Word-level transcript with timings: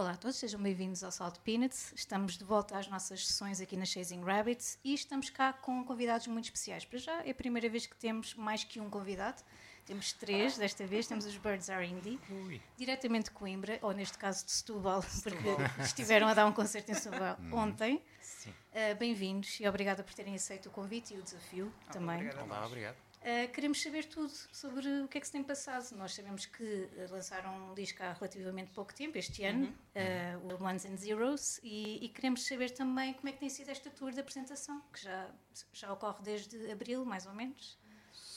Olá 0.00 0.12
a 0.12 0.16
todos, 0.16 0.38
sejam 0.38 0.58
bem-vindos 0.62 1.04
ao 1.04 1.10
Salt 1.10 1.36
Peanuts. 1.40 1.92
Estamos 1.94 2.38
de 2.38 2.42
volta 2.42 2.78
às 2.78 2.88
nossas 2.88 3.26
sessões 3.26 3.60
aqui 3.60 3.76
na 3.76 3.84
Chasing 3.84 4.22
Rabbits 4.22 4.78
e 4.82 4.94
estamos 4.94 5.28
cá 5.28 5.52
com 5.52 5.84
convidados 5.84 6.26
muito 6.26 6.46
especiais. 6.46 6.86
Para 6.86 6.98
já 6.98 7.22
é 7.22 7.32
a 7.32 7.34
primeira 7.34 7.68
vez 7.68 7.84
que 7.84 7.94
temos 7.94 8.34
mais 8.34 8.64
que 8.64 8.80
um 8.80 8.88
convidado. 8.88 9.42
Temos 9.84 10.14
três 10.14 10.56
desta 10.56 10.86
vez. 10.86 11.06
Temos 11.06 11.26
os 11.26 11.36
Birds 11.36 11.68
Are 11.68 11.86
Indie, 11.86 12.18
Ui. 12.30 12.62
diretamente 12.78 13.24
de 13.24 13.32
Coimbra, 13.32 13.78
ou 13.82 13.92
neste 13.92 14.16
caso 14.16 14.46
de 14.46 14.52
Setúbal, 14.52 15.04
porque 15.22 15.82
estiveram 15.82 16.28
a 16.28 16.32
dar 16.32 16.46
um 16.46 16.52
concerto 16.52 16.90
em 16.90 16.94
Setúbal 16.94 17.36
ontem. 17.52 18.02
Sim. 18.22 18.54
Uh, 18.72 18.98
Bem-vindos 18.98 19.60
e 19.60 19.68
obrigada 19.68 20.02
por 20.02 20.14
terem 20.14 20.34
aceito 20.34 20.70
o 20.70 20.72
convite 20.72 21.12
e 21.12 21.18
o 21.18 21.22
desafio 21.22 21.70
também. 21.92 22.16
obrigado. 22.26 22.46
Olá, 22.46 22.66
obrigado. 22.66 22.96
Uh, 23.20 23.52
queremos 23.52 23.82
saber 23.82 24.06
tudo 24.06 24.32
sobre 24.50 24.88
o 25.02 25.08
que 25.08 25.18
é 25.18 25.20
que 25.20 25.26
se 25.26 25.32
tem 25.32 25.42
passado. 25.44 25.94
Nós 25.96 26.14
sabemos 26.14 26.46
que 26.46 26.64
uh, 26.64 27.12
lançaram 27.12 27.70
um 27.70 27.74
disco 27.74 28.02
há 28.02 28.14
relativamente 28.14 28.72
pouco 28.72 28.94
tempo, 28.94 29.18
este 29.18 29.44
ano, 29.44 29.66
uh, 29.66 30.54
o 30.54 30.64
Ones 30.64 30.86
and 30.86 30.96
Zeros, 30.96 31.60
e, 31.62 32.02
e 32.04 32.08
queremos 32.08 32.46
saber 32.46 32.70
também 32.70 33.12
como 33.12 33.28
é 33.28 33.32
que 33.32 33.38
tem 33.38 33.50
sido 33.50 33.68
esta 33.68 33.90
tour 33.90 34.10
de 34.10 34.20
apresentação, 34.20 34.82
que 34.90 35.04
já, 35.04 35.30
já 35.72 35.92
ocorre 35.92 36.22
desde 36.22 36.70
abril, 36.70 37.04
mais 37.04 37.26
ou 37.26 37.34
menos, 37.34 37.78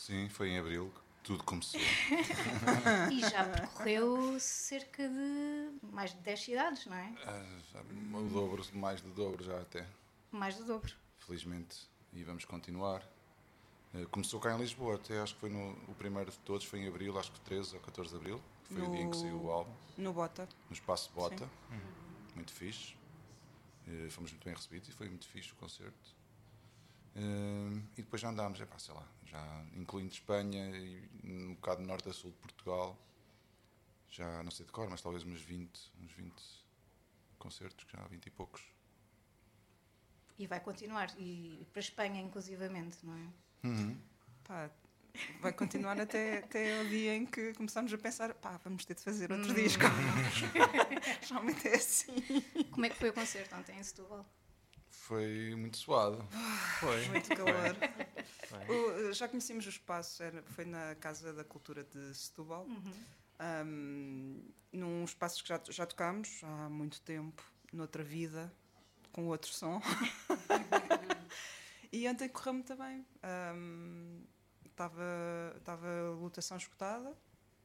Sim, 0.06 0.28
foi 0.28 0.50
em 0.50 0.60
abril 0.60 0.92
que 0.94 1.24
tudo 1.24 1.44
começou. 1.46 1.80
e 3.10 3.22
já 3.22 3.46
percorreu 3.46 4.38
cerca 4.38 5.08
de 5.08 5.72
mais 5.82 6.12
de 6.12 6.20
10 6.20 6.44
cidades, 6.44 6.86
não 6.86 6.98
é? 6.98 7.14
Já 7.72 7.82
o 7.82 8.30
dobro, 8.30 8.66
mais 8.74 9.00
do 9.00 9.10
dobro 9.12 9.42
já 9.42 9.62
até, 9.62 9.88
Mais 10.30 10.58
do 10.58 10.66
dobro. 10.66 10.94
felizmente. 11.20 11.88
E 12.12 12.22
vamos 12.22 12.44
continuar. 12.44 13.02
Ah, 13.94 14.06
Começou 14.12 14.40
cá 14.40 14.56
em 14.56 14.60
Lisboa, 14.60 14.96
até 14.96 15.20
acho 15.20 15.34
que 15.36 15.40
foi 15.42 15.50
no, 15.50 15.72
o 15.92 15.96
primeiro 15.96 16.32
de 16.32 16.40
todos, 16.40 16.66
foi 16.66 16.80
em 16.80 16.88
abril, 16.88 17.18
acho 17.20 17.32
que 17.32 17.40
13 17.42 17.76
ou 17.76 17.82
14 17.82 18.10
de 18.12 18.16
abril, 18.16 18.42
que 18.68 18.74
foi 18.74 18.84
o 18.84 18.90
dia 18.90 19.02
em 19.02 19.10
que 19.10 19.16
No- 19.18 19.22
saiu 19.22 19.42
o 19.44 19.52
álbum, 19.52 19.76
No 19.98 20.14
Bota. 20.14 20.48
no 20.70 20.74
Espaço 20.74 21.12
Bota. 21.14 21.50
Muito 22.36 22.52
fixe. 22.52 22.96
Eh, 23.88 24.10
Fomos 24.10 24.32
muito 24.32 24.44
bem 24.46 24.54
recebidos 24.56 24.90
e 24.90 24.92
foi 24.92 25.08
muito 25.10 25.28
fixe 25.28 25.52
o 25.52 25.56
concerto. 25.56 26.16
Eh, 27.16 27.82
e 27.98 28.02
depois 28.02 28.22
já 28.22 28.30
andámos, 28.30 28.60
é 28.60 28.66
pá, 28.66 28.80
sei 28.80 28.94
lá, 28.96 29.08
já 29.26 29.66
incluindo 29.76 30.12
Espanha 30.14 30.76
e 30.76 31.08
um 31.24 31.54
bocado 31.56 31.84
norte 31.84 32.10
a 32.10 32.14
sul 32.14 32.32
de 32.32 32.38
Portugal. 32.38 32.98
Já 34.10 34.42
não 34.44 34.52
sei 34.52 34.66
de 34.66 34.72
cor, 34.72 34.90
mas 34.90 35.02
talvez 35.02 35.24
uns 35.24 35.42
20, 35.42 35.92
uns 36.02 36.12
20 36.14 36.42
concertos, 37.38 37.86
já 37.92 38.00
há 38.04 38.08
20 38.08 38.28
e 38.28 38.30
poucos. 38.32 38.64
E 40.40 40.48
vai 40.48 40.60
continuar, 40.60 41.14
e 41.20 41.68
para 41.72 41.80
a 41.80 41.84
Espanha, 41.84 42.22
inclusivamente, 42.22 42.98
não 43.06 43.16
é? 43.16 43.28
Uhum. 43.64 43.98
Pá, 44.44 44.70
vai 45.40 45.54
continuar 45.54 46.00
até, 46.00 46.40
até 46.40 46.82
o 46.82 46.90
dia 46.90 47.16
em 47.16 47.26
que 47.26 47.54
começamos 47.54 47.94
a 47.94 47.98
pensar, 47.98 48.34
pá, 48.34 48.60
vamos 48.64 48.84
ter 48.86 48.96
de 48.96 49.02
fazer 49.02 49.32
outro 49.32 49.52
Hum. 49.52 49.56
disco. 49.56 49.84
Realmente 51.30 51.68
é 51.68 51.76
assim. 51.76 52.14
Como 52.72 52.86
é 52.86 52.90
que 52.90 52.96
foi 52.96 53.10
o 53.10 53.14
concerto 53.14 53.56
ontem 53.56 53.78
em 53.80 53.84
Setúbal? 53.84 54.26
Foi 54.90 55.54
muito 55.56 55.78
suado. 55.78 56.26
Foi. 56.80 57.08
Muito 57.10 57.36
calor. 57.36 57.76
Foi. 58.48 59.10
O- 59.10 59.14
já 59.14 59.28
conhecemos 59.28 59.66
o 59.66 59.70
espaço, 59.70 60.24
era, 60.24 60.42
foi 60.44 60.66
na 60.66 60.96
Casa 60.96 61.34
da 61.34 61.44
Cultura 61.44 61.84
de 61.84 62.14
Setúbal. 62.16 62.64
Uhum. 62.66 62.94
Ahm, 63.40 64.40
num 64.72 65.04
espaço 65.04 65.42
que 65.44 65.50
já, 65.50 65.60
já 65.70 65.86
tocámos 65.86 66.42
há 66.44 66.70
muito 66.70 67.02
tempo, 67.02 67.44
noutra 67.72 68.04
vida, 68.04 68.52
com 69.12 69.28
outro 69.28 69.52
som. 69.52 69.82
e 71.94 72.08
ontem 72.10 72.28
correu-me 72.30 72.64
também. 72.64 73.06
Estava 74.66 75.54
estava 75.58 75.88
a 75.88 76.10
lotação 76.20 76.58
esgotada, 76.58 77.16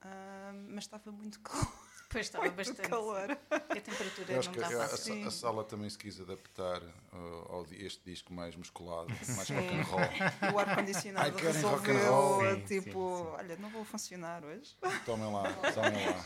ahm, 0.03 0.67
mas 0.75 0.85
estava 0.85 1.11
muito 1.11 1.41
calor. 1.41 1.89
Pois 2.11 2.25
estava 2.27 2.45
muito 2.45 2.57
bastante. 2.57 2.89
calor. 2.89 3.31
A 3.51 3.59
temperatura 3.81 4.33
Eu 4.33 4.39
acho 4.39 4.49
não 4.49 4.55
que 4.55 4.61
está 4.63 4.81
a, 4.81 4.85
a- 4.85 4.89
fácil. 4.89 5.27
a 5.27 5.31
sala 5.31 5.65
também 5.65 5.91
se 5.91 5.99
quis 5.99 6.19
adaptar 6.21 6.83
uh, 6.83 7.53
ao 7.53 7.67
este 7.73 8.03
disco 8.05 8.33
mais 8.33 8.57
musculado, 8.57 9.09
mais 9.11 9.47
Sim. 9.47 9.55
rock 9.57 9.75
and 9.75 9.83
roll. 9.83 10.01
O 10.55 10.59
ar-condicionado 10.59 11.37
resolveu, 11.39 12.11
roll? 12.11 12.41
Sim, 12.57 12.61
tipo, 12.81 12.83
sim, 12.83 13.25
sim. 13.25 13.31
olha, 13.37 13.57
não 13.57 13.69
vou 13.69 13.85
funcionar 13.85 14.43
hoje. 14.45 14.75
Tomem 15.05 15.31
lá, 15.33 15.45
tomem 15.75 16.07
lá. 16.07 16.25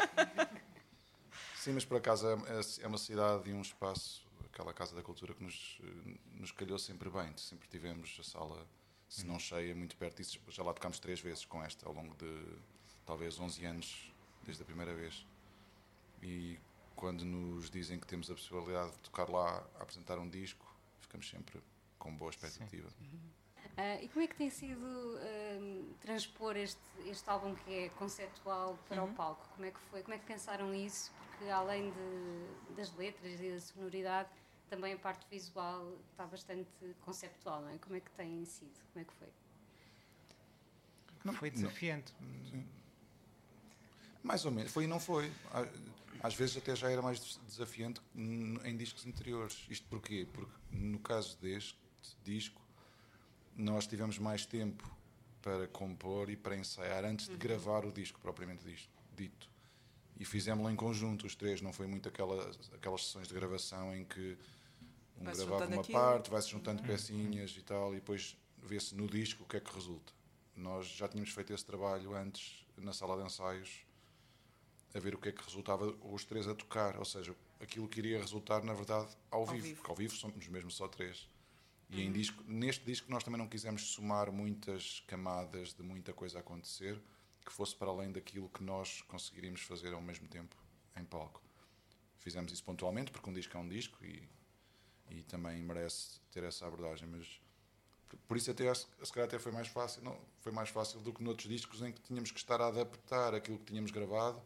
Sim, 1.57 1.73
mas 1.73 1.85
por 1.85 1.97
acaso 1.97 2.29
é, 2.29 2.33
é- 2.35 2.85
é 2.85 2.87
uma 2.87 2.99
cidade 2.99 3.51
e 3.51 3.53
um 3.53 3.61
espaço, 3.61 4.25
aquela 4.53 4.75
Casa 4.75 4.95
da 4.95 5.03
Cultura, 5.03 5.35
que 5.35 5.43
nos, 5.43 5.81
eh, 5.83 6.19
nos 6.35 6.53
calhou 6.53 6.79
sempre 6.79 7.09
bem. 7.11 7.37
Sempre 7.37 7.67
tivemos 7.69 8.17
a 8.21 8.23
sala, 8.23 8.67
se 9.09 9.27
não 9.27 9.39
cheia, 9.39 9.75
muito 9.75 9.97
perto 9.97 10.19
disso. 10.19 10.39
Já 10.49 10.63
lá 10.63 10.75
tocámos 10.75 10.99
três 10.99 11.21
vezes 11.21 11.45
com 11.45 11.63
esta, 11.63 11.87
ao 11.87 11.95
longo 11.95 12.15
de 12.17 12.59
talvez 13.07 13.41
11 13.41 13.65
anos, 13.65 14.13
desde 14.45 14.63
a 14.63 14.67
primeira 14.67 14.95
vez. 14.95 15.27
E 16.23 16.59
quando 16.95 17.25
nos 17.25 17.71
dizem 17.71 17.99
que 17.99 18.07
temos 18.07 18.31
a 18.31 18.35
possibilidade 18.35 18.93
de 18.93 18.99
tocar 18.99 19.29
lá, 19.29 19.67
a 19.79 19.83
apresentar 19.83 20.19
um 20.19 20.29
disco, 20.29 20.65
ficamos 21.01 21.29
sempre 21.29 21.61
com 21.99 22.15
boa 22.15 22.31
expectativa. 22.31 22.89
Ah, 23.77 24.03
e 24.03 24.09
como 24.09 24.23
é 24.23 24.27
que 24.27 24.37
tem 24.37 24.51
sido 24.51 24.85
ahm, 24.85 25.95
transpor 26.01 26.57
este, 26.59 26.79
este 27.07 27.29
álbum 27.31 27.55
que 27.55 27.73
é 27.73 27.89
conceptual 27.91 28.79
para 28.87 29.03
o 29.03 29.09
palco? 29.15 29.49
Como 29.55 29.65
é 29.67 29.71
que 29.71 29.81
foi? 29.81 30.03
Como 30.03 30.15
é 30.15 30.19
que 30.19 30.27
pensaram 30.27 30.75
isso? 30.75 31.11
Porque 31.15 31.49
além 31.49 31.91
de, 31.91 32.75
das 32.77 32.95
letras 32.95 33.41
e 33.41 33.51
da 33.51 33.61
sonoridade, 33.61 34.29
também 34.73 34.95
a 34.95 34.99
parte 34.99 35.27
visual 35.31 35.99
está 36.11 36.25
bastante 36.27 36.67
conceptual, 37.03 37.61
não 37.61 37.69
é? 37.69 37.77
Como 37.77 37.95
é 37.95 38.01
que 38.01 38.11
tem 38.13 38.43
sido? 38.47 38.73
Como 38.91 39.03
é 39.03 39.05
que 39.05 39.13
foi? 39.13 39.29
Não, 41.23 41.35
Foi 41.35 41.51
não. 41.51 41.57
desafiante. 41.57 42.11
Mais 44.23 44.47
ou 44.47 44.51
menos, 44.51 44.73
foi 44.73 44.85
e 44.85 44.87
não 44.87 44.99
foi. 44.99 45.31
Às 46.23 46.35
vezes 46.35 46.57
até 46.57 46.75
já 46.75 46.91
era 46.91 47.03
mais 47.03 47.21
des- 47.21 47.39
desafiante 47.47 48.01
em 48.17 48.77
discos 48.79 49.05
anteriores. 49.07 49.63
Isto 49.69 49.87
porquê? 49.89 50.27
Porque 50.33 50.53
no 50.71 50.99
caso 51.01 51.37
deste 51.39 51.77
disco, 52.25 52.59
nós 53.55 53.87
tivemos 53.87 54.19
mais 54.19 54.47
tempo 54.47 54.91
para 55.43 55.69
compor 55.69 56.31
e 56.31 56.37
para 56.37 56.57
ensaiar 56.57 57.05
antes 57.05 57.29
de 57.29 57.37
gravar 57.37 57.85
o 57.85 57.93
disco 57.93 58.19
propriamente 58.21 58.65
dito. 59.15 59.51
E 60.19 60.25
fizemos-lo 60.25 60.71
em 60.71 60.77
conjunto, 60.77 61.27
os 61.27 61.35
três. 61.35 61.61
Não 61.61 61.73
foi 61.75 61.87
muito 61.87 62.09
aquelas, 62.09 62.59
aquelas 62.73 63.05
sessões 63.05 63.29
de 63.29 63.35
gravação 63.35 63.95
em 63.95 64.05
que 64.05 64.39
um 65.19 65.25
Vai-se 65.25 65.41
gravava 65.41 65.67
uma 65.67 65.81
aquilo. 65.81 65.99
parte, 65.99 66.31
vai-se 66.31 66.51
juntando 66.51 66.83
pecinhas 66.83 67.57
e 67.57 67.63
tal, 67.63 67.93
e 67.93 67.97
depois 67.97 68.37
vê-se 68.59 68.95
no 68.95 69.07
disco 69.07 69.45
o 69.45 69.47
que 69.47 69.57
é 69.57 69.61
que 69.61 69.73
resulta. 69.75 70.13
Nós 70.57 70.87
já 70.87 71.09
tínhamos 71.09 71.31
feito 71.31 71.53
esse 71.53 71.65
trabalho 71.65 72.15
antes 72.15 72.67
na 72.77 72.93
sala 72.93 73.17
de 73.17 73.27
ensaios 73.27 73.85
a 74.95 74.99
ver 74.99 75.15
o 75.15 75.19
que 75.19 75.31
é 75.31 75.33
que 75.33 75.43
resultava 75.43 75.87
os 76.03 76.25
três 76.25 76.47
a 76.47 76.55
tocar, 76.55 76.99
ou 76.99 77.05
seja, 77.05 77.35
aquilo 77.61 77.89
que 77.89 77.99
iria 77.99 78.19
resultar 78.19 78.63
na 78.63 78.75
verdade 78.75 79.17
ao, 79.31 79.47
vivo, 79.47 79.63
vivo. 79.63 79.77
porque 79.77 79.91
ao 79.91 79.97
vivo 79.97 80.15
somos 80.15 80.47
mesmo 80.49 80.71
só 80.71 80.87
três. 80.89 81.29
E 81.91 82.01
em 82.03 82.11
disco, 82.11 82.43
neste 82.47 82.85
disco 82.87 83.11
nós 83.11 83.23
também 83.23 83.39
não 83.39 83.47
quisemos 83.47 83.83
somar 83.89 84.33
muitas 84.33 85.01
camadas 85.07 85.75
de 85.75 85.83
muita 85.83 86.13
coisa 86.15 86.39
a 86.39 86.41
acontecer 86.41 86.99
que 87.45 87.53
fosse 87.53 87.77
para 87.77 87.91
além 87.91 88.11
daquilo 88.11 88.49
que 88.49 88.63
nós 88.63 89.03
conseguiríamos 89.03 89.61
fazer 89.63 89.93
ao 89.93 90.01
mesmo 90.01 90.27
tempo 90.27 90.57
em 90.97 91.05
palco. 91.05 91.43
Fizemos 92.19 92.51
isso 92.51 92.65
pontualmente 92.65 93.11
porque 93.11 93.29
um 93.29 93.33
disco 93.33 93.57
é 93.57 93.61
um 93.61 93.69
disco 93.69 94.03
e, 94.05 94.27
e 95.13 95.23
também 95.23 95.63
merece 95.63 96.21
ter 96.31 96.43
essa 96.45 96.67
abordagem, 96.67 97.09
mas 97.09 97.41
por- 98.09 98.19
por 98.29 98.37
isso 98.37 98.51
até 98.51 98.69
acho 98.69 98.87
que 98.87 99.07
se 99.07 99.13
calhar 99.13 99.29
até 99.29 99.39
foi 99.39 99.53
mais 99.53 99.69
fácil, 99.69 100.03
não, 100.03 100.19
foi 100.41 100.53
mais 100.53 100.69
fácil 100.69 101.01
do 101.01 101.13
que 101.13 101.23
noutros 101.23 101.49
discos 101.49 101.83
em 101.83 101.93
que 101.93 102.01
tínhamos 102.01 102.31
que 102.31 102.39
estar 102.39 102.61
a 102.61 102.69
adaptar 102.69 103.35
aquilo 103.35 103.59
que 103.59 103.65
tínhamos 103.67 103.91
gravado 103.91 104.43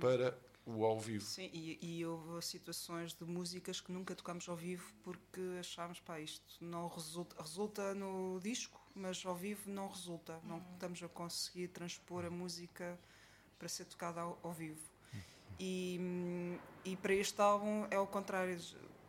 para 0.00 0.36
o 0.64 0.84
ao 0.84 0.98
vivo. 0.98 1.24
Sim, 1.24 1.48
e, 1.52 1.78
e 1.80 2.04
houve 2.04 2.42
situações 2.42 3.12
de 3.14 3.24
músicas 3.24 3.80
que 3.80 3.92
nunca 3.92 4.14
tocámos 4.16 4.48
ao 4.48 4.56
vivo 4.56 4.92
porque 5.04 5.40
achámos, 5.60 6.00
pá, 6.00 6.18
isto 6.20 6.56
não 6.60 6.88
resulta, 6.88 7.40
resulta 7.40 7.94
no 7.94 8.40
disco, 8.40 8.80
mas 8.94 9.24
ao 9.24 9.36
vivo 9.36 9.70
não 9.70 9.88
resulta. 9.88 10.40
Não 10.44 10.58
estamos 10.74 11.02
a 11.02 11.08
conseguir 11.08 11.68
transpor 11.68 12.24
a 12.24 12.30
música 12.30 12.98
para 13.58 13.68
ser 13.68 13.84
tocada 13.84 14.20
ao, 14.20 14.38
ao 14.42 14.52
vivo. 14.52 14.80
E, 15.58 15.98
hum, 16.00 16.58
e 16.84 16.96
para 16.96 17.14
este 17.14 17.40
álbum 17.40 17.86
é 17.90 17.98
o 17.98 18.06
contrário, 18.06 18.58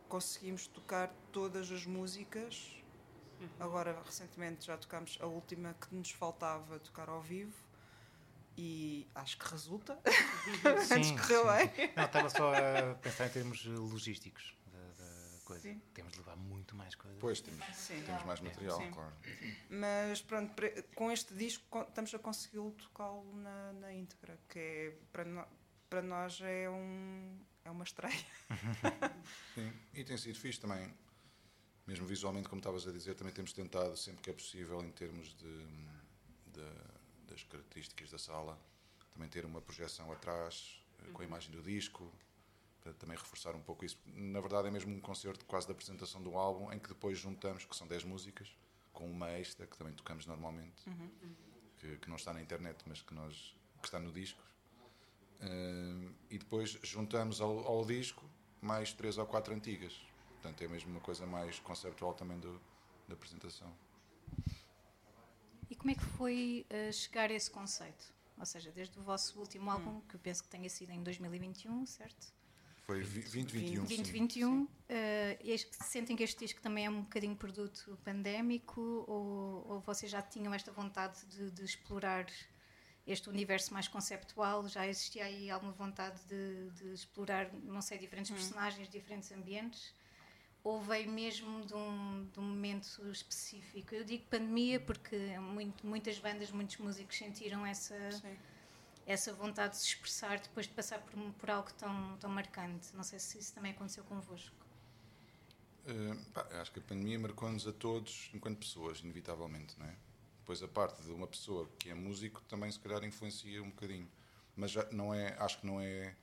conseguimos 0.08 0.66
tocar 0.66 1.12
todas 1.32 1.70
as 1.70 1.84
músicas. 1.86 2.74
Agora, 3.60 4.00
recentemente, 4.04 4.66
já 4.66 4.76
tocámos 4.76 5.16
a 5.20 5.26
última 5.26 5.74
que 5.74 5.94
nos 5.94 6.10
faltava 6.10 6.78
tocar 6.80 7.08
ao 7.08 7.20
vivo. 7.22 7.54
E 8.56 9.06
acho 9.14 9.38
que 9.38 9.48
resulta. 9.48 9.96
Antes 10.92 11.12
correu 11.12 11.44
bem. 11.46 11.92
Não, 11.94 12.04
estava 12.04 12.28
só 12.28 12.52
a 12.52 12.94
pensar 12.96 13.26
em 13.26 13.30
termos 13.30 13.64
eh, 13.64 13.68
logísticos 13.68 14.56
da, 14.72 15.04
da 15.04 15.38
coisa. 15.44 15.62
Sim. 15.62 15.80
Temos 15.94 16.12
de 16.14 16.18
levar 16.18 16.34
muito 16.34 16.74
mais 16.74 16.96
coisas. 16.96 17.20
Pois 17.20 17.40
temos, 17.40 17.64
Sim. 17.76 18.02
temos 18.04 18.24
mais 18.24 18.40
material, 18.40 18.76
Sim. 18.78 18.90
claro. 18.90 19.12
Mas 19.70 20.20
pronto, 20.22 20.52
com 20.96 21.12
este 21.12 21.32
disco 21.34 21.82
estamos 21.82 22.12
a 22.12 22.18
consegui-lo 22.18 22.72
tocá-lo 22.72 23.32
na, 23.36 23.72
na 23.74 23.94
íntegra, 23.94 24.36
que 24.48 24.58
é, 24.58 24.92
para, 25.12 25.24
no- 25.24 25.46
para 25.88 26.02
nós 26.02 26.40
é, 26.42 26.68
um, 26.68 27.38
é 27.68 27.70
uma 27.70 27.84
estreia. 27.84 28.16
Sim, 29.54 29.72
e 29.94 30.02
tem 30.04 30.16
sido 30.16 30.38
fixe 30.38 30.58
também, 30.60 30.92
mesmo 31.86 32.06
visualmente, 32.06 32.48
como 32.48 32.60
estavas 32.60 32.86
a 32.88 32.92
dizer, 32.92 33.14
também 33.14 33.32
temos 33.32 33.52
tentado, 33.52 33.96
sempre 33.96 34.22
que 34.22 34.30
é 34.30 34.32
possível, 34.32 34.80
em 34.82 34.90
termos 34.90 35.28
de, 35.36 35.66
de- 36.46 37.28
das 37.28 37.42
características 37.44 38.10
da 38.10 38.18
sala, 38.18 38.58
também 39.12 39.28
ter 39.28 39.44
uma 39.44 39.60
projeção 39.60 40.10
atrás, 40.12 40.82
eh, 41.00 41.10
com 41.12 41.22
a 41.22 41.24
imagem 41.24 41.50
do 41.50 41.62
disco, 41.62 42.10
para 42.80 42.94
também 42.94 43.16
reforçar 43.18 43.54
um 43.54 43.60
pouco 43.60 43.84
isso. 43.84 43.98
Na 44.06 44.40
verdade, 44.40 44.68
é 44.68 44.70
mesmo 44.70 44.94
um 44.94 45.00
concerto 45.00 45.44
quase 45.44 45.66
da 45.66 45.72
apresentação 45.72 46.22
do 46.22 46.36
álbum, 46.38 46.72
em 46.72 46.78
que 46.78 46.88
depois 46.88 47.18
juntamos, 47.18 47.64
que 47.66 47.76
são 47.76 47.86
10 47.86 48.04
músicas, 48.04 48.48
com 48.92 49.10
uma 49.10 49.30
extra, 49.32 49.66
que 49.66 49.76
também 49.76 49.92
tocamos 49.92 50.24
normalmente, 50.26 50.88
Uhum. 50.88 51.10
que, 51.78 51.96
que 51.98 52.08
não 52.08 52.16
está 52.16 52.32
na 52.32 52.40
internet, 52.40 52.82
mas 52.86 53.02
que, 53.02 53.12
nós, 53.12 53.54
que 53.82 53.86
está 53.88 53.98
no 53.98 54.10
disco. 54.10 54.42
E 56.30 56.38
depois 56.38 56.78
juntamos 56.82 57.40
ao, 57.40 57.66
ao 57.66 57.84
disco 57.84 58.24
mais 58.60 58.92
três 58.92 59.18
ou 59.18 59.26
quatro 59.26 59.54
antigas. 59.54 60.00
Portanto, 60.34 60.62
é 60.62 60.68
mesmo 60.68 60.90
uma 60.90 61.00
coisa 61.00 61.26
mais 61.26 61.58
conceptual 61.60 62.14
também 62.14 62.38
do, 62.38 62.60
da 63.06 63.14
apresentação. 63.14 63.72
E 65.70 65.74
como 65.74 65.90
é 65.90 65.94
que 65.94 66.04
foi 66.04 66.66
uh, 66.70 66.92
chegar 66.92 67.30
a 67.30 67.34
esse 67.34 67.50
conceito? 67.50 68.12
Ou 68.38 68.46
seja, 68.46 68.70
desde 68.70 68.98
o 68.98 69.02
vosso 69.02 69.38
último 69.38 69.70
álbum, 69.70 70.00
que 70.02 70.14
eu 70.14 70.20
penso 70.20 70.42
que 70.42 70.48
tenha 70.48 70.68
sido 70.70 70.90
em 70.90 71.02
2021, 71.02 71.84
certo? 71.86 72.32
Foi 72.86 73.02
vi- 73.02 73.20
2021. 73.20 73.86
sim. 73.86 73.96
2021. 73.96 74.62
uh, 74.62 74.68
sentem 75.84 76.16
que 76.16 76.22
este 76.22 76.38
disco 76.44 76.60
também 76.62 76.86
é 76.86 76.90
um 76.90 77.02
bocadinho 77.02 77.36
produto 77.36 77.98
pandémico 78.04 78.80
ou, 79.06 79.66
ou 79.68 79.80
vocês 79.80 80.10
já 80.10 80.22
tinham 80.22 80.54
esta 80.54 80.72
vontade 80.72 81.26
de, 81.26 81.50
de 81.50 81.64
explorar 81.64 82.26
este 83.08 83.28
universo 83.28 83.72
mais 83.72 83.88
conceptual? 83.88 84.68
Já 84.68 84.86
existia 84.86 85.24
aí 85.24 85.50
alguma 85.50 85.72
vontade 85.72 86.20
de, 86.28 86.70
de 86.70 86.92
explorar, 86.92 87.50
não 87.64 87.80
sei, 87.82 87.98
diferentes 87.98 88.30
personagens, 88.30 88.88
diferentes 88.88 89.32
ambientes? 89.32 89.92
Ou 90.62 90.80
veio 90.82 91.10
mesmo 91.10 91.64
de 91.64 91.74
um, 91.74 92.28
de 92.32 92.38
um 92.38 92.42
momento 92.42 93.10
específico? 93.10 93.94
Eu 93.94 94.04
digo 94.04 94.24
pandemia 94.26 94.78
porque 94.78 95.16
muito- 95.38 95.86
muitas 95.86 96.18
bandas, 96.18 96.50
muitos 96.50 96.76
músicos 96.76 97.16
sentiram 97.16 97.64
essa, 97.64 98.12
Sim. 98.12 98.36
essa 99.06 99.32
vontade 99.32 99.74
de 99.74 99.80
se 99.80 99.86
expressar 99.88 100.38
depois 100.40 100.66
de 100.66 100.72
passar 100.74 100.98
por, 101.00 101.32
por 101.34 101.50
algo 101.50 101.72
tão, 101.74 102.16
tão 102.18 102.28
marcante. 102.30 102.94
Não 102.94 103.02
sei 103.04 103.18
se 103.18 103.38
isso 103.38 103.54
também 103.54 103.72
aconteceu 103.72 104.04
convosco. 104.04 104.54
Eh, 105.86 106.14
pá, 106.34 106.46
acho 106.60 106.70
que 106.72 106.80
a 106.80 106.82
pandemia 106.82 107.18
marcou-nos 107.18 107.66
a 107.66 107.72
todos 107.72 108.28
enquanto 108.34 108.58
pessoas, 108.58 108.98
inevitavelmente, 109.00 109.78
não 109.78 109.86
é? 109.86 109.96
Depois 110.48 110.62
a 110.62 110.68
parte 110.68 111.02
de 111.02 111.10
uma 111.12 111.26
pessoa 111.26 111.68
que 111.78 111.90
é 111.90 111.94
músico 111.94 112.40
também 112.48 112.72
se 112.72 112.80
calhar 112.80 113.04
influencia 113.04 113.62
um 113.62 113.68
bocadinho, 113.68 114.10
mas 114.56 114.70
já 114.70 114.82
não 114.90 115.12
é, 115.12 115.36
acho 115.38 115.60
que 115.60 115.66
não 115.66 115.78
é, 115.78 116.16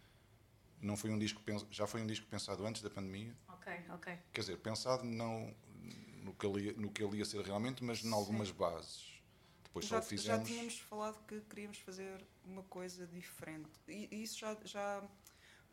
não 0.82 0.98
foi 0.98 1.12
um 1.12 1.20
disco 1.20 1.40
já 1.70 1.86
foi 1.86 2.02
um 2.02 2.08
disco 2.08 2.26
pensado 2.26 2.66
antes 2.66 2.82
da 2.82 2.90
pandemia, 2.90 3.36
Ok, 3.48 3.68
ok. 3.90 4.08
quer 4.34 4.42
dizer 4.42 4.58
pensado 4.58 5.04
não 5.04 5.54
no 6.24 6.34
que 6.34 6.46
ele 6.48 6.74
no 6.74 6.92
que 6.92 7.04
ele 7.04 7.18
ia 7.18 7.26
ser 7.26 7.42
realmente, 7.46 7.84
mas 7.84 8.04
em 8.04 8.12
algumas 8.12 8.50
bases. 8.52 9.14
Depois 9.64 9.86
só 9.86 9.98
Já, 9.98 10.02
já 10.02 10.08
fizemos. 10.10 10.48
tínhamos 10.48 10.80
falado 10.80 11.24
que 11.28 11.42
queríamos 11.42 11.78
fazer 11.80 12.26
uma 12.44 12.64
coisa 12.64 13.06
diferente. 13.08 13.80
E 13.88 14.08
e 14.12 14.24
isso 14.24 14.40
já, 14.40 14.58
já 14.64 15.04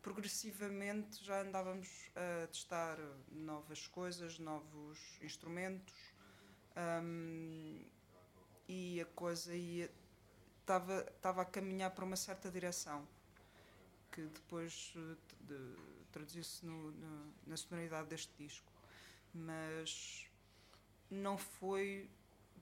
progressivamente 0.01 1.23
já 1.23 1.41
andávamos 1.41 1.87
a 2.15 2.47
testar 2.47 2.97
novas 3.31 3.87
coisas, 3.87 4.37
novos 4.39 4.99
instrumentos. 5.21 5.93
hum, 7.03 7.85
e 8.67 9.01
a 9.01 9.05
coisa 9.05 9.55
ia 9.55 9.91
estava 10.61 11.01
estava 11.15 11.41
a 11.41 11.45
caminhar 11.45 11.91
para 11.91 12.05
uma 12.05 12.15
certa 12.15 12.49
direção 12.49 13.05
que 14.11 14.21
depois 14.21 14.93
eh, 14.95 15.15
de- 15.41 15.75
traduziu-se 16.11 16.65
na 17.47 17.57
sonoridade 17.57 18.07
deste 18.09 18.31
disco. 18.37 18.71
Mas 19.33 20.27
não 21.09 21.37
foi 21.37 22.09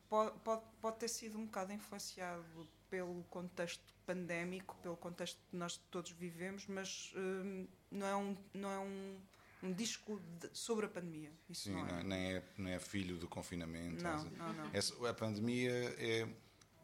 pode, 0.10 0.38
pode, 0.40 0.64
pode 0.82 0.98
ter 0.98 1.08
sido 1.10 1.38
um 1.38 1.46
bocado 1.46 1.74
influenciado 1.74 2.68
pelo 2.90 3.24
contexto 3.26 3.94
pandémico 4.06 4.76
pelo 4.84 4.98
contexto 4.98 5.40
que 5.50 5.56
nós 5.56 5.78
todos 5.90 6.12
vivemos 6.12 6.68
mas 6.68 7.14
hum, 7.16 7.68
não 7.90 8.08
é 8.08 8.16
um 8.16 8.38
não 8.54 8.70
é 8.70 8.80
um, 8.80 9.18
um 9.64 9.72
disco 9.74 10.20
de- 10.40 10.50
sobre 10.58 10.86
a 10.86 10.90
pandemia 10.90 11.32
isso 11.50 11.64
Sim, 11.70 11.74
não 11.76 11.86
não 11.86 11.96
é 11.96 12.00
é- 12.00 12.04
nem, 12.04 12.32
é, 12.34 12.44
não 12.58 12.70
é 12.72 12.80
filho 12.80 13.18
do 13.18 13.28
confinamento. 13.28 14.04
não, 14.04 14.12
mas- 14.24 14.32
não, 14.38 14.54
não. 14.54 14.70
Essa- 14.74 15.10
a 15.10 15.14
pandemia 15.14 15.72
é, 15.98 16.28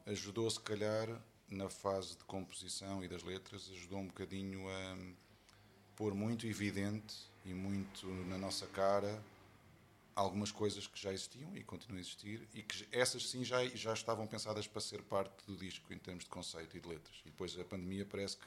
ajudou, 0.08 0.50
se 0.50 0.60
calhar, 0.60 1.08
na 1.50 1.70
fase 1.70 2.18
de 2.18 2.24
composição 2.26 3.04
e 3.04 3.08
das 3.08 3.24
letras, 3.24 3.70
ajudou 3.72 4.00
um 4.00 4.08
bocadinho 4.08 4.68
a 4.70 4.98
pôr 5.96 6.14
muito 6.14 6.46
evidente 6.46 7.16
e 7.46 7.54
muito 7.54 8.06
na 8.26 8.38
nossa 8.38 8.68
cara 8.68 9.24
algumas 10.14 10.52
coisas 10.52 10.86
que 10.88 11.00
já 11.00 11.14
existiam 11.14 11.56
e 11.56 11.64
continuam 11.64 11.98
a 11.98 12.02
existir 12.02 12.48
e 12.54 12.62
que 12.64 12.88
essas 12.92 13.30
sim 13.30 13.44
já, 13.44 13.64
já 13.68 13.94
estavam 13.94 14.26
pensadas 14.28 14.68
para 14.68 14.82
ser 14.82 15.02
parte 15.04 15.46
do 15.46 15.56
disco 15.56 15.94
em 15.94 15.98
termos 16.00 16.24
de 16.24 16.30
conceito 16.30 16.76
e 16.76 16.80
de 16.80 16.88
letras. 16.90 17.16
E 17.26 17.30
depois 17.30 17.58
a 17.58 17.64
pandemia 17.64 18.06
parece 18.06 18.38
que 18.38 18.46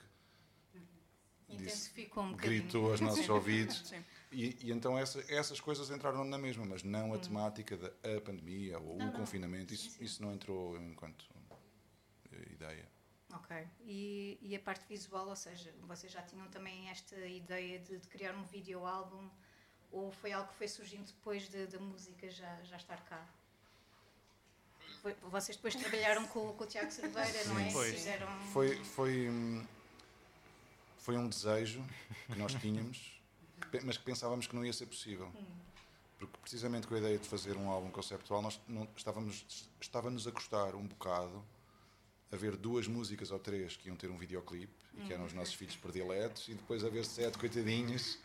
disse- 1.49 1.63
Intensificou 1.65 2.25
um 2.25 2.31
bocadinho. 2.33 2.63
gritou 2.63 2.91
aos 2.91 3.01
nossos 3.01 3.29
ouvidos 3.31 3.79
Sim. 3.89 4.05
E, 4.33 4.57
e 4.63 4.71
então 4.73 4.99
essa- 4.99 5.25
essas 5.33 5.61
coisas 5.61 5.91
entraram 5.91 6.25
na 6.25 6.39
mesma, 6.39 6.65
mas 6.65 6.83
não 6.83 7.13
a 7.15 7.19
temática 7.19 7.77
da 7.77 7.89
a 8.17 8.21
pandemia 8.21 8.79
ou 8.79 8.95
Hum. 8.95 8.99
Não, 8.99 9.09
o 9.09 9.13
não. 9.13 9.19
confinamento. 9.21 9.75
Sim, 9.75 9.87
Isso, 9.87 9.91
sim. 9.99 10.05
isso 10.05 10.23
não 10.23 10.33
entrou 10.33 10.77
enquanto 10.79 11.25
eh, 12.33 12.53
ideia. 12.53 12.89
Ok. 13.33 13.57
E, 13.85 14.39
e 14.43 14.57
a 14.57 14.61
parte 14.61 14.85
visual, 14.89 15.29
ou 15.29 15.37
seja, 15.37 15.73
vocês 15.83 16.13
já 16.13 16.23
tinham 16.23 16.47
também 16.49 16.89
esta 16.89 17.17
ideia 17.27 17.79
de, 17.79 17.99
de 17.99 18.09
criar 18.09 18.35
um 18.35 18.43
vídeo 18.45 18.85
álbum 18.87 19.29
ou 19.93 20.11
foi 20.13 20.33
algo 20.33 20.49
que 20.49 20.55
foi 20.57 20.69
surgindo 20.69 21.07
depois 21.07 21.49
de- 21.49 21.67
da 21.67 21.79
música 21.79 22.29
já, 22.31 22.61
já 22.65 22.77
estar 22.77 23.01
cá? 23.05 23.25
Foi- 25.03 25.15
vocês 25.31 25.57
depois 25.57 25.75
trabalharam 25.77 26.27
com, 26.27 26.53
com 26.55 26.65
o 26.65 26.67
Tiago 26.67 26.91
Cerveira, 26.91 27.45
não 27.45 27.59
é? 27.59 27.73
Pois. 27.73 27.95
Fizeram... 27.95 28.29
Foi, 28.53 28.77
foi, 28.85 29.29
hum, 29.31 29.65
foi 30.99 31.17
um 31.17 31.29
desejo 31.29 31.83
que 32.27 32.39
nós 32.39 32.53
tínhamos, 32.55 33.20
mas 33.85 33.97
que 33.97 34.05
pensávamos 34.05 34.47
que 34.47 34.55
não 34.55 34.65
ia 34.65 34.73
ser 34.73 34.87
possível. 34.87 35.33
Porque 36.19 36.37
precisamente 36.39 36.87
com 36.87 36.95
a 36.95 36.99
ideia 36.99 37.19
de 37.19 37.27
fazer 37.27 37.57
um 37.57 37.71
álbum 37.71 37.91
conceptual, 37.91 38.43
nós 38.43 38.61
não, 38.69 38.87
estávamos, 38.97 39.45
estava-nos 39.81 40.27
a 40.27 40.33
custar 40.33 40.75
um 40.75 40.87
bocado 40.87 41.43
a 42.31 42.37
ver 42.37 42.57
duas 42.57 42.87
músicas 42.87 43.31
ou 43.31 43.39
três 43.39 43.77
que 43.77 43.89
iam 43.89 43.97
ter 43.97 44.11
um 44.11 44.17
videoclipe 44.17 44.73
e 44.95 45.01
que 45.03 45.13
eram 45.13 45.25
os 45.25 45.33
nossos 45.33 45.55
filhos 45.55 45.77
prediletos 45.77 46.47
e 46.49 46.55
depois 46.55 46.85
a 46.85 46.89
ver 46.91 47.05
sete 47.05 47.39
coitadinhos 47.39 48.19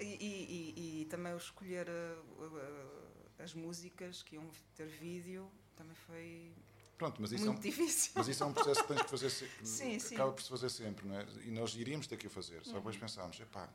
E, 0.00 0.04
e- 0.04 0.74
e- 0.76 1.02
e 1.02 1.04
também 1.04 1.36
escolher 1.36 1.86
uh, 1.88 2.44
uh, 2.44 3.42
as 3.42 3.54
músicas 3.54 4.22
que 4.22 4.34
iam 4.36 4.48
ter 4.74 4.86
vídeo 4.86 5.48
também 5.76 5.94
foi 5.94 6.52
Pronto, 6.98 7.20
mas 7.20 7.32
isso, 7.32 7.44
é 7.44 7.48
um, 7.48 7.52
muito 7.52 7.62
difícil. 7.64 8.12
mas 8.14 8.28
isso 8.28 8.42
é 8.42 8.46
um 8.46 8.52
processo 8.52 8.82
que 8.82 8.88
tens 8.88 9.02
que 9.02 9.10
fazer 9.10 9.30
Sim, 9.62 9.98
sim. 9.98 10.14
acaba 10.14 10.32
por 10.32 10.42
se 10.42 10.48
fazer 10.48 10.70
sempre, 10.70 11.06
não 11.06 11.16
é? 11.18 11.26
E 11.44 11.50
nós 11.50 11.74
iríamos 11.74 12.06
ter 12.06 12.16
que 12.16 12.26
o 12.26 12.30
fazer, 12.30 12.64
só 12.64 12.72
que 12.72 12.76
depois 12.78 12.96
pensámos, 12.96 13.38
epá, 13.40 13.68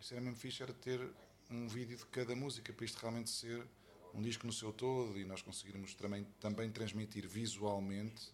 isto 0.00 0.12
era 0.14 0.20
mesmo 0.20 0.36
fixe, 0.36 0.62
era 0.62 0.72
ter 0.72 1.00
um 1.50 1.66
vídeo 1.68 1.96
de 1.96 2.06
cada 2.06 2.34
música 2.36 2.72
para 2.72 2.84
isto 2.84 2.98
realmente 2.98 3.30
ser 3.30 3.66
um 4.14 4.22
disco 4.22 4.46
no 4.46 4.52
seu 4.52 4.72
todo 4.72 5.18
e 5.18 5.24
nós 5.24 5.42
conseguirmos 5.42 5.94
também, 5.94 6.24
também 6.40 6.70
transmitir 6.70 7.26
visualmente 7.28 8.32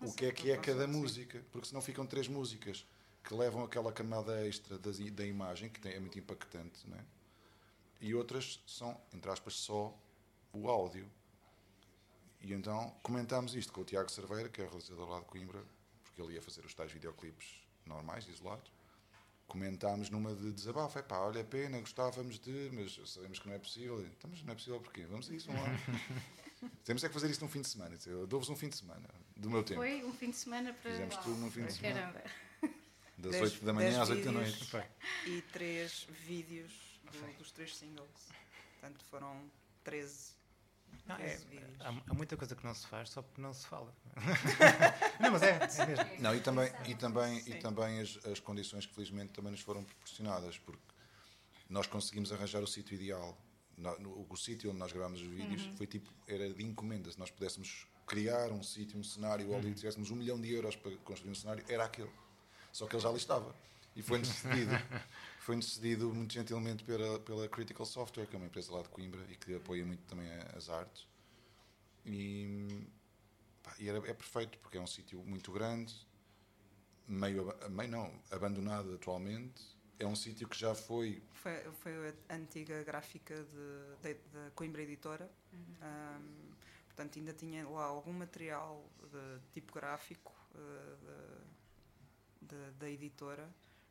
o 0.00 0.12
que 0.12 0.26
é 0.26 0.32
que 0.32 0.50
é 0.50 0.56
cada 0.56 0.86
música, 0.86 1.44
porque 1.52 1.68
senão 1.68 1.80
ficam 1.80 2.06
três 2.06 2.28
músicas 2.28 2.86
que 3.22 3.34
levam 3.34 3.62
aquela 3.64 3.92
camada 3.92 4.46
extra 4.46 4.78
das 4.78 4.98
i- 4.98 5.10
da 5.10 5.24
imagem, 5.26 5.68
que 5.68 5.80
tem- 5.80 5.92
é 5.92 6.00
muito 6.00 6.18
impactante, 6.18 6.88
não 6.88 6.96
é? 6.98 7.04
e 8.02 8.14
outras 8.14 8.62
são, 8.66 8.98
entre 9.12 9.30
aspas, 9.30 9.52
só 9.54 9.94
o 10.54 10.68
áudio. 10.70 11.06
E 12.40 12.52
então 12.54 12.90
comentámos 13.02 13.54
isto 13.54 13.70
com 13.74 13.82
o 13.82 13.84
Tiago 13.84 14.10
Cerveira, 14.10 14.48
que 14.48 14.60
é 14.60 14.64
o 14.64 14.68
realizador 14.68 15.06
lá 15.10 15.20
de 15.20 15.26
Coimbra, 15.26 15.62
porque 16.02 16.22
ele 16.22 16.32
ia 16.32 16.40
fazer 16.40 16.64
os 16.64 16.72
tais 16.72 16.90
videoclipes 16.90 17.62
normais, 17.84 18.26
isolados. 18.26 18.72
Comentámos 19.50 20.10
numa 20.10 20.32
de 20.32 20.52
desabafo, 20.52 20.96
é 20.96 21.02
pá, 21.02 21.18
olha 21.18 21.40
a 21.40 21.44
pena, 21.44 21.80
gostávamos 21.80 22.38
de, 22.38 22.70
mas 22.72 22.96
sabemos 23.10 23.40
que 23.40 23.48
não 23.48 23.54
é 23.54 23.58
possível. 23.58 24.00
Então, 24.00 24.30
mas 24.30 24.44
não 24.44 24.52
é 24.52 24.54
possível 24.54 24.80
porquê? 24.80 25.04
Vamos 25.06 25.28
a 25.28 25.34
isso, 25.34 25.48
vamos 25.48 25.62
lá. 25.62 26.70
Temos 26.84 27.02
é 27.02 27.08
que 27.08 27.14
fazer 27.14 27.28
isto 27.28 27.40
num 27.40 27.50
fim 27.50 27.60
de 27.60 27.66
semana. 27.68 27.98
Eu 28.06 28.28
dou-vos 28.28 28.48
um 28.48 28.54
fim 28.54 28.68
de 28.68 28.76
semana, 28.76 29.08
do 29.36 29.50
meu 29.50 29.64
tempo. 29.64 29.80
Foi 29.80 30.04
um 30.04 30.12
fim 30.12 30.30
de 30.30 30.36
semana 30.36 30.72
para. 30.72 30.92
Fizemos 30.92 31.16
tudo 31.16 31.36
num 31.40 31.50
fim 31.50 31.64
de 31.66 31.72
semana. 31.72 32.00
Caramba. 32.12 32.24
Das 33.18 33.32
Dez- 33.32 33.52
8 33.54 33.64
da 33.66 33.72
manhã 33.74 34.00
às 34.00 34.08
8 34.08 34.24
da 34.24 34.32
noite. 34.32 34.70
E 35.26 35.42
três 35.52 36.06
vídeos 36.26 36.72
do- 37.04 37.38
dos 37.38 37.50
três 37.50 37.76
singles. 37.76 38.08
Portanto, 38.78 39.04
foram 39.10 39.50
13. 39.84 40.30
Não, 41.06 41.16
é- 41.16 41.18
13 41.18 41.46
vídeos. 41.46 41.80
há, 41.80 41.88
há 41.88 42.14
muita 42.14 42.36
coisa 42.36 42.54
que 42.54 42.64
não 42.64 42.74
se 42.74 42.86
faz 42.86 43.10
só 43.10 43.22
porque 43.22 43.40
não 43.40 43.52
se 43.52 43.66
fala. 43.66 43.92
não, 45.20 45.30
mas 45.32 45.42
é, 45.42 45.50
é 45.50 45.86
mesmo. 45.86 46.04
Não, 46.20 46.34
e 46.34 46.40
também, 46.40 46.72
e 46.86 46.94
também, 46.94 47.38
e 47.46 47.54
também 47.56 48.00
as, 48.00 48.18
as 48.26 48.40
condições 48.40 48.86
que 48.86 48.94
felizmente 48.94 49.32
também 49.32 49.52
nos 49.52 49.60
foram 49.60 49.84
proporcionadas, 49.84 50.58
porque 50.58 50.80
nós 51.68 51.86
conseguimos 51.86 52.32
arranjar 52.32 52.62
o 52.62 52.66
sítio 52.66 52.94
ideal. 52.94 53.36
No- 53.76 53.98
no- 53.98 54.26
o 54.28 54.36
sítio 54.36 54.70
onde 54.70 54.78
nós 54.78 54.92
gravámos 54.92 55.20
os 55.22 55.26
vídeos 55.28 55.64
foi 55.76 55.86
tipo, 55.86 56.10
era 56.26 56.52
de 56.52 56.62
encomenda. 56.62 57.10
Se 57.10 57.18
nós 57.18 57.30
pudéssemos 57.30 57.86
criar 58.06 58.50
um 58.50 58.62
sítio, 58.62 58.98
um 58.98 59.04
cenário, 59.04 59.48
ou 59.50 59.56
ali 59.56 59.72
tivéssemos 59.72 60.10
um 60.10 60.16
milhão 60.16 60.38
de 60.40 60.52
euros 60.52 60.76
para 60.76 60.94
construir 60.98 61.30
um 61.30 61.34
cenário, 61.34 61.64
era 61.68 61.84
aquele. 61.84 62.10
Só 62.72 62.86
que 62.86 62.94
ele 62.96 63.02
já 63.02 63.08
ali 63.08 63.18
estava. 63.18 63.54
E 63.96 64.02
foi-nos 64.02 64.28
cedido, 64.34 64.72
foi 65.40 65.60
cedido 65.62 66.12
muito 66.14 66.34
gentilmente 66.34 66.84
pela, 66.84 67.18
pela 67.18 67.48
Critical 67.48 67.86
Software, 67.86 68.26
que 68.26 68.36
é 68.36 68.38
uma 68.38 68.46
empresa 68.46 68.70
lá 68.72 68.82
de 68.82 68.90
Coimbra 68.90 69.24
e 69.30 69.34
que 69.34 69.54
apoia 69.54 69.84
muito 69.86 70.02
também 70.02 70.28
as 70.54 70.68
artes. 70.68 71.08
E, 72.04 72.86
pá, 73.62 73.74
e 73.78 73.88
era, 73.88 73.98
é 73.98 74.12
perfeito, 74.12 74.58
porque 74.58 74.76
é 74.76 74.80
um 74.80 74.86
sítio 74.86 75.24
muito 75.24 75.50
grande, 75.50 76.06
meio, 77.08 77.54
meio 77.70 77.90
não, 77.90 78.12
abandonado 78.30 78.94
atualmente, 78.94 79.62
é 79.98 80.06
um 80.06 80.14
sítio 80.14 80.46
que 80.46 80.58
já 80.58 80.74
foi. 80.74 81.22
Foi, 81.32 81.58
foi 81.72 82.14
a 82.28 82.34
antiga 82.34 82.84
gráfica 82.84 83.34
da 84.02 84.50
Coimbra 84.54 84.82
Editora. 84.82 85.30
Um, 85.54 86.50
portanto, 86.86 87.18
ainda 87.18 87.32
tinha 87.32 87.66
lá 87.66 87.84
algum 87.84 88.12
material 88.12 88.84
de 89.10 89.40
tipográfico 89.52 90.34
uh, 90.54 91.46
de, 92.42 92.56
de, 92.56 92.70
da 92.72 92.90
editora. 92.90 93.48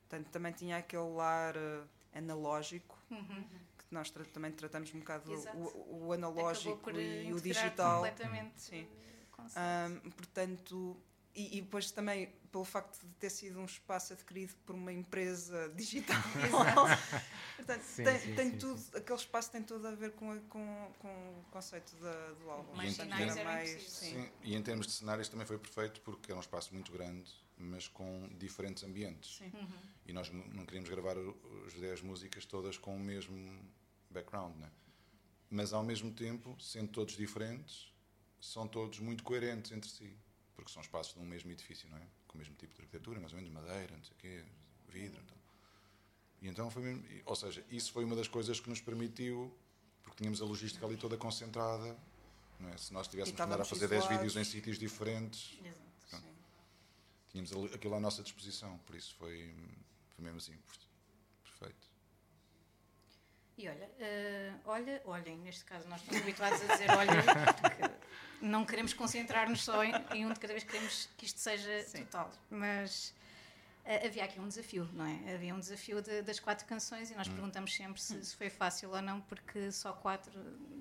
Portanto, 0.10 0.28
também 0.32 0.51
tinha 0.51 0.78
aquele 0.78 1.08
lar 1.13 1.56
uh, 1.56 1.88
analógico, 2.16 2.98
Uhum. 3.12 3.44
que 3.78 3.86
nós 3.92 4.10
tra- 4.10 4.25
também 4.25 4.51
tratamos 4.51 4.92
um 4.96 5.00
bocado 5.00 5.32
o, 5.54 6.08
o 6.08 6.13
analógico 6.13 6.89
e 6.89 7.32
o 7.32 7.38
integrar 7.38 7.42
digital. 7.66 7.96
completamente 8.01 8.60
Sim. 8.62 8.88
o. 9.32 9.54
Ahm, 9.56 10.10
portanto, 10.12 10.98
e, 11.36 11.58
e 11.60 11.62
depois 11.62 11.92
também 11.92 12.34
pelo 12.51 12.65
facto 12.65 13.00
de 13.06 13.13
ter 13.15 13.29
sido 13.29 13.60
um 13.60 13.65
espaço 13.65 14.13
adquirido 14.13 14.53
por 14.65 14.75
uma 14.75 14.91
empresa 14.91 15.70
digital. 15.75 16.18
portanto, 17.56 17.82
Sim, 17.84 18.03
tem, 18.03 18.20
sim, 18.20 18.36
tem 18.36 18.51
sim, 18.51 18.58
tudo, 18.58 18.82
aquele 18.98 19.20
espaço 19.20 19.51
tem 19.51 19.63
tudo 19.63 19.88
a 19.88 19.91
ver 19.91 20.12
com, 20.13 20.32
a- 20.32 20.39
com, 20.50 20.94
com 21.00 21.08
o 21.39 21.46
conceito 21.51 21.96
da- 21.98 22.32
do 22.34 22.50
álbum. 22.50 22.75
Mais 22.75 22.91
E 22.91 22.96
sinais 22.96 23.22
e 23.22 23.24
em- 23.24 23.29
eram 23.39 23.44
mais, 23.44 23.70
impossíveis. 23.70 23.94
sim. 23.94 24.24
Sim, 24.24 24.32
e 24.44 24.56
em 24.56 24.62
termos 24.63 24.88
de 24.88 24.94
cenários 24.94 25.29
também 25.29 25.46
foi 25.46 25.58
perfeito 25.58 26.01
porque 26.01 26.32
era 26.32 26.38
um 26.38 26.41
espaço 26.41 26.74
muito 26.74 26.91
grande, 26.91 27.32
mas 27.58 27.88
com 27.88 28.27
diferentes 28.38 28.84
ambientes. 28.84 29.38
Sim. 29.38 29.51
E 30.06 30.13
nós 30.13 30.29
não 30.32 30.65
queríamos 30.65 30.89
gravar 30.89 31.15
as 31.68 31.74
10 31.74 32.01
músicas 32.01 32.46
todas 32.46 32.77
com 32.77 32.96
o 32.96 33.00
mesmo 33.00 33.63
background, 34.10 34.56
né? 34.58 34.72
Mas 35.51 35.74
ao 35.74 35.84
mesmo 35.84 36.12
tempo, 36.12 36.56
sendo 36.60 36.91
todos 36.91 37.15
diferentes, 37.15 37.94
são 38.41 38.68
todos 38.68 39.00
muito 39.00 39.24
coerentes 39.24 39.72
entre 39.72 39.89
si, 39.89 40.18
porque 40.56 40.72
são 40.72 40.82
espaços 40.82 41.13
de 41.13 41.20
um 41.20 41.25
mesmo 41.25 41.51
edifício, 41.51 41.88
não 41.89 41.98
é? 41.98 42.08
Com 42.30 42.36
o 42.36 42.38
mesmo 42.38 42.56
tipo 42.56 42.74
de 42.74 42.82
arquitetura, 42.82 43.20
mais 43.20 43.34
ou 43.34 43.40
menos 43.40 43.52
madeira, 43.54 43.98
não 43.98 44.04
sei 44.04 44.14
o 44.14 44.20
quê, 44.20 44.46
vidro, 44.88 45.22
então. 45.22 45.38
E 46.42 46.48
então 46.48 46.72
foi 46.72 46.82
mesmo, 46.82 47.04
ou 47.26 47.36
seja, 47.36 47.62
isso 47.70 47.92
foi 47.92 48.06
uma 48.06 48.16
das 48.16 48.28
coisas 48.30 48.60
que 48.62 48.70
nos 48.70 48.80
permitiu, 48.80 49.54
porque 50.04 50.18
tínhamos 50.18 50.42
a 50.42 50.46
logística 50.46 50.86
ali 50.86 50.96
toda 50.96 51.18
concentrada, 51.18 51.98
não 52.60 52.70
é? 52.70 52.78
Se 52.78 52.94
nós 52.94 53.08
tivéssemos 53.08 53.36
que 53.36 53.42
andar 53.42 53.60
a 53.60 53.66
fazer 53.66 53.88
10 53.90 54.04
isolados. 54.04 54.26
vídeos 54.26 54.48
em 54.48 54.50
sítios 54.50 54.78
diferentes, 54.80 55.60
Exato. 55.60 56.24
Sim. 56.24 56.36
tínhamos 57.30 57.74
aquilo 57.74 57.96
à 57.96 58.00
nossa 58.00 58.24
disposição, 58.24 58.78
por 58.86 58.96
isso 58.96 59.14
foi, 59.16 59.54
foi 60.16 60.24
mesmo 60.24 60.38
assim, 60.38 60.58
perfeito. 61.44 61.88
E 63.62 63.68
olha, 63.68 63.89
eh, 64.00 64.54
olha, 64.63 65.01
olhem, 65.04 65.38
neste 65.39 65.66
caso 65.66 65.86
nós 65.89 66.00
estamos 66.00 66.22
habituados 66.22 66.62
a 66.62 66.66
dizer 66.74 66.89
olha, 66.92 67.12
porque 67.62 67.94
não 68.46 68.66
queremos 68.66 68.94
concentrar-nos 68.94 69.66
só 69.66 69.84
em, 69.84 69.92
em 70.13 70.25
um 70.25 70.32
de 70.32 70.39
cada 70.39 70.54
vez, 70.54 70.63
queremos 70.63 71.10
que 71.18 71.25
isto 71.25 71.42
seja 71.42 71.84
Sim. 71.84 72.06
total. 72.06 72.32
Mas 72.50 73.13
eh, 73.84 74.08
havia 74.08 74.24
aqui 74.24 74.39
um 74.39 74.48
desafio, 74.48 74.88
não 74.94 75.06
é? 75.06 75.34
Havia 75.36 75.54
um 75.54 75.60
desafio 75.60 76.01
de- 76.01 76.22
das 76.22 76.39
quatro 76.39 76.66
canções 76.66 77.12
e 77.12 77.16
nós 77.16 77.28
perguntamos 77.28 77.75
sempre 77.75 78.01
se, 78.01 78.24
se 78.24 78.34
foi 78.34 78.50
fácil 78.50 78.92
ou 78.92 79.01
não, 79.01 79.20
porque 79.20 79.70
só 79.74 79.92
quatro 79.92 80.32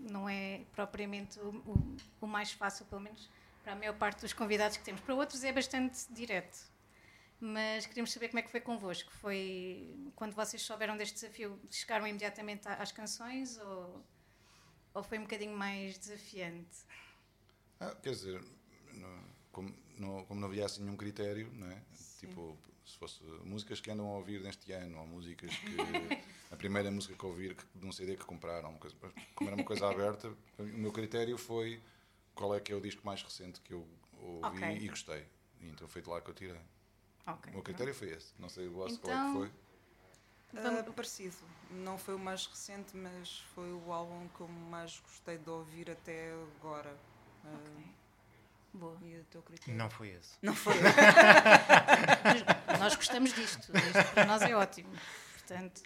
não 0.08 0.28
é 0.28 0.60
propriamente 0.72 1.40
o, 1.40 1.48
o- 1.66 1.96
o 2.20 2.26
mais 2.28 2.52
fácil, 2.52 2.86
pelo 2.86 3.00
menos 3.00 3.28
para 3.64 3.72
a 3.72 3.76
maior 3.76 3.94
parte 3.94 4.20
dos 4.20 4.32
convidados 4.32 4.76
que 4.76 4.84
temos. 4.84 5.00
Para 5.00 5.16
outros 5.16 5.42
é 5.42 5.50
bastante 5.52 5.98
direto. 6.10 6.56
Mas 7.40 7.86
queríamos 7.86 8.12
saber 8.12 8.28
como 8.28 8.40
é 8.40 8.42
que 8.42 8.50
foi 8.50 8.60
convosco. 8.60 9.12
Foi 9.12 9.94
quando 10.16 10.34
vocês 10.34 10.60
souberam 10.62 10.96
deste 10.96 11.14
desafio, 11.14 11.58
chegaram 11.70 12.06
imediatamente 12.06 12.66
às 12.66 12.90
canções 12.90 13.58
ou, 13.58 14.04
ou 14.94 15.02
foi 15.02 15.18
um 15.18 15.22
bocadinho 15.22 15.56
mais 15.56 15.96
desafiante? 15.98 16.78
Ah, 17.78 17.94
quer 18.02 18.10
dizer, 18.10 18.42
como, 19.52 19.74
não, 19.96 20.24
como 20.24 20.40
não 20.40 20.48
havia 20.48 20.64
assim 20.66 20.82
nenhum 20.82 20.96
critério, 20.96 21.50
não 21.54 21.70
é? 21.70 21.80
Tipo, 22.18 22.58
se 22.84 22.96
fosse 22.96 23.22
músicas 23.44 23.80
que 23.80 23.90
andam 23.90 24.06
a 24.06 24.16
ouvir 24.16 24.40
neste 24.40 24.72
ano, 24.72 24.98
ou 24.98 25.06
músicas 25.06 25.50
que. 25.50 25.76
a 26.50 26.56
primeira 26.56 26.90
música 26.90 27.14
que 27.14 27.26
ouvir 27.26 27.54
que, 27.54 27.64
de 27.74 27.86
um 27.86 27.92
CD 27.92 28.16
que 28.16 28.24
compraram, 28.24 28.70
uma 28.70 28.78
coisa, 28.78 28.96
como 29.34 29.50
era 29.50 29.56
uma 29.56 29.64
coisa 29.64 29.86
aberta, 29.90 30.32
o 30.58 30.62
meu 30.62 30.92
critério 30.92 31.36
foi 31.36 31.80
qual 32.34 32.54
é 32.54 32.60
que 32.60 32.72
é 32.72 32.74
o 32.74 32.80
disco 32.80 33.04
mais 33.04 33.22
recente 33.22 33.60
que 33.60 33.72
eu 33.72 33.86
ouvi 34.12 34.64
Ok. 34.64 34.78
e 34.80 34.88
gostei. 34.88 35.26
E 35.60 35.68
então 35.68 35.86
foi 35.88 36.02
de 36.02 36.08
lá 36.08 36.20
que 36.20 36.30
eu 36.30 36.34
tirei. 36.34 36.60
Ok. 37.32 37.50
O 37.52 37.56
meu 37.56 37.62
critério 37.62 37.94
foi 37.94 38.10
esse. 38.10 38.32
Não 38.38 38.48
sei 38.48 38.66
o 38.68 38.72
vosso 38.72 38.98
qual 39.00 39.12
Então- 39.12 39.44
é 39.44 39.46
que 39.46 39.52
foi. 40.52 40.62
Vamos- 40.62 40.80
Ah, 40.80 40.92
parecido. 40.92 41.36
Não 41.70 41.98
foi 41.98 42.14
o 42.14 42.18
mais 42.18 42.46
recente, 42.46 42.96
mas 42.96 43.40
foi 43.54 43.70
o 43.70 43.92
álbum 43.92 44.26
que 44.28 44.40
eu 44.40 44.48
mais 44.48 44.98
gostei 45.00 45.36
de 45.36 45.50
ouvir 45.50 45.90
até 45.90 46.32
agora. 46.58 46.96
Ah, 47.44 47.48
Ok. 47.54 47.84
Boa. 48.74 48.96
E 49.02 49.18
o 49.18 49.24
teu 49.24 49.42
critério? 49.42 49.74
Não 49.76 49.90
foi 49.90 50.08
esse. 50.10 50.36
Não 50.42 50.54
foi. 50.54 50.74
Nós 52.78 52.94
gostamos 52.96 53.32
disto. 53.34 53.72
Isto 53.76 54.12
para 54.14 54.24
nós 54.26 54.42
é 54.42 54.54
ótimo. 54.54 54.90
Portanto, 55.34 55.82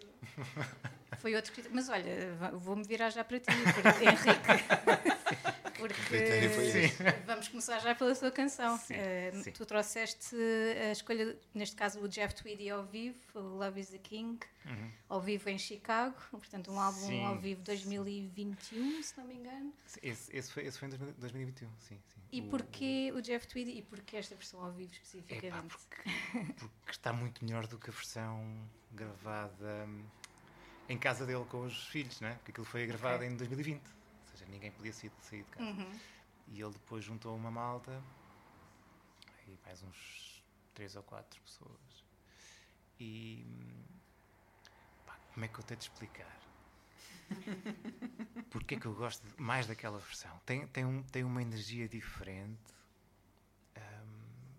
foi 1.19 1.35
outro 1.35 1.53
critério. 1.53 1.75
Mas 1.75 1.89
olha, 1.89 2.35
vou-me 2.55 2.85
virar 2.85 3.11
já 3.11 3.25
para 3.25 3.41
ti, 3.41 3.47
porque, 3.47 4.05
Henrique. 4.05 5.53
Porque 5.89 7.23
vamos 7.27 7.49
começar 7.49 7.79
já 7.81 7.95
pela 7.95 8.15
tua 8.15 8.31
canção. 8.31 8.77
Sim, 8.79 8.95
Eh, 8.95 9.33
sim. 9.43 9.51
Tu 9.53 9.67
trouxeste 9.67 10.37
a 10.89 10.93
escolha, 10.93 11.37
neste 11.55 11.75
caso, 11.77 12.01
o 12.01 12.09
Jeff 12.09 12.35
Tweedy 12.35 12.71
ao 12.71 12.85
vivo, 12.85 13.19
o 13.35 13.41
Love 13.59 13.81
is 13.81 13.89
the 13.89 13.99
King, 13.99 14.39
ao 15.09 15.21
vivo 15.21 15.49
em 15.49 15.59
Chicago. 15.59 16.17
Portanto, 16.31 16.71
um 16.71 16.79
álbum 16.81 16.99
Sim. 17.07 17.25
ao 17.25 17.39
vivo 17.39 17.63
2021, 17.63 19.03
se 19.03 19.17
não 19.19 19.27
me 19.27 19.35
engano. 19.35 19.73
Esse, 20.03 20.35
esse, 20.37 20.53
foi, 20.53 20.65
esse 20.67 20.79
foi 20.79 20.89
em 20.89 20.91
2000 20.91 21.15
2021, 21.19 21.69
sim. 21.81 21.97
sim. 21.97 22.21
E 22.31 22.41
O- 22.41 22.45
porquê 22.49 23.13
o 23.15 23.21
Jeff 23.21 23.47
Tweedy 23.47 23.79
e 23.79 23.83
porquê 23.83 24.17
esta 24.17 24.35
versão 24.35 24.63
ao 24.65 24.73
vivo 24.73 24.93
Epá, 24.93 25.03
especificamente? 25.03 25.69
porque, 25.69 26.03
porque 26.59 26.91
está 26.91 27.13
muito 27.13 27.45
melhor 27.45 27.67
do 27.67 27.79
que 27.79 27.91
a 27.91 27.93
versão 27.93 28.43
gravada 28.93 29.85
hum, 29.87 30.03
em 30.89 30.99
casa 30.99 31.27
dele 31.27 31.45
com 31.47 31.63
os 31.65 31.87
filhos, 31.89 32.21
não 32.21 32.29
é? 32.29 32.35
Porque 32.35 32.51
aquilo 32.53 32.67
foi 32.67 32.87
gravado 32.87 33.17
Ok. 33.25 33.29
em 33.29 33.37
2020. 33.37 33.83
Ninguém 34.53 34.71
podia 34.71 34.93
sair, 34.93 35.11
sair 35.21 35.45
de 35.45 35.51
casa. 35.51 35.67
Uhum. 35.67 35.99
E 36.47 36.61
ele 36.61 36.73
depois 36.73 37.03
juntou 37.03 37.35
uma 37.35 37.51
malta, 37.51 38.05
aí 39.39 39.59
mais 39.65 39.83
uns 39.83 40.45
três 40.75 40.95
ou 40.95 41.03
quatro 41.03 41.41
pessoas. 41.41 42.05
E 43.01 43.47
pá, 45.07 45.19
como 45.33 45.47
é 45.47 45.49
que 45.49 45.59
eu 45.59 45.65
tenho 45.65 45.79
de 45.79 45.85
explicar? 45.85 46.39
Porque 48.51 48.75
é 48.75 48.79
que 48.79 48.85
eu 48.85 48.95
gosto 48.95 49.27
mais 49.41 49.67
daquela 49.67 49.99
versão? 49.99 50.39
Tem, 50.45 50.67
tem, 50.69 50.85
um, 50.85 51.03
tem 51.05 51.25
uma 51.25 51.41
energia 51.41 51.89
diferente. 51.89 52.75
hum, 53.79 54.55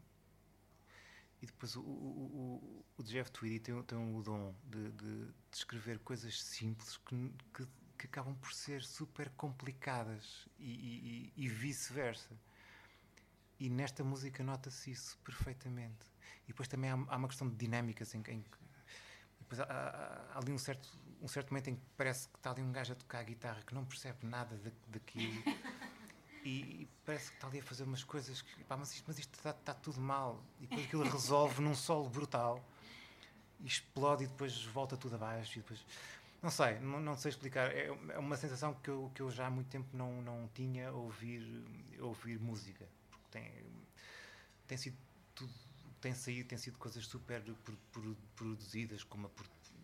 e 1.39 1.45
depois 1.45 1.75
o, 1.75 1.81
o, 1.81 1.85
o, 1.85 2.85
o 2.97 3.03
Jeff 3.03 3.31
Tweedy 3.31 3.59
tem, 3.59 3.83
tem 3.83 3.97
o 3.97 4.23
dom 4.23 4.55
de, 4.63 4.91
de, 4.93 5.25
de 5.27 5.33
escrever 5.51 5.99
coisas 5.99 6.41
simples 6.41 6.97
que, 6.97 7.31
que, 7.53 7.67
que 8.03 8.07
acabam 8.07 8.35
por 8.35 8.51
ser 8.53 8.83
super 8.83 9.29
complicadas 9.37 10.45
e, 10.59 11.31
e- 11.37 11.45
e- 11.45 11.47
vice-versa. 11.47 12.29
E 13.57 13.69
nesta 13.69 14.03
música 14.03 14.43
nota-se 14.43 14.91
isso 14.91 15.17
perfeitamente. 15.19 16.05
E 16.43 16.47
depois 16.47 16.67
também 16.67 16.89
há, 16.89 16.95
há 16.95 17.15
uma 17.15 17.27
questão 17.29 17.47
de 17.47 17.55
dinâmicas 17.55 18.13
em, 18.13 18.21
que- 18.21 18.37
depois 19.39 19.61
há, 19.61 19.63
há- 19.63 20.33
há 20.33 20.37
ali 20.37 20.51
um 20.51 20.57
certo, 20.57 20.89
um 21.21 21.27
certo 21.29 21.51
momento 21.51 21.69
em 21.69 21.75
que 21.75 21.81
parece 21.95 22.27
que 22.27 22.35
está 22.35 22.51
ali 22.51 22.61
um 22.61 22.73
gajo 22.73 22.91
a 22.91 22.95
tocar 22.95 23.19
a 23.19 23.23
guitarra 23.23 23.61
que 23.65 23.73
não 23.73 23.85
percebe 23.85 24.25
nada 24.25 24.57
da- 24.57 24.71
daquilo. 24.87 25.41
E, 26.43 26.49
e 26.83 26.89
parece 27.05 27.29
que 27.29 27.35
está 27.37 27.47
ali 27.47 27.59
a 27.59 27.63
fazer 27.63 27.83
umas 27.83 28.03
coisas 28.03 28.41
que, 28.41 28.63
pá, 28.65 28.75
mas 28.75 28.91
isto, 28.93 29.05
mas 29.07 29.17
isto 29.17 29.33
está, 29.33 29.51
está 29.51 29.73
tudo 29.73 30.01
mal. 30.01 30.43
E 30.59 30.67
depois 30.67 30.85
aquilo 30.87 31.03
resolve 31.09 31.61
num 31.61 31.73
solo 31.75 32.09
brutal 32.09 32.61
e 33.61 33.67
explode 33.67 34.25
e 34.25 34.27
depois 34.27 34.61
volta 34.65 34.97
tudo 34.97 35.15
abaixo. 35.15 35.57
E 35.57 35.61
depois, 35.61 35.85
não 36.43 36.49
sei, 36.51 36.79
não, 36.79 36.99
não 36.99 37.17
sei 37.17 37.29
explicar. 37.29 37.71
É, 37.71 37.87
é 37.87 38.19
uma 38.19 38.37
sensação 38.37 38.73
que 38.75 38.89
eu, 38.89 39.11
que 39.15 39.21
eu 39.21 39.31
já 39.31 39.47
há 39.47 39.49
muito 39.49 39.69
tempo 39.69 39.95
não, 39.97 40.21
não 40.21 40.47
tinha 40.53 40.91
ouvir, 40.91 41.41
ouvir 41.99 42.37
música. 42.39 42.87
Porque 43.09 43.25
tem, 43.31 43.51
tem 44.67 44.77
sido 44.77 44.97
tudo, 45.33 45.51
tem 46.01 46.13
saído, 46.13 46.49
tem 46.49 46.57
sido 46.57 46.77
coisas 46.77 47.05
super 47.07 47.41
pro- 47.41 47.77
pro- 47.91 48.17
produzidas, 48.35 49.03
como 49.03 49.27
a, 49.27 49.31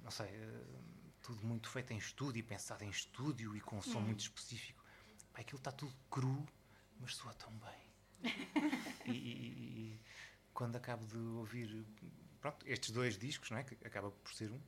não 0.03 0.11
sei, 0.11 0.27
eh, 0.27 0.63
tudo 1.23 1.45
muito 1.45 1.69
feito 1.69 1.91
em 1.93 1.97
estúdio 1.97 2.39
e 2.39 2.43
pensado 2.43 2.83
em 2.83 2.89
estúdio 2.89 3.55
e 3.55 3.61
com 3.61 3.77
um 3.77 3.81
som 3.81 3.99
muito 4.01 4.19
específico. 4.19 4.83
Pá, 5.33 5.39
aquilo 5.41 5.57
está 5.59 5.71
tudo 5.71 5.93
cru, 6.11 6.45
mas 6.99 7.15
soa 7.15 7.33
tão 7.35 7.51
bem. 7.53 7.89
e, 9.05 9.11
e- 9.11 9.13
e- 9.93 10.01
quando 10.53 10.75
acabo 10.75 11.05
de 11.05 11.17
ouvir 11.17 11.85
pronto, 12.41 12.67
estes 12.67 12.91
dois 12.91 13.17
discos, 13.17 13.49
não 13.49 13.57
é? 13.59 13.63
que 13.63 13.75
acaba 13.87 14.11
por 14.11 14.33
ser 14.33 14.51
um, 14.51 14.59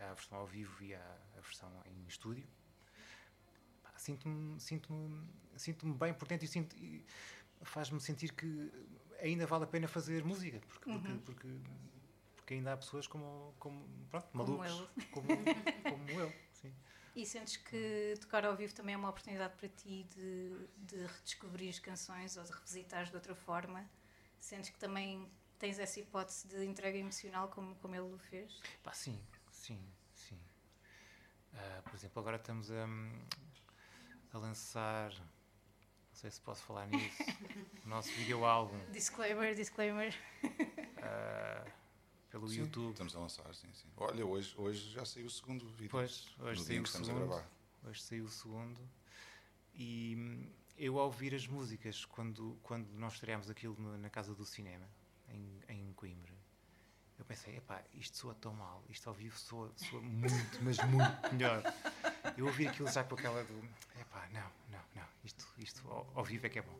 há 0.00 0.10
a 0.10 0.14
versão 0.14 0.38
ao 0.38 0.46
vivo 0.46 0.82
e 0.82 0.94
há 0.94 1.18
a 1.36 1.40
versão 1.40 1.70
em 1.86 2.06
estúdio, 2.06 2.46
sinto-me 3.96 4.60
sinto 4.60 4.92
sinto 5.56 5.86
bem 5.94 6.14
por 6.14 6.26
dentro 6.26 6.46
e, 6.46 6.76
e 6.76 7.06
faz-me 7.62 8.00
sentir 8.00 8.32
que 8.32 8.72
ainda 9.20 9.46
vale 9.46 9.64
a 9.64 9.66
pena 9.66 9.86
fazer 9.86 10.24
música, 10.24 10.60
porque, 10.68 10.90
porque, 10.90 11.12
porque, 11.24 11.48
porque 12.36 12.54
ainda 12.54 12.72
há 12.72 12.76
pessoas 12.76 13.06
como, 13.06 13.54
como, 13.58 13.86
pronto, 14.10 14.28
Como 14.32 14.58
malucos, 14.58 14.88
como, 15.12 15.28
como 15.28 16.20
eu. 16.20 16.32
Sim. 16.52 16.74
E 17.14 17.26
sentes 17.26 17.56
que 17.56 18.14
tocar 18.20 18.44
ao 18.44 18.56
vivo 18.56 18.74
também 18.74 18.94
é 18.94 18.98
uma 18.98 19.10
oportunidade 19.10 19.54
para 19.56 19.68
ti 19.68 20.06
de, 20.14 20.68
de 20.78 21.06
redescobrir 21.06 21.68
as 21.68 21.78
canções 21.78 22.36
ou 22.36 22.44
de 22.44 22.52
revisitares 22.52 23.10
de 23.10 23.16
outra 23.16 23.34
forma? 23.34 23.88
Sentes 24.38 24.70
que 24.70 24.78
também 24.78 25.30
tens 25.58 25.78
essa 25.78 26.00
hipótese 26.00 26.48
de 26.48 26.64
entrega 26.64 26.96
emocional 26.96 27.48
como, 27.48 27.74
como 27.76 27.94
ele 27.94 28.14
o 28.14 28.18
fez? 28.18 28.58
Pá, 28.82 28.92
sim, 28.92 29.20
sim, 29.60 29.80
sim. 30.14 30.40
Uh, 31.52 31.82
por 31.82 31.94
exemplo, 31.94 32.20
agora 32.20 32.36
estamos 32.36 32.70
a, 32.70 32.86
a 34.32 34.38
lançar, 34.38 35.10
não 35.12 36.14
sei 36.14 36.30
se 36.30 36.40
posso 36.40 36.62
falar 36.62 36.86
nisso, 36.86 37.22
o 37.84 37.88
nosso 37.88 38.10
vídeo 38.12 38.44
álbum. 38.44 38.78
Disclaimer, 38.90 39.54
disclaimer. 39.54 40.14
Uh, 40.44 41.70
pelo 42.30 42.48
Sim, 42.48 42.60
YouTube. 42.60 42.92
Estamos 42.92 43.16
a 43.16 43.18
lançar, 43.18 43.54
sim, 43.54 43.68
sim. 43.74 43.88
Olha, 43.96 44.24
hoje, 44.24 44.54
hoje 44.56 44.90
já 44.90 45.04
saiu 45.04 45.26
o 45.26 45.30
segundo 45.30 45.68
vídeo. 45.70 45.90
Pois, 45.90 46.28
hoje 46.38 46.62
saiu 46.62 46.80
o 46.80 46.82
que 46.84 46.88
estamos 46.88 47.08
a 47.08 47.12
segundo. 47.12 47.28
gravar. 47.28 47.50
Hoje 47.84 48.02
saiu 48.02 48.24
o 48.24 48.28
segundo. 48.28 48.80
E 49.74 50.14
hum, 50.16 50.52
eu, 50.76 50.98
ao 50.98 51.06
ouvir 51.06 51.34
as 51.34 51.46
músicas, 51.46 52.04
quando, 52.04 52.56
quando 52.62 52.88
nós 52.92 53.14
estreámos 53.14 53.50
aquilo 53.50 53.76
na 53.98 54.08
Casa 54.08 54.34
do 54.34 54.44
Cinema, 54.44 54.88
em, 55.28 55.60
em 55.68 55.92
Coimbra, 55.92 56.29
pensei, 57.30 57.58
epá, 57.58 57.80
isto 57.94 58.16
soa 58.16 58.34
tão 58.34 58.52
mal, 58.52 58.82
isto 58.90 59.08
ao 59.08 59.14
vivo 59.14 59.38
soa, 59.38 59.70
soa 59.76 60.02
muito, 60.02 60.58
mas 60.62 60.76
muito 60.78 61.32
melhor. 61.32 61.62
Eu 62.36 62.46
ouvi 62.46 62.66
aquilo 62.66 62.90
já 62.90 63.04
com 63.04 63.14
aquela 63.14 63.44
do, 63.44 63.64
epá, 64.00 64.28
não, 64.32 64.42
não, 64.68 64.80
não, 64.96 65.04
isto, 65.24 65.46
isto 65.56 65.88
ao, 65.88 66.10
ao 66.16 66.24
vivo 66.24 66.46
é 66.46 66.48
que 66.48 66.58
é 66.58 66.62
bom. 66.62 66.76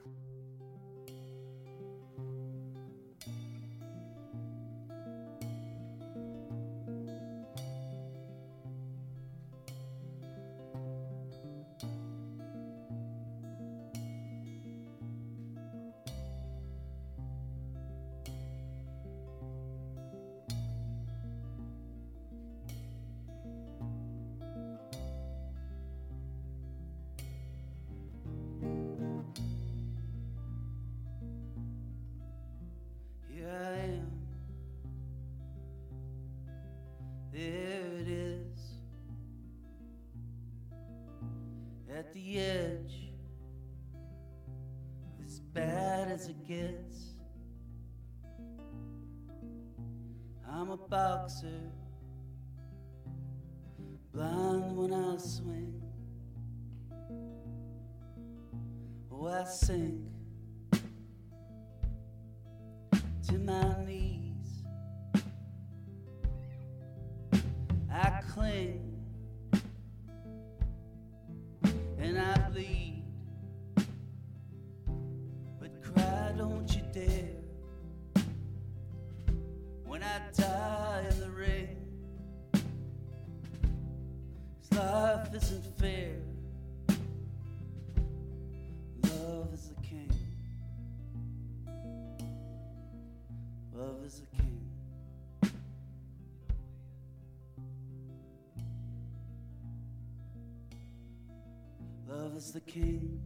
Is 102.40 102.52
the 102.52 102.60
king. 102.60 103.20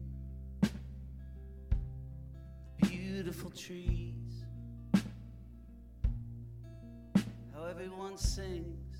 Beautiful 2.78 3.50
trees. 3.50 4.44
How 7.54 7.66
everyone 7.70 8.18
sings. 8.18 8.98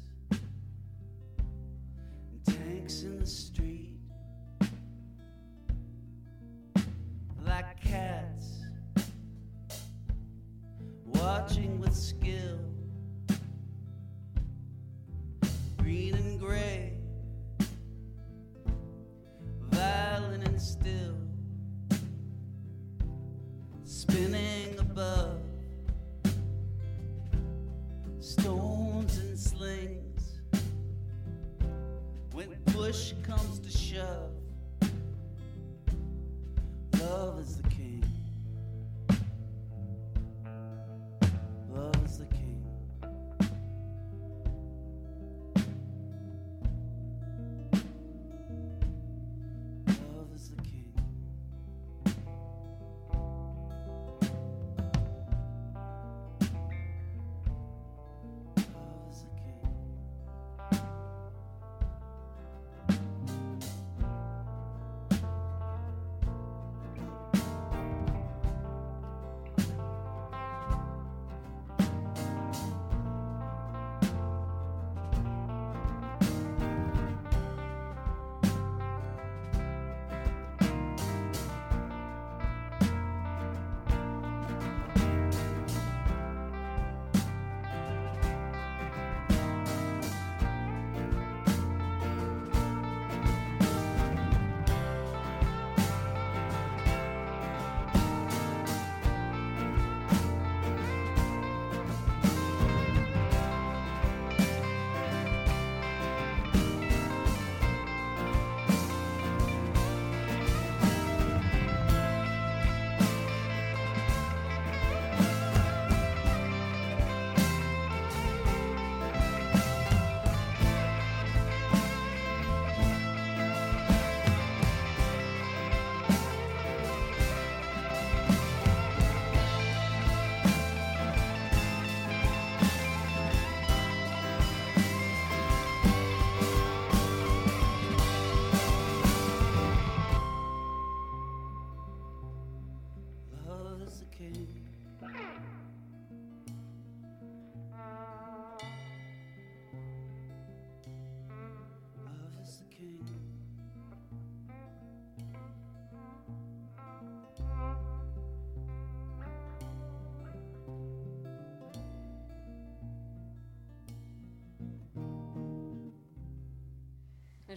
And 2.31 2.45
tanks 2.47 3.03
in 3.03 3.19
the 3.19 3.27
street. 3.27 3.94
Comes 33.45 33.59
to 33.59 33.79
shove, 33.79 34.31
love 36.99 37.39
is 37.41 37.57
the 37.57 37.69
king. 37.69 37.84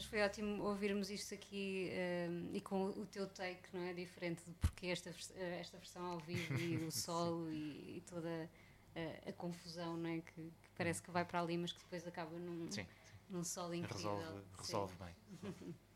Foi 0.07 0.21
ótimo 0.21 0.63
ouvirmos 0.63 1.09
isto 1.09 1.33
aqui 1.33 1.91
um, 2.29 2.55
e 2.55 2.61
com 2.61 2.85
o 2.85 3.05
teu 3.05 3.27
take, 3.27 3.69
não 3.73 3.81
é? 3.83 3.93
Diferente 3.93 4.43
de 4.45 4.53
porque 4.55 4.87
esta, 4.87 5.09
esta 5.09 5.77
versão 5.77 6.05
ao 6.05 6.19
vivo 6.19 6.57
e 6.59 6.77
o 6.77 6.89
solo 6.91 7.51
e, 7.51 7.97
e, 7.97 8.03
toda 8.05 8.49
a, 8.95 9.29
a, 9.29 9.33
confusão, 9.33 9.97
não 9.97 10.09
é? 10.09 10.21
Que, 10.21 10.33
que, 10.33 10.69
parece 10.75 11.01
que 11.01 11.11
vai 11.11 11.25
para 11.25 11.41
ali, 11.41 11.57
mas 11.57 11.71
que 11.71 11.79
depois 11.79 12.05
acaba 12.07 12.37
num, 12.37 12.71
sim, 12.71 12.83
sim. 12.83 12.87
num 13.29 13.43
solo 13.43 13.73
incrível. 13.73 14.17
Resolve, 14.17 14.43
resolve 14.57 14.95
bem. 14.95 15.73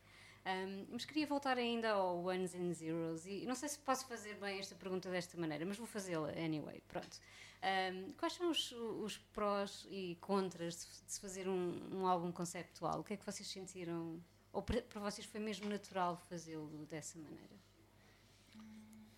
Um, 0.44 0.88
mas 0.90 1.06
queria 1.06 1.28
voltar 1.28 1.58
ainda 1.58 1.92
ao 1.92 2.24
Ones 2.24 2.56
and 2.56 2.74
Zeros 2.74 3.28
e 3.28 3.46
não 3.46 3.54
sei 3.54 3.70
se 3.70 3.78
posso 3.78 4.08
fazer 4.08 4.36
bem 4.36 4.58
esta 4.58 4.74
pergunta 4.74 5.10
desta 5.10 5.38
maneira, 5.38 5.66
mas 5.66 5.78
vou 5.78 5.86
fazê-la 5.86 6.30
anyway. 6.30 6.82
Pronto. 6.88 7.20
Um, 7.62 8.14
quais 8.14 8.34
são 8.34 8.50
os, 8.50 8.72
os, 8.72 9.18
prós 9.18 9.86
e 9.92 10.18
contras 10.20 10.78
de, 10.78 11.12
se 11.12 11.20
fazer 11.20 11.48
um, 11.48 11.80
um, 11.94 12.08
álbum 12.08 12.32
conceptual? 12.32 13.02
O 13.02 13.04
que 13.04 13.14
é 13.14 13.18
que 13.18 13.26
vocês 13.26 13.48
sentiram? 13.48 14.20
Ou 14.52 14.64
para, 14.64 14.82
para 14.82 15.00
vocês 15.00 15.28
foi 15.28 15.40
mesmo 15.40 15.70
natural 15.70 16.18
fazê-lo 16.28 16.88
dessa 16.88 17.20
maneira? 17.20 17.62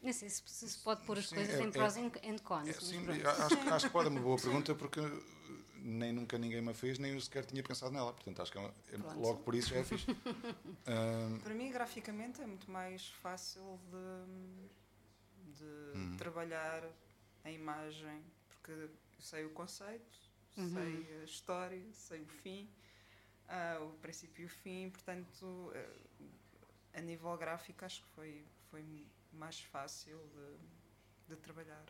Não 0.01 0.11
sei 0.11 0.29
se, 0.29 0.43
se, 0.45 0.77
pode 0.79 1.05
pôr 1.05 1.17
as 1.17 1.29
sim, 1.29 1.35
coisas 1.35 1.55
é, 1.55 1.63
em 1.63 1.71
prós 1.71 1.95
é, 1.95 2.01
and 2.01 2.37
cons. 2.43 2.67
É, 2.67 2.73
sim, 2.73 3.05
acho, 3.21 3.73
acho 3.73 3.85
que 3.85 3.93
pode, 3.93 4.09
é 4.09 4.11
uma 4.11 4.19
boa 4.19 4.37
pergunta 4.37 4.75
porque 4.75 4.99
nem 5.83 6.13
nunca 6.13 6.37
ninguém 6.37 6.61
me 6.61 6.73
fez, 6.73 6.97
nem 6.97 7.11
eu 7.11 7.19
sequer 7.19 7.45
tinha 7.45 7.61
pensado 7.61 7.91
nela. 7.91 8.13
Portanto, 8.13 8.41
acho 8.41 8.51
que 8.51 8.57
é, 8.57 8.63
é 8.63 8.97
logo 9.15 9.43
por 9.43 9.53
isso 9.53 9.69
já 9.69 9.77
é 9.77 9.83
fixe. 9.83 10.07
um, 10.87 11.39
Para 11.39 11.53
mim, 11.53 11.69
graficamente, 11.71 12.41
é 12.41 12.45
muito 12.45 12.71
mais 12.71 13.09
fácil 13.09 13.79
de, 13.91 15.57
de 15.57 15.97
hum. 15.97 16.15
trabalhar 16.17 16.83
a 17.43 17.51
imagem, 17.51 18.23
porque 18.47 18.71
eu 18.71 18.89
sei 19.19 19.45
o 19.45 19.49
conceito, 19.49 20.17
uhum. 20.57 20.73
sei 20.73 21.21
a 21.21 21.23
história, 21.25 21.83
sei 21.91 22.21
o 22.21 22.27
fim, 22.27 22.69
uh, 23.49 23.83
o 23.83 23.93
princípio 23.97 24.43
e 24.43 24.45
o 24.45 24.49
fim, 24.49 24.89
portanto, 24.89 25.43
uh, 25.43 26.25
a 26.93 27.01
nível 27.01 27.35
gráfico, 27.37 27.83
acho 27.83 28.01
que 28.03 28.09
foi, 28.09 28.45
foi 28.71 29.05
mais 29.33 29.59
fácil 29.59 30.17
de, 31.27 31.35
de 31.35 31.41
trabalhar. 31.41 31.83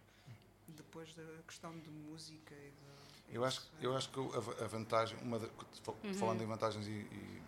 Depois 0.67 1.13
da 1.13 1.43
questão 1.45 1.77
de 1.77 1.89
música 1.89 2.55
e 2.55 2.71
de. 2.71 3.02
Eu 3.29 3.43
acho, 3.43 3.61
eu 3.81 3.95
acho 3.95 4.09
que 4.09 4.19
a, 4.19 4.67
vantagem, 4.67 5.17
uma 5.19 5.39
de, 5.39 5.45
uhum. 5.45 6.13
falando 6.13 6.43
em 6.43 6.45
vantagens 6.45 6.85
e, 6.87 6.91
e, 6.91 7.41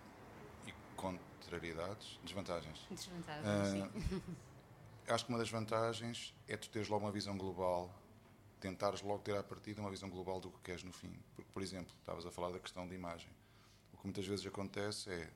e, 0.68 0.74
contrariedades, 0.96 2.20
desvantagens. 2.24 2.88
Desvantagens, 2.90 3.46
uh, 3.46 3.72
sim. 3.72 4.22
Acho 5.08 5.26
que 5.26 5.32
uma 5.32 5.38
das 5.38 5.50
vantagens 5.50 6.34
é 6.48 6.58
tu 6.58 6.70
teres 6.70 6.90
logo 6.90 7.06
uma 7.06 7.12
visão 7.12 7.38
global, 7.38 7.94
tentares 8.60 9.04
logo 9.04 9.20
ter 9.20 9.38
à 9.38 9.44
partida 9.44 9.80
uma 9.80 9.92
visão 9.92 10.10
global 10.10 10.40
do 10.40 10.50
que 10.50 10.60
queres 10.62 10.84
no 10.84 10.92
fim. 10.92 11.16
Porque, 11.36 11.52
por 11.54 11.62
exemplo, 11.62 11.94
estavas 12.00 12.26
a 12.26 12.32
falar 12.32 12.50
da 12.50 12.60
questão 12.60 12.88
de 12.88 12.96
imagem. 12.96 13.30
O 13.94 13.98
que 13.98 14.04
muitas 14.06 14.26
vezes 14.26 14.46
acontece 14.48 15.12
é 15.12 15.30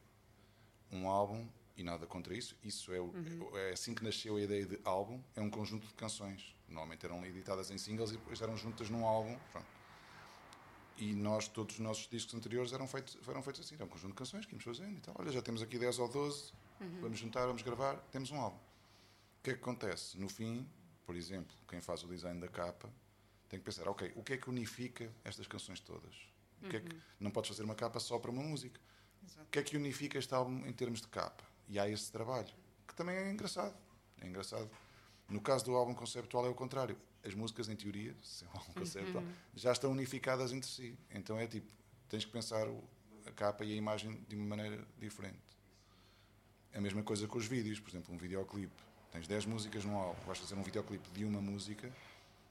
um 0.91 1.07
álbum, 1.07 1.47
e 1.77 1.83
nada 1.83 2.07
contra 2.07 2.35
isso, 2.35 2.57
isso 2.63 2.91
é, 2.91 2.99
o, 2.99 3.05
uhum. 3.05 3.57
é 3.57 3.71
assim 3.71 3.93
que 3.93 4.03
nasceu 4.03 4.35
a 4.35 4.41
ideia 4.41 4.65
de 4.65 4.79
álbum, 4.83 5.21
é 5.35 5.41
um 5.41 5.49
conjunto 5.49 5.87
de 5.87 5.93
canções. 5.93 6.55
Normalmente 6.67 7.05
eram 7.05 7.23
editadas 7.25 7.69
em 7.69 7.77
singles 7.77 8.09
e 8.09 8.13
depois 8.13 8.41
eram 8.41 8.57
juntas 8.57 8.89
num 8.89 9.05
álbum. 9.05 9.37
Pronto. 9.51 9.78
E 10.99 11.15
nós, 11.15 11.47
todos 11.47 11.75
os 11.75 11.79
nossos 11.79 12.09
discos 12.09 12.35
anteriores 12.35 12.73
eram 12.73 12.85
feitos, 12.85 13.17
foram 13.21 13.41
feitos 13.41 13.65
assim. 13.65 13.75
Era 13.75 13.85
um 13.85 13.87
conjunto 13.87 14.11
de 14.11 14.17
canções 14.17 14.45
que 14.45 14.51
íamos 14.51 14.65
fazendo 14.65 14.97
e 14.97 15.01
tal. 15.01 15.15
Olha, 15.17 15.31
já 15.31 15.41
temos 15.41 15.61
aqui 15.61 15.79
10 15.79 15.97
ou 15.99 16.09
12, 16.09 16.51
uhum. 16.81 17.01
vamos 17.01 17.17
juntar, 17.17 17.45
vamos 17.45 17.61
gravar, 17.61 17.95
temos 18.11 18.29
um 18.31 18.39
álbum. 18.39 18.57
O 18.57 19.43
que 19.43 19.51
é 19.51 19.53
que 19.53 19.61
acontece? 19.61 20.19
No 20.19 20.27
fim, 20.27 20.67
por 21.05 21.15
exemplo, 21.15 21.55
quem 21.69 21.79
faz 21.79 22.03
o 22.03 22.07
design 22.07 22.39
da 22.41 22.49
capa 22.49 22.89
tem 23.47 23.59
que 23.59 23.65
pensar, 23.65 23.87
ok, 23.87 24.11
o 24.15 24.23
que 24.23 24.33
é 24.33 24.37
que 24.37 24.49
unifica 24.49 25.09
estas 25.23 25.47
canções 25.47 25.79
todas? 25.79 26.13
O 26.61 26.67
que 26.67 26.75
é 26.75 26.79
que, 26.81 26.93
uhum. 26.93 27.01
não 27.21 27.31
podes 27.31 27.49
fazer 27.49 27.63
uma 27.63 27.75
capa 27.75 27.99
só 28.01 28.19
para 28.19 28.29
uma 28.29 28.43
música. 28.43 28.79
Exato. 29.23 29.43
O 29.43 29.45
que 29.49 29.59
é 29.59 29.63
que 29.63 29.77
unifica 29.77 30.17
este 30.19 30.33
álbum 30.33 30.65
em 30.67 30.73
termos 30.73 30.99
de 30.99 31.07
capa? 31.07 31.43
E 31.69 31.79
há 31.79 31.87
esse 31.87 32.11
trabalho, 32.11 32.53
que 32.85 32.93
também 32.93 33.15
é 33.15 33.31
engraçado. 33.31 33.75
É 34.19 34.27
engraçado. 34.27 34.69
No 35.29 35.39
caso 35.39 35.63
do 35.65 35.75
álbum 35.75 35.93
conceptual 35.93 36.45
é 36.45 36.49
o 36.49 36.55
contrário. 36.55 36.97
As 37.23 37.33
músicas, 37.33 37.67
em 37.69 37.75
teoria, 37.75 38.15
se 38.23 38.45
é 38.45 38.47
um 38.47 38.73
conceptual, 38.73 39.23
uhum. 39.23 39.33
já 39.55 39.71
estão 39.71 39.91
unificadas 39.91 40.51
entre 40.51 40.69
si. 40.69 40.97
Então 41.11 41.39
é 41.39 41.47
tipo, 41.47 41.71
tens 42.07 42.25
que 42.25 42.31
pensar 42.31 42.67
a 43.25 43.31
capa 43.31 43.63
e 43.65 43.73
a 43.73 43.75
imagem 43.75 44.23
de 44.27 44.35
uma 44.35 44.45
maneira 44.45 44.85
diferente. 44.97 45.39
A 46.73 46.79
mesma 46.79 47.03
coisa 47.03 47.27
com 47.27 47.37
os 47.37 47.47
vídeos, 47.47 47.79
por 47.79 47.89
exemplo, 47.89 48.13
um 48.13 48.17
videoclipe 48.17 48.89
Tens 49.11 49.27
10 49.27 49.45
músicas 49.45 49.83
num 49.85 49.97
álbum, 49.97 50.21
vais 50.25 50.37
fazer 50.37 50.55
um 50.55 50.61
videoclipe 50.61 51.09
de 51.11 51.25
uma 51.25 51.41
música, 51.41 51.91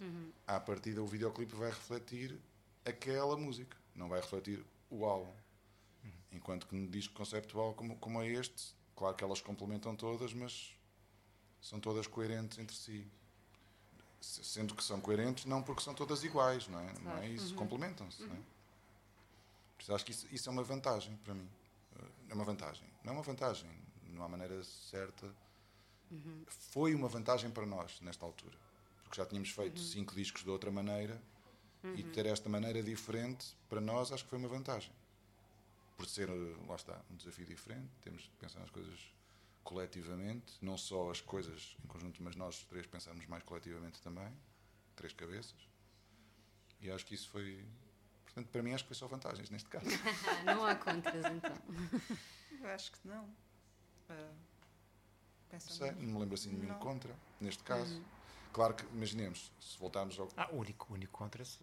uhum. 0.01 0.33
à 0.47 0.59
partida 0.59 1.03
o 1.03 1.07
videoclipe 1.07 1.55
vai 1.55 1.71
refletir 1.71 2.37
aquela 2.85 3.37
música, 3.37 3.77
não 3.95 4.09
vai 4.09 4.21
refletir 4.21 4.65
o 4.91 5.05
álbum. 5.05 5.31
Uhum. 6.05 6.11
Enquanto 6.33 6.67
que 6.67 6.75
no 6.75 6.89
disco 6.89 7.15
conceptual 7.15 7.75
como, 7.75 7.97
como 7.97 8.21
é 8.23 8.29
este, 8.29 8.75
claro 8.97 9.15
que 9.15 9.23
elas 9.23 9.41
complementam 9.41 9.95
todas, 9.95 10.33
mas 10.35 10.77
são 11.61 11.79
todas 11.79 12.09
coerentes 12.09 12.59
entre 12.59 12.75
si. 12.75 13.07
Sendo 14.21 14.75
que 14.75 14.83
são 14.83 15.01
coerentes, 15.01 15.45
não 15.45 15.63
porque 15.63 15.83
são 15.83 15.95
todas 15.95 16.25
iguais, 16.25 16.67
não 16.69 16.81
é? 16.81 16.93
Não 17.01 17.19
é 17.19 17.29
isso, 17.29 17.51
uhum. 17.51 17.57
complementam-se. 17.57 18.23
Uhum. 18.23 18.29
Não 18.29 18.37
é? 18.37 19.95
Acho 19.95 20.05
que 20.05 20.11
isso, 20.11 20.27
isso, 20.31 20.49
é 20.49 20.53
uma 20.53 20.63
vantagem 20.63 21.17
para 21.25 21.33
mim. 21.33 21.49
É 22.29 22.35
uma 22.35 22.45
vantagem. 22.45 22.87
Não 23.03 23.13
é 23.13 23.17
uma 23.17 23.23
vantagem, 23.23 23.71
não 24.09 24.23
há 24.23 24.29
maneira 24.29 24.63
certa 24.65 25.33
Uhum. 26.11 26.45
Foi 26.47 26.95
uma 26.95 27.09
vantagem 27.09 27.51
para 27.51 27.67
nós 27.67 28.01
nesta 28.01 28.25
altura, 28.25 28.57
porque 29.03 29.17
já 29.17 29.27
tínhamos 29.27 29.51
feito 29.51 29.79
uhum. 29.79 29.87
cinco 29.87 30.15
discos 30.15 30.43
de 30.43 30.51
outra 30.51 30.71
maneira 30.71 31.21
uhum. 31.85 31.95
e 31.95 32.03
ter 32.03 32.27
esta 32.27 32.49
maneira 32.49 32.83
diferente 32.83 33.55
para 33.69 33.81
nós 33.81 34.11
acho 34.13 34.25
que 34.25 34.31
foi 34.31 34.39
uma 34.39 34.49
vantagem. 34.49 34.93
Por 35.97 36.07
ser, 36.07 36.29
lá 36.67 36.77
está, 36.77 37.01
um 37.11 37.17
desafio 37.17 37.45
diferente, 37.45 37.89
temos 38.03 38.23
de 38.23 38.31
pensar 38.41 38.61
nas 38.61 38.71
coisas 38.71 38.99
coletivamente, 39.63 40.57
não 40.63 40.77
só 40.77 41.11
as 41.11 41.21
coisas 41.21 41.77
em 41.85 41.87
conjunto, 41.87 42.23
mas 42.23 42.37
nós 42.37 42.65
três 42.65 42.87
pensamos 42.87 43.27
mais 43.27 43.43
coletivamente 43.43 44.01
também, 44.01 44.33
três 44.97 45.13
cabeças. 45.13 45.69
E 46.81 46.91
acho 46.91 47.05
que 47.05 47.15
isso 47.15 47.29
foi. 47.29 47.67
Portanto, 48.25 48.49
para 48.51 48.63
mim, 48.63 48.73
acho 48.73 48.85
que 48.85 48.89
foi 48.89 48.97
só 48.97 49.07
vantagens 49.07 49.51
neste 49.51 49.69
caso. 49.69 49.87
não 50.45 50.65
há 50.65 50.75
contras, 50.75 51.25
então. 51.25 51.57
Eu 52.61 52.69
acho 52.69 52.93
que 52.93 53.07
não. 53.07 53.25
Uh, 54.09 54.35
Sei, 55.59 55.91
não 55.93 56.13
me 56.13 56.19
lembro 56.21 56.35
assim 56.35 56.51
de 56.51 56.57
nenhum 56.57 56.73
não. 56.73 56.79
contra, 56.79 57.15
neste 57.41 57.63
caso. 57.63 57.95
Uhum. 57.95 58.05
Claro 58.53 58.75
que, 58.75 58.85
imaginemos, 58.87 59.51
se 59.61 59.79
voltarmos 59.79 60.19
ao. 60.19 60.29
Ah, 60.37 60.49
o 60.53 60.57
único, 60.57 60.93
único 60.93 61.13
contra. 61.13 61.45
Se... 61.45 61.59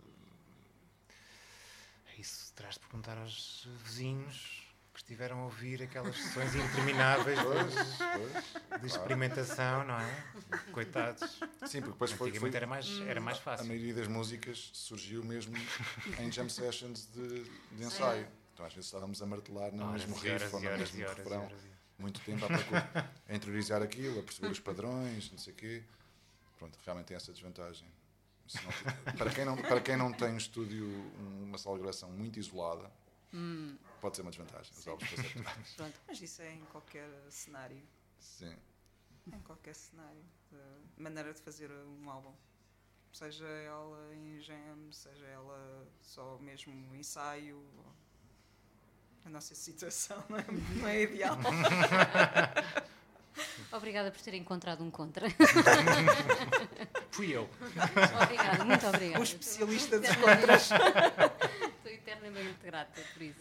É 2.08 2.20
isso 2.20 2.52
terás 2.54 2.76
de 2.76 2.82
perguntar 2.82 3.18
aos 3.18 3.68
vizinhos 3.84 4.65
que 4.96 5.02
estiveram 5.02 5.42
a 5.42 5.44
ouvir 5.44 5.84
aquelas 5.84 6.16
sessões 6.16 6.56
intermináveis 6.56 7.38
de, 7.38 8.80
de 8.80 8.88
experimentação, 8.88 9.84
não 9.84 10.00
é? 10.00 10.26
Coitados. 10.72 11.38
Sim, 11.68 11.82
porque 11.82 11.92
depois 11.92 12.12
foi, 12.14 12.34
foi, 12.34 12.56
era, 12.56 12.66
mais, 12.66 13.02
era 13.02 13.20
mais 13.20 13.38
fácil. 13.38 13.66
A 13.66 13.68
maioria 13.68 13.94
das 13.94 14.08
músicas 14.08 14.70
surgiu 14.74 15.22
mesmo 15.24 15.54
em 16.18 16.32
jam 16.32 16.48
sessions 16.48 17.08
de, 17.14 17.44
de 17.44 17.84
ensaio. 17.84 18.26
Então 18.54 18.66
às 18.66 18.74
vezes 18.74 18.88
estávamos 18.88 19.22
a 19.22 19.26
martelar 19.26 19.74
no 19.74 19.92
mesmo 19.92 20.16
riff 20.16 20.56
ou 20.56 20.62
no 20.62 20.78
mesmo 20.78 21.00
refrão 21.00 21.52
muito 21.98 22.22
tempo 22.22 22.46
a, 22.46 22.48
procurar, 22.48 23.14
a 23.28 23.36
interiorizar 23.36 23.82
aquilo, 23.82 24.20
a 24.20 24.24
perceber 24.24 24.48
os 24.48 24.60
padrões, 24.62 25.30
não 25.30 25.38
sei 25.38 25.52
o 25.52 25.56
quê. 25.58 25.84
Pronto, 26.58 26.80
realmente 26.86 27.08
tem 27.08 27.18
essa 27.18 27.34
desvantagem. 27.34 27.88
Não, 28.64 29.14
para, 29.14 29.30
quem 29.30 29.44
não, 29.44 29.58
para 29.58 29.82
quem 29.82 29.98
não 29.98 30.14
tem 30.14 30.30
um 30.30 30.38
estúdio, 30.38 30.88
uma 31.44 31.58
sala 31.58 31.76
de 31.76 31.82
gravação 31.82 32.10
muito 32.12 32.40
isolada, 32.40 32.90
hum. 33.36 33.78
pode 34.02 34.16
ser 34.16 34.22
uma 34.22 34.32
desvantagem. 34.32 34.72
Os 34.78 34.88
álbuns 34.88 35.10
Pronto, 35.76 36.00
mas 36.08 36.22
isso 36.22 36.42
é 36.42 36.54
em 36.54 36.66
qualquer 36.66 37.10
cenário. 37.30 37.82
Sim. 38.20 38.56
Em 39.28 39.40
qualquer 39.42 39.76
cenário. 39.76 40.24
De 40.96 41.04
maneira 41.04 41.34
de 41.34 41.42
fazer 41.42 41.70
um 41.72 42.10
álbum. 42.10 42.34
Seja 43.12 43.46
ela 43.46 44.14
em 44.14 44.42
jam, 44.42 44.92
seja 44.92 45.26
ela 45.26 45.88
só 46.02 46.38
mesmo 46.40 46.96
ensaio, 46.96 47.66
a 49.26 49.30
nossa 49.30 49.56
situação 49.56 50.24
não 50.30 50.38
é, 50.38 50.46
não 50.76 50.88
é 50.88 51.02
ideal. 51.02 51.38
Obrigada 53.72 54.12
por 54.12 54.22
ter 54.22 54.34
encontrado 54.36 54.84
um 54.84 54.92
contra. 54.92 55.28
Fui 57.12 57.36
eu. 57.36 57.50
Obrigada, 58.22 58.64
muito 58.64 58.88
obrigada. 58.88 59.20
Um 59.20 59.24
especialista 59.24 60.00
dos 60.00 60.16
contras. 60.16 60.70
Eternamente 62.12 62.64
grata 62.64 63.02
por 63.14 63.22
isso. 63.22 63.40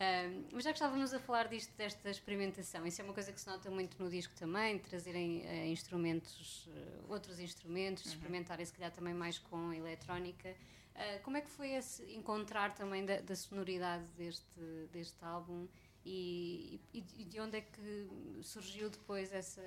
Um, 0.00 0.46
mas 0.52 0.64
já 0.64 0.70
que 0.70 0.78
estávamos 0.78 1.12
a 1.12 1.18
falar 1.18 1.46
disto, 1.48 1.76
desta 1.76 2.08
experimentação, 2.08 2.86
isso 2.86 3.02
é 3.02 3.04
uma 3.04 3.12
coisa 3.12 3.30
que 3.32 3.40
se 3.40 3.46
nota 3.46 3.70
muito 3.70 4.02
no 4.02 4.08
disco 4.08 4.32
também, 4.34 4.78
trazerem 4.78 5.42
uh, 5.42 5.66
instrumentos, 5.66 6.66
uh, 6.68 7.12
outros 7.12 7.38
instrumentos, 7.38 8.06
uhum. 8.06 8.12
experimentarem 8.12 8.64
se 8.64 8.72
calhar 8.72 8.90
também 8.90 9.12
mais 9.12 9.38
com 9.38 9.72
eletrónica. 9.72 10.56
Ah, 11.00 11.18
como 11.22 11.36
é 11.38 11.40
que 11.40 11.50
foi 11.50 11.70
esse 11.70 12.02
encontrar 12.12 12.74
também 12.74 13.04
da, 13.06 13.20
da 13.20 13.34
sonoridade 13.34 14.04
deste, 14.18 14.60
deste 14.92 15.24
álbum 15.24 15.66
e, 16.04 16.78
e, 16.92 17.04
e, 17.16 17.24
de 17.24 17.40
onde 17.40 17.56
é 17.56 17.60
que 17.62 18.08
surgiu 18.42 18.90
depois 18.90 19.32
essa, 19.32 19.62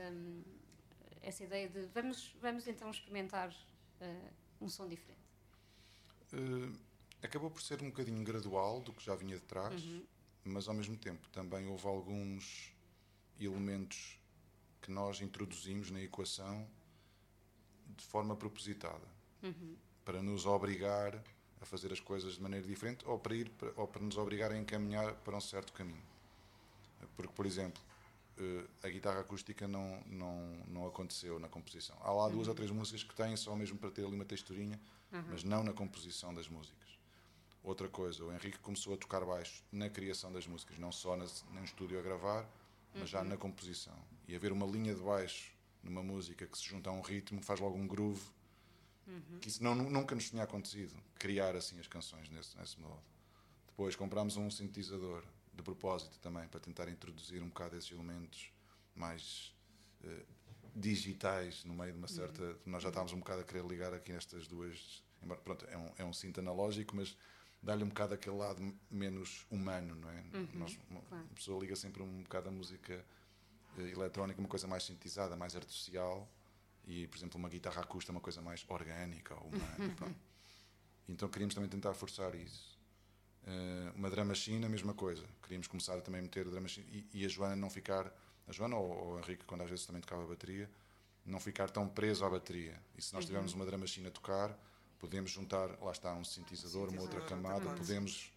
essa 1.24 1.44
ideia 1.44 1.68
de 1.68 1.86
vamos, 1.88 2.36
vamos 2.40 2.68
então 2.68 2.90
experimentar 2.92 3.50
uh, 3.50 4.34
um 4.62 4.70
som 4.70 4.88
diferente? 4.88 5.22
Acabou 7.24 7.50
por 7.50 7.62
ser 7.62 7.82
um 7.82 7.88
bocadinho 7.88 8.24
gradual 8.24 8.82
do 8.82 8.94
que 8.94 9.04
já 9.04 9.16
vinha 9.16 9.36
de 9.36 9.44
trás. 9.44 9.84
Uhum. 9.84 10.04
mas 10.46 10.68
ao 10.68 10.74
mesmo 10.74 10.98
tempo 10.98 11.28
também 11.30 11.68
houve 11.68 11.88
alguns 11.88 12.74
elementos 13.40 14.20
que 14.82 14.92
nós 14.92 15.22
introduzimos 15.22 15.90
na 15.90 16.02
equação 16.02 16.68
de 17.98 18.04
forma 18.04 18.36
propositada 18.36 19.08
para 20.04 20.22
nos 20.22 20.46
obrigar 20.46 21.24
a 21.62 21.66
fazer 21.66 21.94
as 21.94 22.02
coisas 22.02 22.34
de 22.34 22.42
maneira 22.42 22.68
diferente 22.68 23.06
ou 23.08 23.18
para 23.18 23.36
ir 23.36 23.50
ou 23.78 23.88
para 23.88 24.02
nos 24.02 24.18
obrigar 24.18 24.52
a 24.52 24.58
encaminhar 24.58 25.14
para 25.16 25.38
um 25.38 25.42
certo 25.42 25.72
caminho 25.72 26.04
porque 27.16 27.34
por 27.34 27.46
exemplo 27.46 27.82
eh, 28.38 28.66
a 28.84 28.90
guitarra 28.90 29.20
acústica 29.20 29.68
não, 29.68 30.02
não, 30.08 30.58
não 30.68 30.88
aconteceu 30.88 31.40
na 31.40 31.48
composição. 31.48 31.96
Há 32.02 32.12
lá 32.12 32.30
duas 32.30 32.48
ou 32.48 32.56
três 32.56 32.72
músicas 32.72 33.04
que 33.04 33.14
têm 33.16 33.36
só 33.38 33.56
mesmo 33.56 33.78
para 33.78 33.92
ter 33.92 34.04
ali 34.06 34.16
uma 34.16 34.26
texturinha, 34.26 34.80
mas 35.30 35.44
não 35.44 35.64
na 35.64 35.74
composição 35.74 36.34
das 36.34 36.48
músicas. 36.48 36.93
Outra 37.64 37.88
coisa, 37.88 38.24
o 38.26 38.32
Henrique 38.34 38.60
começou 38.60 38.94
a 38.94 38.98
tocar 38.98 39.24
baixo 39.24 39.64
na 39.72 39.90
criação 39.90 40.32
das 40.32 40.46
músicas, 40.46 40.78
não 40.78 40.92
só 40.92 41.16
no 41.16 41.64
estúdio 41.64 41.98
a 41.98 42.02
gravar, 42.02 42.46
mas 42.94 43.10
já 43.10 43.24
na 43.24 43.38
composição. 43.38 43.98
E 44.28 44.36
haver 44.36 44.52
uma 44.52 44.66
linha 44.66 44.94
de 44.94 45.02
baixo 45.02 45.52
numa 45.82 46.04
música 46.04 46.46
que 46.46 46.58
se 46.58 46.66
junta 46.66 46.90
a 46.90 46.94
um 46.94 47.02
ritmo, 47.02 47.42
faz 47.42 47.60
logo 47.60 47.78
um 47.78 47.88
groove, 47.88 48.22
que 49.42 49.48
isso 49.48 49.64
não, 49.64 49.76
nunca 49.76 50.14
nos 50.16 50.30
tinha 50.30 50.44
acontecido, 50.44 50.94
criar 51.16 51.56
assim 51.56 51.80
as 51.80 51.88
canções 51.88 52.30
nesse, 52.30 52.58
nesse 52.58 52.80
modo. 52.80 53.02
Depois 53.68 53.96
comprámos 53.96 54.38
um 54.38 54.50
sintetizador 54.50 55.24
de 55.54 55.62
propósito 55.64 56.20
também 56.20 56.48
para 56.48 56.60
tentar 56.60 56.90
introduzir 56.90 57.42
um 57.42 57.48
bocado 57.48 57.76
esses 57.76 57.92
elementos 57.92 58.52
mais 58.96 59.54
eh, 60.04 60.26
digitais 60.76 61.64
no 61.66 61.74
meio 61.74 61.92
de 61.92 61.98
uma 61.98 62.08
certa. 62.08 62.58
Nós 62.66 62.84
já 62.84 62.90
estávamos 62.90 63.14
um 63.14 63.20
bocado 63.20 63.42
a 63.42 63.44
querer 63.44 63.66
ligar 63.66 63.94
aqui 63.94 64.12
nestas 64.12 64.48
duas. 64.48 65.04
Pronto, 65.44 65.66
é 65.70 65.78
um, 65.78 65.92
é 66.00 66.06
um 66.06 66.14
cinto 66.14 66.40
analógico, 66.40 66.96
mas 66.96 67.18
dá-lhe 67.64 67.84
um 67.84 67.88
bocado 67.88 68.14
aquele 68.14 68.36
lado 68.36 68.76
menos 68.92 69.46
humano, 69.50 69.96
não 69.96 70.10
é? 70.10 70.24
Nós- 70.54 70.78
uma, 70.90 71.02
claro. 71.02 71.26
pessoa 71.34 71.60
liga 71.62 71.76
sempre 71.76 72.04
um 72.04 72.22
bocado 72.24 72.50
a 72.50 72.52
música 72.52 73.04
eh, 73.78 73.90
eletrónica, 73.90 74.40
uma 74.40 74.50
coisa 74.50 74.68
mais 74.68 74.84
sintetizada, 74.84 75.36
mais 75.36 75.56
artificial, 75.56 76.30
e, 76.86 77.08
por 77.08 77.18
exemplo, 77.18 77.40
uma 77.40 77.48
guitarra 77.50 77.82
acústica 77.82 78.12
é 78.12 78.14
uma 78.16 78.22
coisa 78.22 78.42
mais 78.42 78.66
orgânica, 78.68 79.36
humana. 79.36 79.96
pronto. 79.96 80.16
Então 81.08 81.28
queríamos 81.30 81.56
também 81.56 81.70
tentar 81.70 81.94
forçar 81.94 82.36
isso. 82.36 82.78
Eh, 83.46 83.92
uma 83.96 84.10
drum 84.10 84.26
machine, 84.26 84.66
a 84.66 84.70
mesma 84.70 84.94
coisa. 84.94 85.26
Queríamos 85.42 85.68
começar 85.68 85.98
a 85.98 86.02
também 86.02 86.22
meter 86.22 86.46
drum 86.50 86.62
machine 86.62 86.86
e, 87.14 87.22
e 87.22 87.26
a 87.26 87.30
Joana 87.30 87.56
não 87.56 87.70
ficar, 87.70 88.14
a 88.48 88.52
Joana 88.52 88.76
ou, 88.76 88.90
ou 88.92 89.14
o 89.16 89.20
Henrique, 89.20 89.46
quando 89.46 89.62
às 89.62 89.70
vezes 89.70 89.86
também 89.86 90.02
tocava 90.02 90.24
a 90.24 90.28
bateria, 90.28 90.70
não 91.26 91.40
ficar 91.40 91.70
tão 91.70 91.88
preso 91.88 92.26
à 92.26 92.30
bateria. 92.30 92.78
E 92.98 93.02
se 93.02 93.14
nós 93.14 93.26
tivermos 93.26 93.54
uma 93.54 93.66
drum 93.66 93.78
machine 93.78 94.08
a 94.08 94.12
tocar, 94.12 94.58
podemos 95.04 95.32
juntar, 95.32 95.70
lá 95.82 95.92
está, 95.92 96.14
um 96.14 96.24
sintetizador, 96.24 96.88
uma 96.88 97.02
outra 97.02 97.20
camada, 97.20 97.70
podemos 97.76 98.32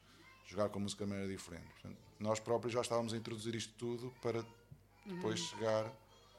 jogar 0.48 0.68
com 0.68 0.81
a 0.81 0.83
música 0.83 1.05
de 1.05 1.11
maneira 1.11 1.33
diferente. 1.33 1.68
Portanto, 1.74 1.96
nós 2.18 2.40
próprios 2.40 2.74
já 2.74 2.81
estávamos 2.81 3.14
a 3.14 3.16
introduzir 3.16 3.55
isto 3.55 3.72
tudo 3.79 4.12
para 4.20 4.44
depois 5.05 5.38
chegar. 5.38 5.85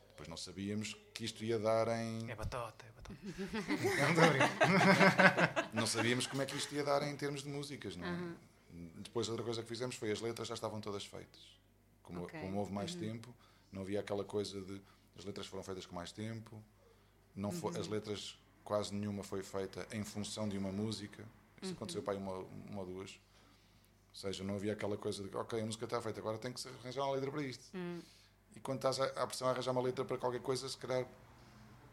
Depois 0.09 0.27
não 0.27 0.35
sabíamos 0.35 0.97
que 1.13 1.23
isto 1.23 1.45
ia 1.45 1.57
dar 1.57 1.87
em. 1.87 2.29
É 2.29 2.35
batota, 2.35 2.85
é 2.85 2.91
batota. 2.91 3.19
é 4.01 4.07
um 4.07 5.71
não 5.79 5.87
sabíamos 5.87 6.27
como 6.27 6.41
é 6.41 6.45
que 6.45 6.57
isto 6.57 6.75
ia 6.75 6.83
dar 6.83 7.03
em 7.03 7.15
termos 7.15 7.43
de 7.43 7.49
músicas. 7.49 7.95
Não 7.95 8.05
é? 8.05 8.35
Depois, 8.97 9.29
outra 9.29 9.45
coisa 9.45 9.61
que 9.63 9.69
fizemos 9.69 9.95
foi 9.95 10.11
as 10.11 10.19
letras 10.19 10.49
já 10.49 10.55
estavam 10.55 10.81
todas 10.81 11.05
feitas. 11.05 11.39
Como, 12.03 12.23
Ok. 12.23 12.37
como 12.41 12.57
houve 12.57 12.73
mais 12.73 12.93
tempo, 12.95 13.33
não 13.71 13.83
havia 13.83 14.01
aquela 14.01 14.25
coisa 14.25 14.59
de. 14.59 14.81
As 15.17 15.23
letras 15.23 15.47
foram 15.47 15.63
feitas 15.63 15.85
com 15.85 15.95
mais 15.95 16.11
tempo, 16.11 16.61
não 17.33 17.49
as 17.49 17.87
letras, 17.87 18.37
quase 18.67 18.93
nenhuma 18.93 19.23
foi 19.23 19.41
feita 19.41 19.87
em 19.93 20.03
função 20.03 20.47
de 20.49 20.57
uma 20.57 20.73
música. 20.73 21.23
Isso 21.61 21.71
aconteceu 21.73 22.03
para 22.03 22.13
aí 22.15 22.19
uma, 22.19 22.33
uma 22.69 22.81
ou 22.81 22.85
duas. 22.85 23.11
Ou 23.11 24.15
seja, 24.19 24.43
não 24.43 24.55
havia 24.55 24.73
aquela 24.73 24.97
coisa 24.97 25.23
de, 25.23 25.33
ok, 25.37 25.61
a 25.61 25.65
música 25.65 25.85
está 25.85 26.01
feita, 26.01 26.19
agora 26.19 26.37
tem 26.37 26.51
que 26.51 26.59
se 26.59 26.67
arranjar 26.67 27.03
uma 27.05 27.13
letra 27.13 27.31
para 27.31 27.41
isto. 27.43 27.63
E 28.53 28.59
quando 28.59 28.79
estás 28.79 28.99
à 28.99 29.25
pressão 29.25 29.47
a 29.47 29.51
arranjar 29.51 29.71
uma 29.71 29.81
letra 29.81 30.03
para 30.03 30.17
qualquer 30.17 30.41
coisa, 30.41 30.67
se 30.67 30.75
calhar 30.77 31.07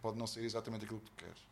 pode 0.02 0.18
não 0.18 0.26
ser 0.26 0.42
exatamente 0.42 0.84
aquilo 0.84 0.98
que 1.00 1.06
tu 1.12 1.16
queres. 1.16 1.46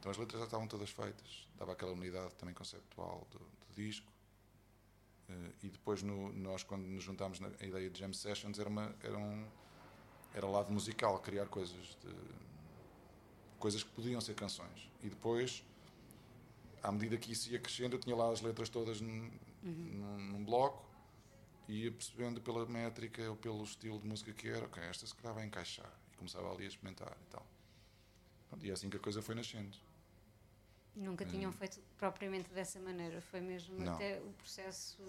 Então 0.00 0.10
as 0.10 0.18
letras 0.18 0.40
já 0.40 0.46
estavam 0.46 0.66
todas 0.66 0.90
feitas, 0.90 1.46
dava 1.56 1.72
aquela 1.72 1.92
unidade 1.92 2.34
também 2.34 2.54
conceptual 2.56 3.24
do, 3.30 3.38
do 3.38 3.74
disco. 3.76 4.10
Eh, 5.28 5.50
e 5.62 5.68
depois 5.68 6.02
no- 6.02 6.32
nós 6.32 6.64
quando 6.64 6.82
nos 6.86 7.04
juntámos 7.04 7.38
na 7.38 7.48
ideia 7.60 7.88
de 7.88 8.00
jam 8.00 8.12
sessions 8.12 8.58
era 8.58 8.68
uma 8.68 8.92
era 9.00 9.16
um 9.16 9.46
era 10.34 10.46
lado 10.48 10.72
musical, 10.72 11.18
criar 11.20 11.46
coisas 11.46 11.96
de 12.02 12.14
coisas 13.64 13.82
que 13.82 13.88
podiam 13.92 14.20
ser 14.20 14.34
canções. 14.34 14.90
E 15.02 15.08
depois 15.08 15.64
à 16.84 16.92
medida 16.92 17.16
que 17.16 17.32
isso 17.32 17.50
ia 17.50 17.58
crescendo, 17.58 17.96
eu 17.96 17.98
tinha 17.98 18.14
lá 18.14 18.30
as 18.30 18.42
letras 18.42 18.68
todas 18.68 19.00
num, 19.00 19.30
num, 19.62 20.18
num 20.18 20.44
bloco 20.44 20.84
e 21.66 21.84
ia 21.84 21.90
percebendo 21.90 22.42
pela 22.42 22.66
métrica 22.66 23.22
ou 23.30 23.36
pelo 23.36 23.64
estilo 23.64 23.98
de 23.98 24.06
música 24.06 24.34
que 24.34 24.46
era, 24.48 24.66
ok, 24.66 24.82
esta 24.82 25.06
se 25.06 25.14
calhar 25.14 25.34
vai 25.34 25.46
encaixar. 25.46 25.90
E 26.12 26.16
começava 26.18 26.52
ali 26.52 26.64
a 26.64 26.68
experimentar 26.68 27.16
e 27.22 27.30
tal. 27.30 27.46
E 28.60 28.68
é 28.68 28.72
assim 28.74 28.90
que 28.90 28.98
a 28.98 29.00
coisa 29.00 29.22
foi 29.22 29.34
nascendo. 29.34 29.74
Nunca 30.94 31.24
tinham 31.24 31.50
feito 31.50 31.80
propriamente 31.96 32.50
dessa 32.50 32.78
maneira, 32.78 33.22
foi 33.22 33.40
mesmo 33.40 33.82
Não. 33.82 33.94
até 33.94 34.20
o 34.20 34.30
processo. 34.34 35.02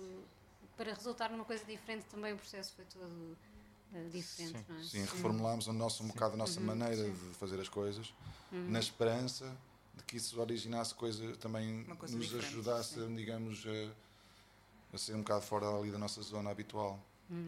Para 0.78 0.94
resultar 0.94 1.30
numa 1.30 1.44
coisa 1.44 1.66
diferente, 1.66 2.06
também 2.06 2.34
o 2.34 2.38
processo 2.38 2.74
foi 2.74 2.86
todo 2.86 3.04
eh, 3.04 3.55
diferente, 4.04 4.58
Sim. 4.58 4.66
não 4.68 4.78
é? 4.78 4.84
Sim, 4.84 5.02
reformulámos 5.02 5.68
o 5.68 5.74
nosso, 5.74 6.04
um 6.04 6.08
bocado 6.08 6.34
a 6.36 6.38
nossa 6.38 6.60
maneira 6.60 7.10
de 7.10 7.34
fazer 7.36 7.60
as 7.60 7.70
coisas, 7.70 8.14
na 8.52 8.80
esperança 8.80 9.56
de 9.96 10.04
que 10.04 10.18
isso 10.18 10.40
originasse 10.40 10.94
coisa 10.94 11.36
também 11.38 11.84
coisa 11.86 12.18
nos 12.18 12.34
ajudasse, 12.36 12.96
sim. 12.96 13.16
digamos, 13.16 13.66
a, 13.66 14.96
a 14.96 14.98
ser 14.98 15.16
um 15.16 15.20
bocado 15.20 15.42
fora 15.44 15.68
ali 15.68 15.92
da 15.92 15.98
nossa 15.98 16.22
zona 16.22 16.50
habitual. 16.52 17.00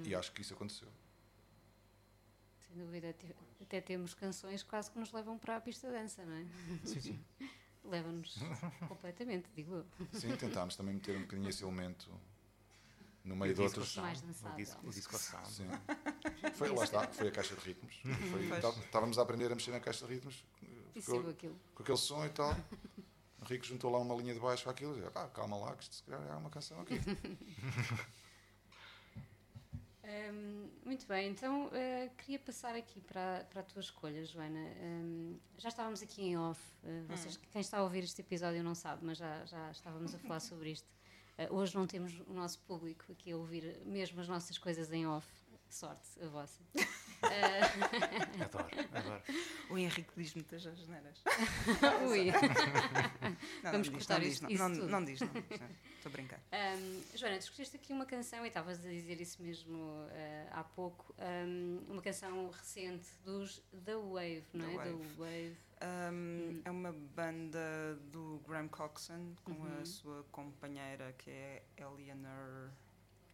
E 0.03 0.15
acho 0.15 0.31
que 0.31 0.41
isso 0.41 0.53
aconteceu. 0.53 0.87
Sem 2.67 2.83
dúvida, 2.83 3.15
até 3.61 3.79
temos 3.79 4.13
canções 4.13 4.63
que 4.63 4.69
quase 4.69 4.89
que 4.89 4.99
nos 4.99 5.11
levam 5.11 5.37
para 5.37 5.57
a 5.57 5.61
pista 5.61 5.87
de 5.87 5.93
dança, 5.93 6.25
não 6.25 6.35
é? 6.35 6.45
Sim, 6.83 7.01
sim. 7.01 7.19
Levam-nos 7.85 8.35
completamente, 8.87 9.49
digo 9.55 9.75
eu. 9.75 9.85
Sim, 10.11 10.35
tentámos 10.35 10.75
também 10.75 10.95
meter 10.95 11.15
um 11.15 11.21
bocadinho 11.21 11.47
esse 11.47 11.63
elemento 11.63 12.09
no 13.27 13.35
meio 13.35 13.53
de 13.53 13.61
outros. 13.61 13.95
Mais 13.97 14.17
sound, 14.19 14.33
dançável. 14.33 14.53
O 14.53 14.57
disco, 14.57 14.87
o 14.87 14.89
disco 14.89 15.17
sound. 15.17 15.51
Sim. 15.51 15.67
Foi, 16.55 16.69
lá 16.69 16.83
está, 16.83 17.07
foi 17.07 17.27
a 17.27 17.31
caixa 17.31 17.55
de 17.55 17.61
ritmos. 17.61 17.95
Foi- 18.31 18.59
tá- 18.61 18.69
Estávamos 18.69 19.19
a 19.19 19.21
aprender 19.21 19.51
a 19.51 19.55
mexer 19.55 19.71
na 19.71 19.79
caixa 19.79 20.05
de 20.07 20.13
ritmos. 20.13 20.43
E 20.95 21.01
Ficou- 21.01 21.29
aquilo. 21.29 21.59
com 21.75 21.83
aquele 21.83 21.97
som 21.97 22.25
e 22.25 22.29
tal. 22.29 22.55
O 23.41 23.45
Rico 23.45 23.65
juntou 23.65 23.91
lá 23.91 23.99
uma 23.99 24.15
linha 24.15 24.33
de 24.33 24.39
baixo 24.39 24.69
àquilo 24.69 24.93
e 24.97 25.01
disse, 25.01 25.11
ah, 25.15 25.27
calma 25.33 25.57
lá, 25.57 25.75
que 25.75 25.83
isto 25.83 25.95
se 25.95 26.03
calhar 26.03 26.21
é 26.27 26.35
uma 26.35 26.49
canção 26.49 26.81
aqui. 26.81 26.95
Hum, 30.09 30.69
muito 30.85 31.05
bem, 31.05 31.29
então 31.31 31.69
eh, 31.73 32.09
queria 32.17 32.39
passar 32.39 32.73
aqui 32.75 33.01
para, 33.01 33.45
para 33.49 33.59
a 33.59 33.63
tua 33.63 33.81
escolha, 33.81 34.23
Joana. 34.23 34.65
Hum, 34.81 35.37
já 35.57 35.67
estávamos 35.67 36.01
aqui 36.01 36.21
em 36.21 36.37
off, 36.37 36.61
eh, 36.85 37.03
vocês, 37.09 37.35
quem 37.51 37.59
está 37.59 37.79
a 37.79 37.83
ouvir 37.83 38.05
este 38.05 38.21
episódio 38.21 38.63
não 38.63 38.73
sabe, 38.73 39.03
mas 39.05 39.17
já, 39.17 39.43
já 39.45 39.69
estávamos 39.69 40.15
a 40.15 40.19
falar 40.19 40.39
sobre 40.39 40.71
isto. 40.71 40.87
Eh, 41.37 41.47
hoje 41.51 41.75
não 41.75 41.85
temos 41.85 42.13
o 42.27 42.33
nosso 42.33 42.59
público 42.59 43.05
aqui 43.11 43.31
a 43.31 43.37
ouvir 43.37 43.79
mesmo 43.85 44.19
as 44.19 44.27
nossas 44.27 44.57
coisas 44.57 44.91
em 44.91 45.05
off. 45.07 45.27
Sorte, 45.69 46.07
a 46.21 46.27
vossa. 46.27 46.61
Adoro, 48.41 48.67
adoro. 48.93 49.21
O 49.69 49.77
Henrique 49.77 50.11
diz 50.15 50.33
muitas 50.33 50.65
asneiras. 50.65 51.21
Ui. 52.09 52.31
Não, 53.63 53.71
Vamos 53.71 53.89
não 53.89 53.97
diz, 53.97 54.05
cortar 54.07 54.19
não 54.21 54.27
isso 54.27 54.43
não, 54.43 54.69
não 54.69 55.03
diz, 55.03 55.19
não 55.19 55.27
diz. 55.27 55.59
não. 55.59 55.67
Estou 55.97 56.05
a 56.05 56.09
brincar. 56.09 56.39
Hum, 56.53 57.01
Joana, 57.15 57.37
tu 57.37 57.41
escolheste 57.41 57.75
aqui 57.75 57.91
uma 57.91 58.05
canção 58.05 58.45
e 58.45 58.47
estavas 58.47 58.79
a 58.79 58.89
dizer 58.89 59.19
isso 59.19 59.41
mesmo 59.41 60.07
eh, 60.11 60.47
há 60.51 60.63
pouco. 60.63 61.13
hum, 61.19 61.83
uma 61.89 62.01
canção 62.01 62.49
recente 62.49 63.07
dos 63.25 63.61
The 63.83 63.95
Wave, 63.95 64.43
não 64.53 64.65
The 64.67 64.73
é? 64.73 64.77
Wave. 64.77 64.91
The 64.91 65.13
Wave. 65.17 65.57
Um, 65.81 66.61
É 66.65 66.71
uma 66.71 66.91
banda 66.91 67.95
do 68.11 68.39
Graham 68.47 68.67
Coxon 68.67 69.35
com 69.43 69.51
Uhum. 69.51 69.81
a 69.81 69.85
sua 69.85 70.23
companheira 70.31 71.13
que 71.13 71.29
é 71.29 71.63
Eleanor 71.77 72.71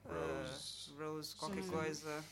uh, 0.06 0.10
Rose. 0.10 0.94
Rose, 0.98 1.36
qualquer 1.36 1.64
Sim. 1.64 1.70
coisa. 1.72 2.24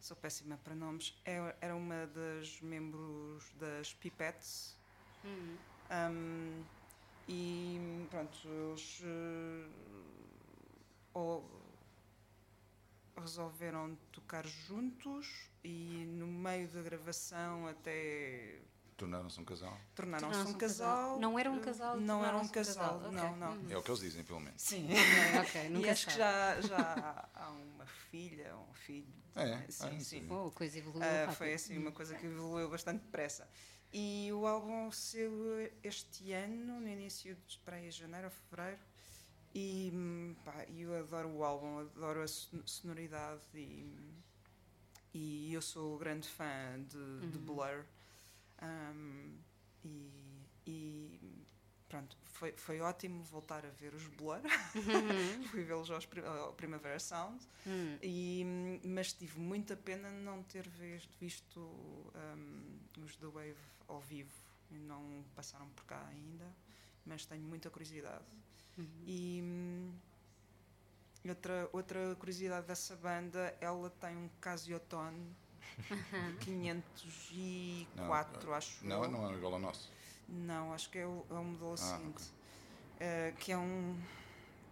Sou 0.00 0.16
péssima 0.16 0.58
para 0.58 0.74
nomes. 0.74 1.20
É- 1.24 1.56
Era 1.60 1.74
uma 1.74 2.06
das 2.06 2.60
membros 2.60 3.50
das 3.54 3.94
Pipettes. 3.94 4.76
Hum. 5.24 5.56
Um, 5.90 6.64
e 7.26 8.06
pronto, 8.10 8.46
eles 8.46 9.00
uh, 9.00 9.70
ou 11.14 11.50
resolveram 13.16 13.96
tocar 14.12 14.46
juntos 14.46 15.50
e 15.64 16.04
no 16.06 16.26
meio 16.26 16.68
da 16.68 16.80
gravação 16.82 17.66
até 17.66 18.60
Tornaram-se 18.98 19.40
um 19.40 19.44
casal. 19.44 19.78
tornaram-se 19.94 20.40
um 20.46 20.50
um 20.50 20.54
casal. 20.54 20.96
casal. 20.96 21.18
Não 21.20 21.38
era 21.38 21.50
um 21.50 21.60
casal, 21.60 21.96
Não 21.96 22.24
era 22.26 22.36
um 22.36 22.48
casal. 22.48 22.98
casal, 22.98 23.12
não, 23.12 23.36
não. 23.36 23.52
Uhum. 23.52 23.70
É 23.70 23.76
o 23.76 23.82
que 23.82 23.90
eles 23.90 24.00
dizem, 24.00 24.24
pelo 24.24 24.40
menos. 24.40 24.60
Sim. 24.60 24.88
ok, 25.40 25.66
e 25.66 25.68
nunca 25.70 25.92
acho 25.92 26.06
que 26.06 26.12
sabe. 26.12 26.18
já, 26.18 26.60
já 26.62 27.28
há 27.34 27.50
uma 27.50 27.86
filha, 27.86 28.56
um 28.56 28.74
filho. 28.74 29.06
É, 29.36 29.56
sim, 29.70 29.86
ah, 29.86 29.90
sim. 29.90 30.00
sim. 30.00 30.26
Oh, 30.30 30.48
a 30.48 30.50
coisa 30.50 30.78
evoluiu 30.78 31.04
Ah, 31.04 31.32
foi 31.32 31.54
assim 31.54 31.78
uma 31.78 31.92
coisa 31.92 32.16
que 32.16 32.26
evoluiu 32.26 32.68
bastante 32.68 33.00
depressa. 33.02 33.48
E 33.92 34.30
o 34.32 34.46
álbum 34.46 34.90
saiu 34.90 35.32
este 35.82 36.32
ano, 36.32 36.80
no 36.80 36.88
início 36.88 37.36
de 37.46 37.58
para 37.58 37.76
aí, 37.76 37.90
janeiro 37.92 38.26
ou 38.26 38.30
fevereiro, 38.32 38.80
E 39.54 39.90
hum, 39.94 40.34
pá, 40.44 40.64
eu 40.76 40.94
adoro 40.98 41.28
o 41.30 41.44
álbum, 41.44 41.78
adoro 41.78 42.20
a 42.22 42.26
son- 42.28 42.62
sonoridade 42.66 43.40
e, 43.54 43.96
e 45.14 45.54
eu 45.54 45.62
sou 45.62 45.96
grande 45.98 46.28
fã 46.28 46.82
de, 46.88 47.30
de 47.30 47.38
Blur. 47.38 47.84
Um, 48.62 49.36
e, 49.84 50.44
e 50.66 51.46
pronto, 51.88 52.16
foi, 52.24 52.52
foi 52.52 52.80
ótimo 52.80 53.22
voltar 53.24 53.64
a 53.64 53.70
ver 53.70 53.94
os 53.94 54.06
Blur. 54.08 54.40
Fui 55.50 55.62
vê-los 55.64 56.06
pri- 56.06 56.24
ao 56.24 56.52
Primavera 56.52 56.98
Sound. 56.98 57.42
Hum. 57.66 57.98
E, 58.02 58.80
mas 58.84 59.12
tive 59.12 59.38
muita 59.38 59.76
pena 59.76 60.10
não 60.10 60.42
ter 60.42 60.68
ves- 60.68 61.08
visto 61.20 61.60
hum, 61.60 62.78
os 63.04 63.16
The 63.16 63.26
Wave 63.26 63.56
ao 63.86 64.00
vivo. 64.00 64.32
E 64.70 64.74
Não 64.74 65.24
passaram 65.34 65.66
por 65.70 65.84
cá 65.86 66.04
ainda, 66.08 66.44
mas 67.06 67.24
tenho 67.24 67.42
muita 67.42 67.70
curiosidade. 67.70 68.24
E 69.06 69.40
hum, 69.42 69.92
outra, 71.26 71.68
outra 71.72 72.14
curiosidade 72.16 72.66
dessa 72.66 72.94
banda, 72.96 73.56
ela 73.60 73.88
tem 73.90 74.16
um 74.16 74.28
Casiotone 74.40 75.34
504, 76.40 78.54
acho 78.54 78.84
Não, 78.86 79.04
eu. 79.04 79.10
não 79.10 79.30
é 79.30 79.34
igual 79.34 79.54
ao 79.54 79.60
nosso. 79.60 79.90
Não, 80.28 80.72
acho 80.72 80.90
que 80.90 80.98
é 80.98 81.06
o, 81.06 81.24
é 81.30 81.34
o 81.34 81.44
modelo 81.44 81.74
Ah, 81.74 81.76
seguinte. 81.76 82.24
Eh, 83.00 83.32
que 83.38 83.52
é 83.52 83.58
um, 83.58 83.96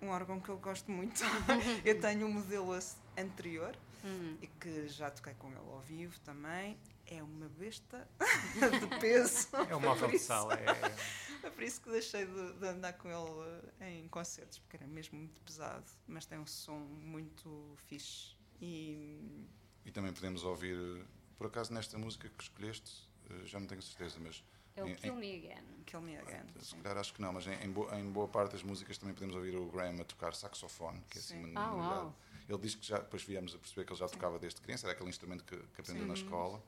um 0.02 0.08
órgão 0.08 0.40
que 0.40 0.48
eu 0.48 0.58
gosto 0.58 0.90
muito. 0.90 1.22
eu 1.84 2.00
tenho 2.00 2.26
um 2.26 2.32
modelo 2.32 2.72
anterior 3.16 3.76
Hum. 4.04 4.36
e 4.40 4.46
que 4.46 4.86
já 4.86 5.10
toquei 5.10 5.34
com 5.34 5.48
ele 5.48 5.56
ao 5.58 5.80
vivo 5.80 6.18
também. 6.20 6.78
É 7.06 7.22
uma 7.22 7.48
besta 7.48 8.06
de 8.80 9.00
peso. 9.00 9.48
É 9.68 9.74
um 9.74 9.80
móvel 9.80 10.08
Por 10.08 10.16
de 10.16 10.18
sala. 10.18 10.54
É, 10.54 11.46
É 11.46 11.50
por 11.50 11.62
isso 11.62 11.80
que 11.80 11.90
deixei 11.90 12.26
de, 12.26 12.52
de 12.54 12.66
andar 12.68 12.92
com 12.94 13.08
ele 13.08 13.70
eh, 13.80 13.98
em 14.00 14.08
concertos, 14.08 14.58
porque 14.58 14.76
era 14.76 14.86
mesmo 14.86 15.18
muito 15.18 15.40
pesado, 15.40 15.84
mas 16.06 16.26
tem 16.26 16.38
um 16.38 16.46
som 16.46 16.78
muito 16.78 17.74
fixe. 17.88 18.36
E 18.60 19.46
E 19.86 19.90
também 19.92 20.12
podemos 20.12 20.42
ouvir, 20.44 20.76
eh, 20.76 21.04
por 21.38 21.46
acaso 21.46 21.72
nesta 21.72 21.96
música 21.96 22.28
que 22.28 22.42
escolheste, 22.42 23.08
eh, 23.30 23.46
já 23.46 23.58
não 23.60 23.66
tenho 23.66 23.80
certeza, 23.80 24.18
mas 24.20 24.42
É 24.74 24.82
o 24.84 24.88
Em- 24.88 24.94
Kill 24.94 25.14
Me 25.14 25.36
Again. 25.36 25.64
Kill 25.86 26.00
Me 26.02 26.16
Again. 26.18 26.42
se 26.60 26.66
sim. 26.72 26.80
calhar 26.82 26.98
acho 26.98 27.14
que 27.14 27.22
não, 27.22 27.32
mas 27.32 27.46
em, 27.46 27.54
em 27.64 27.70
boa, 27.70 27.98
em 27.98 28.10
boa 28.10 28.28
parte 28.28 28.52
das 28.52 28.62
músicas 28.62 28.98
também 28.98 29.14
podemos 29.14 29.34
ouvir 29.34 29.56
o 29.56 29.64
Graham 29.70 29.98
a 30.02 30.04
tocar 30.04 30.34
saxofone, 30.34 31.00
que 31.08 31.16
é 31.16 31.20
assim 31.22 31.42
Sim. 31.42 31.50
uma 31.52 31.60
Ah, 31.60 31.70
novidade. 31.70 32.14
Ele 32.46 32.58
diz 32.58 32.74
que 32.74 32.86
já, 32.86 32.98
depois 32.98 33.22
viemos 33.22 33.54
a 33.54 33.58
perceber 33.58 33.86
que 33.86 33.92
ele 33.94 33.98
já 34.00 34.06
tocava 34.08 34.38
desde 34.38 34.60
criança, 34.60 34.86
era 34.86 34.92
aquele 34.92 35.08
instrumento 35.08 35.44
que, 35.44 35.56
que 35.56 35.80
aprendeu 35.80 36.06
na 36.06 36.12
escola, 36.14 36.62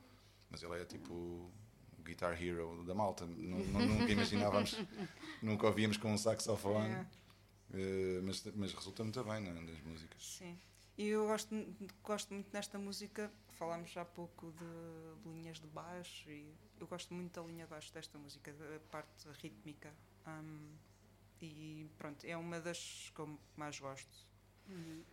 mas 0.48 0.62
ele 0.62 0.80
é 0.80 0.84
tipo 0.86 1.12
o 1.12 2.02
guitar 2.02 2.40
hero 2.42 2.82
da 2.84 2.94
malta. 2.94 3.26
Nu- 3.26 3.58
nu- 3.66 3.86
nunca 3.86 4.10
imaginávamos, 4.10 4.74
nunca 5.42 5.66
ouvíamos 5.66 5.98
com 5.98 6.10
um 6.10 6.16
saxofone, 6.16 6.94
É. 6.94 7.06
eh, 7.74 8.20
mas, 8.24 8.42
mas 8.54 8.72
resulta 8.72 9.02
muito 9.04 9.22
bem 9.22 9.40
né, 9.42 9.52
nas 9.52 9.80
músicas. 9.82 10.22
Sim. 10.38 10.58
E 10.98 11.06
eu 11.10 11.26
gosto, 11.28 11.54
gosto 12.02 12.34
muito 12.34 12.52
nesta 12.52 12.76
música, 12.76 13.30
falámos 13.50 13.90
já 13.90 14.02
há 14.02 14.04
pouco 14.04 14.50
de, 14.52 15.28
linhas 15.30 15.60
de 15.60 15.66
baixo 15.68 16.28
e 16.28 16.52
eu 16.80 16.88
gosto 16.88 17.14
muito 17.14 17.40
da 17.40 17.46
linha 17.46 17.64
de 17.64 17.70
baixo 17.70 17.92
desta 17.94 18.18
música, 18.18 18.52
da 18.52 18.80
parte 18.90 19.28
rítmica. 19.40 19.94
Hum, 20.26 20.74
e 21.40 21.88
pronto, 21.96 22.24
é 22.26 22.36
uma 22.36 22.60
das 22.60 23.12
que 23.14 23.20
eu 23.20 23.38
mais 23.56 23.78
gosto. 23.78 24.26
Uhum. 24.68 25.04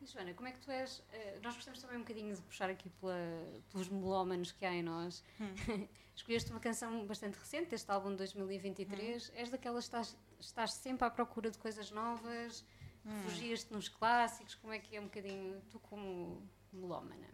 E 0.00 0.06
Joana, 0.06 0.34
como 0.34 0.48
é 0.48 0.52
que 0.52 0.60
tu 0.60 0.70
és? 0.72 1.02
eh, 1.12 1.38
nós 1.42 1.54
gostamos 1.54 1.80
também 1.80 1.96
um 1.96 2.00
bocadinho 2.00 2.34
de 2.34 2.42
puxar 2.42 2.68
aqui 2.70 2.88
pela- 3.00 3.60
pelos 3.70 3.88
melómanos 3.88 4.50
que 4.52 4.64
há 4.64 4.72
em 4.72 4.82
nós. 4.82 5.24
Escolheste 6.16 6.50
uma 6.50 6.58
canção 6.60 7.06
bastante 7.06 7.36
recente, 7.38 7.74
este 7.76 7.88
álbum 7.92 8.10
de 8.10 8.16
2023. 8.16 9.30
És 9.36 9.50
daquelas 9.50 9.84
que 9.88 9.96
estás, 9.96 10.16
estás 10.40 10.72
sempre 10.74 11.04
à 11.06 11.10
procura 11.10 11.48
de 11.50 11.58
coisas 11.58 11.90
novas, 11.92 12.64
refugias-te 13.04 13.72
nos 13.72 13.88
clássicos. 13.88 14.54
Como 14.56 14.72
é 14.72 14.78
que 14.78 14.96
é 14.96 15.00
um 15.00 15.04
bocadinho 15.04 15.60
tu 15.70 15.78
como 15.78 16.42
melómana? 16.72 17.28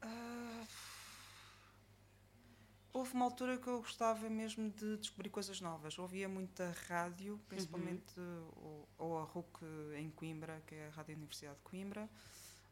Ah, 0.00 0.66
houve 2.92 3.14
uma 3.14 3.24
altura 3.24 3.56
que 3.56 3.68
eu 3.68 3.78
gostava 3.78 4.28
mesmo 4.28 4.70
de 4.70 4.96
descobrir 4.98 5.30
coisas 5.30 5.60
novas. 5.60 5.98
Ouvia 5.98 6.28
muita 6.28 6.74
rádio, 6.88 7.40
principalmente 7.48 8.18
ou, 8.56 8.88
ou 8.98 9.18
a 9.18 9.24
RUC 9.24 9.64
em 9.96 10.10
Coimbra, 10.10 10.62
que 10.66 10.74
é 10.74 10.88
a 10.88 10.90
Rádio 10.90 11.16
Universidade 11.16 11.56
de 11.56 11.62
Coimbra, 11.62 12.08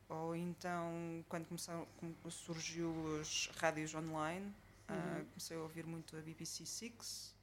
ou 0.08 0.34
então 0.34 1.24
quando 1.28 1.46
começaram, 1.46 1.86
surgiu 2.28 2.90
os 2.90 3.48
rádios 3.56 3.94
online, 3.94 4.52
ah, 4.88 5.24
comecei 5.28 5.56
a 5.56 5.60
ouvir 5.60 5.86
muito 5.86 6.16
a 6.16 6.20
BBC 6.20 6.66
Six 6.66 7.34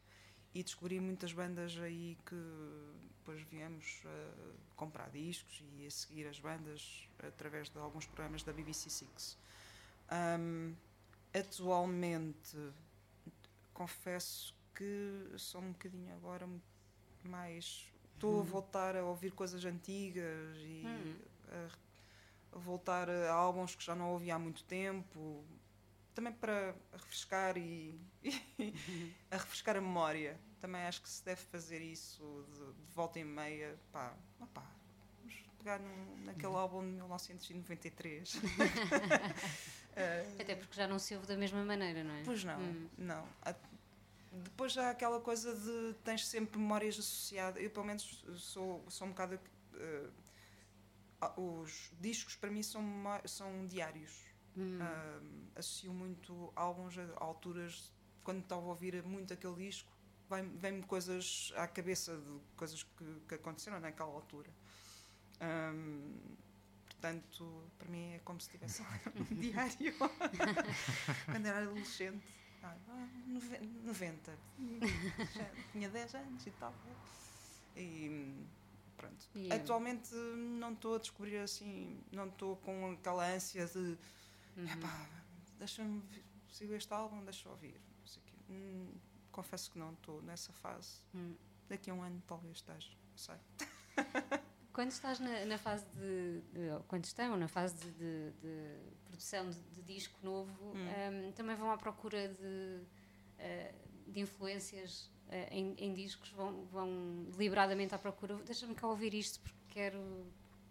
e 0.58 0.64
descobri 0.64 1.00
muitas 1.00 1.32
bandas 1.34 1.78
aí 1.78 2.18
que 2.26 2.36
depois 3.20 3.40
viemos 3.44 4.02
ah, 4.06 4.56
comprar 4.76 5.08
discos 5.12 5.64
e 5.78 5.86
a 5.86 5.92
seguir 5.92 6.26
as 6.26 6.40
bandas 6.40 7.08
através 7.20 7.70
de 7.70 7.78
alguns 7.78 8.08
programas 8.08 8.42
da 8.42 8.52
BBC 8.52 8.90
Six. 8.90 9.38
Ahm, 10.10 10.74
atualmente, 11.32 12.58
confesso 13.72 14.56
que 14.74 15.28
sou 15.38 15.62
um 15.62 15.74
bocadinho 15.74 16.12
agora 16.16 16.50
mais. 17.24 17.94
Estou 18.16 18.42
a 18.42 18.44
voltar 18.44 18.96
a 18.96 19.04
ouvir 19.06 19.32
coisas 19.34 19.64
antigas 19.64 20.58
e 20.58 20.84
Hum. 20.84 21.20
a, 21.50 22.58
a 22.58 22.60
voltar 22.60 23.08
a 23.12 23.32
álbuns 23.32 23.76
que 23.76 23.84
já 23.84 23.94
não 23.94 24.12
ouvi 24.14 24.32
há 24.32 24.40
muito 24.40 24.64
tempo, 24.64 25.46
também 26.16 26.34
para 26.34 26.76
refrescar 26.94 27.58
e, 27.58 28.00
a 29.30 29.38
refrescar 29.38 29.78
a 29.78 29.82
memória. 29.82 30.40
Também 30.60 30.82
acho 30.84 31.02
que 31.02 31.10
se 31.10 31.24
deve 31.24 31.42
fazer 31.42 31.82
isso 31.82 32.46
de, 32.52 32.74
de 32.86 32.94
volta 32.94 33.20
e 33.20 33.24
meia. 33.24 33.78
Pá, 33.92 34.16
opá, 34.40 34.66
vamos 35.20 35.36
pegar 35.60 35.80
num- 35.80 36.24
naquele 36.26 36.56
álbum 36.56 36.82
de 36.82 36.88
1993. 36.94 38.36
Até 40.40 40.56
porque 40.56 40.76
já 40.76 40.88
não 40.88 41.00
se 41.00 41.16
ouve 41.16 41.28
da 41.28 41.38
mesma 41.38 41.64
maneira, 41.64 42.04
não 42.04 42.14
é? 42.16 42.24
Pois 42.24 42.44
não, 42.44 42.60
Hum. 42.60 42.90
não. 42.98 43.28
Depois 44.32 44.74
já 44.74 44.88
há 44.88 44.90
aquela 44.92 45.20
coisa 45.22 45.56
de 45.56 45.94
tens 46.04 46.28
sempre 46.28 46.60
memórias 46.60 46.96
associadas. 47.00 47.62
Eu, 47.64 47.70
pelo 47.72 47.86
menos, 47.86 48.24
sou, 48.38 48.84
sou 48.90 49.08
um 49.08 49.12
bocado. 49.12 49.40
eh, 49.76 50.10
ah, 51.22 51.34
os 51.40 51.92
discos, 52.00 52.36
para 52.36 52.52
mim, 52.52 52.62
são, 52.62 52.84
são 53.26 53.66
diários. 53.66 54.26
Hum. 54.56 54.78
Ah, 54.82 55.20
associo 55.56 55.92
muito 55.94 56.52
álbuns 56.56 56.98
a 56.98 57.08
alturas. 57.24 57.92
Quando 58.24 58.42
estava 58.44 58.62
a 58.62 58.66
ouvir 58.70 59.02
muito 59.04 59.34
aquele 59.34 59.56
disco, 59.56 59.92
vem-me 60.30 60.84
coisas 60.84 61.52
à 61.56 61.68
cabeça 61.68 62.18
de 62.18 62.40
coisas 62.56 62.84
que, 62.84 63.06
que 63.28 63.36
aconteceram 63.36 63.80
naquela 63.80 64.10
altura. 64.12 64.50
Portanto, 66.86 67.64
para 67.78 67.88
mim 67.90 68.14
é 68.14 68.20
como 68.20 68.40
se 68.42 68.48
estivesse 68.48 68.82
um 68.82 69.24
diário. 69.36 69.94
Quando 71.26 71.46
era 71.46 71.60
adolescente. 71.62 72.26
Ah, 72.64 72.76
ah, 72.90 73.08
noven- 73.28 73.62
90. 73.84 74.38
Já 75.36 75.50
tinha 75.72 75.90
10 75.90 76.16
anos 76.16 76.48
e 76.48 76.52
tal. 76.52 76.74
E 77.76 78.36
pronto. 78.98 79.28
E, 79.36 79.52
Atualmente 79.54 80.14
não 80.16 80.74
estou 80.74 80.96
a 80.96 80.98
descobrir 80.98 81.38
assim, 81.38 82.02
não 82.12 82.28
estou 82.28 82.58
com 82.58 82.92
aquela 82.92 83.28
ânsia 83.32 83.66
de 83.68 83.98
Uhum. 84.58 85.06
deixa-me 85.60 86.00
vi- 86.10 86.24
sigo 86.52 86.74
este 86.74 86.92
álbum, 86.92 87.24
deixa 87.24 87.48
eu 87.48 87.52
ouvir. 87.52 87.80
não 88.00 88.08
sei 88.08 88.22
o 88.24 88.26
quê. 88.26 88.34
Confesso 89.38 89.70
que 89.70 89.78
não 89.78 89.94
estou 89.94 90.20
nessa 90.24 90.52
fase. 90.52 91.00
Hum. 91.14 91.36
Daqui 91.70 91.92
a 91.92 91.94
um 91.94 92.02
ano 92.02 92.20
talvez 92.26 92.58
esteja, 92.58 92.90
não 93.12 93.18
sei. 93.18 93.36
Quando 94.74 94.90
estás 94.92 95.20
na, 95.20 95.46
na 95.46 95.58
fase 95.60 95.86
de, 95.96 96.42
de- 96.54 96.84
Quando 96.88 97.06
estão 97.06 97.38
na 97.38 97.48
fase 97.48 97.76
de, 97.76 97.92
de- 97.92 98.32
de 98.32 98.96
produção 99.06 99.48
de, 99.50 99.60
de 99.76 99.82
disco 99.84 100.18
novo, 100.24 100.74
Hum. 100.74 101.28
hum, 101.28 101.32
também 101.34 101.56
vão 101.56 101.70
à 101.72 101.78
procura 101.78 102.28
de, 102.30 102.82
eh, 103.38 103.76
de 104.08 104.20
influências 104.20 105.12
eh, 105.30 105.50
em, 105.52 105.76
em 105.78 105.94
discos, 105.94 106.30
vão, 106.32 106.66
vão 106.66 107.26
deliberadamente 107.32 107.94
à 107.94 108.00
procura. 108.00 108.36
Deixa-me 108.38 108.74
cá 108.74 108.88
ouvir 108.88 109.14
isto 109.14 109.40
porque 109.40 109.58
quero 109.70 110.00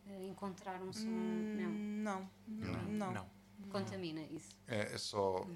eh, 0.07 0.25
encontrar 0.27 0.83
um 0.83 0.93
som. 0.93 1.07
Hum, 1.07 2.03
Não, 2.03 2.29
não, 2.49 2.83
Não. 2.83 2.89
não. 2.89 3.13
não. 3.13 3.31
contamina 3.71 4.23
isso. 4.23 4.57
É, 4.67 4.93
é 4.95 4.99
só. 4.99 5.47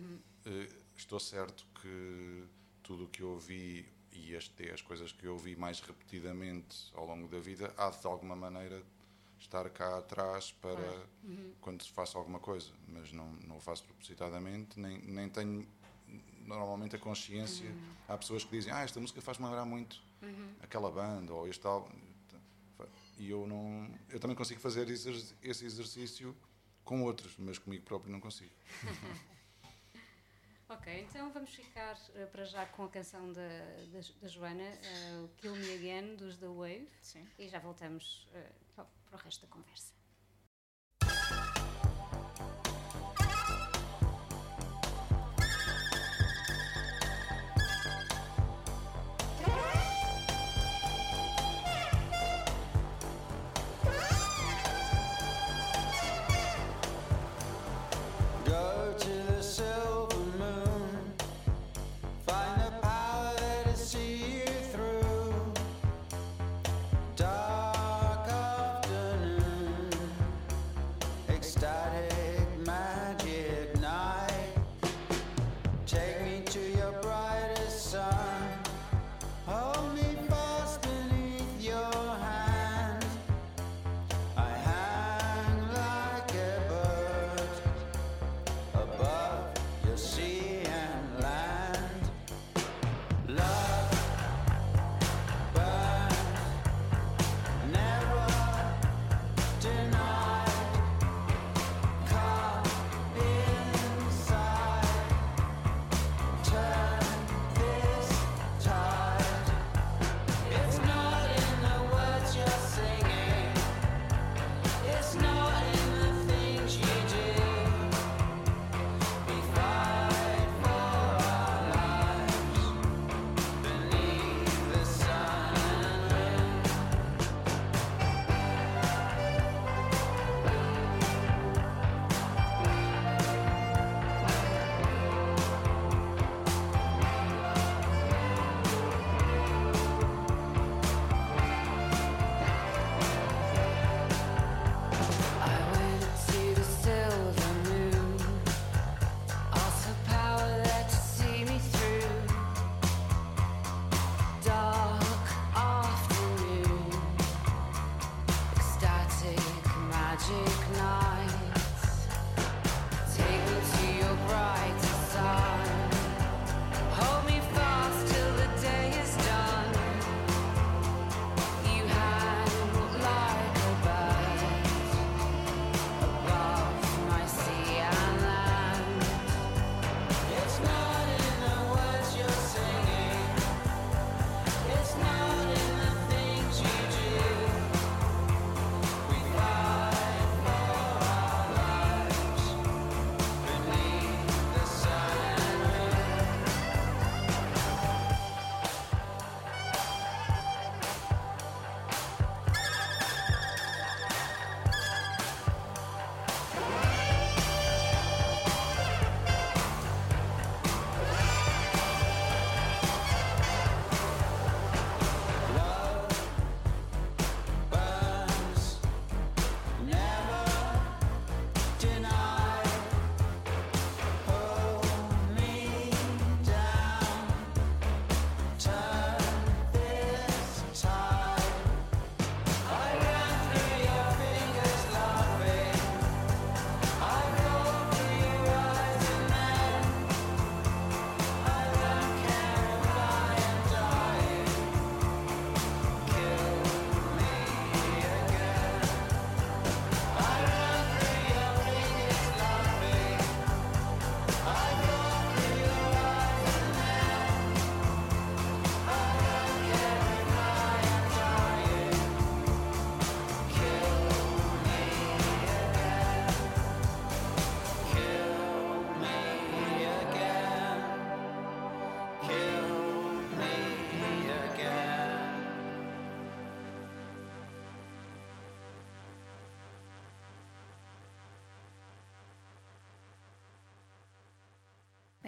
eh, 0.47 0.69
estou 0.97 1.19
certo 1.21 1.67
que 1.81 2.45
tudo 2.83 3.05
o 3.05 3.09
que 3.09 3.23
eu 3.23 3.31
ouvi 3.31 3.87
e 4.13 4.35
as, 4.35 4.51
as 4.73 4.83
coisas 4.83 5.13
que 5.13 5.27
eu 5.27 5.33
ouvi 5.33 5.57
mais 5.57 5.81
repetidamente 5.81 6.91
ao 6.95 7.07
longo 7.07 7.29
da 7.29 7.39
vida 7.39 7.73
há 7.77 7.91
de 7.91 8.07
alguma 8.07 8.35
maneira 8.35 8.83
estar 9.39 9.69
cá 9.71 9.99
atrás 9.99 10.53
para 10.53 11.07
quando 11.61 11.83
se 11.83 11.91
faça 11.91 12.19
alguma 12.19 12.39
coisa, 12.39 12.71
mas 12.89 13.13
não, 13.13 13.33
não 13.47 13.57
o 13.57 13.61
faço 13.61 13.85
propositadamente, 13.85 14.79
nem, 14.79 14.99
nem 14.99 15.29
tenho 15.29 15.67
normalmente 16.47 16.97
a 16.97 16.99
consciência. 16.99 17.75
Há 18.09 18.19
pessoas 18.19 18.45
que 18.45 18.51
dizem, 18.51 18.73
ah, 18.73 18.83
esta 18.83 19.01
música 19.01 19.21
faz-me 19.21 19.47
lembrar 19.47 19.65
muito 19.65 20.03
aquela 20.61 20.91
banda 20.91 21.33
ou 21.33 21.49
este 21.49 21.67
álbum. 21.67 21.91
E 23.19 23.31
eu 23.31 23.47
não. 23.47 23.91
Eu 24.09 24.19
também 24.19 24.35
consigo 24.35 24.61
fazer 24.61 24.89
esse 24.89 25.65
exercício 25.65 26.35
com 26.85 27.03
outros, 27.03 27.35
mas 27.39 27.59
comigo 27.59 27.85
próprio 27.85 28.11
não 28.11 28.21
consigo. 28.21 28.51
Ok, 30.71 31.01
então 31.01 31.33
vamos 31.33 31.53
ficar 31.53 31.97
uh, 31.97 32.29
para 32.29 32.45
já 32.45 32.65
com 32.65 32.85
a 32.85 32.89
canção 32.89 33.33
da, 33.33 33.41
da, 33.93 34.01
da 34.23 34.29
Joana, 34.29 34.63
uh, 34.63 35.29
Kill 35.37 35.57
Me 35.57 35.75
Again, 35.75 36.15
dos 36.15 36.37
The 36.37 36.47
Wave. 36.47 36.89
Sim. 37.03 37.27
E 37.37 37.49
já 37.49 37.59
voltamos 37.59 38.29
uh, 38.31 38.75
para, 38.77 38.85
para 38.85 39.17
o 39.17 39.19
resto 39.19 39.45
da 39.45 39.53
conversa. 39.53 40.00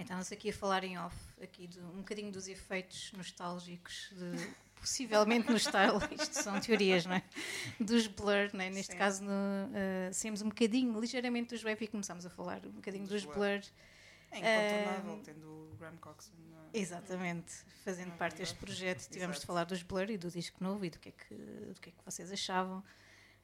Bem, 0.03 0.07
estamos 0.07 0.33
aqui 0.33 0.51
a 0.51 0.53
falar 0.53 0.83
em 0.83 0.99
off, 0.99 1.17
aqui 1.41 1.69
de, 1.69 1.79
um 1.79 1.99
bocadinho 1.99 2.33
dos 2.33 2.49
efeitos 2.49 3.13
nostálgicos 3.17 4.11
de 4.11 4.53
possivelmente 4.75 5.49
no 5.49 5.57
style, 5.57 6.01
isto 6.21 6.43
são 6.43 6.59
teorias, 6.59 7.07
não 7.07 7.15
é? 7.15 7.23
Dos 7.79 8.09
Blur, 8.09 8.51
não 8.53 8.63
é? 8.63 8.69
neste 8.69 8.95
Sim. 8.95 8.99
caso 8.99 9.23
no, 9.23 9.31
uh, 9.31 10.13
saímos 10.13 10.43
um 10.43 10.49
bocadinho, 10.49 10.99
ligeiramente 10.99 11.51
dos 11.51 11.63
Wave 11.63 11.85
e 11.85 11.87
começámos 11.87 12.27
a 12.27 12.31
falar 12.31 12.67
um 12.67 12.73
bocadinho 12.73 13.07
dos 13.07 13.23
Dos 13.23 13.33
Blur. 13.33 13.61
É 14.33 14.39
incontornável, 14.39 15.15
Ah, 15.15 15.21
tendo 15.23 15.47
o 15.47 15.77
Graham 15.79 15.97
Coxon. 15.99 16.33
Exatamente, 16.75 17.53
fazendo 17.85 18.09
Não, 18.09 18.17
parte 18.17 18.39
deste 18.39 18.59
projeto, 18.59 19.09
tivemos 19.09 19.37
de 19.37 19.39
Exato. 19.39 19.47
falar 19.47 19.65
dos 19.65 19.85
Blur 19.85 20.11
e 20.11 20.19
do 20.19 20.33
disco 20.33 20.65
novo 20.65 20.85
e 20.85 20.91
do 20.91 20.99
que 20.99 21.11
é 21.11 21.13
que, 21.13 21.35
do 21.35 21.81
que, 21.81 21.91
é 21.91 21.93
que 21.93 22.05
vocês 22.05 22.33
achavam. 22.33 22.83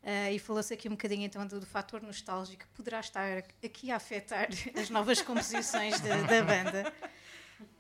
Ah, 0.03 0.31
e 0.31 0.39
falou-se 0.39 0.73
aqui 0.73 0.89
um 0.89 0.93
bocadinho 0.93 1.25
então 1.25 1.47
do, 1.47 1.61
do 1.61 1.67
fator 1.67 2.01
nostálgico 2.03 2.65
que 2.65 2.69
poderá 2.71 3.01
estar 3.01 3.39
aqui 3.65 3.91
a 3.91 3.97
afetar 3.97 4.49
as 4.81 4.91
novas 4.91 5.21
composições 5.21 6.01
da, 6.01 6.17
da 6.23 6.43
banda. 6.43 6.93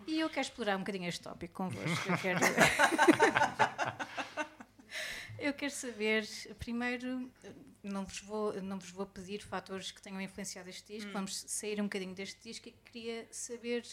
E 0.07 0.21
eu 0.21 0.29
quero 0.29 0.41
explorar 0.43 0.77
um 0.77 0.81
bocadinho 0.81 1.09
este 1.09 1.23
tópico 1.23 1.55
convosco. 1.55 2.11
Eu 2.11 2.19
quero, 2.19 2.41
eu 5.39 5.53
quero 5.53 5.73
saber, 5.73 6.27
primeiro, 6.59 7.31
não 7.83 8.05
vos, 8.05 8.21
vou, 8.21 8.61
não 8.63 8.79
vos 8.79 8.91
vou 8.91 9.07
pedir 9.07 9.43
fatores 9.43 9.91
que 9.91 10.01
tenham 10.03 10.21
influenciado 10.21 10.69
este 10.69 10.93
Hum. 10.93 10.97
disco, 10.97 11.13
vamos 11.13 11.45
sair 11.47 11.81
um 11.81 11.85
bocadinho 11.85 12.15
deste 12.15 12.41
disco 12.43 12.69
e 12.69 12.73
queria 12.73 13.27
saber 13.31 13.85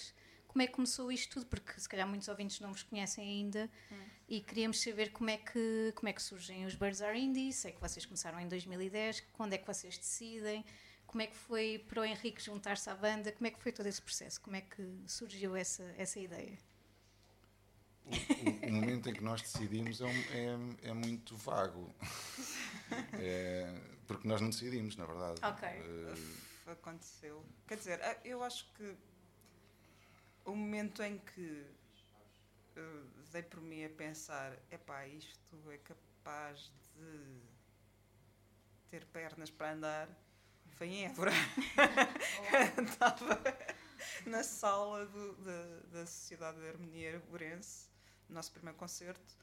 como 0.56 0.64
é 0.64 0.68
que 0.68 0.74
começou 0.74 1.12
isto 1.12 1.34
tudo, 1.34 1.48
porque 1.48 1.78
se 1.78 1.90
calhar 1.90 2.08
muitos 2.08 2.30
ouvintes 2.30 2.62
não 2.62 2.72
vos 2.72 2.82
conhecem 2.82 3.26
ainda 3.28 3.70
Hum. 3.92 4.02
e 4.30 4.40
queríamos 4.40 4.82
saber 4.82 5.12
como 5.12 5.30
é, 5.30 5.36
que, 5.36 5.92
como 5.94 6.08
é 6.08 6.14
que 6.14 6.24
surgem 6.24 6.66
os 6.66 6.74
Birds 6.76 7.02
Are 7.02 7.20
Indie, 7.20 7.52
sei 7.52 7.74
que 7.74 7.82
vocês 7.82 8.06
começaram 8.06 8.40
em 8.40 8.48
2010, 8.48 9.20
quando 9.34 9.52
é 9.52 9.58
que 9.58 9.68
vocês 9.68 9.98
decidem, 9.98 10.64
como 11.06 11.22
é 11.22 11.28
que 11.28 11.36
foi 11.36 11.84
para 11.90 12.00
o 12.00 12.06
Henrique 12.06 12.42
juntar-se 12.42 12.90
à 12.90 12.96
banda, 12.96 13.34
como 13.34 13.48
é 13.48 13.52
que 13.52 13.62
foi 13.62 13.74
todo 13.74 13.86
esse 13.88 14.02
processo, 14.02 14.40
como 14.40 14.56
é 14.56 14.62
que 14.62 14.82
surgiu 15.06 15.58
essa, 15.58 15.84
essa 15.98 16.22
ideia? 16.22 16.58
O, 18.06 18.68
o 18.68 18.72
momento 18.72 19.10
em 19.10 19.14
que 19.14 19.22
nós 19.26 19.42
decidimos 19.42 20.00
é, 20.00 20.06
um- 20.06 20.78
é- 20.86 20.90
é 20.92 20.94
muito 20.94 21.36
vago. 21.36 21.94
É, 23.20 23.74
porque 24.08 24.26
nós 24.26 24.40
não 24.40 24.52
decidimos, 24.52 24.96
na 24.96 25.06
verdade. 25.06 25.42
Ok. 25.44 25.68
Eh, 25.68 26.72
aconteceu. 26.72 27.44
Quer 27.68 27.78
dizer, 27.78 28.00
eu 28.24 28.42
acho 28.44 28.72
que 28.74 28.96
o 30.46 30.56
momento 30.56 31.02
em 31.04 31.18
que 31.18 31.66
eh, 32.76 33.04
dei 33.32 33.44
por 33.44 33.62
mim 33.62 33.84
a 33.84 33.90
pensar, 33.90 34.58
epá, 34.72 35.06
isto 35.08 35.72
é 35.72 35.78
capaz 35.78 36.72
de 36.96 37.42
ter 38.90 39.06
pernas 39.08 39.50
para 39.50 39.74
andar, 39.74 40.10
foi 40.78 40.88
em 40.88 41.06
Évora. 41.06 41.32
Estava 42.84 43.42
na 44.26 44.44
sala 44.44 45.06
do- 45.06 45.36
da, 45.38 46.00
da 46.00 46.06
Sociedade 46.06 46.60
de 46.60 46.68
Harmonia 46.70 47.22
no 48.30 48.36
nosso 48.36 48.52
primeiro 48.52 48.78
concerto. 48.78 49.36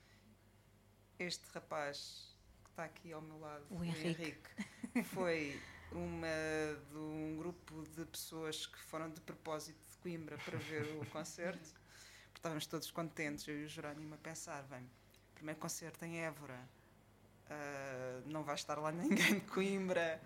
Este 1.18 1.44
rapaz 1.52 2.34
que 2.64 2.70
está 2.70 2.84
aqui 2.84 3.12
ao 3.12 3.20
meu 3.20 3.38
lado, 3.38 3.64
O 3.70 3.84
Henrique. 3.84 4.22
Henrique, 4.22 5.04
foi 5.04 5.60
uma 5.92 6.26
de 6.90 6.96
um 6.96 7.36
grupo 7.38 7.82
de 7.88 8.04
pessoas 8.06 8.66
que 8.66 8.78
foram 8.78 9.10
de 9.10 9.20
propósito 9.20 9.91
Coimbra 10.02 10.36
para 10.38 10.58
ver 10.58 10.82
o 11.00 11.06
concerto. 11.06 11.60
Porque 11.60 12.38
Estávamos 12.38 12.66
todos 12.66 12.90
contentes, 12.90 13.46
eu 13.46 13.60
e 13.60 13.64
o 13.64 13.68
Jerónimo 13.68 14.14
a 14.14 14.18
pensar, 14.18 14.62
bem, 14.64 14.88
primeiro 15.34 15.60
concerto 15.60 16.04
em 16.04 16.20
Évora, 16.20 16.58
ah, 17.48 18.20
não 18.26 18.42
vai 18.42 18.54
estar 18.54 18.78
lá 18.78 18.90
ninguém 18.90 19.34
de 19.34 19.40
Coimbra, 19.42 20.20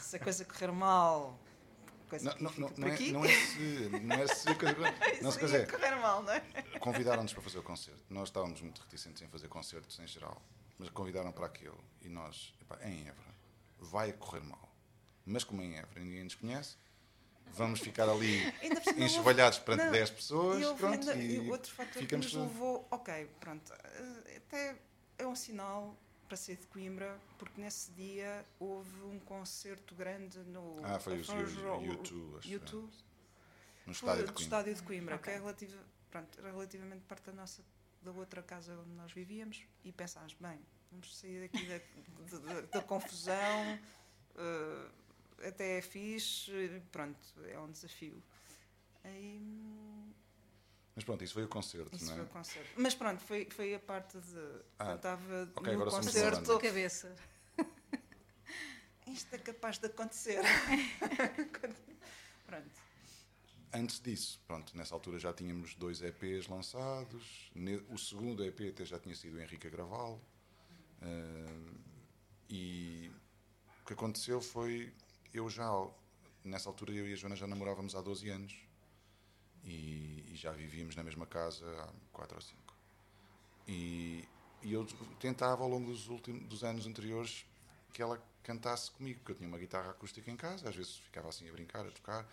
se 0.00 0.16
a 0.16 0.18
coisa 0.18 0.44
correr 0.44 0.72
mal, 0.72 1.38
coisa 2.08 2.34
Não, 2.40 2.50
não, 2.52 2.72
não, 2.76 2.88
é, 2.88 2.98
não 3.10 3.24
é 3.24 3.28
se. 3.28 3.88
Não 3.90 4.14
é 4.14 4.26
se. 4.26 4.46
Não 5.22 5.30
se 5.30 5.66
correr 5.66 5.96
mal, 5.96 6.22
não 6.22 6.32
é? 6.32 6.40
convidaram-nos 6.80 7.32
para 7.32 7.42
fazer 7.42 7.58
o 7.58 7.62
concerto. 7.62 8.02
Nós 8.08 8.28
estávamos 8.28 8.60
muito 8.60 8.80
reticentes 8.80 9.20
em 9.20 9.28
fazer 9.28 9.48
concertos 9.48 9.98
em 9.98 10.06
geral, 10.06 10.40
mas 10.78 10.88
convidaram 10.90 11.32
para 11.32 11.46
aquele 11.46 11.76
e 12.00 12.08
nós, 12.08 12.54
epá, 12.60 12.78
é 12.80 12.88
em 12.88 13.08
Évora, 13.08 13.34
vai 13.78 14.12
correr 14.12 14.40
mal. 14.40 14.72
Mas 15.26 15.44
como 15.44 15.60
é 15.60 15.64
em 15.64 15.76
Évora 15.76 16.00
ninguém 16.00 16.24
nos 16.24 16.34
conhece, 16.34 16.76
vamos 17.54 17.80
ficar 17.80 18.08
ali 18.08 18.42
enxovalhados 18.96 19.58
perante 19.58 19.84
não, 19.84 19.92
10 19.92 20.10
pessoas. 20.10 20.62
E 20.62 20.74
pronto, 20.74 21.10
ainda- 21.10 21.14
e 21.16 21.50
outro 21.50 21.72
fator 21.72 22.06
que 22.06 22.16
nos 22.16 22.32
levou, 22.32 22.86
ok, 22.90 23.28
pronto, 23.40 23.72
eh, 23.72 24.36
até 24.36 24.76
é 25.18 25.26
um 25.26 25.34
sinal 25.34 25.96
para 26.28 26.36
ser 26.36 26.56
de 26.56 26.66
Coimbra, 26.66 27.18
porque 27.38 27.60
nesse 27.60 27.90
dia 27.92 28.44
houve 28.60 29.00
um 29.02 29.18
concerto 29.20 29.94
grande 29.94 30.38
no. 30.40 30.78
Ah, 30.84 30.98
foi 30.98 31.18
os 31.20 31.28
U- 31.28 31.32
U2, 31.32 32.38
acho 32.38 32.48
U2, 32.48 32.88
No 33.86 33.92
estádio 33.92 34.26
de 34.26 34.32
Coimbra. 34.32 34.42
estádio 34.42 34.74
de 34.74 34.82
Coimbra, 34.82 35.14
Ok. 35.16 35.24
que 35.24 35.30
é 35.30 35.40
relativa, 35.40 35.78
pronto, 36.10 36.38
era 36.38 36.50
relativamente 36.50 37.02
perto 37.06 37.26
da 37.30 37.32
nossa 37.32 37.62
da 38.02 38.12
outra 38.12 38.42
casa 38.42 38.78
onde 38.78 38.90
nós 38.94 39.10
vivíamos 39.10 39.62
e 39.84 39.90
pensámos, 39.90 40.34
bem, 40.38 40.60
vamos 40.92 41.16
sair 41.18 41.40
daqui 41.50 41.66
da, 41.66 41.78
da- 42.38 42.54
da- 42.54 42.60
da 42.66 42.82
confusão, 42.82 43.78
eh, 44.36 44.86
até 45.46 45.78
é 45.78 45.82
fixe, 45.82 46.52
pronto, 46.90 47.18
é 47.46 47.58
um 47.58 47.70
desafio. 47.70 48.22
Aí 49.04 49.40
Mas 50.94 51.04
pronto, 51.04 51.22
isso 51.22 51.34
foi 51.34 51.44
o 51.44 51.48
concerto, 51.48 51.94
isso 51.94 52.06
não 52.06 52.14
foi 52.14 52.22
é? 52.22 52.26
o 52.26 52.28
concerto. 52.28 52.70
Mas 52.76 52.94
pronto, 52.94 53.20
foi, 53.20 53.48
foi 53.50 53.74
a 53.74 53.80
parte 53.80 54.18
de. 54.18 54.62
Ah, 54.78 54.90
eu 54.90 54.96
estava 54.96 55.52
ok, 55.56 55.76
no 55.76 55.90
concerto. 55.90 56.58
De 56.58 56.66
cabeça. 56.66 57.14
Isto 59.06 59.34
é 59.34 59.38
capaz 59.38 59.78
de 59.78 59.86
acontecer. 59.86 60.40
pronto. 62.46 62.88
Antes 63.72 64.00
disso, 64.00 64.40
pronto, 64.46 64.76
nessa 64.76 64.94
altura 64.94 65.18
já 65.18 65.32
tínhamos 65.32 65.74
dois 65.74 66.02
EPs 66.02 66.48
lançados. 66.48 67.50
O 67.88 67.98
segundo 67.98 68.44
EP 68.44 68.60
até 68.70 68.84
já 68.84 68.98
tinha 68.98 69.14
sido 69.14 69.36
o 69.36 69.40
Henrique 69.40 69.66
a 69.66 69.70
gravá-lo. 69.70 70.20
Ah, 71.02 71.86
e 72.48 73.10
o 73.82 73.86
que 73.86 73.92
aconteceu 73.92 74.40
foi, 74.40 74.92
eu 75.38 75.48
já, 75.48 75.70
nessa 76.44 76.68
altura 76.68 76.92
eu 76.92 77.08
e 77.08 77.12
a 77.12 77.16
Joana 77.16 77.36
já 77.36 77.46
namorávamos 77.46 77.94
há 77.94 78.00
12 78.00 78.28
anos. 78.28 78.56
E, 79.64 80.24
e 80.28 80.36
já 80.36 80.52
vivíamos 80.52 80.96
na 80.96 81.02
mesma 81.02 81.26
casa 81.26 81.66
há 81.82 81.92
4 82.12 82.36
ou 82.36 82.40
5. 82.40 82.74
E, 83.66 84.24
e 84.62 84.72
eu 84.72 84.86
tentava 85.20 85.62
ao 85.62 85.68
longo 85.68 85.90
dos 85.90 86.08
últimos 86.08 86.48
dos 86.48 86.64
anos 86.64 86.86
anteriores 86.86 87.44
que 87.92 88.00
ela 88.00 88.22
cantasse 88.42 88.90
comigo, 88.90 89.18
porque 89.20 89.32
eu 89.32 89.36
tinha 89.36 89.48
uma 89.48 89.58
guitarra 89.58 89.90
acústica 89.90 90.30
em 90.30 90.36
casa, 90.36 90.68
às 90.68 90.74
vezes 90.74 90.96
ficava 90.96 91.28
assim 91.28 91.48
a 91.48 91.52
brincar, 91.52 91.86
a 91.86 91.90
tocar, 91.90 92.26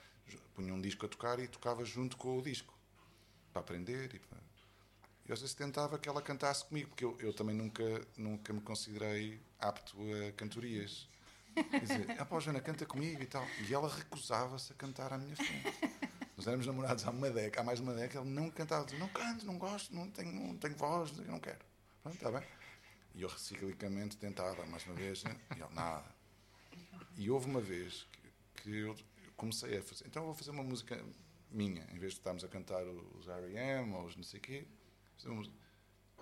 punha 0.53 0.73
um 0.73 0.79
disco 0.79 1.05
a 1.05 1.09
tocar 1.09 1.39
e 1.39 1.47
tocava 1.47 1.83
junto 1.83 2.15
com 2.15 2.37
o 2.37 2.41
disco, 2.41 2.73
para 3.51 3.61
aprender 3.61 4.13
e 4.13 4.19
para... 4.19 4.37
Às 5.27 5.41
vezes 5.41 5.55
tentava 5.55 5.97
que 5.97 6.07
ela 6.07 6.21
cantasse 6.21 6.63
comigo, 6.65 6.89
porque 6.89 7.03
eu, 7.03 7.17
eu 7.19 7.33
também 7.33 7.55
nunca, 7.55 7.83
nunca 8.15 8.53
me 8.53 8.61
considerei 8.61 9.41
apto 9.59 9.97
a 10.13 10.31
cantorias. 10.33 11.09
E 11.55 11.79
dizia, 11.79 12.15
ah 12.19 12.25
pá, 12.25 12.39
Joana, 12.39 12.59
canta 12.59 12.85
comigo 12.85 13.21
e 13.21 13.25
tal. 13.25 13.45
E 13.67 13.73
ela 13.73 13.89
recusava-se 13.89 14.71
a 14.73 14.75
cantar 14.75 15.13
à 15.13 15.17
minha 15.17 15.35
frente. 15.35 15.73
Nós 16.37 16.47
éramos 16.47 16.67
namorados 16.67 17.05
há 17.07 17.11
uma 17.11 17.29
década, 17.29 17.61
há 17.61 17.63
mais 17.63 17.79
de 17.79 17.83
uma 17.83 17.93
década, 17.93 18.25
ele 18.25 18.35
não 18.35 18.51
cantava, 18.51 18.83
dizia, 18.85 18.99
não 18.99 19.07
canto, 19.07 19.45
não 19.45 19.57
gosto, 19.57 19.95
não 19.95 20.09
tenho, 20.11 20.31
não 20.31 20.57
tenho 20.57 20.75
voz, 20.75 21.11
não 21.17 21.39
quero. 21.39 21.59
Pronto, 22.03 22.15
está 22.15 22.29
bem. 22.29 22.43
E 23.13 23.21
eu 23.21 23.29
ciclicamente 23.29 24.17
tentava, 24.17 24.65
mais 24.65 24.85
uma 24.85 24.95
vez, 24.95 25.23
e 25.23 25.27
ele, 25.27 25.73
nada. 25.73 26.05
E 27.15 27.29
houve 27.31 27.49
uma 27.49 27.61
vez 27.61 28.05
que, 28.55 28.61
que 28.61 28.77
eu 28.79 28.95
comecei 29.37 29.77
a 29.77 29.81
fazer, 29.81 30.05
então 30.07 30.25
vou 30.25 30.33
fazer 30.33 30.51
uma 30.51 30.63
música 30.63 31.01
minha, 31.49 31.83
em 31.93 31.97
vez 31.97 32.13
de 32.13 32.19
estarmos 32.19 32.43
a 32.43 32.49
cantar 32.49 32.83
os 32.85 33.27
R.E.M. 33.29 33.93
ou 33.93 34.05
os 34.05 34.17
não 34.17 34.23
sei 34.23 34.39
o 34.39 34.43
quê. 34.43 34.67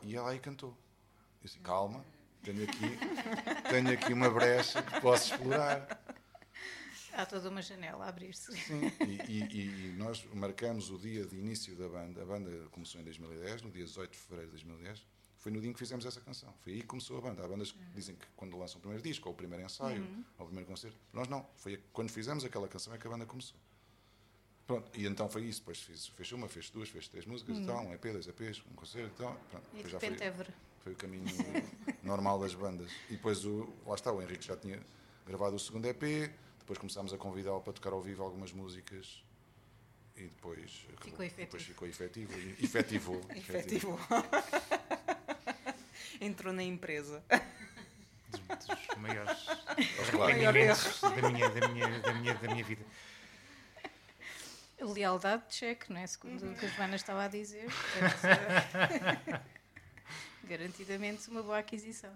E 0.03 0.15
ela 0.15 0.29
aí 0.29 0.39
cantou. 0.39 0.69
Eu 0.69 1.47
disse, 1.47 1.57
calma, 1.59 2.05
tenho 2.44 2.64
aqui, 2.64 3.70
tenho 3.70 3.91
aqui 3.91 4.14
uma 4.14 4.30
brecha 4.30 4.82
que 4.82 5.02
posso 5.02 5.34
explorar. 5.34 6.02
Há 7.14 7.26
toda 7.26 7.50
uma 7.50 7.62
janela 7.62 8.06
a 8.06 8.10
abrir-se. 8.10 8.52
Sim, 8.58 8.82
e, 9.08 9.32
e- 9.44 9.89
e 9.89 9.94
nós 9.98 10.26
marcamos 10.34 10.89
o 10.89 10.98
dia 10.98 11.26
de 11.26 11.36
início 11.38 11.76
da 11.76 11.88
banda. 11.88 12.24
A 12.24 12.26
banda 12.26 12.50
começou 12.72 13.00
em 13.00 13.04
2010, 13.04 13.62
no 13.62 13.70
dia 13.72 13.86
18 13.86 14.12
de 14.12 14.18
fevereiro 14.18 14.48
de 14.52 14.58
2010. 14.64 15.06
Foi 15.38 15.52
no 15.52 15.60
dia 15.60 15.70
em 15.70 15.74
que 15.74 15.80
fizemos 15.80 16.06
essa 16.06 16.22
canção. 16.22 16.52
Foi 16.64 16.74
aí 16.74 16.82
que 16.82 16.88
começou 16.88 17.18
a 17.18 17.22
banda. 17.22 17.44
Há 17.44 17.48
bandas 17.48 17.72
que 17.72 17.78
dizem 17.94 18.16
que 18.16 18.26
quando 18.36 18.58
lançam 18.58 18.78
o 18.78 18.82
primeiro 18.82 19.04
disco, 19.04 19.28
ou 19.28 19.34
o 19.34 19.38
primeiro 19.38 19.64
ensaio, 19.64 20.02
ou 20.39 20.44
o 20.46 20.48
primeiro 20.48 20.68
concerto. 20.68 20.98
Nós 21.12 21.28
não. 21.28 21.46
Foi 21.58 21.80
quando 21.91 22.10
fizemos 22.10 22.44
aquela 22.46 22.68
canção 22.68 22.94
é 22.96 22.98
que 22.98 23.06
a 23.06 23.10
banda 23.10 23.26
começou. 23.26 23.58
Pronto, 24.66 24.89
e 24.98 25.06
então 25.06 25.30
foi 25.30 25.44
isso. 25.44 25.60
Depois 25.60 25.82
fiz, 25.82 26.08
fez 26.08 26.32
uma, 26.32 26.48
fez 26.48 26.70
duas, 26.72 26.88
fez 26.89 27.08
três 27.10 27.26
músicas 27.26 27.58
e 27.58 27.66
tal, 27.66 27.86
um 27.86 27.94
EP, 27.94 28.02
dois 28.12 28.26
EPs, 28.28 28.64
um 28.72 28.74
concerto 28.74 29.10
e 29.14 29.18
tal. 29.24 29.36
Pronto, 29.52 29.66
E 29.74 29.84
de 29.84 29.89
já 29.89 30.00
foi. 30.00 30.10
Foi 30.84 30.93
o 30.93 30.95
caminho 30.95 31.25
normal 32.03 32.39
das 32.39 32.53
bandas. 32.53 32.91
E 33.09 33.13
depois, 33.13 33.45
o, 33.45 33.73
lá 33.86 33.95
está, 33.95 34.11
o 34.11 34.21
Henrique 34.21 34.45
já 34.45 34.57
tinha 34.57 34.79
gravado 35.25 35.55
o 35.55 35.59
segundo 35.59 35.86
EP, 35.86 36.31
depois 36.59 36.77
começámos 36.77 37.13
a 37.13 37.17
convidá-lo 37.17 37.61
para 37.61 37.73
tocar 37.73 37.93
ao 37.93 38.01
vivo 38.01 38.23
algumas 38.23 38.51
músicas 38.51 39.23
e 40.15 40.23
depois 40.23 40.86
Ficou 41.01 41.23
efetivo. 41.25 41.45
Depois 41.45 41.63
ficou 41.63 41.88
efetivo. 41.88 42.39
e- 42.39 42.63
Efetivou. 42.65 43.21
Efetivo. 43.36 43.99
Entrou 46.21 46.53
na 46.53 46.63
empresa. 46.63 47.23
Dos, 48.29 48.67
dos 48.67 48.97
maiores 48.97 49.43
Claro. 50.11 50.23
arrependimentos 50.31 51.01
da 51.01 51.29
minha, 51.31 51.49
da, 51.49 51.67
minha, 51.69 51.99
da, 51.99 52.13
minha, 52.13 52.34
da 52.36 52.47
minha 52.53 52.63
vida. 52.63 52.86
A 54.81 54.86
lealdade 54.86 55.43
de 55.47 55.55
cheque, 55.55 55.91
não 55.93 55.99
é? 56.01 56.07
Segundo 56.07 56.51
o 56.51 56.55
que 56.55 56.65
a 56.65 56.69
Joana 56.69 56.95
estava 56.95 57.23
a 57.23 57.27
dizer. 57.27 57.67
Garantidamente 60.48 61.30
uma 61.30 61.41
boa 61.44 61.60
aquisição. 61.60 62.12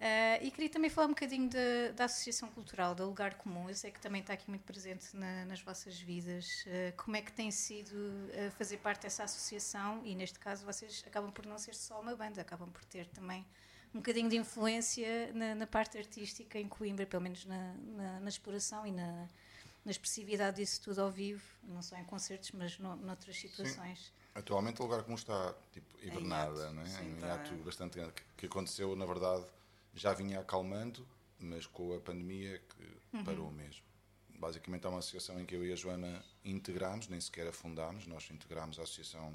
Ah, 0.00 0.38
e 0.42 0.50
queria 0.50 0.68
também 0.68 0.90
falar 0.90 1.06
um 1.06 1.10
bocadinho 1.10 1.48
da, 1.48 1.92
da 1.94 2.04
Associação 2.04 2.48
Cultural, 2.50 2.94
da 2.94 3.04
Lugar 3.04 3.34
Comum. 3.36 3.68
Eu 3.68 3.74
sei 3.74 3.90
que 3.90 4.00
também 4.00 4.20
está 4.20 4.32
aqui 4.32 4.48
muito 4.50 4.62
presente 4.64 5.16
na- 5.16 5.44
nas 5.46 5.60
vossas 5.60 5.98
vidas. 5.98 6.64
Ah, 6.66 6.92
como 6.96 7.16
é 7.16 7.22
que 7.22 7.32
tem 7.32 7.50
sido 7.50 7.94
ah, 8.34 8.50
fazer 8.58 8.78
parte 8.78 9.02
dessa 9.02 9.24
associação? 9.24 10.02
E 10.04 10.14
neste 10.14 10.38
caso, 10.38 10.64
vocês 10.66 11.02
acabam 11.06 11.30
por 11.32 11.46
não 11.46 11.58
ser 11.58 11.74
só 11.74 12.00
uma 12.00 12.14
banda, 12.16 12.40
acabam 12.40 12.68
por 12.70 12.84
ter 12.84 13.06
também 13.08 13.44
um 13.94 13.98
bocadinho 13.98 14.28
de 14.28 14.36
influência 14.36 15.32
na, 15.32 15.54
na 15.54 15.66
parte 15.66 15.96
artística 15.96 16.58
em 16.58 16.68
Coimbra, 16.68 17.06
pelo 17.06 17.22
menos 17.22 17.44
na, 17.46 17.74
na- 17.74 18.20
na 18.20 18.28
exploração 18.28 18.84
e 18.84 18.90
na, 18.90 19.28
na 19.84 19.90
expressividade 19.90 20.56
disso 20.56 20.82
tudo 20.82 21.00
ao 21.00 21.10
vivo, 21.10 21.42
não 21.62 21.80
só 21.80 21.96
em 21.96 22.04
concertos, 22.04 22.50
mas 22.50 22.76
no, 22.78 22.96
noutras 22.96 23.36
situações. 23.38 24.12
Atualmente 24.34 24.80
o 24.80 24.84
lugar 24.84 25.04
como 25.04 25.16
está, 25.16 25.54
tipo, 25.72 25.86
hibernada, 26.02 26.72
não 26.72 26.82
é? 26.82 26.86
sim, 26.86 27.14
um 27.14 27.16
tá. 27.16 27.26
hiato 27.28 27.54
bastante 27.64 27.98
grande, 27.98 28.14
que, 28.36 28.46
aconteceu, 28.46 28.96
na 28.96 29.06
verdade, 29.06 29.44
já 29.94 30.12
vinha 30.12 30.40
acalmando 30.40 31.06
mas 31.44 31.66
com 31.66 31.94
a 31.94 32.00
pandemia 32.00 32.56
é 32.56 32.58
que 32.58 33.22
parou 33.24 33.50
mesmo. 33.50 33.82
Basicamente 34.30 34.86
é 34.86 34.88
uma 34.88 34.98
associação 34.98 35.40
em 35.40 35.44
que 35.44 35.54
eu 35.54 35.64
e 35.64 35.72
a 35.72 35.76
Joana 35.76 36.24
integramos, 36.44 37.08
nem 37.08 37.20
sequer 37.20 37.46
afundámos, 37.46 38.06
nós 38.06 38.28
integramos 38.30 38.78
a 38.78 38.82
associação 38.82 39.34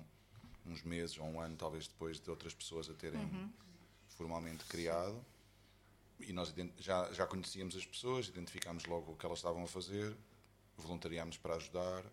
uns 0.65 0.83
meses 0.83 1.17
ou 1.17 1.25
um 1.25 1.39
ano, 1.39 1.55
talvez 1.55 1.87
depois 1.87 2.19
de 2.19 2.29
outras 2.29 2.53
pessoas 2.53 2.89
a 2.89 2.93
terem 2.93 3.51
formalmente 4.09 4.63
criado. 4.65 5.23
E 6.19 6.33
nós 6.33 6.53
já, 6.77 7.11
já 7.13 7.25
conhecíamos 7.25 7.75
as 7.75 7.85
pessoas, 7.85 8.27
identificámos 8.27 8.85
logo 8.85 9.13
o 9.13 9.15
que 9.15 9.25
elas 9.25 9.39
estavam 9.39 9.63
a 9.63 9.67
fazer, 9.67 10.15
voluntariámos 10.77 11.37
para 11.37 11.55
ajudar. 11.55 12.03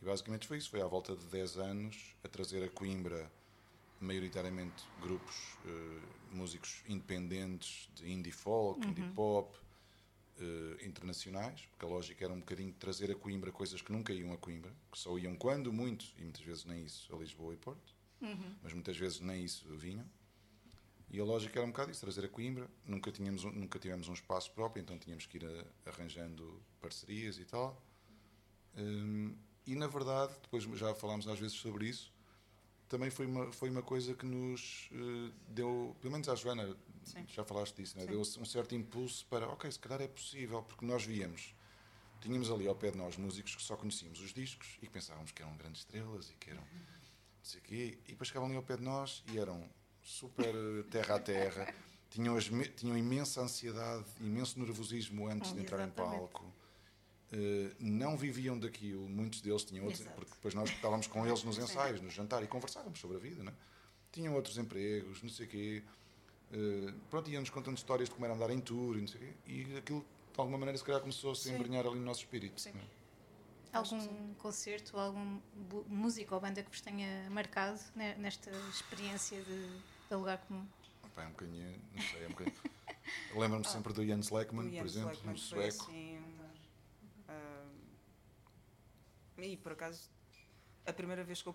E 0.00 0.04
basicamente 0.04 0.46
foi 0.46 0.58
isso, 0.58 0.70
foi 0.70 0.80
à 0.80 0.86
volta 0.86 1.16
de 1.16 1.24
10 1.26 1.56
anos 1.56 2.14
a 2.22 2.28
trazer 2.28 2.62
a 2.64 2.68
Coimbra 2.68 3.30
maioritariamente 4.00 4.84
grupos 5.02 5.56
eh, 5.66 6.00
músicos 6.30 6.82
independentes 6.88 7.88
de 7.94 8.08
indie 8.10 8.30
folk, 8.30 8.86
indie 8.86 9.02
pop, 9.12 9.58
eh, 10.38 10.86
internacionais, 10.86 11.62
porque 11.70 11.84
a 11.84 11.88
lógica 11.88 12.24
era 12.24 12.32
um 12.32 12.38
bocadinho 12.38 12.72
trazer 12.74 13.10
a 13.10 13.14
Coimbra 13.16 13.50
coisas 13.50 13.82
que 13.82 13.90
nunca 13.90 14.12
iam 14.12 14.32
a 14.32 14.38
Coimbra, 14.38 14.72
que 14.92 14.98
só 14.98 15.18
iam 15.18 15.34
quando 15.34 15.72
muito, 15.72 16.06
e 16.16 16.22
muitas 16.22 16.42
vezes 16.42 16.64
nem 16.64 16.84
isso, 16.84 17.12
a 17.14 17.18
Lisboa 17.18 17.54
e 17.54 17.56
Porto, 17.56 17.92
mas 18.62 18.72
muitas 18.72 18.96
vezes 18.96 19.18
nem 19.20 19.44
isso 19.44 19.66
vinham. 19.76 20.06
E 21.10 21.18
a 21.18 21.24
lógica 21.24 21.58
era 21.58 21.66
um 21.66 21.70
bocado 21.70 21.90
isso, 21.90 22.00
trazer 22.02 22.24
a 22.24 22.28
Coimbra. 22.28 22.68
Nunca, 22.84 23.10
tínhamos, 23.10 23.42
um- 23.42 23.50
nunca 23.50 23.78
tivemos 23.78 24.08
um 24.08 24.12
espaço 24.12 24.52
próprio, 24.52 24.80
então 24.82 24.96
tínhamos 24.98 25.24
que 25.26 25.38
ir 25.38 25.44
a- 25.46 25.90
arranjando 25.90 26.62
parcerias 26.80 27.38
e 27.38 27.44
tal. 27.46 27.82
Hum, 28.76 29.34
e 29.68 29.74
na 29.74 29.86
verdade, 29.86 30.32
depois 30.42 30.64
já 30.78 30.94
falámos 30.94 31.28
às 31.28 31.38
vezes 31.38 31.56
sobre 31.56 31.86
isso, 31.86 32.10
também 32.88 33.10
foi 33.10 33.26
uma, 33.26 33.52
foi 33.52 33.68
uma 33.68 33.82
coisa 33.82 34.14
que 34.14 34.24
nos 34.24 34.88
eh, 34.92 35.30
deu, 35.48 35.94
pelo 36.00 36.12
menos 36.12 36.26
à 36.26 36.34
Joana, 36.34 36.74
Sim. 37.04 37.26
já 37.28 37.44
falaste 37.44 37.76
disso, 37.76 37.98
né? 37.98 38.06
Deu 38.06 38.18
um 38.18 38.44
certo 38.46 38.74
impulso 38.74 39.26
para, 39.26 39.46
ok, 39.46 39.70
se 39.70 39.78
calhar 39.78 40.00
é 40.00 40.08
possível, 40.08 40.62
porque 40.62 40.86
nós 40.86 41.04
víamos, 41.04 41.54
tínhamos 42.18 42.50
ali 42.50 42.66
ao 42.66 42.74
pé 42.74 42.90
de 42.90 42.96
nós 42.96 43.18
músicos 43.18 43.54
que 43.54 43.62
só 43.62 43.76
conhecíamos 43.76 44.20
os 44.20 44.32
discos 44.32 44.78
e 44.80 44.86
que 44.86 44.92
pensávamos 44.92 45.32
que 45.32 45.42
eram 45.42 45.54
grandes 45.58 45.82
estrelas 45.82 46.30
e 46.30 46.34
que 46.36 46.50
eram 46.50 46.62
não 46.62 47.44
sei 47.44 47.60
o 47.60 47.62
quê, 47.62 47.98
e 48.06 48.12
depois 48.12 48.28
chegavam 48.28 48.48
ali 48.48 48.56
ao 48.56 48.62
pé 48.62 48.76
de 48.78 48.82
nós 48.82 49.22
e 49.30 49.38
eram 49.38 49.68
super 50.02 50.54
eh, 50.54 50.82
terra 50.90 51.16
a 51.16 51.20
terra, 51.20 51.74
tinham, 52.08 52.38
as 52.38 52.46
tinham 52.74 52.96
imensa 52.96 53.42
ansiedade, 53.42 54.06
imenso 54.18 54.58
nervosismo 54.58 55.28
antes 55.28 55.52
de 55.52 55.60
entrar 55.60 55.80
em 55.80 55.88
Exatamente. 55.88 56.16
palco. 56.18 56.54
Eh, 57.30 57.74
não 57.78 58.16
viviam 58.16 58.58
daquilo, 58.58 59.06
muitos 59.08 59.40
deles 59.42 59.62
tinham 59.64 59.84
outros, 59.84 60.00
Exato. 60.00 60.16
porque 60.16 60.32
depois 60.32 60.54
nós 60.54 60.70
estávamos 60.70 61.06
com 61.06 61.26
eles 61.26 61.44
nos 61.44 61.58
ensaios, 61.58 62.00
no 62.00 62.08
jantar 62.10 62.42
e 62.42 62.46
conversávamos 62.46 62.98
sobre 62.98 63.16
a 63.18 63.20
vida, 63.20 63.42
né? 63.42 63.52
tinham 64.10 64.34
outros 64.34 64.56
empregos, 64.56 65.22
não 65.22 65.30
sei 65.30 65.46
o 65.46 65.48
quê, 65.48 65.82
Eh, 66.50 66.94
pronto, 67.10 67.28
iam-nos 67.28 67.50
contando 67.50 67.76
histórias 67.76 68.08
de 68.08 68.14
como 68.14 68.24
era 68.24 68.32
andar 68.34 68.48
em 68.48 68.58
tour 68.58 68.96
e 68.96 69.02
não 69.02 69.06
sei 69.06 69.20
o 69.20 69.24
quê, 69.24 69.32
e 69.46 69.76
aquilo 69.76 70.00
de 70.00 70.40
alguma 70.40 70.56
maneira 70.56 70.78
se 70.78 70.82
calhar 70.84 70.98
começou 71.02 71.32
a 71.32 71.34
se 71.34 71.50
embrenhar 71.50 71.86
ali 71.86 71.96
no 71.96 72.04
nosso 72.06 72.20
espírito. 72.20 72.58
Sim. 72.58 72.72
né? 72.72 72.80
Algum 73.70 74.32
concerto, 74.36 74.96
algum 74.98 75.38
músico 75.88 76.34
ou 76.34 76.40
banda 76.40 76.62
que 76.62 76.70
vos 76.70 76.80
tenha 76.80 77.28
marcado 77.28 77.78
ne- 77.94 78.14
nesta 78.14 78.50
experiência 78.70 79.42
de, 79.42 79.68
de 80.08 80.14
lugar 80.14 80.38
comum? 80.38 80.66
Opa, 81.04 81.22
é 81.24 81.26
um 81.26 81.30
bocadinho, 81.32 81.78
não 81.94 82.02
sei, 82.02 82.22
é 82.22 82.26
um 82.26 82.30
bocadinho. 82.30 82.56
Lembro-me 83.36 83.64
sempre 83.68 83.92
do 83.92 84.06
Jens 84.06 84.30
Lekman, 84.30 84.62
O 84.64 84.70
por 84.70 84.72
Jens 84.72 84.86
exemplo, 84.86 85.10
Lekman 85.10 85.34
um 85.34 85.36
foi 85.36 85.70
sueco. 85.70 85.82
assim, 85.84 86.18
ah, 87.28 87.64
e 89.42 89.56
por 89.56 89.72
acaso, 89.72 90.10
a 90.86 90.92
primeira 90.92 91.24
vez 91.24 91.42
que 91.42 91.48
eu 91.48 91.54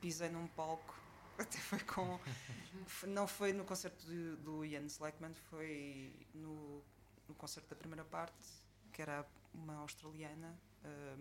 pisei 0.00 0.28
num 0.28 0.46
palco, 0.48 0.94
até 1.38 1.58
foi 1.58 1.80
com. 1.80 2.18
não 3.08 3.26
foi 3.26 3.52
no 3.52 3.64
concerto 3.64 4.04
do, 4.06 4.36
do 4.36 4.66
Jens 4.66 4.98
Lekman, 4.98 5.34
foi 5.50 6.12
no, 6.34 6.82
no 7.28 7.34
concerto 7.34 7.68
da 7.70 7.76
primeira 7.76 8.04
parte, 8.04 8.46
que 8.92 9.02
era 9.02 9.26
uma 9.54 9.76
australiana, 9.76 10.58
ah, 10.84 11.16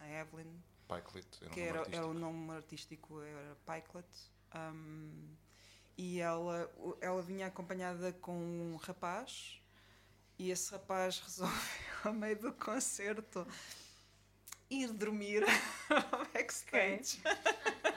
a 0.00 0.08
Evelyn, 0.08 0.52
Pikelet, 0.86 1.26
era 1.42 1.50
um 1.50 1.54
que 1.54 1.60
nome 1.60 1.68
era, 1.68 1.96
era 1.96 2.06
o 2.06 2.14
nome 2.14 2.50
artístico 2.52 3.20
era 3.20 3.56
Pikelet. 3.66 4.06
um, 4.54 5.36
e 5.98 6.20
ela, 6.20 6.70
ela 7.00 7.22
vinha 7.22 7.46
acompanhada 7.46 8.12
com 8.12 8.36
um 8.36 8.76
rapaz 8.76 9.60
e 10.38 10.50
esse 10.50 10.70
rapaz 10.72 11.18
resolveu, 11.24 11.58
a 12.04 12.12
meio 12.12 12.38
do 12.38 12.52
concerto, 12.52 13.46
ir 14.70 14.92
dormir 14.92 15.44
ao 15.88 16.24
backstage, 16.32 17.20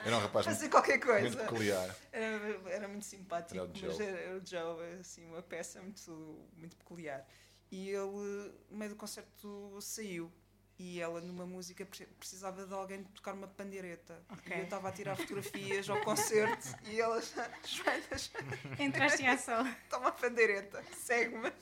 Era 0.04 0.16
um 0.16 0.20
rapaz 0.20 0.46
muito, 0.46 0.56
fazer 0.58 0.68
qualquer 0.70 0.98
muito 1.04 1.06
coisa. 1.06 1.36
peculiar. 1.44 1.96
Era, 2.12 2.60
era 2.70 2.88
muito 2.88 3.04
simpático, 3.04 3.54
Era 3.54 3.64
o 3.64 3.68
mas 3.68 3.78
Joe. 3.96 4.06
era, 4.06 4.18
era 4.18 4.36
o 4.38 4.46
Joe, 4.46 5.00
assim, 5.00 5.26
uma 5.26 5.42
peça 5.42 5.80
muito, 5.80 6.48
muito 6.56 6.76
peculiar. 6.76 7.26
E 7.70 7.88
ele, 7.90 8.52
no 8.70 8.76
meio 8.78 8.90
do 8.90 8.96
concerto, 8.96 9.78
saiu. 9.80 10.32
E 10.78 10.98
ela, 10.98 11.20
numa 11.20 11.44
música, 11.44 11.84
pre- 11.84 12.06
precisava 12.18 12.64
de 12.66 12.72
alguém 12.72 13.04
tocar 13.04 13.34
uma 13.34 13.46
pandeireta. 13.46 14.18
Ok. 14.30 14.56
E 14.56 14.60
eu 14.60 14.64
estava 14.64 14.88
a 14.88 14.92
tirar 14.92 15.14
fotografias 15.14 15.90
ao 15.90 16.00
concerto 16.00 16.66
e 16.88 16.98
ela, 16.98 17.20
Joana, 17.20 18.00
Entraste 18.80 19.22
em 19.22 19.28
ação. 19.28 19.62
toma 19.90 20.08
a 20.08 20.12
pandeireta, 20.12 20.82
segue-me. 20.96 21.52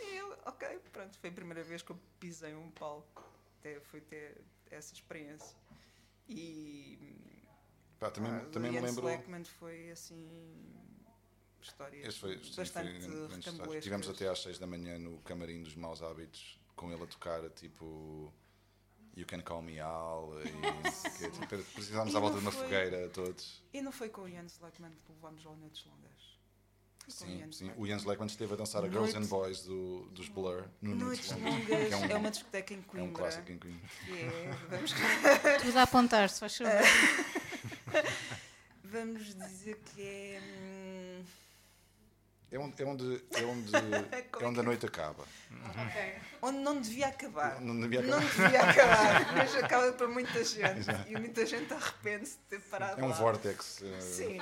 E 0.00 0.16
eu, 0.16 0.38
ok, 0.46 0.78
pronto, 0.92 1.18
foi 1.18 1.30
a 1.30 1.32
primeira 1.32 1.64
vez 1.64 1.82
que 1.82 1.90
eu 1.90 1.98
pisei 2.20 2.54
um 2.54 2.70
palco. 2.70 3.24
Até, 3.64 3.80
foi 3.80 4.00
ter 4.02 4.44
essa 4.70 4.92
experiência. 4.92 5.56
E 6.28 6.98
Pá, 7.98 8.10
também 8.10 8.30
ah, 8.30 8.40
também 8.52 8.70
me 8.70 8.78
lembro. 8.80 9.06
Lekman 9.06 9.42
foi 9.44 9.90
assim. 9.90 10.28
Histórias 11.62 12.08
Este 12.08 12.20
foi, 12.20 12.34
sim, 12.36 12.52
foi 12.52 12.56
bastante 12.56 12.98
história. 12.98 13.28
recambolescas. 13.36 13.82
Tivemos 13.84 14.08
até 14.10 14.28
às 14.28 14.42
6 14.42 14.58
da 14.58 14.66
manhã 14.66 14.98
no 14.98 15.18
camarim 15.20 15.62
dos 15.62 15.74
maus 15.74 16.02
hábitos 16.02 16.60
com 16.76 16.92
ele 16.92 17.02
a 17.02 17.06
tocar 17.06 17.48
tipo 17.50 18.30
You 19.16 19.24
Can 19.26 19.40
Call 19.40 19.62
Me 19.62 19.80
Al 19.80 20.30
e 20.42 21.30
tipo, 21.30 21.72
precisámos 21.72 22.14
à 22.14 22.20
volta 22.20 22.34
não 22.34 22.40
de 22.42 22.46
uma 22.48 22.52
foi- 22.52 22.64
fogueira 22.64 23.08
todos. 23.08 23.62
E 23.72 23.80
não 23.80 23.92
foi 23.92 24.10
com 24.10 24.22
o 24.22 24.28
Jens 24.28 24.60
Lekman 24.60 24.90
que 25.06 25.12
levámos 25.12 25.46
ao 25.46 25.56
Noites 25.56 25.86
Longas? 25.86 26.33
Sim, 27.06 27.46
sim. 27.52 27.70
O 27.76 27.86
Jens 27.86 28.04
Lekman 28.04 28.26
esteve 28.26 28.54
a 28.54 28.56
dançar 28.56 28.82
a 28.82 28.88
Girls 28.88 29.10
and 29.14 29.20
Noite- 29.20 29.30
Boys 29.30 29.62
do, 29.64 30.06
dos 30.12 30.28
Blur 30.28 30.64
no 30.80 30.94
Noites 30.94 31.30
Longas, 31.32 31.92
é 31.92 31.96
um, 31.96 32.04
é 32.06 32.14
uma 32.16 32.30
discoteca 32.30 32.72
em 32.72 32.76
é 32.76 32.80
um 32.80 32.82
Coimbra. 32.82 33.12
clássico 33.22 33.52
em 33.52 33.58
Coimbra. 33.58 33.80
que 34.06 34.12
é- 34.20 34.50
vamos, 34.70 34.92
Tudo 35.62 35.78
a 35.78 35.82
apontar, 35.82 36.30
se 36.30 36.40
faz 36.40 36.56
favor. 36.56 36.72
vamos 38.84 39.34
dizer 39.34 39.78
que 39.94 40.02
é. 40.02 40.40
hum, 40.40 41.24
É 42.50 42.58
onde, 42.58 42.82
é 42.82 42.86
onde, 42.86 43.24
é 43.32 43.44
onde, 43.44 43.76
é 43.76 44.26
é 44.40 44.46
onde 44.46 44.60
a 44.60 44.62
noite 44.62 44.86
acaba. 44.86 45.24
onde 46.40 46.58
não 46.58 46.80
devia 46.80 47.08
acabar. 47.08 47.60
Não 47.60 47.78
devia 47.80 48.00
Não 48.02 48.18
acabar. 48.18 48.42
devia 48.44 48.62
acabar, 48.62 49.34
mas 49.36 49.54
acaba 49.56 49.92
para 49.92 50.08
muita 50.08 50.42
gente. 50.44 50.86
E 51.08 51.18
muita 51.18 51.44
gente 51.44 51.72
arrepende-se 51.72 52.36
de 52.38 52.42
ter 52.48 52.60
parado 52.62 53.00
É 53.00 53.04
um 53.04 53.08
lá. 53.08 53.14
vórtex. 53.14 53.82
eh, 53.82 54.00
Sim. 54.00 54.38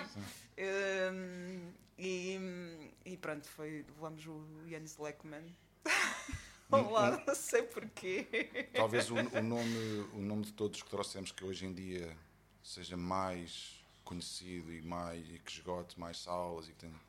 Hum, 0.58 1.72
e, 1.98 2.90
e 3.04 3.16
pronto, 3.16 3.46
foi, 3.48 3.84
levamos 3.88 4.26
o 4.26 4.44
Jens 4.66 4.98
Lekman 4.98 5.44
ao 6.70 6.90
lado, 6.90 7.22
não 7.26 7.34
sei 7.34 7.62
porquê. 7.62 8.68
Talvez 8.74 9.10
o, 9.10 9.14
o 9.14 9.42
nome, 9.42 10.08
o 10.14 10.20
nome 10.20 10.44
de 10.44 10.52
todos 10.52 10.82
que 10.82 10.90
trouxemos 10.90 11.30
que 11.30 11.44
hoje 11.44 11.66
em 11.66 11.72
dia 11.72 12.16
seja 12.62 12.96
mais 12.96 13.82
conhecido 14.04 14.72
e, 14.72 14.82
mais, 14.82 15.28
e 15.28 15.38
que 15.38 15.50
esgote 15.50 15.98
mais 15.98 16.18
salas 16.18 16.68
e 16.68 16.72
que 16.72 16.78
tenha, 16.78 17.00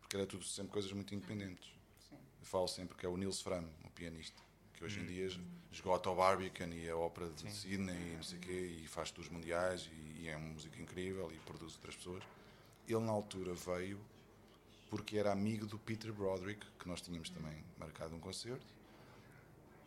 porque 0.00 0.16
era 0.16 0.26
tudo 0.26 0.44
sempre 0.44 0.72
coisas 0.72 0.92
muito 0.92 1.14
independentes. 1.14 1.72
Sim. 2.08 2.16
Eu 2.40 2.46
falo 2.46 2.68
sempre 2.68 2.96
que 2.96 3.06
é 3.06 3.08
o 3.08 3.16
Nils 3.16 3.40
Fram, 3.40 3.64
o 3.84 3.90
pianista, 3.90 4.40
que 4.74 4.84
hoje 4.84 5.00
em 5.00 5.06
dia 5.06 5.28
esgota 5.70 6.10
o 6.10 6.16
Barbican 6.16 6.68
e 6.68 6.88
a 6.88 6.96
ópera 6.96 7.30
de 7.30 7.50
Sydney 7.50 8.12
e 8.12 8.16
não 8.16 8.22
sei 8.22 8.38
quê, 8.38 8.80
e 8.82 8.86
faz 8.86 9.10
tours 9.10 9.28
mundiais 9.28 9.88
e, 9.92 10.22
e 10.22 10.28
é 10.28 10.36
um 10.36 10.52
músico 10.52 10.80
incrível 10.80 11.30
e 11.32 11.36
produz 11.38 11.74
outras 11.74 11.96
pessoas. 11.96 12.22
Ele 12.88 13.00
na 13.00 13.12
altura 13.12 13.54
veio 13.54 14.00
porque 14.90 15.16
era 15.16 15.30
amigo 15.32 15.64
do 15.66 15.78
Peter 15.78 16.12
Broderick, 16.12 16.66
que 16.78 16.88
nós 16.88 17.00
tínhamos 17.00 17.30
também 17.30 17.64
marcado 17.78 18.14
um 18.14 18.20
concerto. 18.20 18.66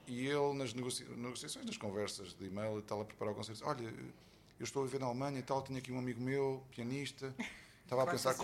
E 0.08 0.26
ele, 0.28 0.54
nas 0.54 0.74
negocia- 0.74 1.06
negociações, 1.16 1.66
nas 1.66 1.78
conversas 1.78 2.34
de 2.34 2.46
e-mail 2.46 2.80
e 2.80 2.82
tal, 2.82 3.02
a 3.02 3.06
preparar 3.06 3.34
o 3.34 3.36
concerto, 3.36 3.60
disse, 3.60 3.70
olha, 3.70 3.94
eu 4.60 4.64
estou 4.64 4.82
a 4.84 4.86
viver 4.86 5.00
na 5.00 5.06
Alemanha 5.08 5.40
e 5.40 5.44
tal, 5.44 5.62
tenho 5.62 5.78
aqui 5.80 5.92
um 5.92 6.00
amigo 6.00 6.22
meu, 6.22 6.64
pianista, 6.72 7.34
estava 7.84 8.04
a 8.04 8.08
pensar 8.08 8.34
com 8.36 8.44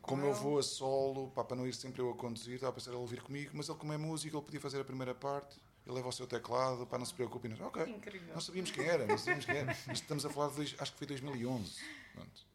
como 0.00 0.24
eu 0.24 0.34
vou 0.34 0.58
a 0.58 0.62
solo, 0.62 1.30
pá, 1.30 1.44
para 1.44 1.56
não 1.56 1.66
ir 1.66 1.74
sempre 1.74 2.00
eu 2.02 2.10
a 2.10 2.14
conduzir, 2.14 2.54
estava 2.54 2.70
a 2.70 2.74
pensar 2.74 2.92
ele 2.92 3.06
vir 3.06 3.22
comigo, 3.22 3.50
mas 3.54 3.68
ele 3.68 3.78
como 3.78 3.92
é 3.92 3.96
músico, 3.96 4.36
ele 4.36 4.44
podia 4.44 4.60
fazer 4.60 4.80
a 4.80 4.84
primeira 4.84 5.14
parte, 5.14 5.56
ele 5.84 5.94
leva 5.94 6.08
o 6.08 6.12
seu 6.12 6.26
teclado, 6.26 6.84
pá, 6.86 6.98
não 6.98 7.06
se 7.06 7.14
preocupe. 7.14 7.48
Nós, 7.48 7.60
ok, 7.60 7.84
Incrível. 7.84 8.34
não 8.34 8.40
sabíamos 8.40 8.70
quem 8.72 8.84
era, 8.84 9.06
não 9.06 9.16
sabíamos 9.18 9.44
quem 9.44 9.56
era. 9.56 9.76
Mas 9.86 10.00
estamos 10.00 10.26
a 10.26 10.30
falar 10.30 10.50
de, 10.54 10.74
acho 10.78 10.92
que 10.92 10.98
foi 10.98 11.06
2011. 11.06 11.72
Pronto. 12.14 12.46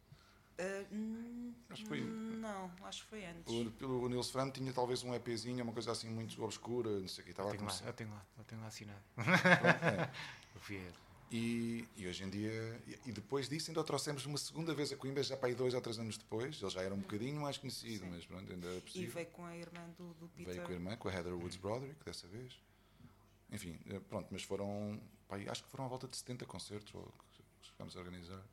Ah, 0.64 0.86
hum, 0.92 1.54
Acho 1.70 1.82
que 1.84 1.88
foi- 1.90 2.02
Não, 2.02 2.72
acho 2.84 3.04
que 3.04 3.10
foi 3.10 3.26
antes. 3.26 3.52
O, 3.52 3.86
o 3.86 4.10
Nils 4.10 4.30
Fram 4.30 4.52
tinha 4.52 4.72
talvez 4.72 5.04
um 5.04 5.14
EPzinho, 5.16 5.64
uma 5.64 5.74
coisa 5.74 5.92
assim 5.92 6.10
muito 6.10 6.42
obscura, 6.44 7.00
não 7.00 7.08
sei 7.08 7.22
o 7.22 7.26
que, 7.26 7.32
estava 7.32 7.50
a 7.50 7.54
Eu 7.54 7.58
tenho, 7.58 7.64
lá, 7.68 7.70
começar. 7.72 7.88
eu 7.90 7.94
tenho 7.94 8.10
lá, 8.12 8.26
eu 8.38 8.44
tenho 8.44 8.62
lá 8.62 8.68
assinado. 8.68 9.02
Pronto, 9.16 9.86
é. 9.86 10.02
A. 10.04 11.12
E, 11.34 11.88
e 11.96 12.08
hoje 12.08 12.24
em 12.26 12.30
dia, 12.30 12.82
e- 12.86 13.00
e 13.10 13.12
depois 13.14 13.48
disso 13.48 13.72
ainda 13.72 13.80
o 13.80 13.84
trouxemos 13.86 14.26
uma 14.26 14.38
segunda 14.38 14.76
vez 14.76 14.92
a 14.92 14.98
Coimbra, 14.98 15.24
já 15.24 15.38
para 15.38 15.48
aí 15.48 15.56
dois 15.56 15.74
ou 15.74 15.80
três 15.82 15.98
anos 15.98 16.18
depois. 16.18 16.62
Ele 16.62 16.70
já 16.70 16.82
era 16.82 16.94
um 16.94 17.00
bocadinho 17.00 17.40
mais 17.42 17.58
conhecido, 17.58 18.06
mas 18.08 18.26
pronto, 18.26 18.52
ainda 18.52 18.68
era 18.68 18.78
E 18.78 18.82
possível. 18.82 19.14
veio 19.14 19.28
com 19.28 19.46
a 19.46 19.56
irmã 19.56 19.90
do, 19.98 20.14
do 20.16 20.28
Peter. 20.28 20.54
Veio 20.54 20.66
com 20.66 20.72
a 20.72 20.76
irmã, 20.76 20.98
com 20.98 21.08
a 21.08 21.14
Heather 21.14 21.34
Woods 21.34 21.56
Broderick, 21.58 22.04
dessa 22.04 22.28
vez. 22.28 22.60
Enfim, 23.50 23.80
eh, 23.90 24.00
pronto, 24.10 24.28
mas 24.30 24.44
foram, 24.44 25.02
pá, 25.28 25.38
acho 25.38 25.64
que 25.64 25.70
foram 25.70 25.86
à 25.86 25.88
volta 25.88 26.06
de 26.08 26.18
70 26.18 26.46
concertos 26.46 26.94
ou 26.94 27.04
que 27.04 27.44
chegámos 27.70 27.96
a 27.96 28.00
organizar. 28.00 28.44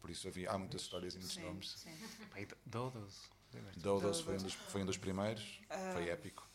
Por 0.00 0.10
isso 0.10 0.28
havia, 0.28 0.50
há 0.50 0.58
muitas 0.58 0.82
histórias 0.82 1.14
e 1.14 1.18
muitos 1.18 1.34
Sim, 1.34 1.42
nomes. 1.42 1.70
sim. 1.76 1.96
Dodos. 2.64 3.28
Dodos 3.76 4.20
foi 4.20 4.34
um 4.36 4.42
dos, 4.42 4.52
foi 4.54 4.82
um 4.82 4.86
dos 4.86 4.96
primeiros, 4.96 5.60
foi 5.94 6.08
épico. 6.08 6.46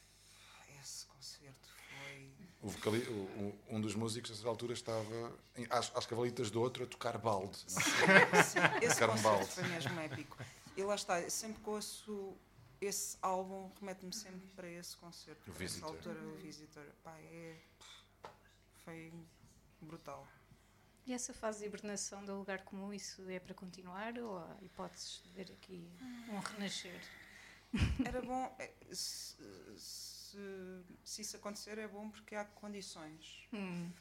Esse 0.81 1.05
concerto 1.07 1.69
foi. 1.69 2.31
O 2.61 2.69
vocali- 2.69 3.07
o- 3.09 3.13
o- 3.13 3.59
um 3.75 3.81
dos 3.81 3.95
músicos 3.95 4.29
nessa 4.31 4.47
altura 4.47 4.73
estava 4.73 5.37
em- 5.55 5.67
às, 5.69 5.91
às 5.95 6.05
cavalitas 6.05 6.49
do 6.51 6.61
outro 6.61 6.83
a 6.83 6.87
tocar 6.87 7.17
balde. 7.17 7.57
é? 7.67 8.43
Sim, 8.43 8.59
esse 8.81 8.99
concerto 8.99 9.21
balde. 9.21 9.45
foi 9.47 9.63
mesmo 9.63 9.99
épico. 9.99 10.37
E 10.77 10.83
lá 10.83 10.95
está, 10.95 11.29
sempre 11.29 11.61
que 11.61 11.69
ouço 11.69 12.37
esse 12.79 13.17
álbum, 13.21 13.69
remete-me 13.79 14.13
sempre 14.13 14.47
para 14.55 14.67
esse 14.69 14.95
concerto. 14.97 15.49
O 15.49 15.53
Visitor. 15.53 15.89
altura, 15.89 16.19
o 16.19 16.35
Visitor. 16.37 16.85
Pá, 17.03 17.17
é. 17.19 17.57
Foi 18.85 19.11
brutal. 19.81 20.27
E 21.05 21.13
essa 21.13 21.33
fase 21.33 21.59
de 21.59 21.65
hibernação 21.65 22.23
do 22.23 22.33
lugar 22.37 22.63
comum, 22.63 22.93
isso 22.93 23.27
é 23.29 23.39
para 23.39 23.53
continuar 23.53 24.17
ou 24.17 24.37
há 24.37 24.57
hipóteses 24.61 25.21
de 25.23 25.29
ver 25.31 25.51
aqui 25.51 25.91
um 26.29 26.39
renascer? 26.39 26.99
Era 28.05 28.21
bom. 28.21 28.55
é, 28.57 28.71
Se, 28.91 29.35
se, 29.77 30.37
se 31.03 31.21
isso 31.21 31.35
acontecer, 31.37 31.77
é 31.77 31.87
bom 31.87 32.09
porque 32.09 32.35
há 32.35 32.45
condições. 32.45 33.47
Hum, 33.51 33.91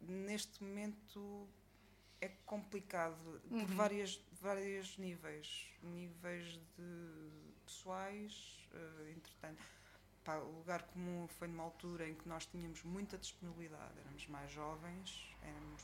Neste 0.00 0.64
momento 0.64 1.48
é 2.20 2.28
complicado 2.46 3.40
por 3.48 3.54
Uhum. 3.54 3.66
várias, 3.76 4.18
vários 4.32 4.96
níveis. 4.98 5.68
Níveis 5.82 6.54
de 6.76 7.30
pessoais, 7.64 8.66
eh, 8.72 9.12
entretanto. 9.16 9.62
Pá, 10.24 10.36
o 10.38 10.50
lugar 10.58 10.82
comum 10.88 11.28
foi 11.28 11.48
numa 11.48 11.62
altura 11.64 12.08
em 12.08 12.14
que 12.14 12.28
nós 12.28 12.44
tínhamos 12.46 12.82
muita 12.82 13.16
disponibilidade, 13.16 13.98
éramos 14.00 14.26
mais 14.26 14.50
jovens, 14.50 15.34
éramos, 15.42 15.82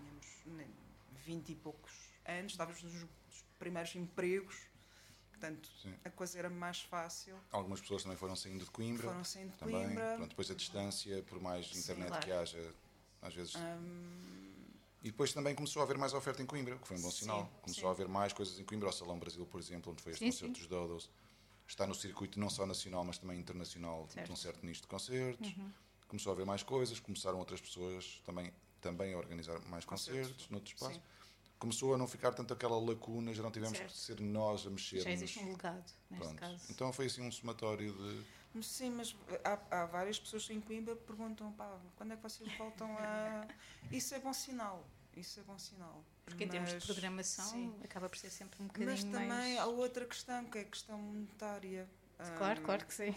tínhamos 0.00 0.26
né, 0.46 0.66
20 1.24 1.50
e 1.50 1.54
poucos 1.56 1.92
anos, 2.24 2.52
estávamos 2.52 2.82
nos 2.82 2.92
nos 2.94 3.44
primeiros 3.58 3.94
empregos, 3.96 4.54
portanto 5.30 5.68
Sim. 5.82 5.94
a 6.04 6.10
coisa 6.10 6.38
era 6.38 6.50
mais 6.50 6.80
fácil. 6.82 7.36
Algumas 7.50 7.80
pessoas 7.80 8.02
também 8.02 8.16
foram 8.18 8.36
saindo 8.36 8.64
de 8.64 8.70
Coimbra. 8.70 9.08
Foram 9.08 9.24
saindo 9.24 9.50
de 9.52 9.56
também. 9.58 9.84
Coimbra. 9.86 10.14
Pronto, 10.16 10.28
depois 10.30 10.50
a 10.50 10.54
distância, 10.54 11.22
por 11.24 11.40
mais 11.40 11.66
Sim, 11.68 11.78
internet 11.80 12.08
claro. 12.08 12.24
que 12.24 12.32
haja, 12.32 12.74
às 13.22 13.34
vezes. 13.34 13.54
Hum, 13.56 14.44
E 15.02 15.10
depois 15.10 15.32
também 15.32 15.54
começou 15.54 15.80
a 15.80 15.84
haver 15.84 15.96
mais 15.98 16.12
oferta 16.14 16.42
em 16.42 16.46
Coimbra, 16.46 16.74
o 16.74 16.78
que 16.80 16.88
foi 16.88 16.96
um 16.96 17.00
bom 17.02 17.10
Sim, 17.10 17.18
sinal. 17.20 17.46
Começou 17.62 17.82
sim. 17.82 17.88
a 17.88 17.90
haver 17.90 18.08
mais 18.08 18.32
coisas 18.32 18.58
em 18.58 18.64
Coimbra, 18.64 18.88
o 18.88 18.92
Salão 18.92 19.18
Brasil, 19.18 19.46
por 19.46 19.60
exemplo, 19.60 19.92
onde 19.92 20.02
foi 20.02 20.12
este 20.12 20.20
Sim, 20.24 20.30
concerto 20.30 20.54
sim. 20.54 20.60
dos 20.60 20.66
Dodos. 20.68 21.10
Está 21.68 21.86
no 21.86 21.94
circuito 21.94 22.38
não 22.40 22.48
só 22.50 22.64
nacional, 22.66 23.04
mas 23.04 23.18
também 23.18 23.38
internacional 23.38 24.06
Certo. 24.10 24.26
de 24.26 24.32
um 24.32 24.36
certo 24.36 24.64
nicho 24.66 24.82
de 24.82 24.86
concertos. 24.88 25.48
Uhum. 25.56 25.70
Começou 26.08 26.30
a 26.30 26.34
haver 26.34 26.46
mais 26.46 26.62
coisas, 26.62 26.98
começaram 27.00 27.38
outras 27.38 27.60
pessoas 27.60 28.20
também, 28.24 28.52
também 28.80 29.14
a 29.14 29.18
organizar 29.18 29.58
mais 29.66 29.84
Concertos. 29.84 30.22
concertos, 30.28 30.50
noutros 30.50 30.74
espaços. 30.74 30.96
Sim. 30.96 31.02
Começou 31.58 31.94
a 31.94 31.98
não 31.98 32.06
ficar 32.06 32.32
tanto 32.34 32.52
aquela 32.52 32.78
lacuna, 32.78 33.32
já 33.32 33.42
não 33.42 33.50
tivemos 33.50 33.78
Certo. 33.78 33.90
que 33.92 33.98
ser 33.98 34.20
nós 34.20 34.66
a 34.66 34.70
mexer. 34.70 35.00
já 35.00 35.10
existe 35.10 35.38
um 35.38 35.48
legado, 35.50 35.84
neste 36.10 36.24
Pronto. 36.26 36.38
caso. 36.40 36.66
Então 36.70 36.92
foi 36.92 37.06
assim 37.06 37.22
um 37.22 37.32
somatório 37.32 37.92
de. 37.92 38.62
Sim, 38.62 38.90
mas 38.90 39.14
há, 39.44 39.58
há 39.82 39.86
várias 39.86 40.18
pessoas 40.18 40.48
em 40.50 40.60
Coimbra 40.60 40.94
que 40.96 41.02
perguntam, 41.04 41.52
pá, 41.52 41.78
quando 41.96 42.12
é 42.12 42.16
que 42.16 42.22
vocês 42.22 42.50
voltam 42.56 42.88
a. 42.98 43.46
Isso 43.90 44.14
é 44.14 44.18
bom 44.18 44.32
sinal. 44.34 44.86
Isso 45.16 45.40
é 45.40 45.42
bom 45.44 45.58
sinal. 45.58 46.04
Porque 46.26 46.44
em 46.44 46.48
termos 46.48 46.68
de 46.70 46.74
Mas- 46.76 46.84
programação 46.84 47.50
sim. 47.50 47.74
acaba 47.84 48.08
por 48.08 48.18
ser 48.18 48.28
sempre 48.30 48.62
um 48.62 48.66
bocadinho 48.66 48.90
Mas 48.90 49.04
também 49.04 49.28
mais... 49.28 49.58
há 49.58 49.66
outra 49.66 50.04
questão, 50.04 50.44
que 50.44 50.58
é 50.58 50.60
a 50.60 50.64
questão 50.64 50.98
monetária. 50.98 51.88
Claro, 52.38 52.60
Hum, 52.60 52.64
claro 52.64 52.86
que 52.86 52.92
sim. 52.94 53.14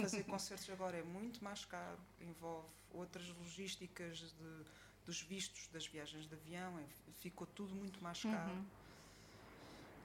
fazer 0.00 0.22
concertos 0.26 0.70
agora 0.70 0.96
é 0.96 1.02
muito 1.02 1.42
mais 1.42 1.64
caro, 1.64 1.98
envolve 2.20 2.68
outras 2.92 3.28
logísticas 3.30 4.18
de, 4.18 4.64
dos 5.04 5.20
vistos 5.20 5.68
das 5.68 5.86
viagens 5.86 6.26
de 6.26 6.34
avião, 6.34 6.78
é- 6.78 7.12
ficou 7.20 7.46
tudo 7.46 7.74
muito 7.74 8.02
mais 8.02 8.22
caro. 8.22 8.52
Uhum. 8.52 8.64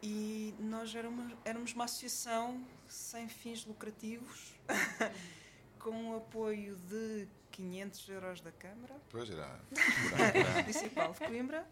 E 0.01 0.53
nós 0.59 0.95
éramos, 0.95 1.33
éramos 1.43 1.73
uma 1.73 1.85
associação 1.85 2.65
sem 2.87 3.27
fins 3.27 3.65
lucrativos, 3.65 4.53
com 5.79 6.11
o 6.11 6.17
apoio 6.17 6.75
de 6.77 7.27
500 7.51 8.09
euros 8.09 8.41
da 8.41 8.51
Câmara 8.51 8.95
Pois 9.09 9.29
era. 9.29 9.59
Municipal 10.63 11.11
de 11.13 11.19
Coimbra. 11.19 11.67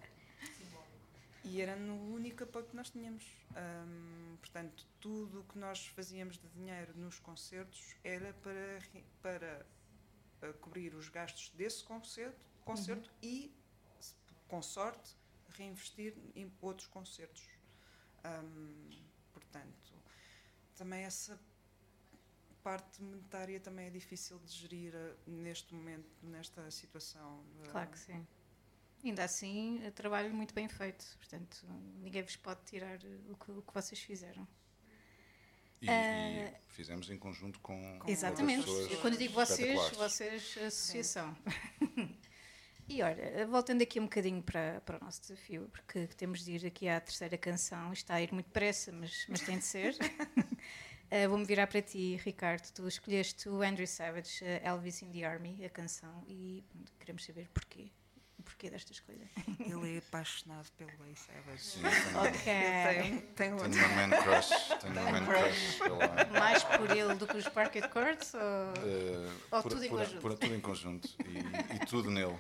E 1.44 1.62
era 1.62 1.78
no 1.78 1.96
único 2.14 2.44
apoio 2.44 2.66
que 2.66 2.76
nós 2.76 2.90
tínhamos. 2.90 3.24
Hum, 3.56 4.36
portanto, 4.42 4.86
tudo 5.00 5.42
o 5.42 5.44
que 5.46 5.58
nós 5.58 5.88
fazíamos 5.88 6.38
de 6.38 6.48
dinheiro 6.50 6.94
nos 6.98 7.20
concertos 7.20 7.96
era 8.04 8.34
para, 8.44 8.80
para 9.22 9.66
uh, 10.44 10.54
cobrir 10.56 10.94
os 10.94 11.08
gastos 11.08 11.50
desse 11.56 11.84
concerto, 11.86 12.46
concerto 12.68 13.12
e, 13.22 13.52
se- 14.00 14.14
com 14.48 14.62
sorte, 14.62 15.16
reinvestir 15.50 16.14
em 16.36 16.52
outros 16.62 16.88
concertos. 16.88 17.44
Hum, 18.26 18.90
portanto, 19.34 19.94
também 20.76 21.04
essa 21.04 21.40
parte 22.64 23.02
monetária 23.02 23.60
também 23.60 23.88
é 23.88 23.90
difícil 23.90 24.38
de 24.40 24.52
gerir 24.52 24.94
uh, 24.94 25.18
neste 25.30 25.74
momento, 25.74 26.10
nesta 26.22 26.70
situação. 26.70 27.40
uh, 27.66 27.70
Claro 27.72 27.90
que 27.90 28.00
sim. 28.00 28.28
Ainda 29.04 29.24
assim, 29.24 29.82
é 29.86 29.92
trabalho 29.92 30.34
muito 30.34 30.54
bem 30.54 30.68
feito. 30.68 31.06
Portanto, 31.18 31.66
ninguém 32.02 32.24
vos 32.24 32.36
pode 32.36 32.62
tirar 32.66 33.00
o 33.30 33.38
que, 33.38 33.52
o 33.52 33.62
que 33.62 33.74
vocês 33.74 34.02
fizeram. 34.02 34.46
E, 35.82 35.88
Ah, 35.88 36.50
e 36.50 36.54
fizemos 36.70 37.10
em 37.10 37.18
conjunto 37.18 37.60
com. 37.60 38.00
Com 38.00 38.10
Exatamente. 38.10 38.66
pessoas 38.66 38.96
quando 39.00 39.18
digo 39.18 39.34
vocês, 39.34 39.90
vocês, 39.92 40.58
associação. 40.58 41.38
e 42.90 43.02
olha, 43.04 43.46
voltando 43.48 43.82
aqui 43.82 44.00
um 44.00 44.04
bocadinho 44.04 44.42
para, 44.42 44.82
para 44.82 44.98
o 44.98 45.04
nosso 45.04 45.22
desafio, 45.22 45.70
porque 45.72 46.08
temos 46.16 46.44
de 46.44 46.52
ir 46.54 46.66
aqui 46.66 46.88
à 46.88 47.00
terceira 47.00 47.38
canção, 47.38 47.92
está 47.92 48.16
a 48.16 48.22
ir 48.22 48.32
muito 48.34 48.48
depressa, 48.48 48.92
mas, 48.92 49.26
mas 49.28 49.42
tem 49.42 49.58
de 49.58 49.66
ser. 49.66 49.94
Uh, 49.96 51.28
Vou-me 51.30 51.46
virar 51.46 51.68
para 51.68 51.82
ti, 51.82 52.16
Ricardo. 52.24 52.70
Tu 52.74 52.88
escolheste 52.88 53.50
o 53.50 53.62
Andrew 53.62 53.88
Savage, 53.88 54.44
uh, 54.44 54.66
Elvis 54.68 55.02
in 55.02 55.12
the 55.12 55.24
Army, 55.26 55.64
a 55.66 55.70
canção, 55.70 56.24
e 56.28 56.64
pronto, 56.70 56.92
queremos 57.00 57.26
saber 57.26 57.50
porquê. 57.54 57.90
O 58.40 58.44
porquê 58.44 58.70
desta 58.70 58.92
escolha. 58.94 59.28
Ele 59.60 59.96
é 59.96 59.98
apaixonado 59.98 60.68
pelo 60.78 60.92
Ace 61.12 61.26
Savage. 61.26 61.64
Sim, 61.64 61.82
tenho, 61.82 62.20
Ok. 62.22 62.40
Tem, 62.46 63.20
tenho 63.36 63.54
outro. 63.56 63.72
uma 63.80 63.88
man 64.08 64.10
crush. 64.22 64.50
Tenho 64.80 64.94
uma 64.94 65.12
man 65.12 65.26
crush. 65.26 65.78
pela- 65.80 66.40
Mais 66.40 66.64
por 66.64 66.92
ele 66.96 67.16
do 67.16 67.28
que 67.28 67.36
os 67.38 67.50
Parquet 67.50 67.88
Courts? 67.90 68.34
Ou... 68.36 68.40
eh, 68.42 69.32
Ou 69.52 69.62
por- 69.64 69.72
tudo 69.72 69.84
em 69.84 69.90
por- 69.90 69.98
conjunto? 70.00 70.22
por- 70.22 70.38
tudo 70.38 70.54
em 70.56 70.60
conjunto. 70.62 71.10
E, 71.26 71.76
e 71.76 71.86
tudo 71.88 72.10
nele. 72.12 72.38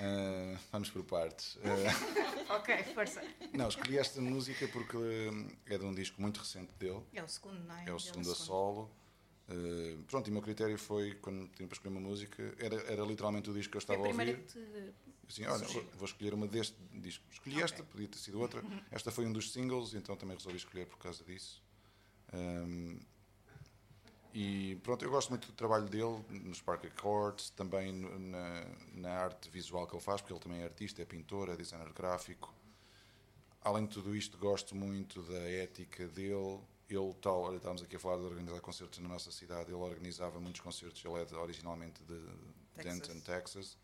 Eh, 0.00 0.56
vamos 0.70 0.90
por 0.90 1.02
partes. 1.04 1.58
Eh, 1.62 2.46
Ok, 2.48 2.76
força. 2.94 3.22
não, 3.52 3.68
escolhi 3.68 3.98
esta 3.98 4.20
música 4.20 4.68
porque 4.68 4.96
hum, 4.96 5.48
é 5.66 5.76
de 5.76 5.84
um 5.84 5.92
disco 5.92 6.20
muito 6.20 6.38
recente 6.38 6.72
dele. 6.78 7.02
É 7.12 7.22
o 7.22 7.28
segundo, 7.28 7.58
não 7.64 7.74
é? 7.76 7.84
É 7.88 7.92
o 7.92 7.98
segundo 7.98 8.30
a 8.30 8.34
solo. 8.34 8.90
Uh, 9.48 10.02
pronto, 10.04 10.26
e 10.26 10.30
o 10.30 10.32
meu 10.32 10.42
critério 10.42 10.76
foi, 10.76 11.14
quando 11.14 11.46
tinha 11.48 11.68
para 11.68 11.76
escolher 11.76 11.96
uma 11.96 12.00
música, 12.00 12.54
era, 12.58 12.76
era 12.92 13.02
literalmente 13.04 13.48
o 13.48 13.54
disco 13.54 13.70
que 13.72 13.76
eu 13.76 13.80
estava 13.80 14.00
a 14.00 14.04
a 14.04 14.08
primeira 14.08 14.32
ouvir. 14.32 14.44
que 14.46 14.52
te... 14.52 14.94
Assim, 15.28 15.44
olha, 15.46 15.66
vou, 15.94 16.04
escolher 16.04 16.34
uma 16.34 16.46
deste 16.46 16.76
disco. 16.92 17.24
Escolhi 17.30 17.60
esta, 17.62 17.82
podia 17.82 18.08
ter 18.08 18.18
sido 18.18 18.40
outra. 18.40 18.62
Esta 18.92 19.10
foi 19.10 19.26
um 19.26 19.32
dos 19.32 19.52
singles, 19.52 19.94
então 19.94 20.16
também 20.16 20.36
resolvi 20.36 20.56
escolher 20.56 20.86
por 20.86 20.98
causa 20.98 21.24
disso. 21.24 21.60
Um, 22.32 23.00
e 24.38 24.76
pronto, 24.82 25.02
eu 25.02 25.10
gosto 25.10 25.30
muito 25.30 25.46
do 25.46 25.54
trabalho 25.54 25.86
dele 25.88 26.22
nos 26.44 26.60
Park 26.60 26.84
Accords, 26.84 27.48
também 27.50 27.90
na, 27.92 28.66
na 28.92 29.10
arte 29.10 29.48
visual 29.48 29.86
que 29.86 29.94
ele 29.94 30.02
faz, 30.02 30.20
porque 30.20 30.34
ele 30.34 30.40
também 30.40 30.60
é 30.60 30.64
artista, 30.64 31.00
é 31.00 31.06
pintor, 31.06 31.48
é 31.48 31.56
designer 31.56 31.90
gráfico. 31.94 32.52
Além 33.62 33.86
de 33.86 33.94
tudo 33.94 34.14
isto, 34.14 34.36
gosto 34.36 34.74
muito 34.74 35.22
da 35.22 35.38
ética 35.38 36.06
dele. 36.08 36.60
Ele, 36.88 37.14
tal, 37.14 37.40
olha, 37.40 37.56
estávamos 37.56 37.82
aqui 37.82 37.96
a 37.96 37.98
falar 37.98 38.18
de 38.18 38.24
organizar 38.24 38.60
concertos 38.60 38.98
na 39.00 39.08
nossa 39.08 39.32
cidade, 39.32 39.70
ele 39.72 39.80
organizava 39.80 40.38
muitos 40.38 40.60
concertos, 40.60 41.02
ele 41.04 41.14
é 41.14 41.24
de- 41.24 41.34
originalmente 41.34 42.04
de 42.04 42.20
Texas. 42.74 43.08
Denton, 43.08 43.20
Texas, 43.20 43.78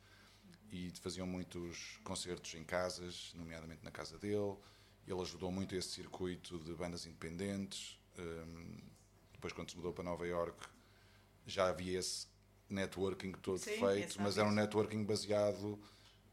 e 0.71 0.91
faziam 1.01 1.27
muitos 1.27 1.99
concertos 2.05 2.55
em 2.55 2.63
casas, 2.63 3.33
nomeadamente 3.35 3.83
na 3.85 3.91
casa 3.91 4.19
dele. 4.19 4.55
Ele 5.09 5.21
ajudou 5.23 5.51
muito 5.51 5.75
esse 5.75 5.89
circuito 5.89 6.59
de 6.59 6.75
bandas 6.75 7.07
independentes. 7.07 7.99
Hum, 8.19 8.92
depois, 9.43 9.53
quando 9.53 9.71
se 9.71 9.77
mudou 9.77 9.93
para 9.93 10.05
Nova 10.05 10.25
York, 10.25 10.57
já 11.45 11.67
havia 11.69 11.99
esse 11.99 12.29
networking 12.71 13.33
todo 13.33 13.59
Sim, 13.59 13.77
feito, 13.77 14.23
mas 14.23 14.39
era 14.39 14.47
um 14.49 14.53
networking 14.53 15.03
baseado 15.05 15.77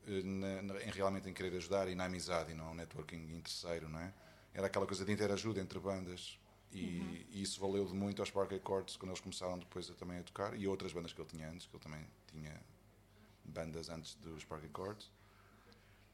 eh, 0.07 0.21
na- 0.23 0.61
na- 0.61 0.83
em 0.83 0.91
realmente 0.91 1.27
em 1.27 1.33
querer 1.33 1.55
ajudar 1.57 1.87
e 1.89 1.95
na 1.95 2.05
amizade 2.05 2.51
e 2.51 2.53
não 2.55 2.71
um 2.71 2.75
networking 2.75 3.35
interesseiro, 3.35 3.89
não 3.89 3.99
é? 3.99 4.13
Era 4.53 4.67
aquela 4.67 4.85
coisa 4.85 5.03
de 5.03 5.11
interajuda 5.11 5.59
entre 5.59 5.79
bandas 5.79 6.39
e, 6.71 6.83
Uhum. 6.83 7.25
e 7.31 7.41
isso 7.41 7.59
valeu 7.59 7.83
de 7.85 7.93
muito 7.95 8.21
aos 8.21 8.29
Park 8.29 8.53
Accords 8.53 8.95
quando 8.95 9.09
eles 9.09 9.19
começaram 9.21 9.57
depois 9.57 9.89
a, 9.89 9.93
também 9.95 10.19
a 10.19 10.23
tocar 10.23 10.55
e 10.57 10.67
outras 10.67 10.93
bandas 10.93 11.11
que 11.11 11.19
ele 11.19 11.27
tinha 11.29 11.49
antes, 11.49 11.65
que 11.65 11.75
ele 11.75 11.83
também 11.83 12.05
tinha 12.27 12.61
bandas 13.43 13.89
antes 13.89 14.13
dos 14.15 14.45
Park 14.45 14.65
Accords. 14.65 15.11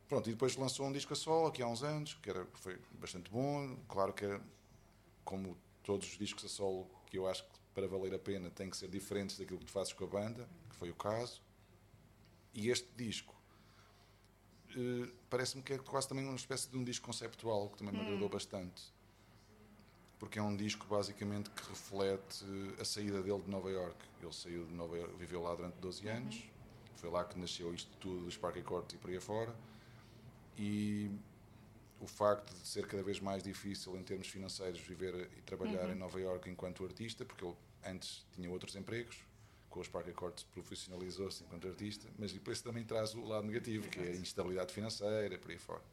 Pronto, 0.08 0.30
e 0.30 0.34
depois 0.34 0.56
lançou 0.56 0.86
um 0.88 0.92
disco 0.94 1.12
a 1.14 1.16
solo 1.16 1.48
aqui 1.48 1.62
há 1.62 1.68
uns 1.68 1.84
anos, 1.84 2.14
que 2.16 2.30
era, 2.30 2.46
foi 2.54 2.80
bastante 2.94 3.30
bom. 3.30 3.76
Claro 3.88 4.14
que, 4.14 4.24
era, 4.26 4.42
como 5.24 5.58
todos 5.86 6.08
os 6.08 6.18
discos 6.18 6.44
a 6.44 6.50
solo 6.50 6.90
que 7.06 7.18
eu 7.18 7.28
acho 7.28 7.44
que 7.44 7.60
para 7.74 7.88
valer 7.88 8.14
a 8.14 8.20
pena 8.20 8.50
têm 8.50 8.70
que 8.70 8.76
ser 8.76 8.90
diferentes 8.90 9.38
daquilo 9.38 9.60
que 9.60 9.66
tu 9.66 9.72
fazes 9.72 9.94
com 9.94 10.04
a 10.04 10.08
banda, 10.08 10.50
que 10.70 10.76
foi 10.76 10.90
o 10.90 10.96
caso. 10.96 11.42
E 12.54 12.70
este 12.70 12.90
disco 12.98 13.36
eh, 14.76 15.10
parece-me 15.30 15.64
que 15.64 15.74
é 15.74 15.78
quase 15.78 16.08
também 16.08 16.26
uma 16.26 16.36
espécie 16.36 16.70
de 16.70 16.78
um 16.78 16.84
disco 16.84 17.06
conceptual, 17.06 17.70
que 17.70 17.78
também 17.78 17.94
me 17.94 18.02
agradou 18.02 18.28
bastante. 18.28 18.94
Porque 20.20 20.40
é 20.40 20.42
um 20.42 20.56
disco 20.56 20.86
basicamente 20.88 21.50
que 21.50 21.70
reflete 21.70 22.44
a 22.80 22.86
saída 22.86 23.22
dele 23.22 23.42
de 23.42 23.50
Nova 23.50 23.70
York. 23.70 23.98
Ele 24.22 24.34
saiu 24.34 24.66
de 24.66 24.74
Nova 24.74 24.98
York, 24.98 25.14
viveu 25.18 25.44
lá 25.44 25.54
durante 25.54 25.76
12 25.76 26.08
anos, 26.08 26.44
foi 26.96 27.10
lá 27.10 27.24
que 27.24 27.38
nasceu 27.38 27.74
isto 27.74 27.96
tudo 27.98 28.32
Sparky 28.32 28.64
Court 28.64 28.92
e 28.94 28.98
por 28.98 29.10
aí 29.10 29.18
afora. 29.18 29.56
E 30.58 31.12
o 32.00 32.08
facto 32.08 32.54
de 32.54 32.68
ser 32.68 32.88
cada 32.88 33.02
vez 33.04 33.20
mais 33.20 33.42
difícil 33.42 33.98
em 33.98 34.04
termos 34.04 34.28
financeiros 34.28 34.80
viver 34.82 35.30
e 35.38 35.42
trabalhar 35.42 35.90
em 35.90 35.96
Nova 35.96 36.20
York 36.20 36.50
enquanto 36.50 36.84
artista, 36.84 37.24
porque 37.26 37.44
ele 37.44 37.56
antes 37.86 38.26
tinha 38.34 38.50
outros 38.50 38.76
empregos, 38.76 39.18
com 39.70 39.80
os 39.80 39.88
Park 39.88 40.08
Accords 40.08 40.44
profissionalizou-se 40.44 41.44
enquanto 41.44 41.68
artista, 41.68 42.08
mas 42.18 42.32
depois 42.32 42.62
também 42.62 42.84
traz 42.84 43.14
o 43.14 43.24
lado 43.24 43.46
negativo, 43.46 43.88
que 43.90 44.00
é 44.00 44.10
a 44.10 44.16
instabilidade 44.16 44.74
financeira, 44.74 45.38
por 45.38 45.52
aí 45.52 45.58
fora. 45.58 45.84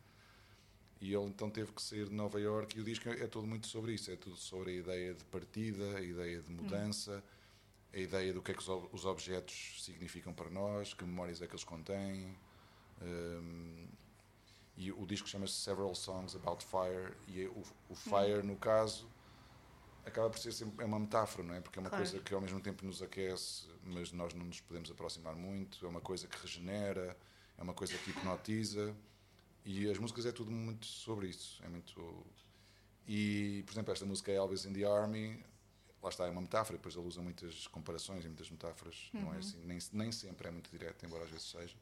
E 1.01 1.13
ele 1.13 1.25
então 1.25 1.51
teve 1.51 1.73
que 1.73 1.83
sair 1.83 2.09
de 2.09 2.15
Nova 2.15 2.41
York 2.41 2.79
e 2.79 2.81
o 2.81 2.85
disco 2.85 3.09
é 3.09 3.27
tudo 3.27 3.47
muito 3.47 3.67
sobre 3.67 3.93
isso, 3.93 4.11
é 4.11 4.17
tudo 4.17 4.37
sobre 4.37 4.71
a 4.71 4.75
ideia 4.75 5.15
de 5.15 5.25
partida, 5.25 5.97
a 5.97 6.01
ideia 6.01 6.41
de 6.41 6.51
mudança, 6.51 7.23
a 7.93 7.99
ideia 7.99 8.33
do 8.33 8.41
que 8.41 8.53
é 8.53 8.55
que 8.55 8.61
os, 8.61 8.69
os 8.93 9.05
objetos 9.05 9.83
significam 9.85 10.33
para 10.33 10.49
nós, 10.49 10.95
que 10.95 11.05
memórias 11.05 11.43
é 11.43 11.47
que 11.47 11.53
eles 11.53 11.65
contêm. 11.65 12.37
hum, 13.03 13.89
e 14.77 14.91
o 14.93 15.05
disco 15.07 15.29
chama-se 15.29 15.55
Several 15.55 15.95
Songs 15.95 16.35
About 16.35 16.65
Fire 16.65 17.15
e 17.29 17.43
é 17.43 17.47
o, 17.49 17.63
o 17.91 17.95
Fire, 17.95 18.43
no 18.43 18.57
caso, 18.57 19.09
acaba 20.05 20.31
por 20.31 20.39
ser 20.39 20.53
sempre 20.53 20.83
é 20.83 20.87
uma 20.87 20.99
metáfora, 20.99 21.43
não 21.47 21.55
é? 21.55 21.61
Porque 21.61 21.79
é 21.79 21.81
uma 21.81 21.91
Claro. 21.91 22.05
coisa 22.05 22.23
que 22.23 22.35
ao 22.35 22.41
mesmo 22.41 22.61
tempo 22.61 22.85
nos 22.85 23.03
aquece, 23.03 23.69
mas 23.85 24.13
nós 24.13 24.35
não 24.35 24.45
nos 24.47 24.61
podemos 24.61 24.91
aproximar 24.91 25.35
muito, 25.37 25.85
é 25.85 25.89
uma 25.89 26.01
coisa 26.01 26.27
que 26.27 26.37
regenera, 26.41 27.17
é 27.59 27.63
uma 27.63 27.75
coisa 27.75 27.97
que 27.99 28.11
hipnotiza 28.11 28.95
e 29.65 29.89
as 29.91 29.99
músicas 29.99 30.27
é 30.27 30.33
tudo 30.33 30.51
muito 30.51 30.87
sobre 30.87 31.29
isso, 31.29 31.63
é 31.65 31.69
muito 31.69 32.27
e, 33.07 33.63
por 33.67 33.73
exemplo, 33.73 33.93
esta 33.93 34.07
música 34.07 34.31
é 34.31 34.37
Elvis 34.37 34.65
in 34.65 34.73
the 34.73 34.85
Army, 34.85 35.45
lá 36.03 36.09
está, 36.09 36.27
é 36.27 36.31
uma 36.31 36.41
metáfora, 36.41 36.79
depois 36.79 36.95
ele 36.97 37.07
usa 37.07 37.21
muitas 37.21 37.67
comparações 37.67 38.25
e 38.25 38.29
muitas 38.29 38.49
metáforas, 38.51 39.11
não 39.13 39.35
é 39.35 39.39
assim, 39.39 39.59
nem, 39.65 39.79
nem 39.93 40.13
sempre 40.13 40.49
é 40.49 40.51
muito 40.51 40.71
direto, 40.71 41.05
embora 41.05 41.25
às 41.25 41.31
vezes 41.31 41.47
seja. 41.51 41.77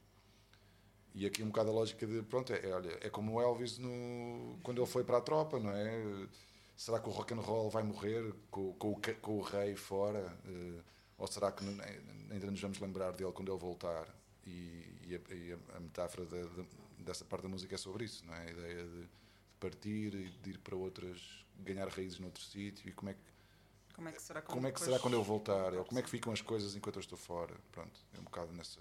E 1.15 1.27
aqui 1.27 1.43
um 1.43 1.47
bocado 1.49 1.71
a 1.71 1.73
lógica 1.73 2.07
de, 2.07 2.23
pronto, 2.23 2.53
é, 2.53 2.69
é, 2.69 2.73
olha, 2.75 2.99
é 3.01 3.11
como 3.11 3.35
o 3.35 3.41
Elvis 3.43 3.79
no, 3.79 4.59
quando 4.63 4.79
ele 4.81 4.87
foi 4.91 5.03
para 5.05 5.19
a 5.19 5.21
tropa, 5.21 5.59
não 5.59 5.71
é? 5.71 6.29
Será 6.77 6.99
que 7.01 7.09
o 7.09 7.13
rock 7.13 7.35
and 7.35 7.41
roll 7.41 7.69
vai 7.69 7.83
morrer 7.83 8.33
com, 8.51 8.73
com, 8.75 8.93
o, 8.93 9.01
com 9.21 9.39
o 9.39 9.43
rei 9.43 9.75
fora? 9.77 10.35
Eh, 10.47 10.81
ou 11.19 11.27
será 11.27 11.53
que 11.53 11.63
n- 11.65 11.83
ainda 12.31 12.51
nos 12.51 12.61
vamos 12.61 12.79
lembrar 12.79 13.11
dele 13.13 13.33
quando 13.33 13.51
ele 13.53 13.59
voltar? 13.61 14.07
E, 14.47 14.87
e 15.03 15.15
a, 15.31 15.35
e 15.35 15.53
a- 15.75 15.81
metáfora 15.81 16.25
da- 16.25 16.43
da- 16.45 16.65
dessa 17.01 17.25
parte 17.25 17.43
da 17.43 17.49
música 17.49 17.75
é 17.75 17.79
sobre 17.79 18.05
isso, 18.05 18.25
não 18.25 18.33
é? 18.35 18.47
A 18.47 18.51
ideia 18.51 18.85
de, 18.85 19.01
de 19.03 19.09
partir 19.59 20.15
e 20.15 20.29
de 20.43 20.51
ir 20.51 20.59
para 20.59 20.75
outras, 20.77 21.45
ganhar 21.59 21.87
raízes 21.89 22.19
noutro 22.19 22.43
sítio 22.43 22.89
e 22.89 22.93
como 22.93 23.11
é 23.11 23.15
que 23.15 23.21
Como 23.95 24.09
é 24.09 24.13
que 24.13 24.23
será 24.23 24.41
como 24.41 24.67
é 24.67 24.73
que 24.73 24.81
será 24.81 24.99
quando 24.99 25.15
eu 25.15 25.23
voltar? 25.23 25.75
Ou 25.75 25.85
como 25.85 25.99
é 25.99 26.03
que 26.03 26.09
ficam 26.09 26.33
as 26.33 26.41
coisas 26.41 26.75
enquanto 26.77 26.97
eu 26.97 27.01
estou 27.01 27.19
fora? 27.19 27.55
Pronto, 27.73 28.01
é 28.15 28.21
um 28.21 28.25
bocado 28.25 28.53
nessa, 28.55 28.81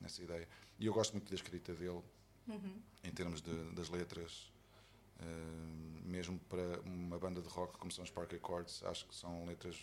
nessa 0.00 0.22
ideia. 0.22 0.48
E 0.78 0.86
eu 0.86 0.92
gosto 0.92 1.12
muito 1.12 1.28
da 1.28 1.34
escrita 1.34 1.72
dele, 1.74 2.02
em 3.02 3.10
termos 3.10 3.40
de, 3.40 3.50
das 3.72 3.88
letras, 3.88 4.52
eh, 5.18 5.24
mesmo 6.04 6.38
para 6.48 6.80
uma 6.82 7.18
banda 7.18 7.40
de 7.40 7.48
rock 7.48 7.78
como 7.78 7.90
são 7.90 8.04
os 8.04 8.10
Park 8.10 8.34
Accords, 8.34 8.82
acho 8.84 9.06
que 9.06 9.14
são 9.14 9.44
letras. 9.46 9.76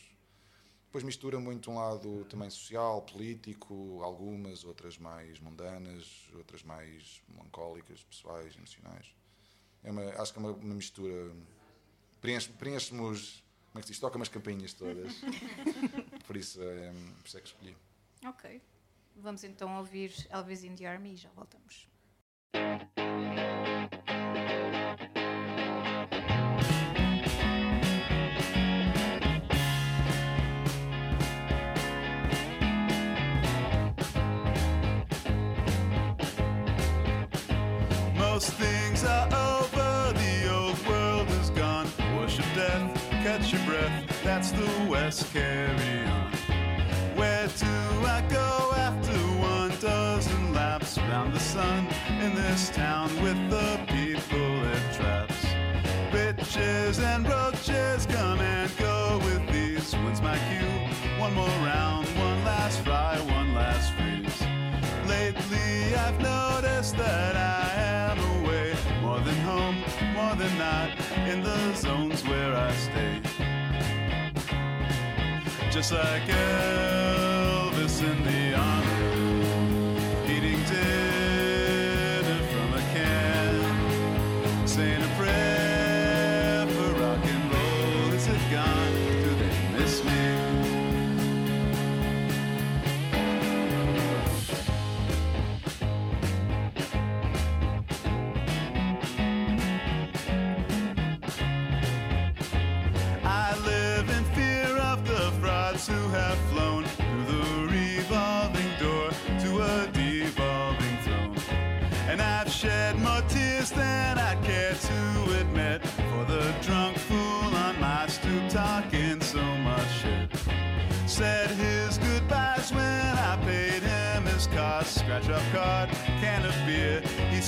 Depois 0.85 1.03
mistura 1.03 1.39
muito 1.39 1.71
um 1.71 1.75
lado 1.75 2.23
também 2.25 2.49
social, 2.51 3.01
político, 3.01 4.01
algumas, 4.03 4.63
outras 4.63 4.97
mais 4.99 5.39
mundanas, 5.39 6.29
outras 6.35 6.61
mais 6.61 7.23
melancólicas, 7.27 8.03
pessoais, 8.03 8.55
emocionais. 8.55 9.07
É 9.83 9.89
uma, 9.91 10.03
acho 10.21 10.31
que 10.31 10.37
é 10.39 10.41
uma, 10.41 10.51
uma 10.51 10.75
mistura. 10.75 11.35
Preenche- 12.21 12.51
Preenche-me 12.53 13.01
os. 13.01 13.43
Como 13.71 13.79
é 13.79 13.81
que 13.81 13.87
se 13.87 13.93
diz? 13.93 13.99
Toca-me 13.99 14.21
as 14.21 14.29
campainhas 14.29 14.73
todas. 14.73 15.13
Por 16.27 16.37
isso 16.37 16.61
é, 16.61 16.91
por 17.19 17.27
isso 17.27 17.37
é 17.37 17.41
que 17.41 17.47
escolhi. 17.47 17.75
Ok. 18.25 18.61
Vamos 19.15 19.43
então 19.43 19.77
ouvir 19.77 20.11
Elvis 20.29 20.63
in 20.63 20.75
the 20.75 20.85
Army 20.85 21.13
e 21.13 21.15
já 21.15 21.29
voltamos. 21.35 21.87
Most 38.17 38.51
things 38.53 39.03
are 39.05 39.27
over, 39.27 40.13
the 40.13 40.49
old 40.51 40.87
world 40.87 41.29
is 41.41 41.49
gone. 41.51 41.87
Worship 42.17 42.45
death, 42.55 43.09
catch 43.23 43.53
your 43.53 43.63
breath, 43.65 44.23
that's 44.23 44.51
the 44.51 44.89
West, 44.89 45.31
carry 45.31 45.92
sun 51.53 51.87
in 52.19 52.33
this 52.33 52.69
town 52.69 53.07
with 53.21 53.37
the 53.51 53.79
people 53.85 54.63
it 54.73 54.83
traps? 54.95 55.45
Bitches 56.11 56.97
and 56.99 57.29
roaches 57.29 58.07
come 58.07 58.39
and 58.39 58.71
go 58.79 59.21
with 59.25 59.43
these. 59.53 59.93
When's 59.93 60.19
my 60.19 60.35
cue? 60.49 61.19
One 61.21 61.35
more 61.35 61.57
round, 61.69 62.07
one 62.17 62.43
last 62.43 62.79
fry, 62.79 63.19
one 63.37 63.53
last 63.53 63.93
freeze. 63.93 64.39
Lately 65.07 65.93
I've 65.93 66.19
noticed 66.19 66.97
that 66.97 67.35
I 67.35 67.65
am 68.01 68.17
away 68.37 68.73
more 69.03 69.19
than 69.19 69.37
home, 69.51 69.77
more 70.15 70.35
than 70.35 70.57
not 70.57 70.89
in 71.31 71.43
the 71.43 71.75
zones 71.75 72.23
where 72.27 72.55
I 72.55 72.71
stay. 72.87 73.21
Just 75.69 75.91
like 75.91 76.23
Elvis 76.23 77.02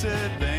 said 0.06 0.55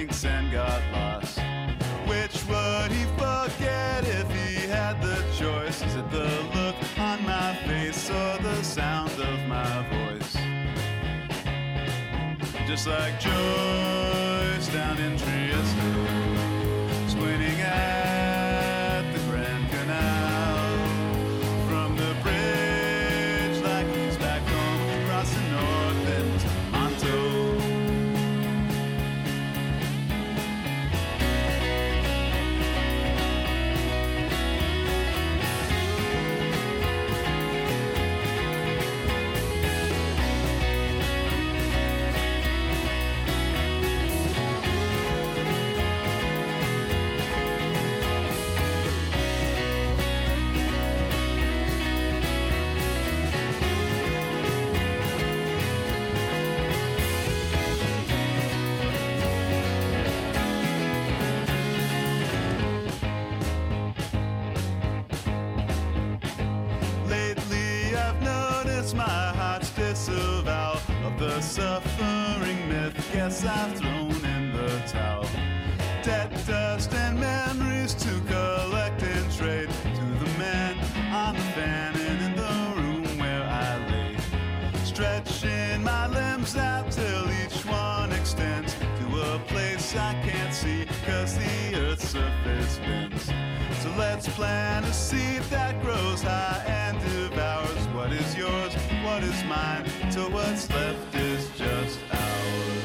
plant 94.37 94.85
a 94.85 94.93
seed 94.93 95.41
that 95.49 95.81
grows 95.81 96.21
high 96.21 96.63
and 96.67 97.01
devours 97.01 97.83
what 97.97 98.13
is 98.13 98.37
yours, 98.37 98.75
what 99.03 99.23
is 99.23 99.43
mine, 99.45 99.85
till 100.11 100.31
what's 100.31 100.69
left 100.69 101.15
is 101.15 101.49
just 101.57 101.99
ours. 102.11 102.77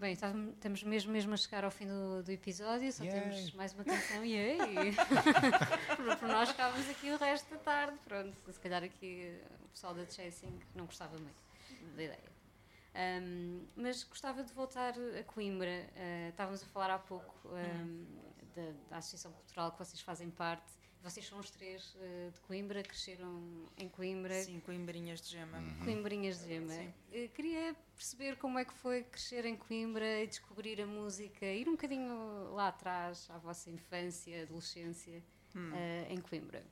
Bem, 0.00 0.12
estamos, 0.12 0.54
estamos 0.54 0.82
mesmo, 0.84 1.12
mesmo 1.12 1.34
a 1.34 1.36
chegar 1.36 1.64
ao 1.64 1.70
fim 1.70 1.86
do, 1.86 2.22
do 2.22 2.32
episódio, 2.32 2.90
só 2.90 3.04
Yay. 3.04 3.12
temos 3.12 3.52
mais 3.52 3.74
uma 3.74 3.84
canção 3.84 4.24
e 4.24 4.38
aí. 4.38 4.94
por, 5.96 6.16
por 6.16 6.28
nós 6.28 6.48
ficávamos 6.48 6.88
aqui 6.88 7.10
o 7.10 7.18
resto 7.18 7.50
da 7.50 7.58
tarde. 7.58 7.98
Pronto, 8.06 8.34
se 8.50 8.60
calhar 8.60 8.82
aqui 8.82 9.22
eh, 9.22 9.42
o 9.66 9.68
pessoal 9.68 9.92
da 9.92 10.06
Chasing 10.06 10.58
não 10.74 10.86
gostava 10.86 11.18
muito 11.18 11.42
da 11.94 12.02
ideia. 12.02 12.33
Ahm, 12.94 13.66
mas 13.74 14.04
gostava 14.04 14.44
de 14.44 14.52
voltar 14.52 14.94
a 15.18 15.24
Coimbra. 15.24 15.90
Ah, 15.96 16.28
estávamos 16.28 16.62
a 16.62 16.66
falar 16.66 16.90
há 16.90 16.98
pouco 16.98 17.48
ahm, 17.48 18.04
da, 18.54 18.72
da 18.90 18.96
Associação 18.98 19.32
Cultural 19.32 19.72
que 19.72 19.78
vocês 19.78 20.00
fazem 20.00 20.30
parte. 20.30 20.72
Vocês 21.02 21.26
são 21.26 21.38
os 21.38 21.50
três 21.50 21.94
eh, 22.00 22.30
de 22.32 22.40
Coimbra, 22.40 22.82
cresceram 22.82 23.68
em 23.76 23.86
Coimbra. 23.90 24.42
Sim, 24.42 24.58
coimbrinhas 24.60 25.20
de 25.20 25.32
gema. 25.32 25.58
Coimbrinhas 25.84 26.38
de 26.38 26.48
Gema. 26.48 26.72
Eh, 27.12 27.28
Queria 27.28 27.76
perceber 27.94 28.38
como 28.38 28.58
é 28.58 28.64
que 28.64 28.72
foi 28.72 29.02
crescer 29.02 29.44
em 29.44 29.54
Coimbra 29.54 30.22
e 30.22 30.26
descobrir 30.26 30.80
a 30.80 30.86
música, 30.86 31.44
ir 31.44 31.68
um 31.68 31.72
bocadinho 31.72 32.54
lá 32.54 32.68
atrás, 32.68 33.28
à 33.28 33.36
vossa 33.36 33.70
infância, 33.70 34.44
adolescência, 34.44 35.22
eh, 35.74 36.06
em 36.08 36.22
Coimbra. 36.22 36.64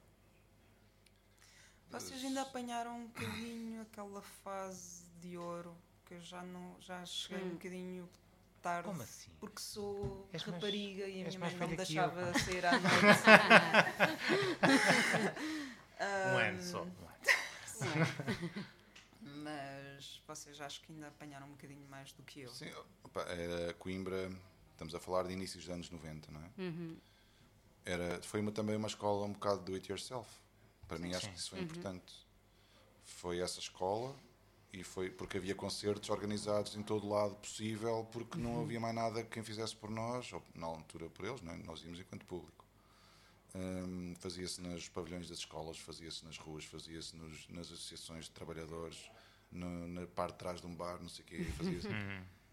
Vocês 1.91 2.25
ainda 2.25 2.41
apanharam 2.41 3.01
um 3.01 3.07
bocadinho 3.09 3.83
aquela 3.83 4.23
fase 4.23 5.05
de 5.21 5.37
ouro 5.37 5.77
que 6.13 6.17
eu 6.17 6.21
já 6.21 6.43
não 6.43 6.77
já 6.81 7.05
cheguei 7.07 7.43
um 7.43 7.51
bocadinho 7.51 8.09
tarde. 8.61 8.87
Como 8.89 9.03
assim? 9.03 9.31
Porque 9.41 9.61
sou 9.61 10.29
És 10.33 10.45
mais- 10.45 10.55
rapariga 10.63 11.07
e 11.07 11.23
a 11.23 11.27
minha 11.29 11.39
mais 11.39 11.53
mãe 11.55 11.61
não 11.61 11.67
me 11.69 11.73
eu, 11.73 11.77
deixava 11.79 12.33
pá. 12.33 12.39
sair 12.39 12.67
à 12.67 12.73
noite. 12.79 12.93
Um 16.35 16.39
ano 16.39 16.63
só. 16.63 16.83
um 16.83 16.87
ano. 16.87 18.07
Mas 19.43 20.21
vocês 20.27 20.61
acho 20.61 20.83
que 20.83 20.93
ainda 20.93 21.09
apanharam 21.09 21.47
um 21.47 21.51
bocadinho 21.53 21.85
mais 21.89 22.13
do 22.13 22.23
que 22.23 22.41
eu. 22.41 22.51
Sim, 22.51 22.71
opa, 23.05 23.23
era 23.23 23.73
Coimbra, 23.75 24.31
estamos 24.73 24.95
a 24.95 25.01
falar 25.01 25.25
de 25.25 25.33
inícios 25.33 25.65
dos 25.65 25.73
anos 25.75 25.91
90, 25.91 26.31
não 26.31 26.41
é? 26.43 26.51
Era, 27.85 28.23
foi 28.23 28.41
uma, 28.41 28.53
também 28.53 28.77
uma 28.77 28.87
escola 28.89 29.27
um 29.27 29.33
bocado 29.33 29.63
do 29.63 29.75
it 29.75 29.91
yourself. 29.91 30.29
Para 30.87 30.99
mim, 30.99 31.15
acho 31.15 31.27
Sim. 31.27 31.33
que 31.33 31.39
isso 31.39 31.51
foi 31.51 31.61
importante. 31.61 32.27
Foi 33.05 33.41
essa 33.41 33.59
escola 33.59 34.15
e 34.73 34.83
foi 34.83 35.11
porque 35.11 35.37
havia 35.37 35.55
concertos 35.55 36.09
organizados 36.11 36.75
em 36.77 36.83
todo 36.83 37.09
lado 37.09 37.35
possível, 37.37 38.09
porque 38.11 38.39
não 38.39 38.63
havia 38.63 38.81
mais 38.81 38.95
nada 38.95 39.23
que 39.23 39.31
quem 39.31 39.43
fizesse 39.45 39.77
por 39.77 39.91
nós, 39.91 40.33
ou 40.33 40.43
na 40.55 40.67
altura 40.67 41.11
por 41.11 41.25
eles, 41.27 41.43
não 41.43 41.53
é? 41.53 41.57
nós 41.59 41.83
íamos 41.83 42.01
enquanto 42.01 42.25
público. 42.25 42.65
Hum, 43.55 44.15
fazia-se 44.19 44.61
nos 44.63 44.89
pavilhões 44.89 45.29
das 45.29 45.39
escolas, 45.39 45.79
fazia-se 45.79 46.25
nas 46.25 46.39
ruas, 46.39 46.65
fazia-se 46.65 47.15
nas 47.51 47.67
associações 47.67 48.25
de 48.25 48.31
trabalhadores, 48.31 49.11
no- 49.51 49.89
na 49.89 50.07
parte 50.07 50.33
de 50.33 50.39
trás 50.39 50.61
de 50.63 50.67
um 50.67 50.75
bar, 50.75 50.99
não 51.03 51.09
sei 51.11 51.23
o 51.23 51.29
quê, 51.29 51.45
fazia-se 51.59 51.89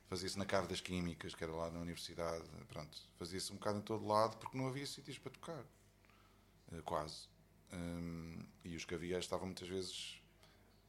fazia-se 0.10 0.38
na 0.38 0.46
Cave 0.46 0.68
das 0.68 0.82
Químicas, 0.82 1.34
que 1.36 1.44
era 1.44 1.54
lá 1.54 1.70
na 1.70 1.80
universidade, 1.80 2.44
pronto, 2.68 2.98
fazia-se 3.16 3.52
um 3.54 3.56
bocado 3.56 3.78
em 3.80 3.82
todo 3.82 4.06
lado, 4.06 4.36
porque 4.38 4.58
não 4.58 4.68
havia 4.68 4.86
sítios 4.86 5.18
para 5.18 5.32
tocar, 5.32 5.64
Eh, 6.74 6.82
quase. 6.84 7.28
Hum, 7.72 8.44
e 8.66 8.76
os 8.76 8.84
que 8.86 8.94
havia 8.96 9.18
estavam 9.20 9.46
muitas 9.46 9.68
vezes 9.68 10.19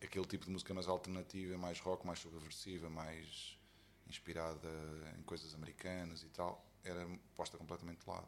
aquele 0.02 0.24
tipo 0.26 0.44
de 0.46 0.50
música 0.50 0.72
mais 0.74 0.88
alternativa, 0.88 1.56
mais 1.58 1.78
rock, 1.80 2.06
mais 2.06 2.18
subversiva, 2.18 2.88
mais 2.90 3.58
inspirada 4.08 4.68
em 5.18 5.22
coisas 5.22 5.54
americanas 5.54 6.22
e 6.22 6.28
tal, 6.28 6.64
era 6.82 7.06
posta 7.36 7.56
completamente 7.58 8.00
de 8.04 8.08
lado. 8.10 8.26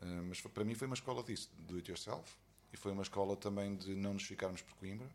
Uh, 0.00 0.22
mas 0.28 0.38
foi- 0.38 0.50
para 0.50 0.64
mim 0.64 0.74
foi 0.74 0.86
uma 0.86 0.94
escola 0.94 1.22
disso, 1.22 1.50
do 1.58 1.76
it 1.76 1.90
yourself, 1.90 2.36
e 2.72 2.76
foi 2.76 2.92
uma 2.92 3.02
escola 3.02 3.36
também 3.36 3.76
de 3.76 3.94
não 3.94 4.14
nos 4.14 4.24
ficarmos 4.24 4.60
por 4.62 4.74
Coimbra, 4.74 5.08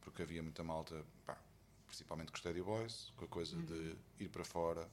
porque 0.00 0.22
havia 0.22 0.42
muita 0.42 0.62
malta, 0.64 1.04
pá, 1.26 1.36
principalmente 1.86 2.28
com 2.30 2.34
os 2.34 2.40
Steady 2.40 2.62
Boys, 2.62 3.12
com 3.16 3.24
a 3.24 3.28
coisa 3.28 3.56
de 3.66 3.96
ir 4.24 4.28
para 4.28 4.44
fora 4.44 4.88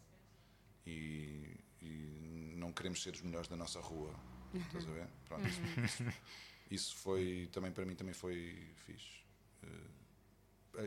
e, 0.85 1.57
e 1.81 2.53
não 2.57 2.71
queremos 2.71 3.01
ser 3.01 3.13
os 3.13 3.21
melhores 3.21 3.47
da 3.47 3.55
nossa 3.55 3.79
rua. 3.79 4.13
Estás 4.67 4.87
a 4.87 4.91
ver? 4.91 5.07
Pronto, 5.27 5.47
isso, 5.47 5.61
isso- 5.85 6.03
isso 6.71 6.95
foi, 6.97 7.49
também 7.51 7.71
para 7.71 7.85
mim 7.85 7.95
também 7.95 8.13
foi 8.13 8.73
fixe. 8.85 9.23
Uh, 9.63 9.95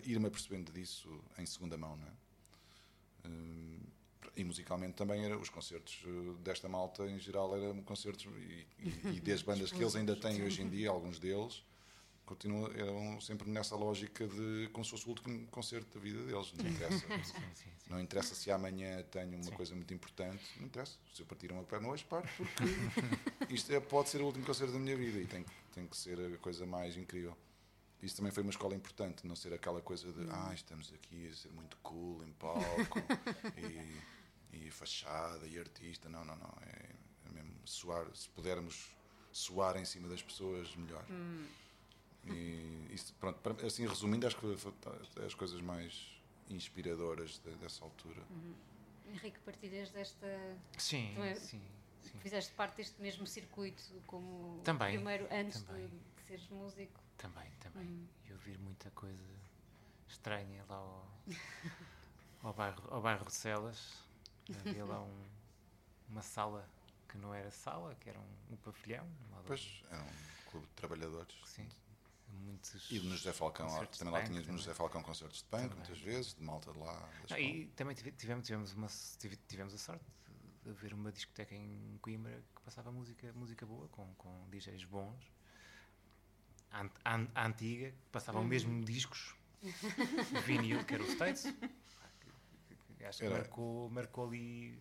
Ir-me 0.04 0.26
apercebendo 0.26 0.70
disso 0.70 1.08
em 1.38 1.46
segunda 1.46 1.78
mão, 1.78 1.96
não 1.96 2.06
é? 2.06 3.28
Uh, 3.28 3.88
e 4.36 4.44
musicalmente 4.44 4.94
também 4.94 5.24
era 5.24 5.36
os 5.36 5.48
concertos 5.48 6.02
uh, 6.04 6.34
desta 6.34 6.68
malta 6.68 7.04
em 7.08 7.18
geral 7.18 7.56
eram 7.56 7.82
concertos 7.82 8.24
e, 8.26 8.66
e, 8.78 9.16
e 9.16 9.20
das 9.24 9.42
bandas 9.42 9.72
que 9.72 9.82
eles 9.82 9.96
ainda 9.96 10.14
têm 10.14 10.42
hoje 10.42 10.62
em 10.62 10.68
dia 10.68 10.90
alguns 10.90 11.18
deles 11.18 11.64
continuam 12.24 12.70
eram 12.72 13.20
sempre 13.20 13.50
nessa 13.50 13.74
lógica 13.74 14.26
de 14.28 14.68
como 14.72 14.84
se 14.84 14.90
fosse 14.92 15.06
o 15.06 15.08
último 15.08 15.46
concerto 15.48 15.98
da 15.98 16.04
vida 16.04 16.22
deles 16.24 16.52
não 16.52 16.68
interessa. 16.68 16.98
Sim, 17.24 17.24
sim, 17.24 17.64
sim. 17.78 17.90
não 17.90 18.00
interessa 18.00 18.34
se 18.34 18.50
amanhã 18.50 19.02
tenho 19.10 19.40
uma 19.40 19.50
coisa 19.52 19.74
muito 19.74 19.92
importante 19.94 20.42
não 20.58 20.66
interessa. 20.66 20.96
Se 21.14 21.22
eu 21.22 21.26
partir 21.26 21.50
uma 21.50 21.64
perna 21.64 21.88
hoje 21.88 22.04
parto 22.04 22.28
porque 22.36 22.64
isto 23.52 23.72
é- 23.72 23.80
pode 23.80 24.10
ser 24.10 24.20
o 24.20 24.26
último 24.26 24.44
concerto 24.44 24.72
da 24.74 24.78
minha 24.78 24.96
vida 24.96 25.18
e 25.18 25.26
tem, 25.26 25.44
tem 25.74 25.86
que 25.86 25.96
ser 25.96 26.20
a 26.20 26.38
coisa 26.38 26.66
mais 26.66 26.96
incrível 26.96 27.36
isso 28.02 28.16
também 28.16 28.30
foi 28.32 28.42
uma 28.42 28.50
escola 28.50 28.74
importante, 28.74 29.26
não 29.26 29.34
ser 29.36 29.52
aquela 29.52 29.80
coisa 29.80 30.12
de 30.12 30.28
ah, 30.30 30.52
estamos 30.54 30.92
aqui 30.92 31.28
a 31.28 31.34
ser 31.34 31.50
muito 31.52 31.76
cool 31.78 32.22
em 32.24 32.32
palco 32.32 32.98
e, 33.56 34.00
e 34.56 34.70
fachada 34.70 35.46
e 35.46 35.58
artista. 35.58 36.08
Não, 36.08 36.24
não, 36.24 36.36
não. 36.36 36.54
É, 36.62 36.90
é 37.26 37.30
mesmo 37.32 37.54
soar, 37.64 38.06
se 38.14 38.28
pudermos 38.30 38.88
soar 39.32 39.76
em 39.76 39.84
cima 39.84 40.08
das 40.08 40.22
pessoas, 40.22 40.74
melhor. 40.76 41.04
E 42.24 42.86
isso, 42.90 43.14
pronto, 43.14 43.38
para- 43.40 43.66
assim 43.66 43.86
resumindo, 43.86 44.26
acho 44.26 44.36
que 44.36 44.56
foi- 44.56 44.72
foi 45.12 45.24
as 45.24 45.34
coisas 45.34 45.60
mais 45.60 46.08
inspiradoras 46.48 47.40
de- 47.44 47.54
dessa 47.56 47.84
altura. 47.84 48.22
Henrique, 49.06 49.38
partilhas 49.40 49.90
desta. 49.90 50.26
Sim, 50.76 51.16
é? 51.22 51.34
sim, 51.34 51.62
sim. 52.02 52.18
Fizeste 52.20 52.52
parte 52.54 52.76
deste 52.76 53.00
mesmo 53.00 53.26
circuito 53.26 53.82
como 54.06 54.60
Também, 54.62 54.96
primeiro 54.96 55.26
antes 55.30 55.62
também. 55.62 55.88
de 55.88 56.22
seres 56.26 56.48
músico. 56.48 57.00
Também, 57.18 57.50
também. 57.60 57.86
Hum. 57.86 58.06
E 58.26 58.32
ouvir 58.32 58.58
muita 58.58 58.90
coisa 58.92 59.22
estranha 60.08 60.64
lá 60.68 60.76
ao, 60.76 61.06
ao, 62.42 62.52
bairro, 62.54 62.82
ao 62.90 63.02
bairro 63.02 63.24
de 63.26 63.32
Celas. 63.34 64.02
Havia 64.60 64.84
lá 64.84 65.02
um- 65.02 65.26
uma 66.08 66.22
sala 66.22 66.66
que 67.08 67.18
não 67.18 67.34
era 67.34 67.50
sala, 67.50 67.94
que 67.96 68.08
era 68.08 68.18
um, 68.18 68.52
um 68.52 68.56
pavilhão. 68.56 69.06
Depois 69.42 69.82
era 69.90 70.02
um 70.02 70.50
clube 70.50 70.66
de 70.66 70.72
trabalhadores. 70.74 71.36
Sim. 71.44 71.68
Muitos. 72.30 72.90
E 72.90 72.98
no 73.00 73.16
José 73.16 73.32
Falcão, 73.32 73.66
lá- 73.66 73.86
também 73.86 74.12
lá 74.14 74.22
tínhamos 74.22 74.46
no. 74.48 74.56
José 74.58 74.72
Falcão 74.74 75.02
concertos 75.02 75.38
de 75.38 75.44
punk, 75.44 75.74
muitas 75.74 75.98
vezes, 75.98 76.34
de 76.34 76.42
malta 76.42 76.72
de 76.72 76.78
lá. 76.78 77.08
Não, 77.30 77.38
e 77.38 77.66
também 77.68 77.94
tive- 77.94 78.12
tivemos, 78.12 78.46
tivemos, 78.46 78.72
uma, 78.74 78.86
tive- 79.18 79.36
tivemos 79.48 79.74
a 79.74 79.78
sorte 79.78 80.04
de 80.64 80.72
ver 80.72 80.92
uma 80.94 81.10
discoteca 81.10 81.54
em 81.54 81.98
Coimbra 82.02 82.42
que 82.54 82.62
passava 82.62 82.92
música, 82.92 83.32
música 83.32 83.64
boa, 83.66 83.88
com, 83.88 84.14
com 84.14 84.46
DJs 84.50 84.84
bons, 84.84 85.24
an, 86.72 86.90
an- 87.04 87.28
a 87.34 87.46
antiga, 87.46 87.90
que 87.90 87.96
passavam 88.12 88.44
mesmo 88.44 88.84
discos, 88.84 89.34
vinil, 90.46 90.84
que 90.84 90.94
era 90.94 91.02
o 91.02 91.06
States. 91.06 91.44
Acho 93.06 93.18
que 93.20 93.24
Era. 93.24 93.36
marcou, 93.38 93.88
marcou 93.90 94.26
ali 94.26 94.78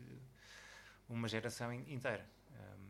uma 1.08 1.28
geração 1.28 1.72
in- 1.72 1.86
inteira. 1.94 2.28
Um, 2.52 2.88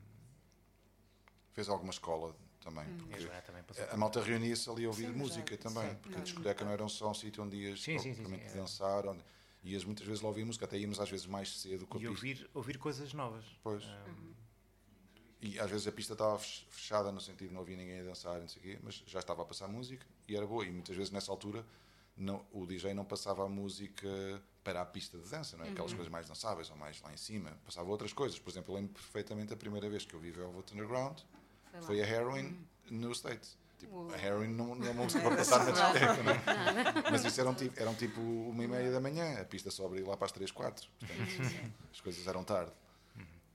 Fez 1.54 1.70
alguma 1.70 1.92
escola 1.92 2.36
também. 2.62 2.86
Joana 3.20 3.42
também. 3.42 3.64
A 3.92 3.98
malta 3.98 4.22
reunia-se 4.24 4.70
ali 4.70 4.86
a 4.86 4.88
ouvir 4.88 5.08
Sim, 5.08 5.14
música 5.14 5.52
já- 5.56 5.58
também, 5.62 5.90
sim. 5.92 5.96
porque 6.02 6.18
a 6.18 6.22
discoteca 6.22 6.66
não 6.66 6.72
era 6.72 6.88
só 6.88 7.12
um 7.12 7.14
sítio 7.14 7.44
onde 7.44 7.56
ias 7.58 7.82
Sim, 7.84 8.00
sim, 8.00 8.14
sim, 8.14 8.22
propriamente 8.24 8.52
sim, 8.52 8.58
é. 8.58 8.62
dançar, 8.62 9.06
onde 9.06 9.24
ias 9.64 9.84
muitas 9.84 10.06
vezes 10.06 10.22
lá 10.22 10.30
ouvir 10.30 10.46
música, 10.46 10.66
até 10.66 10.78
íamos 10.78 11.00
às 11.00 11.10
vezes 11.10 11.26
mais 11.26 11.60
cedo 11.60 11.88
E 12.00 12.08
ouvir, 12.08 12.50
ouvir 12.54 12.78
coisas 12.78 13.14
novas. 13.14 13.46
Pois. 13.62 13.84
Um, 13.84 14.34
E 15.42 15.60
às 15.60 15.70
vezes 15.70 15.88
a 15.88 15.92
pista 15.92 16.14
estava 16.14 16.38
fech- 16.40 16.66
fechada 16.70 17.12
no 17.12 17.22
sentido 17.22 17.50
de 17.50 17.54
não 17.54 17.62
havia 17.62 17.78
ninguém 17.78 18.00
a 18.00 18.04
dançar, 18.04 18.40
não 18.40 18.48
sei 18.48 18.60
o 18.60 18.64
quê, 18.66 18.80
mas 18.82 19.04
já 19.06 19.20
estava 19.20 19.44
a 19.44 19.46
passar 19.46 19.68
música 19.68 20.06
e 20.28 20.36
era 20.36 20.46
boa. 20.48 20.66
E 20.66 20.72
muitas 20.72 20.96
vezes 20.96 21.12
nessa 21.12 21.32
altura 21.32 21.64
não, 22.16 22.44
o 22.52 22.66
DJ 22.66 22.94
não 22.96 23.06
passava 23.06 23.46
a 23.46 23.50
música 23.50 24.08
para 24.64 24.82
a 24.82 24.86
pista 24.86 25.18
de 25.20 25.30
dança, 25.30 25.56
não 25.56 25.66
é? 25.66 25.70
Aquelas 25.70 25.94
coisas 25.94 26.12
mais 26.12 26.28
dançáveis 26.28 26.70
ou 26.72 26.76
mais 26.76 27.00
lá 27.02 27.14
em 27.14 27.18
cima. 27.18 27.52
Passava 27.64 27.88
outras 27.90 28.12
coisas. 28.14 28.40
Por 28.40 28.50
exemplo, 28.50 28.74
eu 28.74 28.80
lembro 28.80 28.94
perfeitamente 28.94 29.54
a 29.54 29.58
primeira 29.58 29.88
vez 29.90 30.04
que 30.06 30.14
eu 30.16 30.20
vi 30.20 30.32
Velvet 30.32 30.74
Underground 30.74 31.20
Foi 31.82 32.00
lá. 32.00 32.06
a 32.06 32.10
Heroin 32.10 32.58
no 32.90 33.12
States. 33.14 33.56
Tipo, 33.78 34.12
a 34.12 34.18
heroin 34.18 34.48
não, 34.48 34.74
não 34.74 34.88
é 34.88 34.90
uma 34.90 35.04
música 35.04 35.22
para 35.24 35.36
passar 35.38 35.64
na 35.64 35.70
discoteca, 35.70 36.24
não 36.24 36.32
é? 36.32 37.12
Mas 37.12 37.24
isso 37.24 37.40
eram 37.40 37.54
tipo, 37.54 37.80
eram 37.80 37.94
tipo 37.94 38.20
uma 38.20 38.64
e 38.64 38.68
meia 38.68 38.92
da 38.92 39.00
manhã, 39.00 39.40
a 39.40 39.46
pista 39.46 39.70
só 39.70 39.86
abria 39.86 40.04
lá 40.04 40.18
para 40.18 40.26
as 40.26 40.32
3, 40.32 40.50
4. 40.50 40.90
Portanto, 41.00 41.72
as 41.94 42.02
coisas 42.02 42.26
eram 42.26 42.44
tarde. 42.44 42.72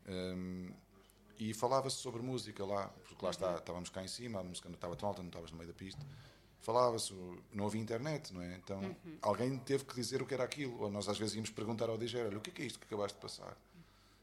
Um, 0.07 0.71
e 1.43 1.53
falava-se 1.53 1.97
sobre 1.97 2.23
música 2.23 2.65
lá, 2.65 2.87
porque 3.09 3.25
lá 3.25 3.33
está, 3.33 3.57
estávamos 3.57 3.91
cá 3.91 4.05
em 4.05 4.07
cima, 4.07 4.39
a 4.39 4.45
música 4.45 4.69
não 4.69 4.77
estava 4.77 4.95
tão 4.95 5.09
alta, 5.09 5.23
não 5.23 5.29
estavas 5.29 5.51
no 5.51 5.57
meio 5.57 5.69
da 5.69 5.75
pista. 5.75 6.01
Falava-se, 6.61 7.13
não 7.53 7.67
havia 7.67 7.81
internet, 7.81 8.33
não 8.33 8.41
é? 8.41 8.55
Então 8.55 8.97
alguém 9.21 9.59
teve 9.59 9.85
que 9.85 9.93
dizer 9.93 10.23
o 10.23 10.27
que 10.27 10.35
era 10.35 10.45
aquilo. 10.45 10.81
Ou 10.81 10.89
nós 10.89 11.09
às 11.09 11.19
vezes 11.19 11.35
íamos 11.35 11.51
perguntar 11.51 11.91
ao 11.91 11.99
DJ: 11.99 12.23
olha, 12.27 12.39
o 12.39 12.41
que 12.41 12.51
é, 12.51 12.53
que 12.53 12.63
é 12.63 12.67
isto 12.67 12.79
que 12.79 12.85
acabaste 12.85 13.17
de 13.17 13.23
passar? 13.23 13.57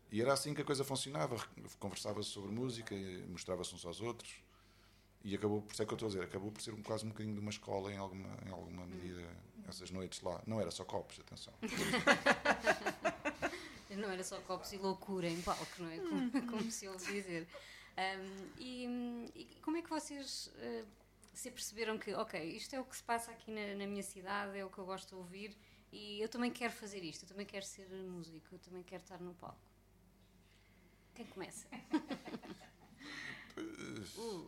E 0.10 0.22
era 0.22 0.32
assim 0.32 0.54
que 0.54 0.62
a 0.62 0.66
coisa 0.66 0.86
funcionava. 0.86 1.36
Conversava-se 1.78 2.30
sobre 2.30 2.52
música, 2.52 2.96
mostrava-se 3.28 3.76
uns 3.76 3.86
aos 3.86 4.00
outros. 4.00 4.34
E 5.22 5.36
acabou, 5.36 5.62
por 5.62 5.74
isso 5.74 5.84
é 5.84 5.86
que 5.86 5.92
eu 5.92 5.96
estou 5.96 6.08
a 6.08 6.10
dizer, 6.12 6.24
acabou 6.24 6.50
por 6.50 6.62
ser 6.62 6.74
um, 6.74 6.82
quase 6.82 7.06
um 7.06 7.10
bocadinho 7.10 7.36
de 7.36 7.42
uma 7.42 7.50
escola 7.50 7.92
em 7.92 7.98
alguma, 7.98 8.30
em 8.46 8.52
alguma 8.52 8.86
medida, 8.86 9.28
essas 9.68 9.92
noites 9.92 10.22
lá. 10.22 10.42
Não 10.48 10.62
era 10.62 10.72
só 10.72 10.86
copos, 10.86 11.20
atenção. 11.20 11.54
Não 13.90 14.10
era 14.10 14.24
só 14.24 14.40
copos 14.42 14.72
e 14.72 14.78
loucura 14.78 15.28
em 15.28 15.42
palco, 15.42 15.66
não 15.80 15.90
é? 15.90 15.98
Como, 15.98 16.32
como 16.52 16.72
se 16.72 16.88
ouve 16.88 17.12
dizer. 17.12 17.48
Um, 17.98 18.48
e, 18.58 18.86
e 19.36 19.46
como 19.62 19.78
é 19.78 19.82
que 19.82 19.90
vocês 19.90 20.48
uh, 20.56 20.88
se 21.34 21.52
perceberam 21.52 21.98
que, 21.98 22.14
ok, 22.14 22.42
isto 22.42 22.76
é 22.76 22.80
o 22.80 22.86
que 22.86 22.96
se 22.96 23.04
passa 23.04 23.32
aqui 23.32 23.52
na, 23.52 23.76
na, 23.76 23.88
minha 23.88 24.04
cidade, 24.04 24.58
é 24.58 24.64
o 24.64 24.70
que 24.70 24.78
eu 24.78 24.86
gosto 24.86 25.10
de 25.10 25.16
ouvir 25.16 25.58
e 25.92 26.22
eu 26.22 26.30
também 26.30 26.52
quero 26.52 26.72
fazer 26.72 27.04
isto, 27.04 27.24
eu 27.24 27.30
também 27.30 27.46
quero 27.46 27.66
ser 27.66 27.90
músico, 27.90 28.48
eu 28.54 28.60
também 28.60 28.84
quero 28.84 29.02
estar 29.02 29.20
no 29.20 29.34
palco? 29.34 29.60
Quem 31.16 31.26
começa? 31.26 31.68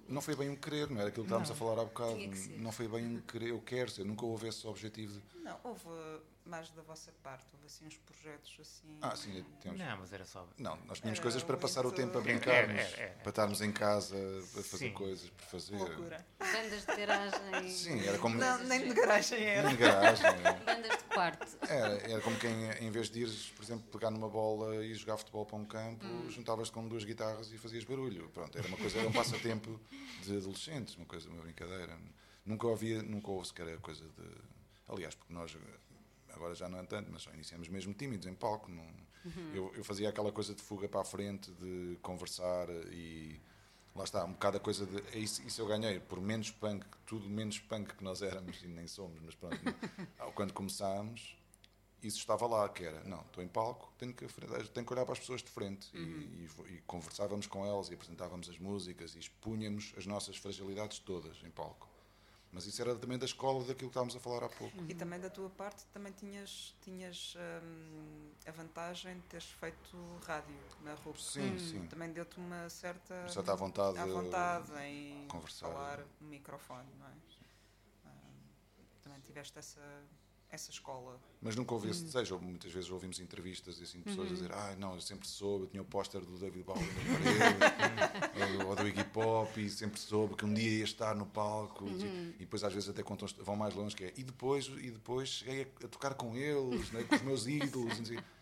Não 0.08 0.22
foi 0.22 0.36
bem 0.36 0.50
um 0.50 0.56
querer, 0.56 0.90
não 0.90 1.00
era 1.00 1.10
aquilo 1.10 1.26
que 1.26 1.34
estávamos 1.34 1.50
Não. 1.50 1.56
a 1.56 1.60
falar 1.60 1.82
há 1.82 1.86
bocado. 1.86 2.18
Não 2.60 2.72
foi 2.72 2.88
bem 2.88 3.06
um 3.06 3.22
querer, 3.22 3.50
eu 3.50 3.62
quero 3.62 3.92
ser, 3.92 4.06
nunca 4.06 4.26
houve 4.26 4.48
esse 4.48 4.66
objetivo 4.66 5.20
de. 5.20 5.40
Não, 5.40 5.60
houve 5.64 5.86
mais 6.46 6.70
da 6.72 6.82
vossa 6.82 7.12
parte, 7.24 7.46
houve 7.54 7.66
assim 7.68 7.86
uns 7.86 7.98
projetos 7.98 8.58
assim. 8.60 8.98
Ah, 9.02 9.16
sim, 9.16 9.44
temos. 9.62 9.80
Não, 9.80 9.98
mas 9.98 10.12
era 10.14 10.26
só. 10.26 10.48
Não, 10.58 10.76
nós 10.86 11.00
tínhamos 11.00 11.20
Era 11.20 11.24
coisas 11.24 11.44
para 11.44 11.58
passar 11.58 11.86
o 11.86 11.92
tempo 11.92 12.18
a 12.18 12.22
era. 12.52 13.14
para 13.22 13.30
estarmos 13.30 13.62
em 13.62 13.72
casa, 13.72 14.16
a 14.16 14.64
fazer 14.64 14.78
Sim. 14.78 14.94
coisas, 14.94 15.30
por 15.30 15.44
fazer. 15.46 15.78
loucura. 15.78 16.26
Bandas 16.40 16.86
de 16.86 16.96
garagem. 16.96 17.70
Sim, 17.70 18.08
era 18.08 18.18
como. 18.18 18.36
Não, 18.38 18.64
nem 18.64 18.88
de 18.88 18.94
garagem 18.94 19.44
era. 19.44 19.70
Na 19.70 19.76
garagem. 19.76 20.26
era. 20.26 20.54
Bandas 20.54 20.98
de 20.98 21.04
quarto. 21.06 21.58
Era, 21.70 22.12
era 22.12 22.22
como 22.22 22.38
quem, 22.40 22.70
em 22.80 22.90
vez 22.92 23.10
de 23.10 23.22
ires, 23.22 23.50
por 23.50 23.64
exemplo, 23.64 23.90
pegar 23.92 24.10
numa 24.12 24.30
bola 24.30 24.84
e 24.84 24.94
jogar 24.96 25.18
futebol 25.18 25.46
para 25.46 25.58
um 25.58 25.66
campo, 25.66 26.06
juntavas-te 26.30 26.74
com 26.74 26.88
duas 26.88 27.04
guitarras 27.04 27.52
e 27.52 27.58
fazias 27.58 27.84
barulho. 27.84 28.30
Pronto, 28.30 28.58
era 28.58 28.68
uma 28.68 28.78
coisa, 28.78 29.00
era 29.00 29.08
um 29.08 29.14
passatempo 29.14 29.80
de 30.24 30.38
adolescentes, 30.38 30.96
uma 30.96 31.06
coisa, 31.06 31.30
uma 31.30 31.42
brincadeira. 31.44 31.98
Nunca 32.46 32.72
havia, 32.72 33.04
nunca 33.04 33.30
houve 33.30 33.48
sequer 33.48 33.68
a 33.68 33.78
coisa 33.78 34.04
de. 34.04 34.62
Aliás, 34.88 35.16
porque 35.16 35.32
nós 35.34 35.56
agora 36.34 36.56
já 36.56 36.68
não 36.68 36.80
é 36.80 36.84
tanto, 36.84 37.12
mas 37.12 37.24
só 37.24 37.32
iniciamos 37.32 37.68
mesmo 37.68 37.94
tímidos 37.94 38.28
em 38.28 38.34
palco. 38.34 38.70
Não, 38.72 38.86
eu, 39.54 39.72
eu 39.76 39.84
fazia 39.84 40.10
aquela 40.10 40.32
coisa 40.32 40.54
de 40.54 40.62
fuga 40.62 40.88
para 40.88 41.02
a 41.02 41.06
frente, 41.06 41.52
de 41.52 41.98
conversar 42.02 42.70
e 42.92 43.40
lá 43.96 44.04
está, 44.04 44.26
um 44.26 44.32
bocado 44.32 44.58
a 44.58 44.60
coisa 44.60 44.86
de. 44.86 45.18
é 45.18 45.20
Isso, 45.20 45.42
isso 45.44 45.62
eu 45.62 45.68
ganhei, 45.68 46.00
por 46.00 46.20
menos 46.22 46.52
punk, 46.52 46.86
tudo 47.06 47.30
menos 47.30 47.60
punk 47.60 47.96
que 47.96 48.04
nós 48.04 48.22
éramos 48.22 48.62
e 48.64 48.68
nem 48.68 48.88
somos, 48.88 49.20
mas 49.22 49.36
pronto. 49.36 49.58
quando 50.34 50.54
começámos, 50.54 51.36
isso 52.02 52.18
estava 52.18 52.48
lá, 52.48 52.68
que 52.70 52.84
era, 52.84 53.04
não, 53.04 53.22
estou 53.22 53.44
em 53.44 53.48
palco, 53.48 53.94
tenho 53.98 54.14
que, 54.14 54.26
tenho 54.74 54.86
que 54.86 54.94
olhar 54.94 55.06
para 55.06 55.14
as 55.14 55.20
pessoas 55.20 55.44
de 55.44 55.50
frente 55.50 55.90
e, 55.94 56.00
e, 56.00 56.50
e 56.70 56.82
conversávamos 56.88 57.46
com 57.46 57.66
elas 57.66 57.90
e 57.90 57.94
apresentávamos 57.94 58.50
as 58.50 58.58
músicas 58.58 59.16
e 59.16 59.20
expunhamos 59.20 59.94
as 59.98 60.06
nossas 60.06 60.38
fragilidades 60.38 61.00
todas 61.00 61.38
em 61.44 61.52
palco. 61.52 61.91
Mas 62.54 62.66
isso 62.66 62.82
era 62.82 62.94
também 62.96 63.18
da 63.18 63.26
escola 63.26 63.60
daquilo 63.60 63.78
que 63.78 63.86
estávamos 63.86 64.16
a 64.16 64.20
falar 64.20 64.44
há 64.44 64.50
pouco. 64.50 64.76
E 64.90 64.94
também 64.94 65.20
da 65.20 65.30
tua 65.30 65.50
parte 65.50 65.86
também 65.94 66.12
tinhas, 66.12 66.76
tinhas 66.82 67.36
hum, 67.64 68.30
a 68.46 68.52
vantagem 68.52 69.16
de 69.16 69.22
teres 69.28 69.46
feito 69.46 69.98
rádio 70.26 70.56
na 70.82 70.94
RUP. 70.96 71.18
Sim, 71.18 71.58
sim. 71.58 71.88
Também 71.88 72.12
deu-te 72.12 72.38
uma 72.38 72.70
certa, 72.70 73.28
Certa 73.30 73.54
à 73.54 73.56
vontade, 73.56 73.98
à 73.98 74.06
vontade 74.06 74.72
em 74.84 75.28
conversar. 75.30 75.68
falar 75.68 76.00
no 76.20 76.28
microfone, 76.28 76.90
não 77.00 77.08
é? 77.08 77.12
Hum, 78.06 78.10
também 79.02 79.22
tiveste 79.22 79.58
essa, 79.58 79.80
essa 80.52 80.70
escola. 80.70 81.20
Mas 81.42 81.56
nunca 81.56 81.74
ouvi 81.74 81.90
esse 81.90 82.04
desejo. 82.04 82.38
Muitas 82.40 82.72
vezes 82.72 82.90
ouvimos 82.92 83.20
entrevistas 83.20 83.80
e 83.80 83.84
assim, 83.84 84.02
pessoas 84.02 84.30
a 84.30 84.34
dizer: 84.36 84.52
Ah, 84.52 84.76
não, 84.78 84.94
eu 84.96 85.02
sempre 85.02 85.28
soube, 85.28 85.64
eu 85.66 85.70
tinha 85.70 85.82
o 85.82 85.86
póster 85.86 86.22
do 86.22 86.38
David 86.38 86.64
Bowie 86.64 86.84
na 86.86 87.14
parede, 87.14 88.64
ou, 88.68 88.76
do 88.76 88.88
Iggy 88.88 89.04
Pop, 89.06 89.60
e 89.60 89.70
sempre 89.70 90.00
soube 90.00 90.36
que 90.36 90.46
um 90.46 90.54
dia 90.54 90.70
ia 90.70 90.84
estar 90.84 91.16
no 91.16 91.26
palco. 91.26 91.86
E 91.90 92.40
depois, 92.40 92.64
às 92.64 92.74
vezes, 92.74 92.90
até 92.90 93.02
contam, 93.02 93.28
vão 93.40 93.56
mais 93.56 93.74
longe, 93.74 93.96
que 93.96 94.04
é: 94.06 94.14
E 94.18 94.24
depois, 94.24 94.68
e 94.68 94.92
depois 94.92 95.30
cheguei 95.30 95.64
a, 95.82 95.86
a 95.86 95.88
tocar 95.88 96.14
com 96.14 96.36
eles, 96.36 96.92
né, 96.92 97.04
com 97.04 97.16
os 97.16 97.22
meus 97.22 97.48
ídolos. 97.48 98.00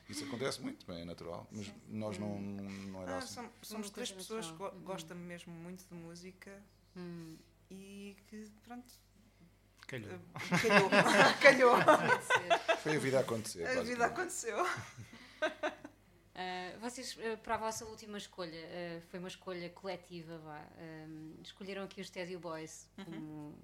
Isso 0.10 0.24
acontece 0.24 0.60
muito, 0.62 0.86
bem, 0.88 1.02
é 1.02 1.06
natural. 1.06 1.48
Mas 1.52 1.72
nós 1.88 2.18
não, 2.18 2.42
não, 2.42 2.64
não 2.64 3.02
era 3.04 3.14
Ah, 3.16 3.18
assim. 3.20 3.36
som- 3.36 3.50
somos 3.62 3.88
Uma 3.88 3.94
três 3.94 4.12
pessoas 4.12 4.50
que 4.50 4.58
gostam 4.84 5.16
mesmo 5.16 5.54
muito 5.54 5.86
de 5.88 5.94
música 5.94 6.52
Hum. 6.98 7.38
e 7.70 8.16
que, 8.28 8.50
pronto, 8.64 8.92
Calhou. 9.90 10.20
calhou. 10.62 10.90
calhou. 11.42 11.76
Foi 12.84 12.96
a 12.96 13.00
vida 13.00 13.18
a 13.18 13.22
acontecer. 13.22 13.66
A 13.66 13.82
vida 13.82 14.06
aconteceu. 14.06 14.64
Uh, 14.64 14.68
vocês, 16.80 17.16
uh, 17.16 17.36
para 17.42 17.56
a 17.56 17.58
vossa 17.58 17.86
última 17.86 18.20
escolha, 18.20 18.60
uh, 18.60 19.02
foi 19.10 19.18
uma 19.18 19.30
escolha 19.30 19.68
coletiva, 19.72 20.38
vá. 20.38 20.64
Um, 20.78 21.34
escolheram 21.42 21.84
aqui 21.86 22.02
os 22.02 22.10
Teddy 22.12 22.38
Boys, 22.38 22.88
como 23.04 23.58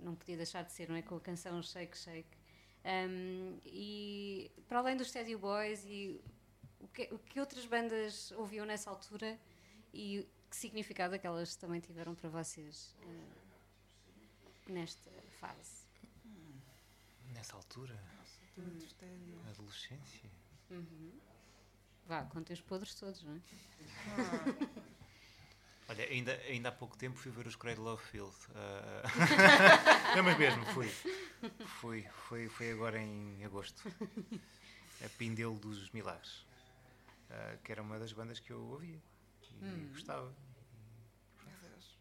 não 0.00 0.16
podia 0.16 0.36
deixar 0.36 0.64
de 0.64 0.72
ser, 0.72 0.88
não 0.88 0.96
é? 0.96 1.02
Com 1.02 1.14
a 1.14 1.20
canção 1.20 1.62
Shake 1.62 1.96
Shake. 1.96 2.36
Um, 2.84 3.60
e 3.64 4.50
para 4.66 4.80
além 4.80 4.96
dos 4.96 5.12
Teddy 5.12 5.36
Boys, 5.36 5.84
e 5.84 6.20
o 6.80 6.88
que, 6.88 7.02
o 7.12 7.18
que 7.20 7.38
outras 7.38 7.64
bandas 7.64 8.32
ouviam 8.32 8.66
nessa 8.66 8.90
altura 8.90 9.38
e 9.94 10.26
que 10.50 10.56
significado 10.56 11.14
aquelas 11.14 11.54
também 11.54 11.78
tiveram 11.78 12.12
para 12.16 12.28
vocês 12.28 12.96
uh, 13.04 14.72
nesta 14.72 15.19
fase? 15.40 15.86
Nessa 17.32 17.56
altura, 17.56 17.98
adolescência. 19.48 20.30
Vá, 22.06 22.24
contem 22.24 22.52
os 22.54 22.60
podres 22.60 22.94
todos, 22.94 23.22
não 23.22 23.34
é? 23.36 23.40
Olha, 25.88 26.04
ainda, 26.04 26.32
ainda 26.46 26.68
há 26.68 26.72
pouco 26.72 26.96
tempo 26.96 27.16
fui 27.18 27.32
ver 27.32 27.46
os 27.46 27.56
Cradle 27.56 27.94
of 27.94 28.04
Filth. 28.10 28.48
ah, 28.54 29.02
não, 30.14 30.22
mas 30.22 30.38
mesmo, 30.38 30.64
fui. 30.66 30.88
Fui, 31.80 32.06
foi, 32.28 32.48
foi 32.48 32.70
agora 32.72 32.98
em 33.00 33.44
agosto. 33.44 33.82
A 35.04 35.08
Pindelo 35.16 35.58
dos 35.58 35.90
Milagres. 35.90 36.46
ah, 37.30 37.56
que 37.64 37.72
era 37.72 37.82
uma 37.82 37.98
das 37.98 38.12
bandas 38.12 38.38
que 38.38 38.52
eu 38.52 38.60
ouvia. 38.60 39.00
E 39.62 39.88
gostava. 39.92 40.32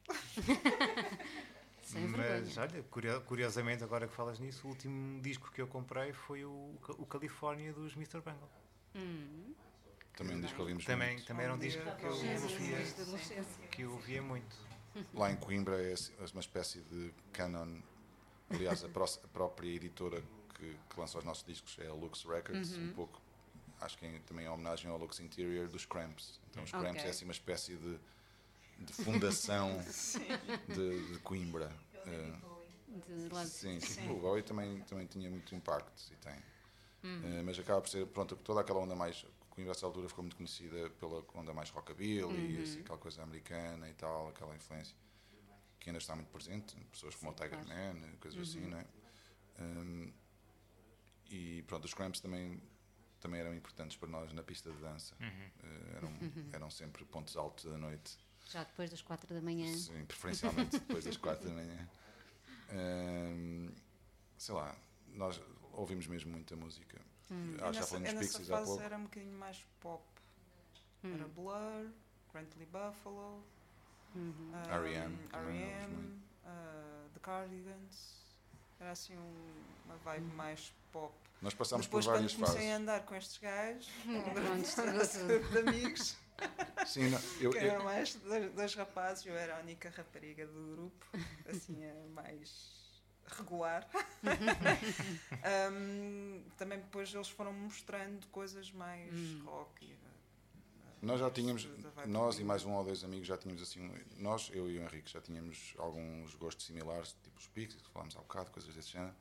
Sem 1.91 2.07
mas 2.07 2.21
vergonha. 2.53 2.61
olha, 2.71 2.83
curio- 2.83 3.21
curiosamente, 3.21 3.83
agora 3.83 4.07
que 4.07 4.13
falas 4.13 4.39
nisso, 4.39 4.67
o 4.67 4.69
último 4.69 5.19
disco 5.21 5.51
que 5.51 5.59
eu 5.59 5.67
comprei 5.67 6.13
foi 6.13 6.45
o, 6.45 6.75
o 6.99 7.05
California 7.05 7.73
dos 7.73 7.93
Mr. 7.95 8.21
Bangle. 8.21 8.47
Hum. 8.95 9.53
Também 10.15 10.35
um 10.37 10.41
disco 10.41 10.55
que 10.55 10.61
ouvimos 10.61 10.85
Também, 10.85 11.13
muito. 11.13 11.25
também 11.25 11.45
era 11.45 11.53
um 11.55 11.57
disco 11.57 11.81
que 11.95 12.03
eu 12.05 12.11
ouvia, 12.11 12.35
que 13.71 13.81
eu 13.83 13.91
ouvia 13.93 14.21
muito. 14.21 14.55
Lá 15.13 15.31
em 15.31 15.35
Coimbra 15.37 15.81
é 15.81 15.93
assim- 15.93 16.13
uma 16.31 16.41
espécie 16.41 16.81
de 16.81 17.11
canon. 17.33 17.79
Aliás, 18.49 18.83
a, 18.83 18.89
pró- 18.89 19.05
a 19.23 19.27
própria 19.29 19.69
editora 19.69 20.21
que, 20.55 20.75
que 20.89 20.99
lança 20.99 21.17
os 21.17 21.23
nossos 21.23 21.43
discos 21.45 21.77
é 21.79 21.87
a 21.87 21.93
Lux 21.93 22.23
Records, 22.25 22.71
Uhum. 22.75 22.89
um 22.89 22.93
pouco, 22.93 23.21
acho 23.81 23.97
que 23.97 24.05
em- 24.05 24.19
também 24.21 24.45
em 24.45 24.49
homenagem 24.49 24.91
ao 24.91 24.97
Lux 24.97 25.19
Interior 25.19 25.67
dos 25.69 25.85
Cramps. 25.85 26.39
Então 26.51 26.63
os. 26.63 26.71
Cramps 26.71 27.03
é 27.03 27.09
assim 27.09 27.25
uma 27.25 27.31
espécie 27.31 27.75
de, 27.75 27.99
de 28.79 28.93
fundação 28.93 29.79
de, 30.67 31.13
de 31.13 31.19
Coimbra. 31.19 31.71
Eh, 32.05 32.33
De 32.87 33.29
de- 33.29 33.35
sim, 33.47 33.79
sim. 33.79 34.09
O 34.09 34.19
Bowie 34.19 34.43
também, 34.43 34.81
também 34.83 35.05
tinha 35.07 35.29
muito 35.29 35.53
impacto 35.53 36.01
e 36.11 36.15
tem. 36.17 36.33
Eh, 37.23 37.41
mas 37.43 37.57
acaba 37.59 37.81
por 37.81 37.89
ser, 37.89 38.05
pronto, 38.07 38.35
toda 38.37 38.61
aquela 38.61 38.79
onda 38.79 38.95
mais. 38.95 39.25
Coimbra, 39.49 39.71
essa 39.73 39.85
altura, 39.85 40.07
ficou 40.07 40.23
muito 40.23 40.37
conhecida 40.37 40.89
pela 40.91 41.23
onda 41.35 41.53
mais 41.53 41.69
rockabilly, 41.69 42.55
e 42.57 42.61
assim, 42.61 42.79
aquela 42.79 42.97
coisa 42.97 43.21
americana 43.23 43.89
e 43.89 43.93
tal, 43.93 44.29
aquela 44.29 44.55
influência 44.55 44.95
que 45.79 45.89
ainda 45.89 45.97
está 45.99 46.15
muito 46.15 46.29
presente. 46.29 46.75
Pessoas 46.91 47.15
como 47.15 47.31
o 47.31 47.33
Tiger 47.35 47.65
Man, 47.67 48.17
coisas 48.21 48.39
assim, 48.49 48.61
não 48.67 48.77
é? 48.79 48.85
Um, 49.59 50.13
e 51.29 51.61
pronto, 51.63 51.85
os 51.85 51.93
Cramps 51.93 52.19
também, 52.21 52.61
também 53.19 53.39
eram 53.41 53.53
importantes 53.53 53.95
para 53.97 54.09
nós 54.09 54.31
na 54.33 54.41
pista 54.43 54.71
de 54.71 54.77
dança. 54.79 55.15
Eh, 55.63 55.97
eram, 55.97 56.09
eram 56.53 56.69
sempre 56.71 57.03
pontos 57.05 57.35
altos 57.37 57.65
da 57.65 57.77
noite. 57.77 58.17
Já 58.49 58.63
depois 58.63 58.89
das 58.89 59.01
quatro 59.01 59.33
da 59.33 59.41
manhã. 59.41 59.71
Sim, 59.77 60.03
preferencialmente 60.05 60.79
depois 60.79 61.05
das 61.05 61.17
quatro 61.17 61.47
da 61.47 61.53
manhã. 61.55 61.87
Sei 64.37 64.55
lá, 64.55 64.75
nós 65.13 65.41
ouvimos 65.73 66.07
mesmo 66.07 66.31
muita 66.31 66.55
música. 66.55 66.99
Ah, 67.29 67.33
Eu 67.33 67.57
já 67.73 67.79
nessa, 67.81 67.87
falamos 67.87 68.09
dos 68.09 68.15
nessa 68.19 68.19
Pixies 68.39 68.49
há 68.51 68.53
fase 68.57 68.65
pouco. 68.67 68.83
era 68.83 68.97
um 68.97 69.03
bocadinho 69.03 69.37
mais 69.37 69.65
pop. 69.79 70.03
Era 71.03 71.27
Blur, 71.27 71.85
Grantley 72.33 72.65
Buffalo, 72.65 73.43
um, 74.15 74.51
R.E.M. 74.69 75.17
ah, 76.45 77.05
The 77.13 77.19
Cardigans. 77.21 78.19
Era 78.79 78.91
assim 78.91 79.15
um- 79.17 79.63
uma 79.85 79.95
vibe 79.97 80.33
mais 80.35 80.73
pop. 80.91 81.13
Nós 81.41 81.53
passámos 81.53 81.85
Depois, 81.85 82.05
por 82.05 82.13
várias 82.13 82.33
quando 82.33 82.45
comecei 82.47 82.61
fases. 82.69 82.73
a 82.73 82.77
andar 82.77 83.05
com 83.05 83.15
estes 83.15 83.37
gajos, 83.37 83.87
um 84.07 84.21
grupo 84.21 84.55
estragou 84.61 85.01
tudo. 85.07 85.51
de 85.51 85.57
amigos, 85.69 86.17
Sim, 86.85 87.09
não, 87.09 87.19
eu, 87.39 87.51
que 87.51 87.57
eram 87.59 87.83
mais 87.83 88.15
dois, 88.15 88.51
dois 88.53 88.73
rapazes, 88.75 89.25
eu 89.25 89.35
era 89.35 89.57
a 89.57 89.59
única 89.59 89.89
rapariga 89.89 90.47
do 90.47 90.75
grupo, 90.75 91.05
assim, 91.47 91.83
a 91.85 91.93
mais 92.13 93.01
regular. 93.37 93.87
Ahm, 95.43 96.41
também 96.57 96.79
depois 96.79 97.13
eles 97.13 97.29
foram 97.29 97.53
mostrando 97.53 98.25
coisas 98.27 98.71
mais 98.71 99.13
rock. 99.45 99.85
e, 99.85 99.93
ah, 99.93 100.93
nós 101.01 101.19
já 101.19 101.29
tínhamos, 101.31 101.67
nós 102.05 102.39
e 102.39 102.43
mais 102.43 102.65
um 102.65 102.73
ou 102.73 102.83
dois 102.83 103.03
amigos 103.03 103.27
já 103.27 103.37
tínhamos 103.37 103.61
assim, 103.61 103.81
um- 103.81 104.21
nós, 104.21 104.49
eu 104.53 104.69
e 104.69 104.77
o 104.77 104.81
Henrique, 104.81 105.09
já 105.11 105.21
tínhamos 105.21 105.73
alguns 105.77 106.35
gostos 106.35 106.65
similares, 106.65 107.15
tipo 107.23 107.37
os 107.39 107.47
Pixies, 107.47 107.81
que 107.81 107.89
falámos 107.89 108.15
há 108.15 108.19
bocado, 108.19 108.51
coisas 108.51 108.73
desse 108.75 108.89
género. 108.89 109.15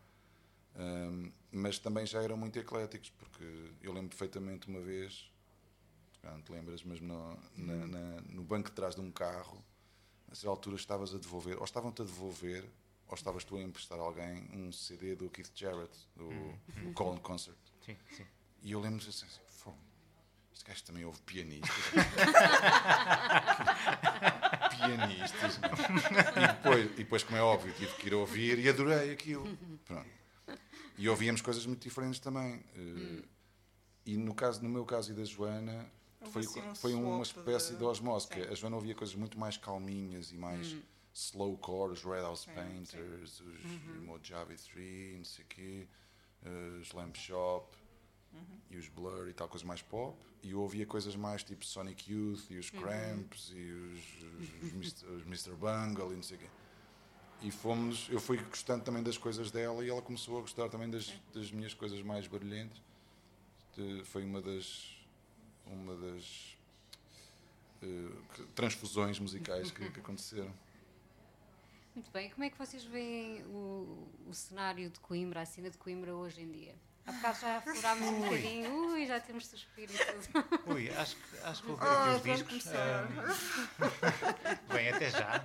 Ahm, 0.74 1.30
mas 1.52 1.78
também 1.78 2.04
já 2.06 2.22
eram 2.22 2.36
muito 2.36 2.58
ecléticos, 2.58 3.10
porque 3.10 3.44
eu 3.82 3.92
lembro 3.92 4.08
perfeitamente 4.10 4.68
uma 4.68 4.80
vez, 4.80 5.30
não 6.22 6.40
te 6.42 6.52
lembras, 6.52 6.82
mas 6.82 7.00
no, 7.00 7.36
na- 7.56 7.86
na- 7.86 8.20
no 8.28 8.42
banco 8.42 8.68
de 8.70 8.74
trás 8.74 8.94
de 8.94 9.00
um 9.00 9.10
carro, 9.10 9.62
a 10.30 10.34
certa 10.34 10.50
altura 10.50 10.76
estavas 10.76 11.14
a 11.14 11.18
devolver, 11.18 11.56
ou 11.58 11.64
estavam-te 11.64 12.02
a 12.02 12.04
devolver, 12.04 12.64
ou 13.06 13.14
estavas 13.14 13.44
tu 13.44 13.56
a 13.56 13.62
emprestar 13.62 13.98
a 13.98 14.02
alguém 14.02 14.48
um 14.52 14.70
CD 14.72 15.14
do 15.16 15.30
Keith 15.30 15.50
Jarrett, 15.54 15.96
do, 16.14 16.28
do 16.82 16.92
Colin 16.92 17.18
Concert. 17.20 17.56
Sim, 17.84 17.96
sim. 18.16 18.26
E 18.62 18.72
eu 18.72 18.80
lembro-me 18.80 19.08
assim, 19.08 19.24
assim 19.26 19.40
"Fogo, 19.46 19.78
este 20.52 20.64
gajo 20.66 20.84
também 20.84 21.04
ouve 21.04 21.20
pianistas. 21.22 21.70
pianistas. 24.76 25.58
meu." 25.58 25.70
E 25.70 26.46
depois, 26.48 26.84
e 26.84 26.88
depois, 26.96 27.22
como 27.22 27.36
é 27.38 27.42
óbvio, 27.42 27.72
tive 27.74 27.94
que 27.94 28.06
ir 28.08 28.14
ouvir 28.14 28.58
e 28.58 28.68
adorei 28.68 29.12
aquilo. 29.12 29.56
Pronto. 29.84 30.08
E 30.96 31.08
ouvíamos 31.08 31.40
coisas 31.40 31.64
muito 31.64 31.82
diferentes 31.82 32.18
também. 32.20 32.62
Eh, 32.74 33.22
E 34.06 34.16
no, 34.16 34.34
caso, 34.34 34.62
no 34.62 34.68
meu 34.70 34.84
caso 34.86 35.12
e 35.12 35.14
da 35.14 35.22
Joana, 35.24 35.72
Houve 35.72 35.90
foi, 36.26 36.42
assim 36.42 36.74
foi 36.74 36.94
uma 36.94 37.22
espécie 37.22 37.72
de- 37.72 37.78
de 37.78 37.84
osmose. 37.84 38.28
que 38.28 38.42
sim. 38.44 38.50
A 38.50 38.54
Joana 38.54 38.76
ouvia 38.76 38.94
coisas 38.94 39.14
muito 39.14 39.38
mais 39.38 39.56
calminhas 39.56 40.32
e 40.32 40.36
mais 40.36 40.76
slowcore, 41.14 41.92
os 41.92 42.02
Red 42.04 42.20
House 42.22 42.40
Sim, 42.40 42.52
Painters, 42.54 43.40
os 43.40 44.02
Mojave 44.04 44.56
3, 44.56 45.16
não 45.18 45.24
sei 45.24 45.44
o 45.44 45.48
quê, 45.48 45.86
eh, 46.44 46.78
os 46.80 46.92
Lamp 46.92 47.16
Shop 47.16 47.76
e 48.70 48.76
os 48.76 48.88
Blur 48.88 49.28
e 49.28 49.32
tal, 49.32 49.48
coisas 49.48 49.66
mais 49.66 49.82
pop. 49.82 50.16
E 50.42 50.50
eu 50.52 50.60
ouvia 50.60 50.86
coisas 50.86 51.16
mais 51.16 51.42
tipo 51.42 51.64
Sonic 51.64 52.12
Youth 52.12 52.50
e 52.50 52.58
os 52.58 52.70
Cramps 52.70 53.50
e 53.54 53.70
os, 53.72 54.00
os, 54.22 54.62
os 54.62 54.72
Mr. 54.74 55.06
os 55.06 55.22
Mr. 55.26 55.50
Bungle 55.56 56.12
e 56.12 56.16
não 56.16 56.22
sei 56.22 56.36
o 56.36 56.40
quê. 56.40 56.46
E 57.42 57.50
fomos, 57.52 58.08
eu 58.10 58.20
fui 58.20 58.36
gostando 58.38 58.84
também 58.84 59.02
das 59.02 59.16
coisas 59.16 59.50
dela 59.50 59.84
e 59.84 59.88
ela 59.88 60.02
começou 60.02 60.38
a 60.38 60.40
gostar 60.40 60.68
também 60.68 60.90
das, 60.90 61.12
das 61.32 61.50
minhas 61.52 61.72
coisas 61.74 62.00
mais 62.02 62.26
barulhentas. 62.26 62.80
De- 63.76 64.04
foi 64.04 64.24
uma 64.24 64.40
das 64.42 64.96
uma 65.70 65.94
das 65.96 66.56
que- 67.80 68.42
transfusões 68.54 69.18
musicais 69.18 69.70
que, 69.70 69.88
que 69.90 70.00
aconteceram. 70.00 70.52
Muito 71.94 72.10
bem, 72.12 72.30
como 72.30 72.44
é 72.44 72.50
que 72.50 72.56
vocês 72.58 72.84
veem 72.84 73.42
o, 73.46 74.08
o 74.28 74.34
cenário 74.34 74.88
de 74.90 75.00
Coimbra, 75.00 75.40
a 75.42 75.46
cena 75.46 75.68
de 75.70 75.76
Coimbra 75.78 76.14
hoje 76.14 76.42
em 76.42 76.50
dia? 76.50 76.74
Há 77.06 77.12
bocado 77.12 77.40
já 77.40 77.60
furámos 77.62 78.06
um 78.06 78.20
bocadinho, 78.20 78.92
ui, 78.92 79.06
já 79.06 79.18
temos 79.18 79.46
suspiro 79.46 79.90
e 79.92 79.96
tudo. 79.96 80.74
Ui, 80.74 80.90
acho 80.90 81.16
que, 81.16 81.38
acho 81.38 81.62
que 81.62 81.68
vou 81.68 81.76
ver 81.78 81.86
Ah, 81.86 82.16
aqui 82.16 82.30
os 82.30 82.46
discos. 82.46 82.66
ahm, 82.74 83.08
bem, 84.74 84.88
até 84.90 85.10
já. 85.10 85.40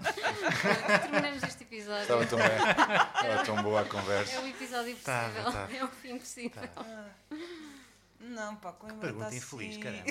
Terminamos 0.99 1.41
este 1.43 1.63
episódio. 1.63 2.01
Estava 2.01 2.25
tão, 2.25 2.37
bem, 2.37 2.47
estava 2.47 3.45
tão 3.45 3.63
boa 3.63 3.79
a 3.81 3.85
É 3.85 3.87
conversa. 3.89 4.41
o 4.41 4.47
episódio 4.47 4.93
possível, 4.97 5.51
tá. 5.53 5.69
é 5.71 5.83
o 5.85 5.87
fim 5.87 6.17
possível. 6.19 6.61
Não, 8.23 8.55
pá, 8.55 8.71
Coimbra 8.73 8.99
Pergunta 8.99 9.35
está 9.35 9.37
infeliz, 9.37 9.71
assim... 9.71 9.81
caramba. 9.81 10.03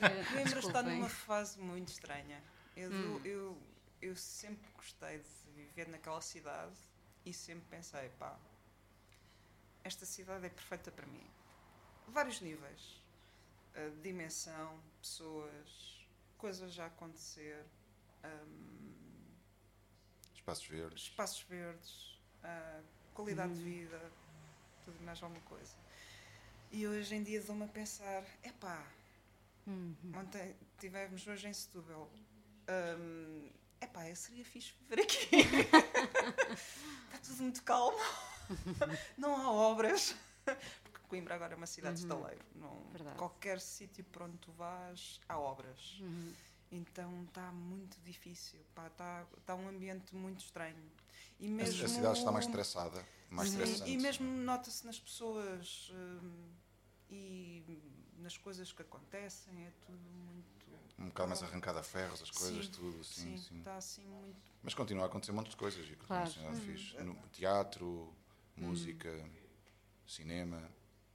Ah. 0.00 0.32
Coimbra 0.32 0.58
está 0.58 0.82
numa 0.82 1.08
fase 1.08 1.58
muito 1.60 1.88
estranha. 1.88 2.42
Eu, 2.76 2.90
Hum. 2.90 3.20
eu, 3.24 3.62
eu 4.00 4.16
sempre 4.16 4.68
gostei 4.72 5.18
de 5.18 5.50
viver 5.54 5.88
naquela 5.88 6.20
cidade 6.20 6.74
e 7.24 7.32
sempre 7.32 7.64
pensei, 7.70 8.08
pá, 8.18 8.36
esta 9.84 10.04
cidade 10.04 10.46
é 10.46 10.48
perfeita 10.48 10.90
para 10.90 11.06
mim. 11.06 11.26
Vários 12.08 12.40
níveis. 12.40 13.00
Uh, 13.76 13.90
dimensão, 14.02 14.78
pessoas, 15.00 16.06
coisas 16.36 16.78
a 16.78 16.86
acontecer, 16.86 17.64
um, 18.24 19.32
Espaços 20.34 20.66
verdes. 20.66 21.02
espaços 21.04 21.42
verdes, 21.44 22.18
uh, 22.44 22.84
qualidade 23.14 23.52
Hum. 23.52 23.56
de 23.56 23.62
vida, 23.62 24.12
tudo 24.84 25.00
mais 25.04 25.22
alguma 25.22 25.40
coisa. 25.42 25.74
E 26.72 26.86
hoje 26.86 27.14
em 27.14 27.22
dia 27.22 27.40
dou-me 27.42 27.64
a 27.64 27.68
pensar, 27.68 28.24
epá, 28.42 28.84
Hum, 29.66 29.94
Ontem 30.16 30.56
tivemos 30.80 31.24
hoje 31.24 31.46
em 31.46 31.52
Setúbal. 31.52 32.10
Hum, 32.98 33.48
epá, 33.80 34.08
eu 34.08 34.16
seria 34.16 34.44
fixe 34.44 34.72
viver 34.80 35.02
aqui. 35.02 35.36
Está 37.06 37.18
tudo 37.24 37.42
muito 37.44 37.62
calmo. 37.62 37.96
Não 39.16 39.36
há 39.36 39.52
obras. 39.52 40.16
Porque 40.44 40.98
Coimbra 41.08 41.36
agora 41.36 41.54
é 41.54 41.56
uma 41.56 41.66
cidade 41.68 41.94
de 41.98 42.02
estaleiro. 42.02 42.44
Não, 42.56 42.72
Uhum. 42.72 42.90
Verdade. 42.90 43.16
qualquer 43.18 43.60
sítio 43.60 44.02
por 44.06 44.22
onde 44.22 44.36
tu 44.38 44.50
vás, 44.52 45.20
há 45.28 45.38
obras. 45.38 45.98
Uhum. 46.00 46.32
Então 46.72 47.22
está 47.28 47.52
muito 47.52 48.00
difícil. 48.00 48.58
Está 48.88 49.24
está 49.38 49.54
um 49.54 49.68
ambiente 49.68 50.12
muito 50.16 50.40
estranho. 50.40 50.90
E 51.38 51.46
A- 51.46 51.50
mesmo, 51.50 51.84
A 51.84 51.88
cidade 51.88 52.18
está 52.18 52.32
mais 52.32 52.46
estressada, 52.46 53.06
mais 53.30 53.48
Sim, 53.50 53.60
estressante. 53.62 53.90
E 53.92 53.96
mesmo 53.96 54.26
nota-se 54.26 54.84
nas 54.84 54.98
pessoas 54.98 55.92
hum, 55.94 56.48
e 57.14 57.82
nas 58.18 58.36
coisas 58.38 58.72
que 58.72 58.82
acontecem, 58.82 59.66
é 59.66 59.72
tudo 59.86 59.98
muito. 60.10 60.52
Um 60.98 61.06
bocado 61.08 61.28
mais 61.28 61.42
arrancada 61.42 61.80
a 61.80 61.82
ferros, 61.82 62.22
as 62.22 62.30
coisas, 62.30 62.66
Sim, 62.66 62.72
tudo, 62.72 63.04
sim, 63.04 63.36
sim. 63.36 63.58
Está 63.58 63.76
assim 63.76 64.06
muito. 64.06 64.40
Mas 64.62 64.72
continua 64.74 65.04
a 65.04 65.06
acontecer 65.06 65.32
um 65.32 65.34
monte 65.34 65.50
de 65.50 65.56
coisas. 65.56 65.86
E 65.88 65.96
Claro. 65.96 66.24
continua 66.32 66.54
fixe. 66.54 66.96
No 67.02 67.14
teatro, 67.28 68.14
música, 68.56 69.10
cinema, 70.06 70.70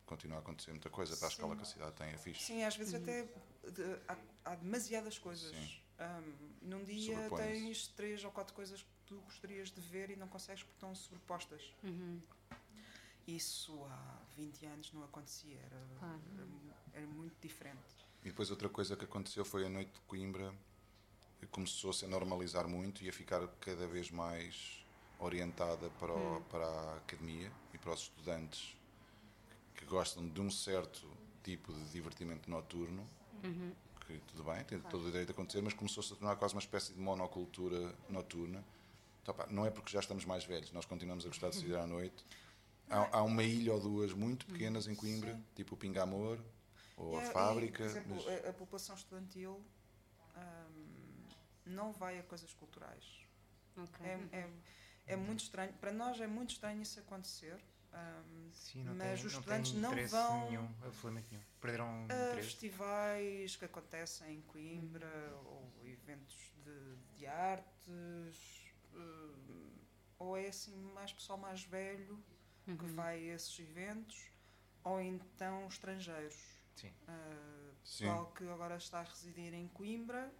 continua 0.05 0.37
a 0.37 0.39
acontecer 0.41 0.71
muita 0.71 0.89
coisa 0.89 1.15
para 1.15 1.27
a 1.27 1.29
escala 1.29 1.55
que 1.55 1.61
a 1.61 1.65
cidade 1.65 1.95
tem, 1.95 2.07
é 2.09 2.17
fixe. 2.17 2.43
Sim, 2.43 2.63
às 2.63 2.75
vezes 2.75 2.93
até 2.93 3.23
de- 3.23 3.99
há, 4.07 4.17
há 4.45 4.55
demasiadas 4.55 5.17
coisas. 5.17 5.55
Sim. 5.55 5.77
Hum, 5.99 6.33
num 6.61 6.83
dia 6.83 7.27
tens 7.35 7.87
três 7.87 8.23
ou 8.23 8.31
quatro 8.31 8.53
coisas 8.53 8.81
que 8.83 8.89
tu 9.07 9.19
gostarias 9.21 9.71
de 9.71 9.81
ver 9.81 10.11
e 10.11 10.15
não 10.15 10.27
consegues 10.27 10.61
porque 10.61 10.75
estão 10.75 10.93
sobrepostas. 10.93 11.73
Uhum. 11.83 12.21
Isso 13.27 13.83
há 13.85 14.21
20 14.35 14.65
anos 14.65 14.91
não 14.93 15.03
acontecia, 15.03 15.59
era, 15.59 15.81
Claro. 15.99 16.21
era, 16.33 16.47
era 17.03 17.07
muito 17.07 17.35
diferente. 17.41 17.77
E 18.23 18.29
depois 18.29 18.49
outra 18.49 18.69
coisa 18.69 18.95
que 18.95 19.03
aconteceu 19.05 19.43
foi 19.43 19.65
a 19.65 19.69
noite 19.69 19.91
de 19.93 19.99
Coimbra 20.01 20.53
começou-se 21.51 22.03
a 22.03 22.07
normalizar 22.07 22.67
muito 22.67 23.03
e 23.03 23.09
a 23.09 23.13
ficar 23.13 23.45
cada 23.59 23.87
vez 23.87 24.09
mais 24.11 24.83
orientada 25.19 25.89
para, 25.91 26.11
o- 26.13 26.41
para 26.49 26.65
a 26.65 26.97
academia 26.97 27.51
e 27.73 27.77
para 27.77 27.91
os 27.93 28.01
estudantes 28.01 28.75
que 29.75 29.85
gostam 29.85 30.27
de 30.27 30.41
um 30.41 30.49
certo 30.49 31.07
tipo 31.43 31.71
de 31.73 31.89
divertimento 31.91 32.49
noturno, 32.49 33.07
que 34.05 34.19
tudo 34.27 34.43
bem, 34.43 34.63
tem 34.65 34.79
todo 34.79 35.03
o 35.03 35.05
direito 35.05 35.27
de 35.27 35.31
acontecer, 35.33 35.61
mas 35.61 35.73
começou-se 35.73 36.11
a 36.13 36.15
tornar 36.15 36.35
quase 36.37 36.53
uma 36.55 36.61
espécie 36.61 36.93
de 36.93 36.99
monocultura 36.99 37.93
noturna. 38.09 38.63
Então, 39.21 39.33
pá, 39.35 39.45
não 39.47 39.65
é 39.65 39.69
porque 39.69 39.91
já 39.91 39.99
estamos 39.99 40.25
mais 40.25 40.43
velhos, 40.43 40.71
nós 40.71 40.85
continuamos 40.85 41.25
a 41.25 41.27
gostar 41.29 41.49
de 41.49 41.55
sair 41.57 41.75
à 41.75 41.85
noite. 41.85 42.25
Há, 42.89 43.18
há 43.18 43.23
uma 43.23 43.43
ilha 43.43 43.73
ou 43.73 43.80
duas 43.81 44.14
muito 44.14 44.45
pequenas 44.45 44.88
em 44.88 44.95
Coimbra, 44.95 45.39
tipo 45.55 45.76
o 45.76 45.77
Pingamor 45.77 46.39
ou 46.95 47.15
E 47.15 47.18
a 47.19 47.22
é- 47.23 47.27
e, 47.27 47.31
fábrica. 47.31 47.77
por 47.84 47.85
exemplo, 47.89 48.15
mas- 48.15 48.45
a, 48.45 48.49
a 48.49 48.53
população 48.53 48.95
estudantil 48.95 49.61
hum, 50.35 51.26
não 51.65 51.91
vai 51.91 52.18
a 52.19 52.23
coisas 52.23 52.53
culturais. 52.53 53.03
Ok. 53.76 54.05
É, 54.05 54.19
é, 54.38 54.49
é 55.07 55.15
muito 55.15 55.41
estranho. 55.41 55.73
Para 55.73 55.91
nós 55.91 56.19
é 56.19 56.27
muito 56.27 56.51
estranho 56.51 56.81
isso 56.81 56.99
acontecer. 56.99 57.59
hum, 57.93 58.49
Sim, 58.53 58.84
não 58.84 58.95
Mas 58.95 59.01
tem, 59.03 59.14
os 59.14 59.34
não 59.34 59.39
estudantes 59.39 59.72
tem 59.72 59.81
não 59.81 59.91
interesse 59.91 60.11
vão- 60.11 60.45
nenhum, 60.45 60.69
absolutamente 60.84 61.27
nenhum. 61.31 61.43
Perderam 61.61 61.88
a 61.88 62.03
interesse. 62.05 62.34
festivais 62.35 63.55
que 63.55 63.65
acontecem 63.65 64.35
em 64.38 64.41
Coimbra 64.41 65.38
ou 65.45 65.72
eventos 65.85 66.51
de, 66.64 66.95
de 67.18 67.27
artes 67.27 68.72
hum, 68.93 69.72
ou 70.19 70.38
é 70.38 70.47
assim 70.47 70.76
mais 70.93 71.11
pessoal 71.11 71.38
mais 71.38 71.64
velho 71.64 72.23
que 72.76 72.85
Uhum. 72.85 72.95
vai 72.95 73.30
a 73.30 73.35
esses 73.35 73.57
eventos 73.60 74.26
ou 74.84 74.99
então 75.02 75.68
estrangeiros 75.68 76.35
Sim. 76.76 76.89
Uh, 76.89 77.73
Sim. 77.84 78.06
pessoal 78.06 78.31
que 78.38 78.48
agora 78.49 78.77
está 78.77 78.99
a 78.99 79.03
residir 79.03 79.53
em 79.53 79.68
Coimbra 79.69 80.31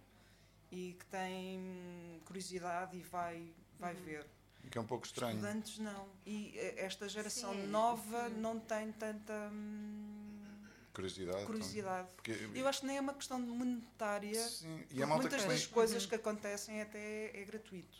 e 0.70 0.94
que 0.98 1.04
tem 1.06 2.20
curiosidade 2.24 2.96
e 2.96 3.02
vai, 3.02 3.52
vai 3.78 3.94
ver. 3.94 4.24
E 4.62 4.70
que 4.70 4.78
é 4.78 4.80
um 4.80 4.86
pouco 4.86 5.04
estranho. 5.06 5.34
Estudantes 5.36 5.78
não. 5.78 6.08
E 6.26 6.52
eh, 6.56 6.74
esta 6.84 7.08
geração 7.08 7.52
Sim, 7.54 7.66
nova 7.68 8.28
sim. 8.28 8.36
não 8.36 8.60
tem 8.60 8.92
tanta 8.92 9.32
hum, 9.52 10.44
Curiosidade. 10.92 11.44
curiosidade. 11.46 12.08
Porque, 12.14 12.32
Eu 12.54 12.66
acho 12.68 12.80
que 12.80 12.86
nem 12.86 12.98
é 12.98 13.00
uma 13.00 13.14
questão 13.14 13.40
monetária. 13.40 14.40
sim, 14.48 14.84
e 14.90 15.02
a 15.02 15.06
malta 15.06 15.28
que 15.28 15.34
muitas 15.34 15.48
das 15.50 15.66
coisas 15.66 16.06
que 16.06 16.14
acontecem 16.14 16.82
até 16.82 17.40
é 17.40 17.44
gratuito. 17.44 17.96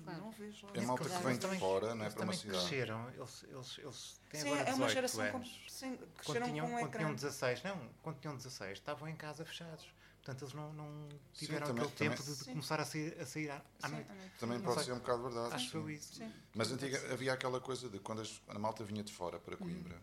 Claro. 0.00 0.18
não 0.20 0.30
vejo. 0.30 0.66
É 0.74 0.80
malta 0.82 1.04
que 1.04 1.10
vem 1.10 1.34
eles 1.34 1.38
de 1.50 1.58
fora, 1.58 1.94
não 1.94 2.04
é? 2.04 2.10
Para 2.10 2.24
uma 2.24 2.32
cidade. 2.32 2.58
cresceram, 2.58 3.10
eles, 3.10 3.44
eles, 3.48 3.78
eles 3.78 4.20
têm 4.30 4.40
Sim, 4.40 4.46
agora 4.52 4.60
é 4.70 4.74
uma 4.74 4.86
18 4.86 4.92
geração 4.92 5.30
com, 5.30 5.36
anos. 5.36 5.60
sim, 5.68 5.96
Quando 5.96 6.12
cresceram 6.14 6.46
tinham, 6.46 6.66
com 6.66 6.72
um 6.74 6.78
quando 6.78 6.90
tinham 6.92 7.10
ecrã. 7.10 7.14
16, 7.14 7.62
não, 7.62 7.88
quando 8.02 8.18
tinham 8.20 8.36
16, 8.36 8.78
estavam 8.78 9.08
em 9.08 9.16
casa 9.16 9.44
fechados. 9.44 9.86
Portanto, 10.22 10.42
eles 10.44 10.54
não, 10.54 10.72
não 10.72 11.08
tiveram 11.34 11.66
também- 11.66 11.82
aquele 11.84 11.96
tempo 12.10 12.16
também- 12.16 12.32
de, 12.32 12.38
de 12.38 12.44
Sim. 12.44 12.50
começar 12.52 12.80
a 12.80 12.84
sair, 12.84 13.20
a 13.20 13.26
sair 13.26 13.50
à, 13.50 13.60
à 13.82 13.88
Sim, 13.88 13.94
noite. 13.94 14.10
também. 14.38 14.60
Pode 14.60 14.84
ser 14.84 14.92
um 14.92 14.98
bocado 14.98 15.22
verdade. 15.24 15.54
Acho 15.54 15.70
sim. 15.70 15.76
eu 15.78 15.90
isso. 15.90 16.14
Sim. 16.14 16.32
Mas 16.54 16.70
antiga, 16.70 17.12
havia 17.12 17.32
aquela 17.32 17.60
coisa 17.60 17.88
de 17.88 17.98
quando 17.98 18.22
a 18.48 18.58
malta 18.58 18.84
vinha 18.84 19.02
de 19.02 19.12
fora 19.12 19.40
para 19.40 19.56
Coimbra, 19.56 20.00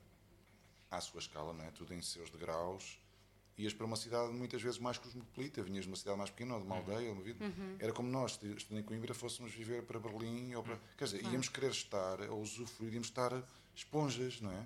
à 0.91 0.99
sua 0.99 1.19
escala, 1.19 1.53
não 1.53 1.63
é? 1.63 1.71
tudo 1.71 1.93
em 1.93 2.01
seus 2.01 2.29
degraus, 2.29 2.99
ias 3.59 3.73
para 3.73 3.85
uma 3.85 3.97
cidade 3.97 4.31
muitas 4.31 4.61
vezes 4.61 4.79
mais 4.79 4.97
cosmopolita, 4.97 5.61
vinhas 5.61 5.83
de 5.83 5.89
uma 5.91 5.97
cidade 5.97 6.17
mais 6.17 6.29
pequena 6.29 6.53
ou 6.55 6.61
de 6.61 6.65
uma 6.65 6.77
aldeia, 6.77 7.11
uma 7.11 7.21
vida. 7.21 7.45
era 7.77 7.91
como 7.91 8.09
nós, 8.09 8.39
estando 8.57 8.79
em 8.79 8.83
Coimbra, 8.83 9.13
fôssemos 9.13 9.51
viver 9.51 9.83
para 9.83 9.99
Berlim, 9.99 10.55
ou 10.55 10.63
para, 10.63 10.79
quer 10.97 11.03
dizer, 11.05 11.23
íamos 11.23 11.49
querer 11.49 11.71
estar, 11.71 12.21
ou 12.29 12.41
usufruir, 12.41 12.93
íamos 12.93 13.09
estar 13.09 13.43
esponjas, 13.75 14.39
não 14.39 14.51
é? 14.51 14.63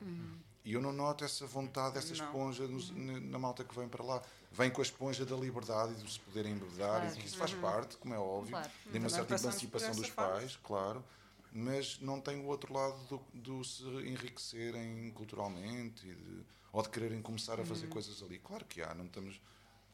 E 0.65 0.73
eu 0.73 0.81
não 0.81 0.93
noto 0.93 1.25
essa 1.25 1.45
vontade, 1.45 1.97
essa 1.97 2.13
esponja 2.13 2.65
nos- 2.67 2.91
na, 2.91 3.19
na 3.19 3.39
malta 3.39 3.63
que 3.65 3.75
vem 3.75 3.87
para 3.89 4.01
lá. 4.03 4.21
Vem 4.51 4.69
com 4.71 4.79
a 4.79 4.83
esponja 4.83 5.25
da 5.25 5.35
liberdade 5.35 5.93
e 5.93 6.03
de 6.03 6.11
se 6.13 6.19
poderem 6.19 6.53
embebedar, 6.53 7.01
Claro. 7.01 7.15
e 7.15 7.19
que 7.19 7.25
isso 7.27 7.35
faz 7.37 7.53
parte, 7.55 7.97
como 7.97 8.13
é 8.13 8.19
óbvio, 8.19 8.51
Claro. 8.51 8.69
de 8.91 8.97
uma 8.99 9.09
certa 9.09 9.35
emancipação 9.35 9.91
dos 9.95 10.09
pais, 10.11 10.57
claro, 10.63 11.03
mas 11.51 11.99
não 11.99 12.21
tem 12.21 12.39
o 12.39 12.45
outro 12.45 12.71
lado 12.73 12.95
do, 13.09 13.21
do 13.33 13.63
se 13.63 13.83
enriquecerem 13.83 15.11
culturalmente 15.11 16.07
e 16.07 16.13
de- 16.15 16.45
ou 16.73 16.81
de 16.81 16.89
quererem 16.89 17.21
começar 17.21 17.59
a 17.59 17.63
fazer 17.65 17.87
coisas 17.87 18.21
ali. 18.21 18.39
Claro 18.39 18.65
que 18.65 18.81
há, 18.81 18.93
não 18.93 19.05
estamos. 19.05 19.39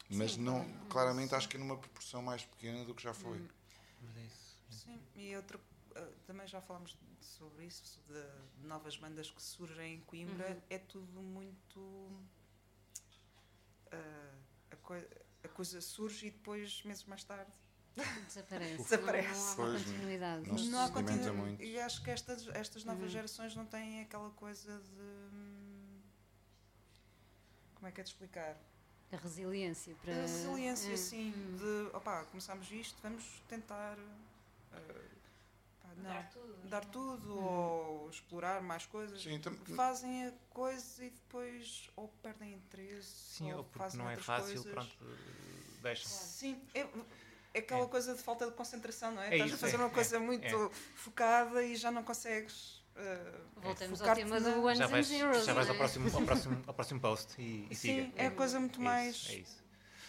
Mas 0.10 0.36
não, 0.38 0.66
claramente 0.90 1.36
acho 1.36 1.48
que 1.48 1.56
é 1.58 1.60
numa 1.60 1.78
proporção 1.78 2.22
mais 2.24 2.44
pequena 2.44 2.84
do 2.86 2.96
que 2.96 3.04
já 3.04 3.14
foi. 3.14 3.38
Mas 4.02 4.18
é. 4.18 4.28
Sim, 4.72 5.00
e 5.16 5.36
outra, 5.36 5.60
eh, 5.96 6.08
também 6.26 6.48
já 6.48 6.60
falámos 6.62 6.98
sobre 7.22 7.66
isso, 7.66 8.00
de, 8.08 8.68
novas 8.68 8.96
bandas 8.98 9.30
que 9.30 9.42
surgem 9.42 9.96
em 9.96 10.00
Coimbra, 10.02 10.50
Uhum. 10.50 10.62
é 10.70 10.78
tudo 10.80 11.22
muito. 11.22 12.10
eh, 13.92 14.32
a, 14.72 14.76
coi- 14.78 15.08
a 15.44 15.48
coisa 15.50 15.82
surge 15.82 16.28
e 16.28 16.32
depois, 16.32 16.82
meses 16.84 17.04
mais 17.06 17.24
tarde. 17.24 17.52
Desaparece. 18.28 18.78
Desaparece. 18.84 19.58
Não, 19.58 19.58
não 19.58 19.64
há 19.66 19.68
uma 19.68 19.80
continuidade. 19.80 20.48
não 20.48 20.56
Não 20.66 20.80
há 20.80 20.88
sedimenta 20.88 20.94
continu- 21.18 21.34
muito. 21.36 21.62
E 21.64 21.80
acho 21.80 22.02
que 22.04 22.12
estas, 22.12 22.48
estas 22.50 22.84
novas 22.84 23.04
Uhum. 23.04 23.10
gerações 23.10 23.56
não 23.56 23.66
têm 23.66 24.02
aquela 24.02 24.30
coisa 24.32 24.80
de. 24.80 25.49
Como 27.80 27.88
é 27.88 27.92
que 27.92 28.02
é 28.02 28.04
de 28.04 28.10
explicar? 28.10 28.58
A 29.12 29.16
resiliência 29.16 29.96
para. 30.04 30.14
A 30.14 30.22
resiliência, 30.22 30.94
É. 30.94 30.98
sim, 30.98 31.32
de 31.58 31.96
opá, 31.96 32.24
começámos 32.26 32.70
isto, 32.72 32.98
vamos 33.02 33.24
tentar 33.48 33.98
eh, 34.74 34.78
pá, 35.82 35.90
não, 35.98 36.04
Dar 36.04 36.30
tudo. 36.30 36.68
dar 36.70 36.86
tudo 36.86 37.34
Hum. 37.40 37.44
ou 37.44 38.10
explorar 38.10 38.62
mais 38.62 38.86
coisas. 38.86 39.22
Sim, 39.22 39.40
tam- 39.40 39.56
Fazem 39.76 40.28
a 40.28 40.34
coisa 40.52 41.04
e 41.06 41.10
depois 41.10 41.90
ou 41.96 42.08
perdem 42.22 42.54
interesse 42.54 43.08
Sim, 43.38 43.52
ou 43.54 43.60
ou 43.60 43.64
porque 43.64 43.80
fazem 43.80 43.98
não 44.00 44.08
é 44.08 44.12
outras 44.12 44.26
fácil, 44.26 44.64
coisas. 44.64 44.72
pronto, 44.72 44.98
deixam. 45.82 46.12
Sim, 46.12 46.62
é, 46.76 46.88
é 47.56 47.60
aquela 47.60 47.86
É. 47.86 47.88
coisa 47.88 48.14
de 48.14 48.22
falta 48.22 48.46
de 48.46 48.52
concentração, 48.56 49.12
não 49.12 49.22
é? 49.24 49.30
É 49.30 49.34
Estás 49.34 49.42
a 49.42 49.46
isso, 49.56 49.58
fazer 49.58 49.76
é, 49.76 49.80
uma 49.80 49.90
coisa 49.90 50.18
é, 50.18 50.20
muito 50.20 50.46
é. 50.46 50.70
focada 50.96 51.64
e 51.64 51.76
já 51.76 51.90
não 51.90 52.04
consegues. 52.04 52.79
Eh, 53.00 53.42
Voltamos 53.58 54.02
ao 54.02 54.16
tema 54.16 54.40
do 54.40 54.64
Ones 54.64 54.78
Já 54.78 54.86
and 54.86 54.90
vais, 54.90 55.08
Zeros. 55.08 55.46
já 55.46 55.54
vais 55.54 55.68
ao, 55.70 55.76
é? 55.76 55.78
próximo, 55.78 56.10
ao, 56.16 56.22
próximo, 56.24 56.64
ao 56.68 56.74
próximo 56.74 57.00
post 57.00 57.42
e, 57.42 57.68
e 57.70 57.76
Sim, 57.76 58.06
siga. 58.06 58.14
é 58.22 58.28
a 58.28 58.32
coisa 58.32 58.60
muito 58.60 58.80
É 58.80 58.84
mais 58.84 59.16
isso, 59.16 59.32
é 59.32 59.36
isso. 59.36 59.64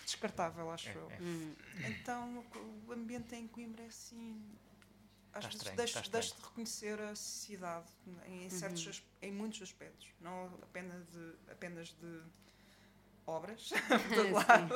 descartável, 0.04 0.70
acho 0.70 0.88
É, 0.88 0.94
eu. 0.94 1.10
é. 1.10 1.18
Hum. 1.20 1.54
Então 1.88 2.44
o 2.86 2.92
ambiente 2.92 3.34
em 3.34 3.46
Coimbra 3.48 3.82
é 3.84 3.86
assim. 3.86 4.42
Às 5.32 5.44
Está 5.44 5.48
vezes 5.48 5.54
estranho, 5.60 5.76
deixa, 5.76 6.00
está 6.00 6.10
deixa 6.18 6.34
de 6.34 6.42
reconhecer 6.42 7.00
a 7.00 7.14
cidade 7.14 7.86
em, 8.26 8.42
Uhum. 8.44 8.50
certos, 8.50 8.88
as- 8.88 9.02
em 9.22 9.30
muitos 9.32 9.62
aspectos, 9.62 10.08
não 10.20 10.46
apenas 10.60 11.06
de, 11.06 11.34
apenas 11.52 11.88
de 11.92 12.20
obras, 13.26 13.68
por 13.86 14.10
todo 14.16 14.32
lado, 14.32 14.74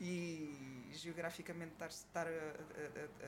e 0.00 0.88
geograficamente 0.92 1.72
estar, 1.72 1.88
estar 1.88 2.26
a, 2.26 2.30
a- 2.30 2.32
a- 2.32 3.26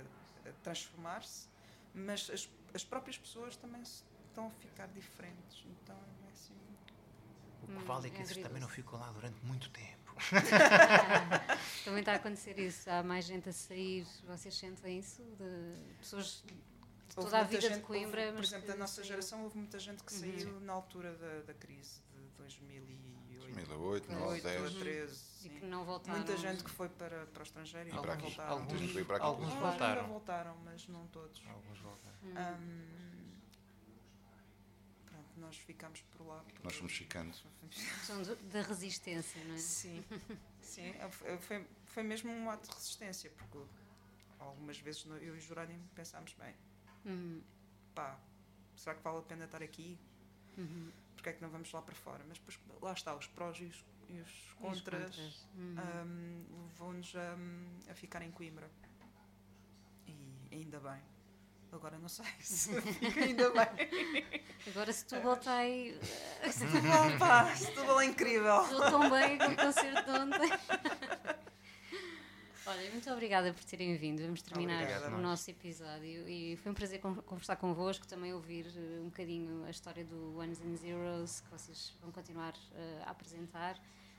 a- 0.49 0.49
a 0.49 0.53
transformar-se, 0.63 1.47
mas 1.95 2.31
as, 2.31 2.49
as 2.77 2.85
próprias 2.85 3.19
pessoas 3.19 3.57
também 3.57 3.83
estão 3.83 4.47
a 4.49 4.51
ficar 4.51 4.87
diferentes. 4.89 5.65
Então 5.83 5.97
é 6.29 6.33
assim. 6.33 6.55
O 7.63 7.67
que 7.67 7.73
Hum, 7.73 7.85
vale 7.85 8.07
é 8.07 8.11
que 8.11 8.19
é 8.19 8.23
esses 8.23 8.37
também 8.37 8.61
não 8.61 8.69
ficam 8.69 8.99
lá 8.99 9.11
durante 9.13 9.43
muito 9.45 9.69
tempo. 9.71 9.97
Também 11.85 12.01
está 12.01 12.13
a 12.13 12.17
acontecer 12.17 12.59
isso. 12.59 12.89
Há 12.89 13.03
mais 13.03 13.25
gente 13.27 13.49
a 13.49 13.53
sair. 13.53 14.07
Vocês 14.27 14.55
sentem 14.57 14.99
isso? 14.99 15.23
De 15.39 15.95
pessoas 15.99 16.43
de 16.47 16.55
Houve 16.55 17.31
toda 17.31 17.37
a 17.37 17.41
muita 17.45 17.51
vida 17.57 17.69
de 17.69 17.75
gente- 17.75 17.85
Coimbra. 17.85 18.21
houve, 18.23 18.33
por 18.33 18.39
mas 18.41 18.49
exemplo, 18.49 18.69
da 18.69 18.77
nossa 18.77 18.95
saiu. 18.97 19.05
geração, 19.07 19.43
houve 19.45 19.59
muita 19.59 19.79
gente 19.79 20.03
que 20.03 20.15
Uhum. 20.15 20.21
saiu 20.21 20.61
na 20.61 20.73
altura 20.73 21.15
da, 21.17 21.43
da 21.43 21.55
crise 21.55 22.01
de 22.15 22.21
2008. 22.39 23.26
2008, 23.55 24.11
9, 24.13 24.41
2008 24.41 24.43
10. 24.43 24.77
a 24.77 24.79
13. 24.81 25.47
E 25.47 25.49
que 25.49 25.67
não 25.67 25.85
voltaram. 25.85 26.19
Muita 26.19 26.37
gente 26.37 26.65
que 26.65 26.71
foi 26.71 26.89
para, 26.89 27.27
para 27.27 27.41
o 27.41 27.43
estrangeiro 27.45 27.89
e 27.89 27.93
E 27.93 27.95
não 27.95 28.03
para 28.03 28.15
aqui. 28.15 28.23
voltaram. 28.23 28.69
Gente 28.79 28.93
veio 28.93 29.07
para 29.07 29.17
aqui. 29.17 29.25
Alguns 29.27 29.49
Alguns 29.53 29.61
voltaram. 29.63 30.01
ainda 30.03 30.13
voltaram, 30.13 30.57
mas 30.65 30.89
não 30.89 31.07
todos. 31.09 31.43
Alguns 31.47 31.79
voltaram. 31.79 32.17
Hum. 32.25 33.33
Pronto, 35.07 35.29
nós 35.41 35.57
ficámos 35.57 36.01
por 36.03 36.27
lá. 36.27 36.43
por- 36.43 36.65
Nós 36.65 36.75
fomos 36.77 36.93
ficando. 36.93 37.35
São 38.05 38.23
da 38.23 38.63
resistência, 38.63 39.43
não 39.45 39.55
é? 39.55 39.59
Sim, 39.59 40.05
sim 40.61 40.89
é, 40.99 41.09
foi- 41.39 41.67
foi, 41.87 42.03
mesmo 42.03 42.31
um 42.33 42.51
ato 42.51 42.69
de 42.69 42.75
resistência, 42.75 43.31
porque 43.31 43.59
algumas 44.39 44.79
vezes 44.79 45.05
eu 45.07 45.19
e 45.23 45.31
o 45.31 45.41
Jerónimo 45.41 45.83
pensámos, 45.95 46.33
bem, 46.35 46.55
Uhum. 47.05 47.43
pá, 47.95 48.19
será 48.77 48.95
que 48.97 49.03
vale 49.03 49.19
a 49.19 49.23
pena 49.23 49.45
estar 49.45 49.63
aqui? 49.63 49.99
Uhum. 50.59 50.91
Porque 51.27 51.35
é 51.35 51.39
que 51.39 51.43
não 51.43 51.51
vamos 51.51 51.73
lá 51.73 51.83
para 51.83 51.95
fora? 51.97 52.23
Mas 52.29 52.39
depois 52.39 52.57
lá 52.81 52.93
está, 52.93 53.13
os 53.13 53.27
prós 53.27 53.59
e 53.59 53.65
os, 53.65 53.85
e 54.09 54.21
os 54.21 54.55
contras, 54.61 55.17
contras. 55.17 55.47
Uhum. 55.57 55.75
ahm, 55.77 56.45
levou-nos 56.69 57.17
a, 57.17 57.91
a 57.91 57.95
ficar 57.95 58.23
em 58.23 58.31
Coimbra. 58.31 58.71
E 60.07 60.49
ainda 60.53 60.79
bem. 60.79 61.03
Agora 61.73 61.99
não 61.99 62.09
sei 62.09 62.27
se 62.39 62.81
fica 62.81 63.25
ainda 63.25 63.51
bem. 63.51 64.37
Agora 64.69 64.93
se 64.93 65.05
tu 65.05 65.21
voltar 65.21 65.57
aí. 65.57 65.99
Setúbal, 66.49 67.19
pá, 67.19 67.57
Setúbal 67.57 68.01
é 68.03 68.05
incrível. 68.05 68.63
Estou 68.63 68.81
tão 68.83 69.11
bem 69.11 69.37
com 69.37 69.47
o 69.47 69.57
concerto 69.57 70.05
de 70.05 70.19
ontem. 70.19 70.51
Olha, 72.67 72.91
muito 72.91 73.09
obrigada 73.13 73.53
por 73.53 73.63
terem 73.65 73.97
vindo. 73.97 74.23
Vamos 74.23 74.43
terminar 74.43 74.83
Obrigada, 74.83 75.07
o 75.07 75.11
nós. 75.13 75.23
nosso 75.23 75.51
episódio 75.51 76.29
e 76.29 76.57
foi 76.57 76.73
um 76.73 76.75
prazer 76.75 76.99
con- 77.01 77.15
conversar 77.23 77.57
convosco, 77.57 78.07
também 78.09 78.33
ouvir 78.35 78.67
eh, 78.77 79.01
um 79.01 79.05
bocadinho 79.05 79.65
a 79.65 79.71
história 79.71 80.05
do 80.05 80.37
Ones 80.37 80.61
and 80.61 80.75
Zeros 80.77 81.41
que 81.43 81.51
vocês 81.51 81.95
vão 82.03 82.11
continuar 82.11 82.55
eh, 82.75 83.03
a 83.05 83.11
apresentar. 83.11 83.79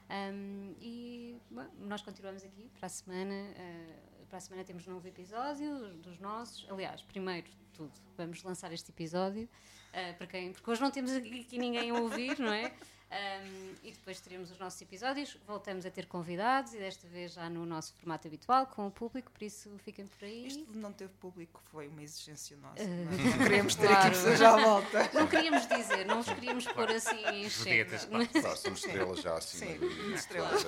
Um, 0.10 0.74
e 0.80 1.36
bom, 1.52 1.65
nós 1.80 2.02
continuamos 2.02 2.41
aqui 2.44 2.69
para 2.78 2.86
a 2.86 2.90
semana. 2.90 3.34
eh, 3.34 3.99
para 4.30 4.38
a 4.38 4.41
semana 4.41 4.64
temos 4.64 4.86
um 4.88 4.91
novo 4.91 5.07
episódio 5.07 5.94
dos 5.95 6.18
nossos. 6.19 6.65
Aliás, 6.69 7.02
primeiro 7.02 7.48
de 7.49 7.56
tudo, 7.74 7.91
vamos 8.18 8.41
lançar 8.44 8.72
este 8.74 8.91
episódio 8.91 9.48
eh, 9.91 10.14
para 10.14 10.28
quem, 10.28 10.53
porque 10.53 10.69
hoje 10.72 10.82
não 10.82 10.91
temos 10.91 11.11
aqui 11.11 11.57
ninguém 11.57 11.90
a 11.90 11.95
ouvir, 11.95 12.40
não 12.40 12.52
é? 12.53 12.74
Um, 13.09 13.73
e 13.85 13.91
depois 13.91 14.19
teremos 14.19 14.51
os 14.51 14.59
nossos 14.59 14.81
episódios. 14.81 15.38
Voltamos 15.47 15.85
a 15.85 15.89
ter 15.89 16.07
convidados 16.07 16.73
e 16.73 16.77
desta 16.77 17.07
vez 17.07 17.34
já 17.34 17.49
no 17.49 17.65
nosso 17.65 17.93
formato 17.93 18.27
habitual, 18.27 18.65
com 18.67 18.85
o 18.85 18.91
público, 18.91 19.31
por 19.31 19.41
isso 19.41 19.71
fiquem 19.85 20.05
por 20.05 20.25
aí. 20.25 20.47
Isto 20.47 20.65
não 20.73 20.91
ter 20.91 21.07
público 21.07 21.61
foi 21.71 21.88
uma 21.88 22.03
exigência 22.03 22.57
nossa. 22.57 22.84
Eh, 22.84 22.85
não? 22.85 23.11
Não 23.11 23.38
queríamos 23.38 23.75
ter 23.75 23.88
claro. 23.88 24.01
aqui 24.01 24.09
pessoas 24.09 24.41
à 24.41 24.57
volta. 24.57 25.09
Não 25.13 25.27
queríamos 25.27 25.67
dizer, 25.67 26.05
não 26.05 26.21
vos 26.21 26.34
queríamos 26.34 26.65
pôr 26.67 26.91
assim 26.91 27.25
em 27.27 27.49
xeque. 27.49 27.95
Claro, 28.41 28.57
somos 28.57 28.79
estrelas 28.85 29.21
já 29.21 29.38
acima 29.38 29.71
Sim, 29.71 29.79
de- 29.79 30.13
estrelas. 30.13 30.65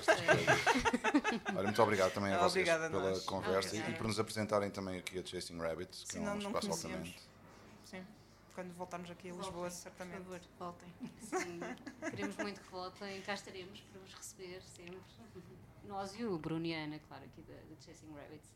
Olha, 1.55 1.63
muito 1.63 1.83
obrigado 1.83 2.13
também 2.13 2.31
a 2.33 2.37
vocês 2.37 2.51
Obrigada 2.69 2.89
pela 2.89 3.09
nós. 3.09 3.23
conversa 3.23 3.75
e 3.75 3.79
Obrigada. 3.79 3.97
por 3.97 4.07
nos 4.07 4.19
apresentarem 4.19 4.69
também 4.71 4.99
aqui 4.99 5.19
a 5.19 5.25
Chasing 5.25 5.57
Rabbits, 5.57 6.03
que 6.05 6.13
Sim, 6.13 6.25
é 6.25 6.29
um 6.31 6.37
espaço 6.37 6.71
altamente. 6.71 7.28
Quando 8.59 8.73
voltarmos 8.73 9.09
aqui 9.09 9.29
a 9.29 9.33
Lisboa, 9.33 9.51
Voltem, 9.53 9.71
certamente. 9.71 10.17
Por 10.25 10.37
favor, 10.37 10.41
voltem. 10.59 10.93
Sim, 11.21 11.59
queremos 12.09 12.35
muito 12.35 12.59
que 12.59 12.69
voltem, 12.69 13.21
cá 13.21 13.33
estaremos 13.33 13.79
para 13.79 14.01
vos 14.01 14.13
receber 14.13 14.61
sempre. 14.61 14.99
Nós 15.85 16.13
e 16.19 16.25
o 16.25 16.37
Bruno 16.37 16.65
e 16.65 16.75
a 16.75 16.79
Ana, 16.79 16.99
claro, 17.07 17.23
aqui 17.23 17.41
da, 17.43 17.53
da 17.53 17.81
Chasing 17.81 18.11
Rabbits. 18.13 18.51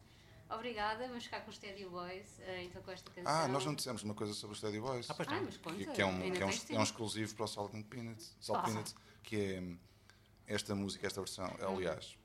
Obrigada, 0.49 1.07
vamos 1.07 1.23
ficar 1.23 1.39
com 1.39 1.51
os 1.51 1.55
Steady 1.55 1.85
Boys, 1.85 2.37
eh, 2.41 2.63
então 2.65 2.81
com 2.81 2.91
esta 2.91 3.09
canção. 3.11 3.31
Ah, 3.31 3.47
nós 3.47 3.63
não 3.65 3.73
dissemos 3.73 4.03
uma 4.03 4.13
coisa 4.13 4.33
sobre 4.33 4.51
os 4.51 4.57
Steady 4.57 4.81
Boys. 4.81 5.09
Ah, 5.09 5.13
pois 5.13 5.25
Ah, 5.29 5.35
não. 5.35 5.43
mas 5.45 5.55
conta, 5.55 5.77
que, 5.77 5.85
que 5.85 6.01
é, 6.01 6.05
um, 6.05 6.19
que 6.19 6.27
é, 6.27 6.45
um, 6.45 6.49
tens 6.49 6.69
é 6.69 6.77
um 6.79 6.83
exclusivo 6.83 7.33
para 7.35 7.45
o 7.45 7.47
Salt 7.47 7.73
and 7.73 7.83
Peanuts, 7.83 8.35
Salt 8.41 8.59
Ah. 8.59 8.63
Peanuts 8.63 8.95
que 9.23 9.37
é 9.55 9.61
hum, 9.61 9.79
esta 10.45 10.75
música, 10.75 11.07
esta 11.07 11.21
versão. 11.21 11.45
Hum. 11.45 11.75
Aliás, 11.77 12.17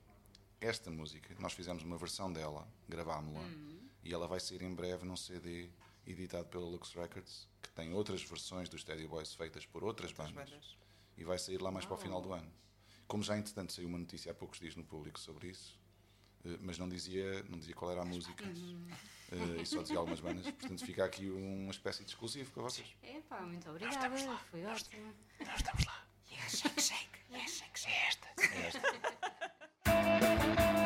esta 0.60 0.90
música, 0.90 1.32
nós 1.38 1.52
fizemos 1.52 1.84
uma 1.84 1.96
versão 1.96 2.32
dela, 2.32 2.66
gravámos-la, 2.88 3.38
Hum. 3.38 3.78
e 4.02 4.12
ela 4.12 4.26
vai 4.26 4.40
sair 4.40 4.62
em 4.62 4.74
breve 4.74 5.06
num 5.06 5.16
CD 5.16 5.70
editado 6.10 6.48
pela 6.48 6.64
Lux 6.64 6.92
Records, 6.94 7.48
que 7.62 7.70
tem 7.70 7.92
outras 7.92 8.22
versões 8.22 8.68
dos 8.68 8.84
Teddy 8.84 9.06
Boys 9.06 9.34
feitas 9.34 9.66
por 9.66 9.84
outras, 9.84 10.10
outras 10.10 10.34
bandas, 10.34 10.50
bandas, 10.50 10.76
e 11.16 11.24
vai 11.24 11.38
sair 11.38 11.60
lá 11.60 11.70
mais 11.70 11.84
oh. 11.84 11.88
para 11.88 11.96
o 11.96 11.98
ah. 11.98 12.02
final 12.02 12.20
do 12.20 12.32
ano. 12.32 12.50
Como 13.06 13.22
já 13.22 13.38
entretanto 13.38 13.72
saiu 13.72 13.88
uma 13.88 13.98
notícia 13.98 14.32
há 14.32 14.34
poucos 14.34 14.60
dias 14.60 14.76
no 14.76 14.84
público 14.84 15.18
sobre 15.18 15.48
isso, 15.48 15.78
eh, 16.44 16.58
mas 16.60 16.78
não 16.78 16.88
dizia, 16.88 17.42
não 17.44 17.58
dizia 17.58 17.74
qual 17.74 17.90
era 17.90 18.00
a 18.00 18.04
As 18.04 18.08
música 18.08 18.44
uh, 18.44 19.60
e 19.60 19.66
só 19.66 19.82
dizia 19.82 19.98
algumas 19.98 20.20
bandas. 20.20 20.44
Portanto, 20.44 20.84
fica 20.84 21.04
aqui 21.04 21.28
uma 21.30 21.70
espécie 21.70 22.04
de 22.04 22.10
exclusivo 22.10 22.50
para 22.52 22.62
vocês. 22.62 22.86
Epá, 23.02 23.40
muito 23.42 23.68
obrigada, 23.70 24.08
nós 24.08 24.26
lá, 24.26 24.38
foi 24.50 24.62
nós 24.62 24.82
ótimo. 24.82 25.14
Nós 25.40 25.56
estamos 25.56 25.84
lá. 25.86 26.06
Yes, 26.30 26.42
é 26.42 26.48
shake 26.68 26.82
shake, 26.82 27.18
Yes, 27.32 27.50
shake 27.50 27.80
shake. 27.80 27.94
É 27.94 28.08
esta. 28.08 28.28
É 28.38 28.66
esta. 28.66 28.80